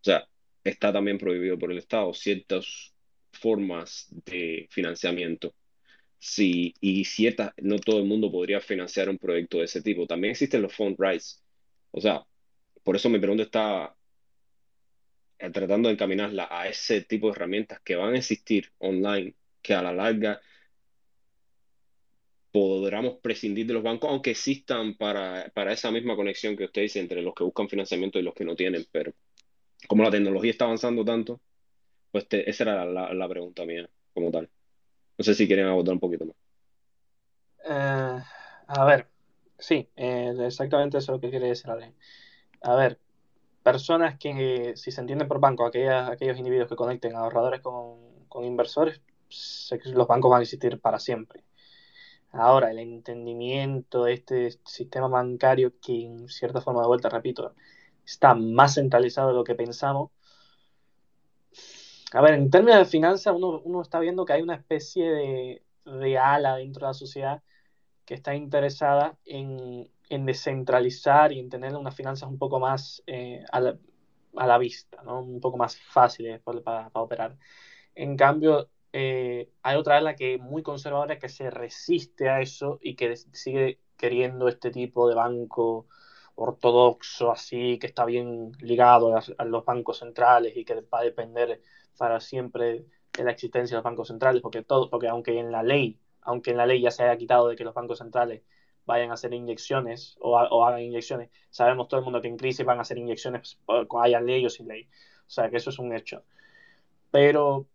O 0.02 0.04
sea, 0.04 0.28
está 0.64 0.94
también 0.94 1.18
prohibido 1.18 1.58
por 1.58 1.72
el 1.72 1.80
Estado 1.80 2.14
ciertas 2.14 2.94
formas 3.32 4.08
de 4.26 4.68
financiamiento. 4.72 5.54
Sí, 6.20 6.74
y 6.82 7.06
ciertas, 7.06 7.54
no 7.58 7.80
todo 7.80 8.00
el 8.00 8.06
mundo 8.06 8.32
podría 8.32 8.60
financiar 8.60 9.10
un 9.10 9.18
proyecto 9.18 9.60
de 9.60 9.66
ese 9.66 9.82
tipo. 9.82 10.08
También 10.08 10.32
existen 10.32 10.62
los 10.62 10.74
fundraise. 10.74 11.42
O 11.92 12.02
sea, 12.02 12.26
por 12.84 12.96
eso 12.96 13.10
mi 13.10 13.20
pregunta 13.20 13.44
está 13.44 13.96
tratando 15.54 15.88
de 15.88 15.94
encaminarla 15.94 16.48
a 16.52 16.68
ese 16.68 17.02
tipo 17.02 17.28
de 17.28 17.34
herramientas 17.34 17.80
que 17.82 17.96
van 17.96 18.14
a 18.14 18.18
existir 18.18 18.72
online, 18.80 19.36
que 19.62 19.74
a 19.74 19.82
la 19.82 19.94
larga 19.94 20.42
podamos 22.60 23.16
prescindir 23.22 23.68
de 23.68 23.74
los 23.74 23.84
bancos, 23.84 24.10
aunque 24.10 24.32
existan 24.32 24.96
para, 24.96 25.50
para 25.54 25.72
esa 25.72 25.92
misma 25.92 26.16
conexión 26.16 26.58
que 26.58 26.66
usted 26.66 26.82
dice 26.82 27.00
entre 27.00 27.22
los 27.22 27.34
que 27.34 27.44
buscan 27.44 27.70
financiamiento 27.70 28.20
y 28.20 28.24
los 28.24 28.34
que 28.34 28.46
no 28.46 28.56
tienen, 28.56 28.86
pero 28.92 29.14
como 29.88 30.04
la 30.04 30.12
tecnología 30.12 30.52
está 30.52 30.66
avanzando 30.66 31.06
tanto, 31.06 31.40
pues 32.12 32.28
esa 32.30 32.64
era 32.64 32.86
la, 32.86 33.14
la, 33.14 33.30
pregunta 33.30 33.66
mía 33.66 33.90
como 34.14 34.32
tal. 34.32 34.50
No 35.18 35.24
sé 35.24 35.34
si 35.36 35.48
quieren 35.48 35.68
abordar 35.68 35.94
un 35.94 36.00
poquito 36.00 36.26
más. 36.26 36.36
Eh, 37.66 38.24
a 38.68 38.86
ver, 38.86 39.08
sí, 39.58 39.88
eh, 39.96 40.34
exactamente 40.40 40.98
eso 40.98 41.14
es 41.14 41.18
lo 41.18 41.22
que 41.22 41.30
quiere 41.30 41.48
decir 41.48 41.70
Ale. 41.70 41.94
A 42.62 42.76
ver, 42.76 43.00
personas 43.64 44.18
que, 44.18 44.74
si 44.76 44.92
se 44.92 45.02
entienden 45.02 45.28
por 45.28 45.40
banco, 45.40 45.66
aquellas, 45.66 46.10
aquellos 46.10 46.38
individuos 46.38 46.68
que 46.68 46.76
conecten 46.76 47.16
ahorradores 47.16 47.62
con, 47.62 48.28
con 48.28 48.44
inversores, 48.44 49.02
los 49.86 50.08
bancos 50.08 50.32
van 50.32 50.40
a 50.40 50.44
existir 50.44 50.80
para 50.80 51.00
siempre. 51.00 51.44
Ahora, 52.32 52.70
el 52.72 52.80
entendimiento 52.80 54.04
de 54.04 54.14
este 54.14 54.52
sistema 54.66 55.08
bancario 55.08 55.74
que 55.82 56.06
en 56.06 56.28
cierta 56.30 56.62
forma 56.62 56.82
de 56.82 56.88
vuelta, 56.88 57.10
repito, 57.10 57.56
está 58.06 58.36
más 58.36 58.76
centralizado 58.76 59.30
de 59.30 59.34
lo 59.36 59.44
que 59.44 59.56
pensamos. 59.56 60.12
A 62.14 62.22
ver, 62.22 62.36
en 62.36 62.50
términos 62.50 62.80
de 62.80 62.86
finanzas, 62.86 63.36
uno, 63.36 63.82
está 63.82 64.00
viendo 64.00 64.26
que 64.26 64.34
hay 64.34 64.42
una 64.42 64.56
especie 64.56 65.10
de, 65.12 65.64
de, 65.86 66.18
ala 66.18 66.56
dentro 66.58 66.82
de 66.82 66.90
la 66.90 66.94
sociedad 66.94 67.44
que 68.06 68.16
está 68.16 68.36
interesada 68.36 69.18
en, 69.26 69.90
descentralizar 70.10 71.32
y 71.32 71.40
en 71.40 71.50
tener 71.50 71.76
unas 71.76 71.96
finanzas 71.96 72.30
un 72.30 72.40
poco 72.40 72.60
más 72.60 73.04
eh, 73.06 73.44
a, 73.52 73.60
la, 73.62 74.58
vista, 74.58 75.04
¿no? 75.04 75.22
un 75.22 75.40
poco 75.40 75.58
más 75.58 75.78
fáciles 75.78 76.42
para 76.42 76.90
operar. 76.94 77.38
En 77.96 78.18
cambio, 78.18 78.70
eh, 78.94 79.50
hay 79.62 79.78
otra 79.78 79.98
ala 79.98 80.16
que 80.16 80.36
es 80.36 80.42
muy 80.42 80.64
conservadora 80.64 81.20
que 81.20 81.30
se 81.30 81.50
resiste 81.50 82.30
a 82.30 82.42
eso 82.42 82.80
y 82.82 82.96
que 82.96 83.16
sigue 83.16 83.80
queriendo 83.98 84.48
este 84.48 84.72
tipo 84.72 85.08
de 85.10 85.16
banco 85.16 85.88
ortodoxo, 86.36 87.32
así, 87.32 87.78
que 87.80 87.88
está 87.88 88.06
bien 88.06 88.52
ligado 88.62 89.16
a, 89.16 89.46
los 89.46 89.66
bancos 89.66 90.00
centrales 90.00 90.56
y 90.56 90.64
que 90.66 90.82
va 90.82 91.00
a 91.00 91.04
depender 91.04 91.62
para 91.98 92.20
siempre 92.20 92.86
de 93.14 93.24
la 93.24 93.32
existencia 93.32 93.76
de 93.76 93.80
los 93.80 93.84
bancos 93.84 94.08
centrales, 94.08 94.42
porque 94.42 94.64
todo, 94.64 94.90
porque 94.90 95.10
aunque 95.10 95.38
en 95.38 95.52
la 95.52 95.64
ley, 95.64 96.00
aunque 96.22 96.52
en 96.52 96.58
la 96.58 96.66
ley 96.66 96.82
ya 96.82 96.92
se 96.92 97.04
haya 97.04 97.18
quitado 97.18 97.50
de 97.50 97.56
que 97.56 97.66
los 97.66 97.74
bancos 97.74 97.98
centrales 98.00 98.44
vayan 98.86 99.12
a 99.12 99.16
hacer 99.16 99.34
inyecciones 99.34 100.18
o, 100.22 100.38
hagan 100.66 100.82
inyecciones, 100.82 101.30
sabemos 101.50 101.88
todo 101.90 102.00
el 102.00 102.06
mundo 102.06 102.22
que 102.22 102.30
en 102.30 102.38
crisis 102.38 102.66
van 102.66 102.80
a 102.80 102.82
hacer 102.82 102.98
inyecciones, 102.98 103.60
haya 104.02 104.22
ley 104.22 104.46
o 104.46 104.50
sin 104.50 104.68
ley. 104.68 104.90
O 105.28 105.30
sea 105.30 105.50
que 105.50 105.58
eso 105.58 105.70
es 105.70 105.80
un 105.80 105.94
hecho. 105.94 106.24
Pero 107.12 107.68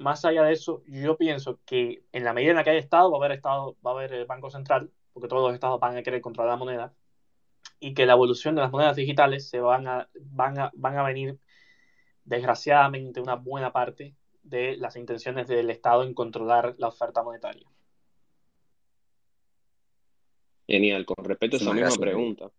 más 0.00 0.24
allá 0.24 0.42
de 0.44 0.52
eso, 0.52 0.82
yo 0.86 1.16
pienso 1.16 1.60
que 1.66 2.02
en 2.12 2.24
la 2.24 2.32
medida 2.32 2.50
en 2.50 2.56
la 2.56 2.64
que 2.64 2.70
haya 2.70 2.78
Estado, 2.78 3.10
va 3.10 3.18
a 3.18 3.20
haber 3.20 3.36
Estado, 3.36 3.76
va 3.86 3.90
a 3.90 3.94
haber 3.94 4.12
el 4.14 4.24
Banco 4.24 4.50
Central, 4.50 4.90
porque 5.12 5.28
todos 5.28 5.42
los 5.42 5.54
estados 5.54 5.78
van 5.78 5.96
a 5.96 6.02
querer 6.02 6.22
controlar 6.22 6.52
la 6.52 6.56
moneda, 6.56 6.94
y 7.78 7.92
que 7.92 8.06
la 8.06 8.14
evolución 8.14 8.54
de 8.54 8.62
las 8.62 8.70
monedas 8.70 8.96
digitales 8.96 9.48
se 9.48 9.60
van 9.60 9.86
a, 9.86 10.08
van 10.14 10.58
a, 10.58 10.70
van 10.74 10.96
a 10.96 11.02
venir, 11.02 11.38
desgraciadamente, 12.24 13.20
una 13.20 13.36
buena 13.36 13.72
parte 13.72 14.14
de 14.42 14.78
las 14.78 14.96
intenciones 14.96 15.46
del 15.46 15.68
Estado 15.68 16.02
en 16.02 16.14
controlar 16.14 16.74
la 16.78 16.88
oferta 16.88 17.22
monetaria. 17.22 17.66
Genial, 20.66 21.04
con 21.04 21.24
respecto 21.24 21.56
a 21.56 21.60
esa 21.60 21.72
misma 21.74 21.96
pregunta, 21.96 22.50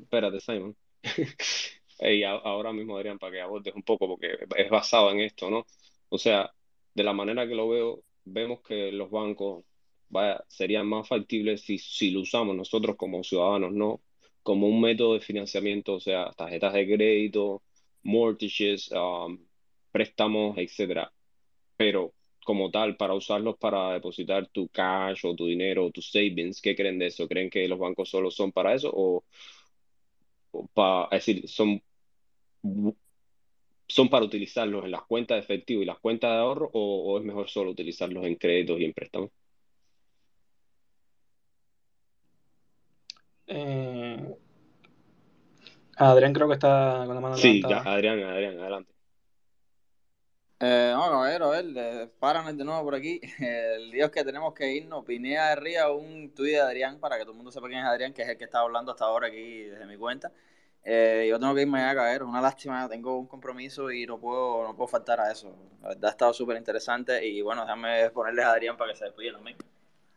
espérate, 0.00 0.40
Simon. 0.40 0.76
y 2.00 2.24
ahora 2.24 2.72
mismo, 2.72 2.96
Adrián, 2.96 3.20
para 3.20 3.32
que 3.32 3.40
abordes 3.40 3.74
un 3.74 3.84
poco, 3.84 4.08
porque 4.08 4.46
es 4.56 4.70
basado 4.70 5.12
en 5.12 5.20
esto, 5.20 5.48
¿no? 5.48 5.64
O 6.08 6.18
sea, 6.18 6.52
de 6.94 7.04
la 7.04 7.12
manera 7.12 7.46
que 7.48 7.54
lo 7.54 7.68
veo, 7.68 8.02
vemos 8.24 8.60
que 8.62 8.92
los 8.92 9.10
bancos 9.10 9.64
vaya, 10.08 10.44
serían 10.48 10.86
más 10.86 11.08
factibles 11.08 11.62
si, 11.62 11.78
si 11.78 12.10
lo 12.10 12.20
usamos 12.20 12.56
nosotros 12.56 12.96
como 12.96 13.24
ciudadanos, 13.24 13.72
no 13.72 14.02
como 14.42 14.66
un 14.68 14.80
método 14.80 15.14
de 15.14 15.20
financiamiento, 15.20 15.94
o 15.94 16.00
sea, 16.00 16.32
tarjetas 16.36 16.72
de 16.74 16.86
crédito, 16.86 17.62
mortgages, 18.02 18.90
um, 18.92 19.38
préstamos, 19.90 20.58
etcétera. 20.58 21.12
Pero 21.76 22.14
como 22.44 22.70
tal, 22.70 22.96
para 22.96 23.14
usarlos 23.14 23.56
para 23.58 23.94
depositar 23.94 24.48
tu 24.48 24.68
cash 24.68 25.24
o 25.26 25.34
tu 25.36 25.46
dinero 25.46 25.86
o 25.86 25.90
tus 25.92 26.10
savings, 26.10 26.60
¿qué 26.60 26.74
creen 26.76 26.98
de 26.98 27.06
eso? 27.06 27.28
¿Creen 27.28 27.50
que 27.50 27.68
los 27.68 27.78
bancos 27.78 28.10
solo 28.10 28.30
son 28.30 28.52
para 28.52 28.74
eso 28.74 28.90
o, 28.92 29.24
para, 30.74 31.04
es 31.16 31.26
decir, 31.26 31.48
son 31.48 31.82
son 33.92 34.08
para 34.08 34.24
utilizarlos 34.24 34.84
en 34.84 34.90
las 34.90 35.02
cuentas 35.02 35.36
de 35.36 35.40
efectivo 35.40 35.82
y 35.82 35.86
las 35.86 35.98
cuentas 35.98 36.30
de 36.30 36.36
ahorro 36.38 36.70
o, 36.72 37.18
es 37.18 37.24
mejor 37.24 37.48
solo 37.48 37.70
utilizarlos 37.70 38.24
en 38.24 38.36
créditos 38.36 38.80
y 38.80 38.84
en 38.84 38.92
préstamos? 38.92 39.30
Eh, 43.46 44.34
Adrián 45.96 46.32
creo 46.32 46.48
que 46.48 46.54
está 46.54 47.02
con 47.06 47.14
la 47.14 47.20
mano 47.20 47.36
Sí, 47.36 47.62
Adrián, 47.64 48.22
Adrián, 48.22 48.58
adelante. 48.58 48.92
Eh, 50.64 50.92
no, 50.94 51.10
caballero, 51.10 51.52
a 51.52 51.60
ver, 51.60 52.12
páranos 52.20 52.56
de 52.56 52.64
nuevo 52.64 52.84
por 52.84 52.94
aquí. 52.94 53.20
El 53.40 53.90
día 53.90 54.10
que 54.10 54.24
tenemos 54.24 54.54
que 54.54 54.72
irnos, 54.72 55.04
Pinea 55.04 55.50
de 55.50 55.56
Ría, 55.56 55.90
un 55.90 56.32
tuit 56.32 56.52
de 56.52 56.60
Adrián, 56.60 56.98
para 57.00 57.16
que 57.16 57.22
todo 57.22 57.32
el 57.32 57.36
mundo 57.36 57.50
sepa 57.50 57.66
quién 57.66 57.80
es 57.80 57.86
Adrián, 57.86 58.14
que 58.14 58.22
es 58.22 58.28
el 58.28 58.38
que 58.38 58.44
está 58.44 58.60
hablando 58.60 58.92
hasta 58.92 59.04
ahora 59.04 59.26
aquí 59.26 59.64
desde 59.64 59.86
mi 59.86 59.96
cuenta. 59.96 60.30
Eh, 60.84 61.26
yo 61.28 61.38
tengo 61.38 61.54
que 61.54 61.62
irme 61.62 61.84
a 61.84 61.94
caer, 61.94 62.22
es 62.22 62.28
una 62.28 62.40
lástima, 62.40 62.88
tengo 62.88 63.16
un 63.16 63.26
compromiso 63.26 63.92
y 63.92 64.04
no 64.04 64.18
puedo, 64.18 64.64
no 64.64 64.74
puedo 64.74 64.88
faltar 64.88 65.20
a 65.20 65.30
eso. 65.30 65.54
La 65.80 65.88
verdad 65.90 66.06
ha 66.06 66.10
estado 66.10 66.32
súper 66.32 66.56
interesante 66.56 67.24
y 67.24 67.40
bueno, 67.40 67.62
déjame 67.62 68.10
ponerles 68.10 68.44
a 68.44 68.52
Adrián 68.52 68.76
para 68.76 68.92
que 68.92 68.98
se 68.98 69.04
despida 69.04 69.32
también. 69.32 69.56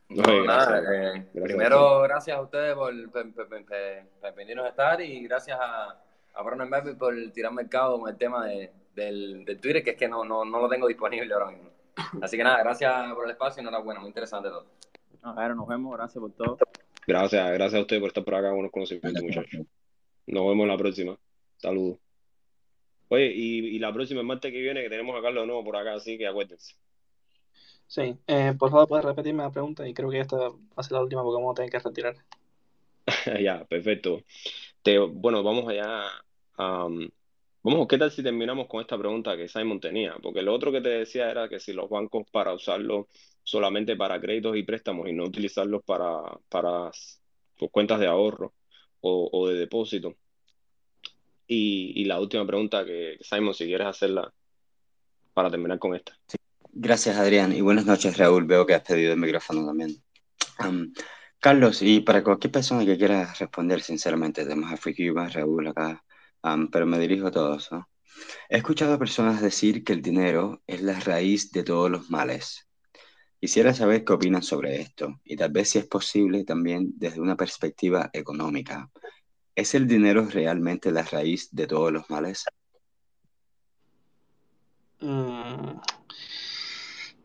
No, 0.10 0.44
nada, 0.44 0.84
eh, 0.94 1.26
primero, 1.34 2.02
gracias 2.02 2.38
a 2.38 2.42
ustedes 2.42 2.76
por, 2.76 2.94
permitirnos 3.12 4.68
estar 4.68 5.02
y 5.02 5.24
gracias 5.24 5.58
a, 5.60 6.00
a 6.34 6.44
Bruno 6.44 6.68
por 6.98 7.16
tirarme 7.32 7.64
el 7.64 7.70
cabo 7.70 8.00
con 8.00 8.10
el 8.10 8.18
tema 8.18 8.46
de, 8.46 8.72
del, 8.94 9.46
del, 9.46 9.60
Twitter, 9.60 9.84
que 9.84 9.92
es 9.92 9.98
que 9.98 10.08
no, 10.08 10.24
no, 10.24 10.46
no, 10.46 10.60
lo 10.60 10.70
tengo 10.70 10.88
disponible 10.88 11.34
ahora 11.34 11.48
mismo. 11.52 11.70
Así 12.22 12.38
que 12.38 12.44
nada, 12.44 12.60
gracias 12.60 13.14
por 13.14 13.26
el 13.26 13.32
espacio 13.32 13.62
y 13.62 13.66
enhorabuena, 13.66 14.00
muy 14.00 14.10
interesante 14.10 14.50
todo. 14.50 14.66
No, 15.24 15.34
ver, 15.34 15.56
nos 15.56 15.68
vemos, 15.68 15.96
gracias 15.98 16.22
por 16.22 16.32
todo. 16.34 16.58
Gracias, 17.08 17.52
gracias 17.54 17.80
a 17.80 17.82
ustedes 17.82 18.00
por 18.00 18.10
estar 18.10 18.24
por 18.24 18.36
acá, 18.36 18.52
buenos 18.52 18.72
conocimientos, 18.72 19.24
muchachos. 19.24 19.66
Nos 20.28 20.48
vemos 20.48 20.68
la 20.68 20.78
próxima. 20.78 21.18
Saludos. 21.58 22.00
Oye, 23.10 23.32
y, 23.34 23.80
la 23.80 23.94
próxima 23.94 24.24
martes 24.24 24.52
que 24.52 24.60
viene 24.60 24.82
que 24.82 24.90
tenemos 24.90 25.16
a 25.18 25.22
Carlos 25.22 25.46
nuevo 25.46 25.64
por 25.64 25.78
acá, 25.78 25.94
así 25.94 26.18
que 26.18 26.28
acuérdense. 26.28 26.76
Sí, 27.88 28.16
eh, 28.26 28.54
por 28.58 28.72
favor, 28.72 28.88
puedes 28.88 29.06
repetirme 29.06 29.44
la 29.44 29.52
pregunta 29.52 29.88
y 29.88 29.94
creo 29.94 30.10
que 30.10 30.20
esta 30.20 30.38
va 30.38 30.56
a 30.76 30.84
ser 30.84 30.94
la 30.94 31.04
última 31.04 31.22
porque 31.22 31.36
vamos 31.36 31.54
a 31.54 31.56
tener 31.56 31.72
que 31.72 31.80
retirar. 31.80 32.16
ya, 33.42 33.64
perfecto. 33.66 34.24
Te, 34.82 34.98
bueno, 34.98 35.44
vamos 35.44 35.68
allá. 35.68 36.10
vamos, 36.58 37.88
¿qué 37.88 37.98
tal 37.98 38.10
si 38.12 38.24
terminamos 38.24 38.68
con 38.68 38.82
esta 38.82 38.98
pregunta 38.98 39.38
que 39.38 39.48
Simon 39.48 39.80
tenía? 39.80 40.16
Porque 40.22 40.42
lo 40.42 40.54
otro 40.54 40.72
que 40.72 40.82
te 40.82 40.90
decía 40.90 41.30
era 41.30 41.48
que 41.48 41.60
si 41.60 41.74
los 41.74 41.88
bancos 41.90 42.26
para 42.32 42.54
usarlo 42.54 43.08
solamente 43.44 43.96
para 43.96 44.20
créditos 44.20 44.58
y 44.58 44.64
préstamos 44.64 45.08
y 45.08 45.14
no 45.14 45.26
utilizarlos 45.26 45.84
para, 45.84 46.24
para 46.50 46.92
sus 46.92 47.70
cuentas 47.70 48.00
de 48.00 48.08
ahorro 48.08 48.54
o, 49.06 49.48
de 49.48 49.56
depósito. 49.56 50.16
Y, 51.48 52.04
la 52.06 52.20
última 52.20 52.46
pregunta 52.46 52.84
que, 52.86 53.18
Simon, 53.22 53.54
si 53.54 53.66
quieres 53.66 53.88
hacerla 53.88 54.34
para 55.34 55.52
terminar 55.52 55.78
con 55.80 55.96
esta. 55.96 56.18
Gracias, 56.72 57.16
Adrián. 57.18 57.54
Y 57.54 57.62
buenas 57.62 57.86
noches, 57.86 58.18
Raúl. 58.18 58.46
Veo 58.46 58.66
que 58.66 58.74
has 58.74 58.82
pedido 58.82 59.14
el 59.14 59.20
micrófono 59.20 59.66
también. 59.66 60.02
Carlos, 61.40 61.82
y 61.82 62.00
para 62.00 62.24
cualquier 62.24 62.52
persona 62.52 62.86
que 62.86 62.98
quiera 62.98 63.32
responder, 63.34 63.82
sinceramente, 63.82 64.44
tenemos 64.44 64.72
a 64.72 64.78
Friki 64.78 65.12
Raúl 65.12 65.68
acá, 65.68 66.04
pero 66.72 66.86
me 66.86 66.98
dirijo 66.98 67.28
a 67.28 67.32
todos. 67.32 67.70
He 68.50 68.58
escuchado 68.58 68.94
a 68.94 69.00
personas 69.00 69.42
decir 69.42 69.84
que 69.84 69.94
el 69.94 70.02
dinero 70.02 70.64
es 70.66 70.82
la 70.82 71.00
raíz 71.00 71.52
de 71.52 71.64
todos 71.64 71.92
los 71.92 72.10
males. 72.10 72.68
Quisiera 73.46 73.76
saber 73.76 74.04
qué 74.04 74.12
opinan 74.12 74.42
sobre 74.42 74.82
esto 74.82 75.20
y 75.24 75.36
tal 75.36 75.52
vez 75.52 75.70
si 75.70 75.78
es 75.78 75.86
posible 75.86 76.44
también 76.46 76.94
desde 76.96 77.22
una 77.22 77.36
perspectiva 77.36 78.10
económica. 78.12 78.90
¿Es 79.54 79.76
el 79.76 79.86
dinero 79.86 80.26
realmente 80.26 80.92
la 80.92 81.04
raíz 81.04 81.50
de 81.52 81.68
todos 81.68 81.92
los 81.92 82.10
males? 82.10 82.46
Mm. 85.00 85.78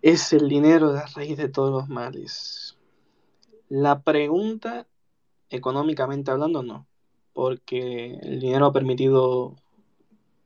Es 0.02 0.34
el 0.34 0.46
dinero 0.46 0.92
la 0.92 1.06
raíz 1.06 1.38
de 1.38 1.48
todos 1.48 1.70
los 1.70 1.88
males. 1.88 2.76
La 3.70 4.02
pregunta, 4.02 4.86
económicamente 5.48 6.30
hablando, 6.30 6.62
no, 6.62 6.86
porque 7.32 8.18
el 8.20 8.40
dinero 8.40 8.66
ha 8.66 8.72
permitido 8.74 9.56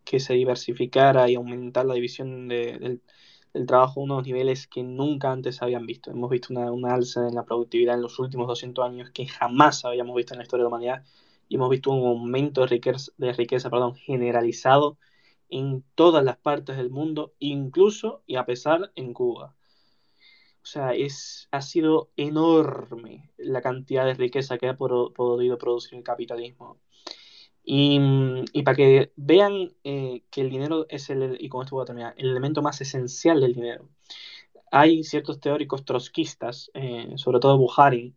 que 0.05 0.21
se 0.21 0.35
diversificara 0.35 1.29
y 1.29 1.35
aumentar 1.35 1.85
la 1.85 1.95
división 1.95 2.47
del, 2.47 3.03
trabajo 3.67 4.01
a 4.01 4.05
unos 4.05 4.25
niveles 4.25 4.67
que 4.67 4.83
nunca 4.83 5.31
antes 5.31 5.63
habían 5.63 5.87
visto. 5.87 6.11
Hemos 6.11 6.31
visto 6.31 6.53
una, 6.53 6.73
una, 6.73 6.95
alza 6.95 7.29
en 7.29 7.35
la 7.35 7.45
productividad 7.45 7.95
en 7.95 8.03
los 8.03 8.19
últimos 8.19 8.49
200 8.49 8.85
años 8.85 9.11
que 9.11 9.27
jamás 9.27 9.85
habíamos 9.85 10.17
visto 10.17 10.35
en 10.35 10.39
la 10.39 10.45
historia 10.45 10.65
de 10.65 10.71
la 10.71 10.77
humanidad 10.77 11.05
y 11.49 11.57
hemos 11.57 11.71
visto 11.71 11.91
un 11.91 12.07
aumento 12.07 12.63
de 12.63 12.67
riqueza, 12.69 13.13
de 13.17 13.33
riqueza 13.33 13.71
perdón, 13.71 13.95
generalizado 13.95 14.99
en 15.49 15.85
todas 15.95 16.25
las 16.25 16.37
partes 16.37 16.77
del 16.77 16.91
mundo, 16.91 17.33
incluso 17.39 18.23
y 18.27 18.37
a 18.37 18.47
pesar 18.47 18.93
en 18.97 19.13
Cuba. 19.13 19.55
O 20.63 20.67
sea, 20.67 20.95
es, 20.95 21.49
ha 21.51 21.61
sido 21.61 22.11
enorme 22.17 23.31
la 23.37 23.61
cantidad 23.61 24.07
de 24.07 24.15
riqueza 24.15 24.57
que 24.59 24.69
ha 24.69 24.77
podido 24.77 25.59
producir 25.59 25.99
el 25.99 26.05
capitalismo. 26.05 26.81
Y, 27.65 27.99
y 28.53 28.63
para 28.63 28.77
que 28.77 29.13
vean 29.17 29.73
eh, 29.85 30.23
que 30.31 30.43
el 30.43 30.51
dinero 30.51 30.87
es 30.91 31.09
el, 31.09 31.39
y 31.41 31.49
con 31.49 31.63
esto 31.63 31.83
el 31.83 32.31
elemento 32.31 32.61
más 32.61 32.81
esencial 32.81 33.41
del 33.41 33.55
dinero. 33.55 33.89
Hay 34.71 35.05
ciertos 35.05 35.41
teóricos 35.41 35.85
trotskistas, 35.85 36.71
eh, 36.75 37.15
sobre 37.17 37.41
todo 37.41 37.57
Buharin, 37.57 38.15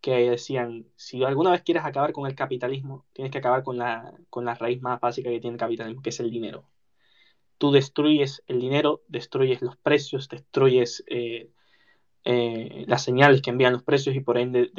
que 0.00 0.30
decían, 0.30 0.86
si 0.96 1.24
alguna 1.24 1.50
vez 1.50 1.62
quieres 1.62 1.84
acabar 1.84 2.12
con 2.12 2.26
el 2.26 2.34
capitalismo, 2.34 3.04
tienes 3.12 3.32
que 3.32 3.38
acabar 3.38 3.62
con 3.62 3.76
la, 3.78 4.14
con 4.30 4.44
la 4.44 4.54
raíz 4.54 4.80
más 4.80 5.00
básica 5.00 5.28
que 5.28 5.40
tiene 5.40 5.54
el 5.54 5.60
capitalismo, 5.60 6.02
que 6.02 6.10
es 6.10 6.20
el 6.20 6.30
dinero. 6.30 6.64
Tú 7.58 7.72
destruyes 7.72 8.42
el 8.46 8.60
dinero, 8.60 9.02
destruyes 9.08 9.60
los 9.60 9.76
precios, 9.76 10.28
destruyes 10.28 11.04
eh, 11.08 11.50
eh, 12.30 12.84
las 12.86 13.04
señales 13.04 13.40
que 13.40 13.48
envían 13.48 13.72
los 13.72 13.82
precios 13.82 14.14
y 14.14 14.20
por 14.20 14.36
ende 14.36 14.70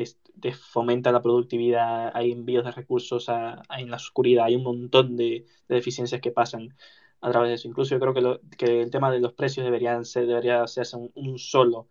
fomenta 0.54 1.12
la 1.12 1.24
productividad, 1.24 2.12
hay 2.14 2.32
envíos 2.32 2.64
de 2.64 2.72
recursos 2.72 3.28
en 3.28 3.90
la 3.90 3.96
oscuridad, 3.96 4.46
hay 4.46 4.56
un 4.56 4.62
montón 4.62 5.18
de, 5.18 5.48
deficiencias 5.68 6.22
que 6.22 6.30
pasan 6.32 6.76
a 7.22 7.32
través 7.32 7.50
de 7.50 7.56
eso. 7.56 7.68
Incluso 7.68 7.96
yo 7.96 8.00
creo 8.00 8.40
que, 8.56 8.82
el 8.82 8.92
tema 8.92 9.12
de 9.12 9.20
los 9.20 9.34
precios 9.34 9.66
deberían 9.66 10.06
ser, 10.06 10.28
debería 10.28 10.62
hacerse 10.62 10.96
un 11.16 11.40
solo 11.40 11.88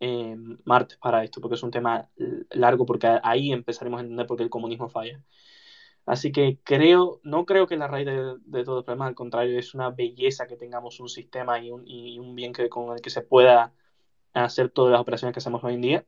eh, 0.00 0.34
martes 0.64 0.96
para 0.96 1.22
esto, 1.24 1.42
porque 1.42 1.56
es 1.56 1.62
un 1.62 1.70
tema 1.72 2.08
largo, 2.50 2.86
porque 2.86 3.20
ahí 3.22 3.52
empezaremos 3.52 3.98
a 3.98 4.02
entender 4.04 4.26
por 4.26 4.38
qué 4.38 4.44
el 4.44 4.50
comunismo 4.50 4.88
falla. 4.88 5.22
Así 6.06 6.32
que 6.32 6.58
creo, 6.64 7.20
no 7.22 7.44
creo 7.44 7.66
que 7.66 7.76
la 7.76 7.86
raíz 7.86 8.06
de, 8.06 8.64
todo 8.64 8.78
el 8.78 8.84
problema, 8.84 9.08
al 9.08 9.14
contrario, 9.14 9.58
es 9.58 9.74
una 9.74 9.90
belleza 9.90 10.46
que 10.46 10.56
tengamos 10.56 11.00
un 11.00 11.08
sistema 11.10 11.60
y 11.60 11.70
un, 11.70 11.86
y 11.86 12.18
un 12.18 12.34
bien 12.34 12.54
que, 12.54 12.70
con 12.70 12.94
el 12.94 13.02
que 13.02 13.10
se 13.10 13.20
pueda 13.22 13.74
hacer 14.34 14.70
todas 14.70 14.92
las 14.92 15.00
operaciones 15.00 15.34
que 15.34 15.38
hacemos 15.38 15.62
hoy 15.64 15.74
en 15.74 15.80
día. 15.80 16.06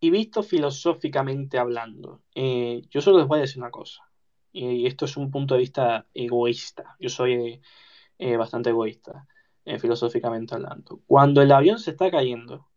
Y 0.00 0.10
visto 0.10 0.42
filosóficamente 0.42 1.58
hablando, 1.58 2.22
eh, 2.34 2.82
yo 2.90 3.00
solo 3.00 3.18
les 3.18 3.26
voy 3.26 3.38
a 3.38 3.42
decir 3.42 3.62
una 3.62 3.70
cosa, 3.70 4.02
y 4.52 4.86
esto 4.86 5.06
es 5.06 5.16
un 5.16 5.30
punto 5.30 5.54
de 5.54 5.60
vista 5.60 6.06
egoísta, 6.14 6.96
yo 7.00 7.08
soy 7.08 7.62
eh, 8.18 8.36
bastante 8.36 8.70
egoísta. 8.70 9.26
Eh, 9.66 9.78
filosóficamente 9.78 10.54
hablando. 10.54 11.00
Cuando 11.06 11.40
el 11.40 11.50
avión 11.50 11.78
se 11.78 11.92
está 11.92 12.10
cayendo, 12.10 12.68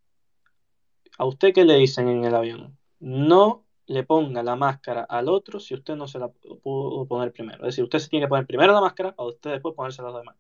¿a 1.18 1.26
usted 1.26 1.54
qué 1.54 1.66
le 1.66 1.76
dicen 1.76 2.08
en 2.08 2.24
el 2.24 2.34
avión? 2.34 2.78
No 3.00 3.66
le 3.88 4.04
ponga 4.04 4.42
la 4.42 4.56
máscara 4.56 5.04
al 5.04 5.28
otro 5.28 5.60
si 5.60 5.74
usted 5.74 5.98
no 5.98 6.08
se 6.08 6.18
la 6.20 6.30
pudo 6.30 7.06
poner 7.06 7.34
primero. 7.34 7.60
Es 7.64 7.74
decir, 7.74 7.84
usted 7.84 8.00
se 8.00 8.08
tiene 8.08 8.26
que 8.26 8.30
poner 8.30 8.48
primero 8.48 8.72
la 8.72 8.80
máscara 8.80 9.14
para 9.14 9.28
usted 9.28 9.52
después 9.52 9.76
ponerse 9.76 10.02
las 10.02 10.16
demás. 10.16 10.38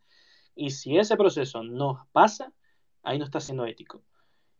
Y 0.55 0.71
si 0.71 0.97
ese 0.97 1.17
proceso 1.17 1.63
no 1.63 2.07
pasa, 2.13 2.53
ahí 3.03 3.17
no 3.17 3.25
está 3.25 3.39
siendo 3.39 3.65
ético. 3.65 4.03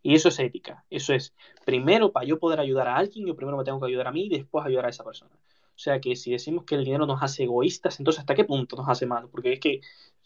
Y 0.02 0.14
eso 0.14 0.28
es 0.28 0.38
ética. 0.38 0.84
Eso 0.90 1.12
es, 1.12 1.34
primero, 1.64 2.12
para 2.12 2.26
yo 2.26 2.38
poder 2.38 2.60
ayudar 2.60 2.88
a 2.88 2.96
alguien, 2.96 3.26
yo 3.26 3.36
primero 3.36 3.56
me 3.56 3.64
tengo 3.64 3.80
que 3.80 3.86
ayudar 3.86 4.08
a 4.08 4.12
mí 4.12 4.26
y 4.26 4.28
después 4.28 4.64
ayudar 4.64 4.86
a 4.86 4.90
esa 4.90 5.04
persona. 5.04 5.32
O 5.34 5.80
sea 5.80 6.00
que 6.00 6.16
si 6.16 6.32
decimos 6.32 6.64
que 6.64 6.74
el 6.74 6.84
dinero 6.84 7.06
nos 7.06 7.22
hace 7.22 7.44
egoístas, 7.44 8.00
entonces 8.00 8.20
¿hasta 8.20 8.34
qué 8.34 8.44
punto 8.44 8.76
nos 8.76 8.88
hace 8.88 9.06
mal? 9.06 9.28
Porque 9.28 9.52
es 9.52 9.60
que 9.60 9.80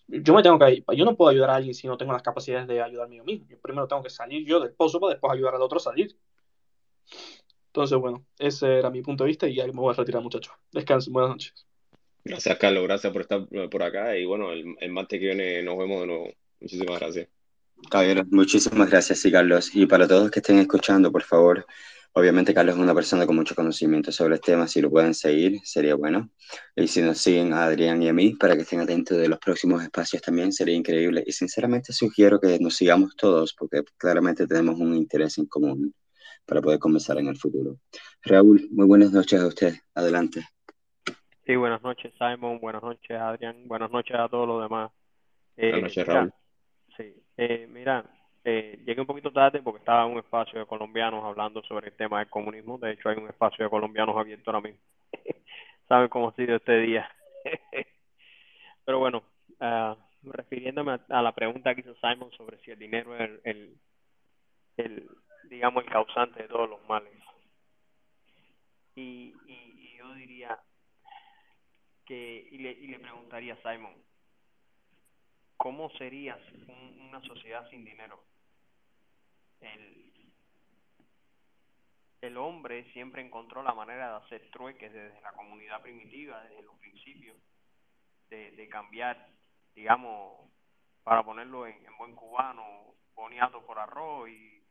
yo 0.09 0.35
me 0.35 0.43
tengo 0.43 0.59
que 0.59 0.85
yo 0.97 1.05
no 1.05 1.17
puedo 1.17 1.31
ayudar 1.31 1.51
a 1.51 1.57
alguien 1.57 1.75
si 1.75 1.87
no 1.87 1.97
tengo 1.97 2.13
las 2.13 2.23
capacidades 2.23 2.67
de 2.67 2.83
ayudarme 2.83 3.17
yo 3.17 3.25
mismo. 3.25 3.47
Yo 3.49 3.59
primero 3.61 3.87
tengo 3.87 4.03
que 4.03 4.11
salir 4.11 4.47
yo 4.47 4.61
del 4.61 4.73
pozo 4.73 5.01
para 5.01 5.13
después 5.13 5.33
ayudar 5.33 5.55
al 5.55 5.63
otro 5.63 5.79
a 5.79 5.81
salir. 5.81 6.17
Entonces, 7.67 7.99
bueno, 7.99 8.25
ese 8.39 8.79
era 8.79 8.91
mi 8.91 9.03
punto 9.03 9.25
de 9.25 9.29
vista 9.29 9.49
y 9.49 9.55
ya 9.55 9.67
me 9.67 9.73
voy 9.73 9.93
a 9.93 9.97
retirar, 9.97 10.23
muchachos. 10.23 10.55
Descansen, 10.73 11.13
buenas 11.13 11.31
noches. 11.31 11.67
Gracias, 12.25 12.57
Carlos, 12.59 12.85
gracias 12.85 13.13
por 13.13 13.23
estar 13.23 13.47
por 13.71 13.83
acá 13.83 14.17
y 14.17 14.25
bueno, 14.25 14.53
el, 14.53 14.77
el 14.79 14.93
martes 14.93 15.19
que 15.19 15.27
viene 15.27 15.63
nos 15.63 15.77
vemos 15.77 16.01
de 16.01 16.07
nuevo. 16.07 16.29
Muchísimas 16.61 17.01
gracias. 17.01 17.42
Caballero, 17.91 18.25
muchísimas 18.31 18.91
gracias, 18.91 19.21
sí, 19.21 19.31
Carlos. 19.31 19.75
Y 19.75 19.87
para 19.87 20.09
todos 20.09 20.31
que 20.31 20.41
estén 20.41 20.59
escuchando, 20.59 21.11
por 21.13 21.23
favor, 21.23 21.67
Obviamente 22.15 22.53
Carlos 22.53 22.75
es 22.75 22.81
una 22.83 22.95
persona 22.95 23.27
con 23.27 23.37
mucho 23.37 23.55
conocimiento 23.55 24.13
sobre 24.13 24.35
el 24.35 24.41
tema, 24.43 24.69
si 24.69 24.83
lo 24.83 24.91
pueden 24.91 25.15
seguir 25.15 25.61
sería 25.65 25.95
bueno. 25.95 26.29
Y 26.77 26.87
si 26.87 27.01
nos 27.01 27.17
siguen 27.19 27.55
a 27.55 27.65
Adrián 27.65 28.03
y 28.03 28.09
a 28.09 28.13
mí 28.13 28.35
para 28.35 28.55
que 28.55 28.63
estén 28.63 28.81
atentos 28.81 29.17
de 29.17 29.29
los 29.29 29.39
próximos 29.39 29.83
espacios 29.83 30.21
también 30.21 30.53
sería 30.53 30.75
increíble. 30.75 31.25
Y 31.27 31.33
sinceramente 31.33 31.95
sugiero 31.95 32.39
que 32.39 32.59
nos 32.59 32.77
sigamos 32.77 33.17
todos 33.17 33.55
porque 33.55 33.83
claramente 33.97 34.47
tenemos 34.47 34.79
un 34.79 34.95
interés 34.95 35.39
en 35.39 35.47
común 35.47 35.95
para 36.45 36.61
poder 36.61 36.79
conversar 36.79 37.17
en 37.19 37.29
el 37.29 37.39
futuro. 37.39 37.79
Raúl, 38.23 38.69
muy 38.71 38.87
buenas 38.87 39.13
noches 39.13 39.41
a 39.41 39.47
usted. 39.47 39.75
Adelante. 39.95 40.43
Sí, 41.47 41.57
buenas 41.57 41.81
noches 41.83 42.13
Simon, 42.19 42.61
buenas 42.61 42.83
noches 42.83 43.19
Adrián, 43.19 43.67
buenas 43.67 43.91
noches 43.91 44.17
a 44.19 44.29
todos 44.29 44.47
los 44.47 44.63
demás. 44.63 44.93
buenas 45.57 45.83
noches 45.83 45.97
eh, 45.97 46.05
Raúl. 46.05 46.29
sí, 46.29 46.42
eh, 47.37 47.67
mira, 47.71 48.05
eh, 48.45 48.83
llegué 48.85 49.01
un 49.01 49.07
poquito 49.07 49.33
tarde 49.33 49.63
porque 49.63 49.79
estaba 49.79 50.05
en 50.05 50.13
un 50.13 50.19
espacio 50.19 50.59
de 50.59 50.67
colombianos 50.67 51.25
hablando 51.25 51.63
sobre 51.63 51.89
el 51.89 51.97
tema 51.97 52.19
del 52.19 52.29
comunismo. 52.29 52.79
De 52.79 52.93
hecho, 52.93 53.09
hay 53.09 53.17
un 53.17 53.29
espacio 53.29 53.65
de 53.65 53.71
colombianos 53.71 54.17
abierto 54.17 54.51
ahora 54.51 54.69
mismo. 54.69 54.81
Saben 55.89 56.09
cómo 56.09 56.29
ha 56.29 56.35
sido 56.35 56.57
este 56.57 56.79
día. 56.79 57.09
Pero 58.85 58.99
bueno, 58.99 59.23
uh, 59.61 59.95
refiriéndome 60.23 60.99
a, 61.09 61.23
la 61.23 61.33
pregunta 61.33 61.75
que 61.75 61.83
hizo 61.83 61.95
Simon 61.97 62.33
sobre 62.33 62.59
si 62.59 62.73
el 62.73 62.79
dinero 62.79 63.17
es 63.17 63.31
el, 63.45 63.77
el, 64.77 65.09
digamos, 65.49 65.85
el 65.85 65.91
causante 65.91 66.43
de 66.43 66.49
todos 66.49 66.69
los 66.69 66.85
males. 66.89 67.13
Y, 68.97 69.35
y, 69.47 69.97
yo 69.97 70.13
diría 70.15 70.59
que, 72.05 72.49
y 72.51 72.59
le, 72.59 72.73
y 72.73 72.89
le 72.89 72.99
preguntaría 72.99 73.55
a 73.55 73.73
Simon, 73.73 73.95
¿cómo 75.63 75.89
sería 75.91 76.37
una 76.99 77.21
sociedad 77.21 77.71
sin 77.71 77.85
dinero? 77.85 78.21
el, 82.21 82.37
hombre 82.37 82.91
siempre 82.93 83.23
encontró 83.23 83.63
la 83.63 83.73
manera 83.73 84.09
de 84.09 84.25
hacer 84.25 84.51
trueques 84.51 84.93
desde 84.93 85.21
la 85.21 85.33
comunidad 85.33 85.81
primitiva, 85.81 86.43
desde 86.43 86.63
los 86.63 86.77
principios, 86.81 87.37
de, 88.29 88.69
cambiar, 88.69 89.29
digamos, 89.75 90.51
para 91.05 91.23
ponerlo 91.23 91.65
en, 91.69 91.77
buen 91.97 92.17
cubano, 92.17 92.97
boniato 93.15 93.65
por 93.65 93.79
arroz 93.79 94.29
y, 94.31 94.65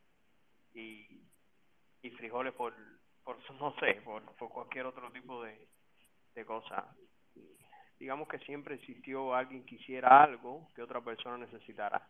y, 0.74 2.10
frijoles 2.18 2.54
por, 2.54 2.74
por, 3.24 3.38
no 3.62 3.74
sé, 3.80 4.02
por, 4.04 4.24
cualquier 4.50 4.88
otro 4.88 5.10
tipo 5.14 5.42
de, 5.44 5.70
de 6.36 6.46
cosa. 6.46 6.94
Digamos 8.02 8.28
que 8.28 8.40
siempre 8.40 8.74
existió 8.74 9.36
alguien 9.36 9.64
que 9.64 9.76
hiciera 9.76 10.24
algo 10.24 10.68
que 10.74 10.82
otra 10.82 11.02
persona 11.02 11.38
necesitara 11.38 12.02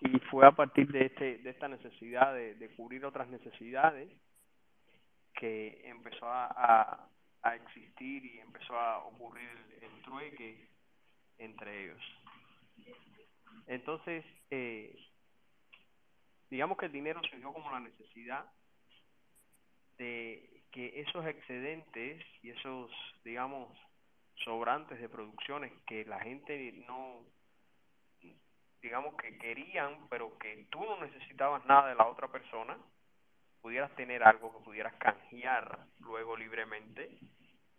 y 0.00 0.20
fue 0.30 0.46
a 0.46 0.52
partir 0.52 0.86
de 0.92 1.06
este 1.06 1.38
de 1.38 1.50
esta 1.50 1.66
necesidad 1.66 2.32
de, 2.32 2.70
cubrir 2.76 3.04
otras 3.04 3.26
necesidades 3.26 4.08
que 5.34 5.82
empezó 5.82 6.26
a, 6.26 7.10
a, 7.42 7.56
existir 7.56 8.24
y 8.24 8.38
empezó 8.38 8.78
a 8.78 8.98
ocurrir 8.98 9.50
el, 9.82 10.02
trueque 10.02 10.68
entre 11.38 11.86
ellos. 11.86 12.02
Entonces 13.66 14.24
eh, 14.52 14.96
digamos 16.50 16.78
que 16.78 16.86
el 16.86 16.92
dinero 16.92 17.20
surgió 17.28 17.52
como 17.52 17.68
la 17.72 17.80
necesidad 17.80 18.44
de 19.96 20.62
que 20.70 21.00
esos 21.00 21.26
excedentes 21.26 22.24
y 22.44 22.50
esos 22.50 22.92
digamos 23.24 23.76
sobrantes 24.44 25.00
de 25.00 25.08
producciones 25.08 25.72
que 25.86 26.04
la 26.04 26.20
gente 26.20 26.72
no 26.86 27.24
digamos 28.80 29.14
que 29.16 29.36
querían, 29.38 30.08
pero 30.08 30.38
que 30.38 30.66
tú 30.70 30.80
no 30.80 31.00
necesitabas 31.00 31.64
nada 31.66 31.88
de 31.88 31.94
la 31.94 32.06
otra 32.06 32.28
persona, 32.28 32.76
pudieras 33.60 33.94
tener 33.96 34.22
algo 34.22 34.56
que 34.56 34.64
pudieras 34.64 34.94
canjear 34.94 35.86
luego 36.00 36.36
libremente, 36.36 37.18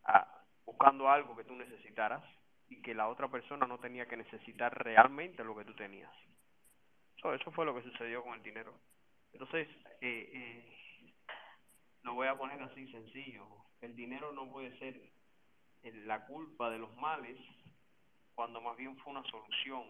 ah, 0.03 0.43
buscando 0.65 1.09
algo 1.09 1.35
que 1.35 1.45
tú 1.45 1.55
necesitaras 1.55 2.23
y 2.67 2.81
que 2.81 2.93
la 2.93 3.07
otra 3.07 3.27
persona 3.29 3.65
no 3.65 3.79
tenía 3.79 4.07
que 4.07 4.17
necesitar 4.17 4.77
realmente 4.83 5.43
lo 5.43 5.55
que 5.55 5.65
tú 5.65 5.73
tenías. 5.73 6.11
eso 7.17 7.51
fue 7.51 7.65
lo 7.65 7.73
que 7.75 7.83
sucedió 7.83 8.23
con 8.23 8.33
el 8.33 8.43
dinero. 8.43 8.73
Entonces, 9.33 9.67
eh, 10.01 10.29
eh, 10.33 11.13
lo 12.03 12.13
voy 12.13 12.27
a 12.27 12.37
poner 12.37 12.61
así 12.61 12.91
sencillo. 12.91 13.47
El 13.81 13.95
dinero 13.95 14.31
no 14.31 14.49
puede 14.51 14.77
ser 14.79 14.99
la 15.83 16.25
culpa 16.25 16.69
de 16.69 16.79
los 16.79 16.95
males 16.97 17.37
cuando 18.35 18.61
más 18.61 18.77
bien 18.77 18.97
fue 18.97 19.11
una 19.11 19.23
solución 19.23 19.83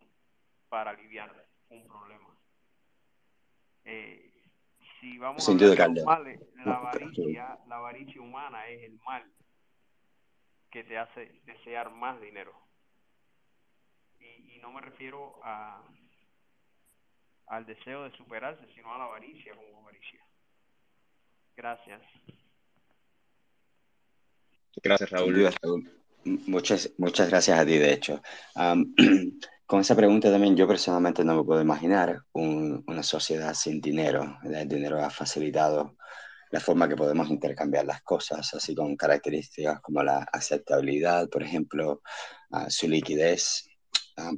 para 0.69 0.91
aliviar 0.91 1.47
un 1.69 1.87
problema. 1.87 2.35
Eh, 3.85 4.33
si 4.99 5.17
vamos 5.17 5.47
a 5.47 5.51
hablar 5.51 5.93
de 5.93 6.03
males, 6.03 6.41
la 6.65 6.75
avaricia, 6.75 7.59
la 7.67 7.77
avaricia 7.77 8.21
humana 8.21 8.67
es 8.67 8.83
el 8.83 8.99
mal 9.05 9.23
que 10.71 10.83
te 10.83 10.97
hace 10.97 11.41
desear 11.45 11.91
más 11.91 12.19
dinero. 12.21 12.53
Y, 14.19 14.55
y 14.55 14.59
no 14.61 14.71
me 14.71 14.81
refiero 14.81 15.39
a 15.43 15.81
al 17.49 17.65
deseo 17.65 18.03
de 18.03 18.15
superarse, 18.15 18.65
sino 18.75 18.93
a 18.93 18.97
la 18.99 19.05
avaricia 19.05 19.55
como 19.55 19.81
avaricia. 19.81 20.23
Gracias. 21.55 22.01
Gracias, 24.83 25.09
Raúl. 25.09 25.49
Muchas, 26.23 26.91
muchas 26.97 27.29
gracias 27.29 27.59
a 27.59 27.65
ti, 27.65 27.77
de 27.77 27.93
hecho. 27.93 28.21
con 29.69 29.81
esa 29.81 29.95
pregunta 29.95 30.31
también 30.31 30.57
yo 30.57 30.67
personalmente 30.67 31.23
no 31.23 31.35
me 31.35 31.43
puedo 31.43 31.61
imaginar 31.61 32.23
una 32.33 33.03
sociedad 33.03 33.53
sin 33.53 33.79
dinero. 33.79 34.39
El 34.43 34.67
dinero 34.67 34.99
ha 35.03 35.11
facilitado 35.11 35.95
la 36.51 36.59
forma 36.59 36.89
que 36.89 36.95
podemos 36.95 37.29
intercambiar 37.29 37.85
las 37.85 38.01
cosas, 38.01 38.51
así 38.53 38.73
con 38.73 38.95
características 38.95 39.79
como 39.81 40.01
la 40.01 40.27
aceptabilidad, 40.33 41.29
por 41.29 41.43
ejemplo, 41.43 42.01
su 42.67 42.87
liquidez. 42.87 43.69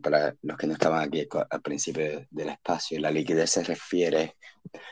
para 0.04 0.36
los 0.42 0.58
que 0.58 0.68
no 0.68 0.74
estaban 0.74 1.02
aquí 1.02 1.26
al 1.50 1.62
principio 1.62 2.28
del 2.30 2.50
espacio, 2.50 3.00
la 3.00 3.10
liquidez 3.10 3.52
se 3.52 3.64
refiere 3.64 4.36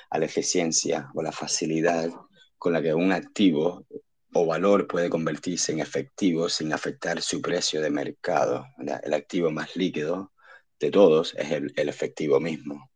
a 0.09 0.19
la 0.19 0.25
eficiencia 0.25 1.09
o 1.13 1.21
la 1.21 1.33
facilidad 1.33 2.09
con 2.57 2.73
la 2.73 2.81
que 2.81 2.93
un 2.93 3.11
activo 3.11 3.85
o 4.33 4.45
valor 4.45 4.87
puede 4.87 5.09
convertirse 5.09 5.71
en 5.71 5.79
efectivo 5.79 6.49
sin 6.49 6.73
afectar 6.73 7.21
su 7.21 7.41
precio 7.41 7.81
de 7.81 7.89
mercado. 7.89 8.65
El 9.03 9.13
activo 9.13 9.51
más 9.51 9.75
líquido 9.75 10.31
de 10.79 10.91
todos 10.91 11.33
es 11.35 11.51
el, 11.51 11.73
efectivo 11.75 12.39
mismo. 12.39 12.89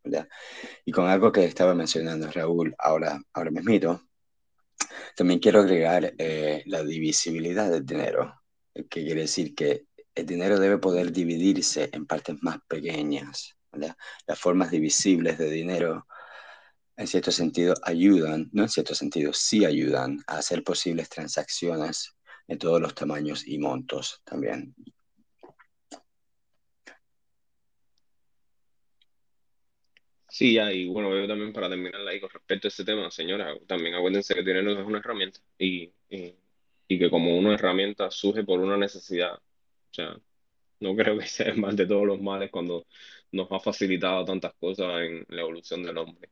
Y 0.85 0.91
con 0.91 1.07
algo 1.07 1.31
que 1.31 1.45
estaba 1.45 1.73
mencionando 1.73 2.31
Raúl 2.31 2.75
ahora, 2.77 3.21
ahora 3.33 3.51
mismo, 3.51 4.01
también 5.15 5.39
quiero 5.39 5.61
agregar 5.61 6.13
eh, 6.17 6.63
la 6.65 6.83
divisibilidad 6.83 7.69
del 7.69 7.85
dinero, 7.85 8.41
que 8.73 9.03
quiere 9.03 9.21
decir 9.21 9.53
que 9.55 9.85
el 10.15 10.25
dinero 10.25 10.59
debe 10.59 10.77
poder 10.77 11.11
dividirse 11.11 11.89
en 11.91 12.05
partes 12.05 12.41
más 12.41 12.59
pequeñas. 12.67 13.55
Las 13.71 14.39
formas 14.39 14.69
divisibles 14.69 15.39
de 15.39 15.49
dinero 15.49 16.05
en 17.03 17.07
cierto 17.07 17.31
sentido 17.31 17.73
ayudan, 17.83 18.49
no 18.53 18.63
en 18.63 18.69
cierto 18.69 18.95
sentido, 18.95 19.33
sí 19.33 19.65
ayudan 19.65 20.19
a 20.25 20.37
hacer 20.37 20.63
posibles 20.63 21.09
transacciones 21.09 22.15
de 22.47 22.55
todos 22.57 22.79
los 22.81 22.95
tamaños 22.95 23.45
y 23.45 23.57
montos 23.59 24.21
también. 24.23 24.73
Sí, 30.29 30.57
y 30.57 30.87
bueno, 30.87 31.13
yo 31.15 31.27
también 31.27 31.53
para 31.53 31.69
terminar 31.69 32.07
ahí 32.07 32.19
con 32.21 32.29
respecto 32.29 32.67
a 32.67 32.69
este 32.69 32.85
tema, 32.85 33.11
señora, 33.11 33.53
también 33.67 33.93
acuérdense 33.95 34.33
que 34.33 34.39
el 34.39 34.45
dinero 34.45 34.71
es 34.71 34.87
una 34.87 34.99
herramienta 34.99 35.39
y, 35.57 35.93
y, 36.09 36.35
y 36.87 36.99
que 36.99 37.09
como 37.09 37.37
una 37.37 37.53
herramienta 37.55 38.09
surge 38.09 38.43
por 38.43 38.59
una 38.59 38.77
necesidad. 38.77 39.35
O 39.35 39.93
sea, 39.93 40.15
no 40.79 40.95
creo 40.95 41.17
que 41.19 41.27
sea 41.27 41.47
el 41.47 41.57
mal 41.59 41.75
de 41.75 41.85
todos 41.85 42.05
los 42.07 42.21
males 42.21 42.49
cuando 42.51 42.85
nos 43.33 43.51
ha 43.51 43.59
facilitado 43.59 44.25
tantas 44.25 44.53
cosas 44.55 45.01
en 45.01 45.25
la 45.29 45.41
evolución 45.41 45.83
del 45.83 45.97
hombre. 45.97 46.29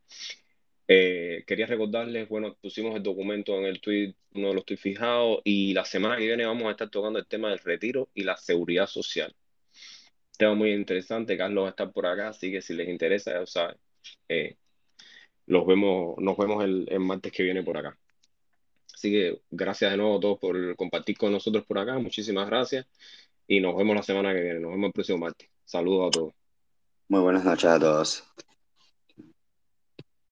Eh, 0.94 1.46
quería 1.48 1.68
recordarles, 1.68 2.28
bueno, 2.28 2.58
pusimos 2.62 2.94
el 2.98 3.02
documento 3.02 3.58
en 3.58 3.64
el 3.64 3.80
tweet, 3.80 4.14
uno 4.34 4.50
de 4.50 4.56
los 4.56 4.66
tweets 4.66 4.82
fijados, 4.82 5.40
y 5.46 5.74
la 5.74 5.86
semana 5.86 6.18
que 6.18 6.26
viene 6.26 6.46
vamos 6.46 6.66
a 6.66 6.72
estar 6.72 6.90
tocando 6.90 7.18
el 7.18 7.26
tema 7.28 7.50
del 7.50 7.60
retiro 7.60 8.10
y 8.14 8.24
la 8.26 8.36
seguridad 8.36 8.88
social. 8.88 9.34
Tema 10.38 10.54
muy 10.54 10.74
interesante, 10.74 11.38
Carlos 11.38 11.64
va 11.64 11.68
a 11.68 11.70
estar 11.70 11.94
por 11.94 12.06
acá, 12.08 12.28
así 12.28 12.52
que 12.52 12.62
si 12.62 12.74
les 12.74 12.90
interesa, 12.90 13.32
ya 13.32 13.46
saben, 13.46 13.78
eh, 14.28 14.58
los 15.46 15.66
vemos, 15.66 16.18
nos 16.18 16.36
vemos 16.36 16.62
el, 16.62 16.86
el 16.90 17.00
martes 17.00 17.32
que 17.32 17.44
viene 17.44 17.64
por 17.64 17.78
acá. 17.78 17.98
Así 18.94 19.12
que 19.12 19.40
gracias 19.50 19.92
de 19.92 19.98
nuevo 19.98 20.18
a 20.18 20.20
todos 20.20 20.40
por 20.40 20.76
compartir 20.76 21.18
con 21.18 21.32
nosotros 21.32 21.64
por 21.66 21.80
acá, 21.80 22.00
muchísimas 22.00 22.48
gracias, 22.48 22.86
y 23.48 23.62
nos 23.62 23.78
vemos 23.78 23.96
la 23.96 24.04
semana 24.04 24.34
que 24.34 24.42
viene, 24.42 24.60
nos 24.60 24.72
vemos 24.72 24.88
el 24.88 24.94
próximo 24.94 25.20
martes. 25.20 25.48
Saludos 25.64 26.08
a 26.10 26.12
todos. 26.12 26.34
Muy 27.08 27.22
buenas 27.22 27.46
noches 27.46 27.70
a 27.70 27.80
todos. 27.80 28.26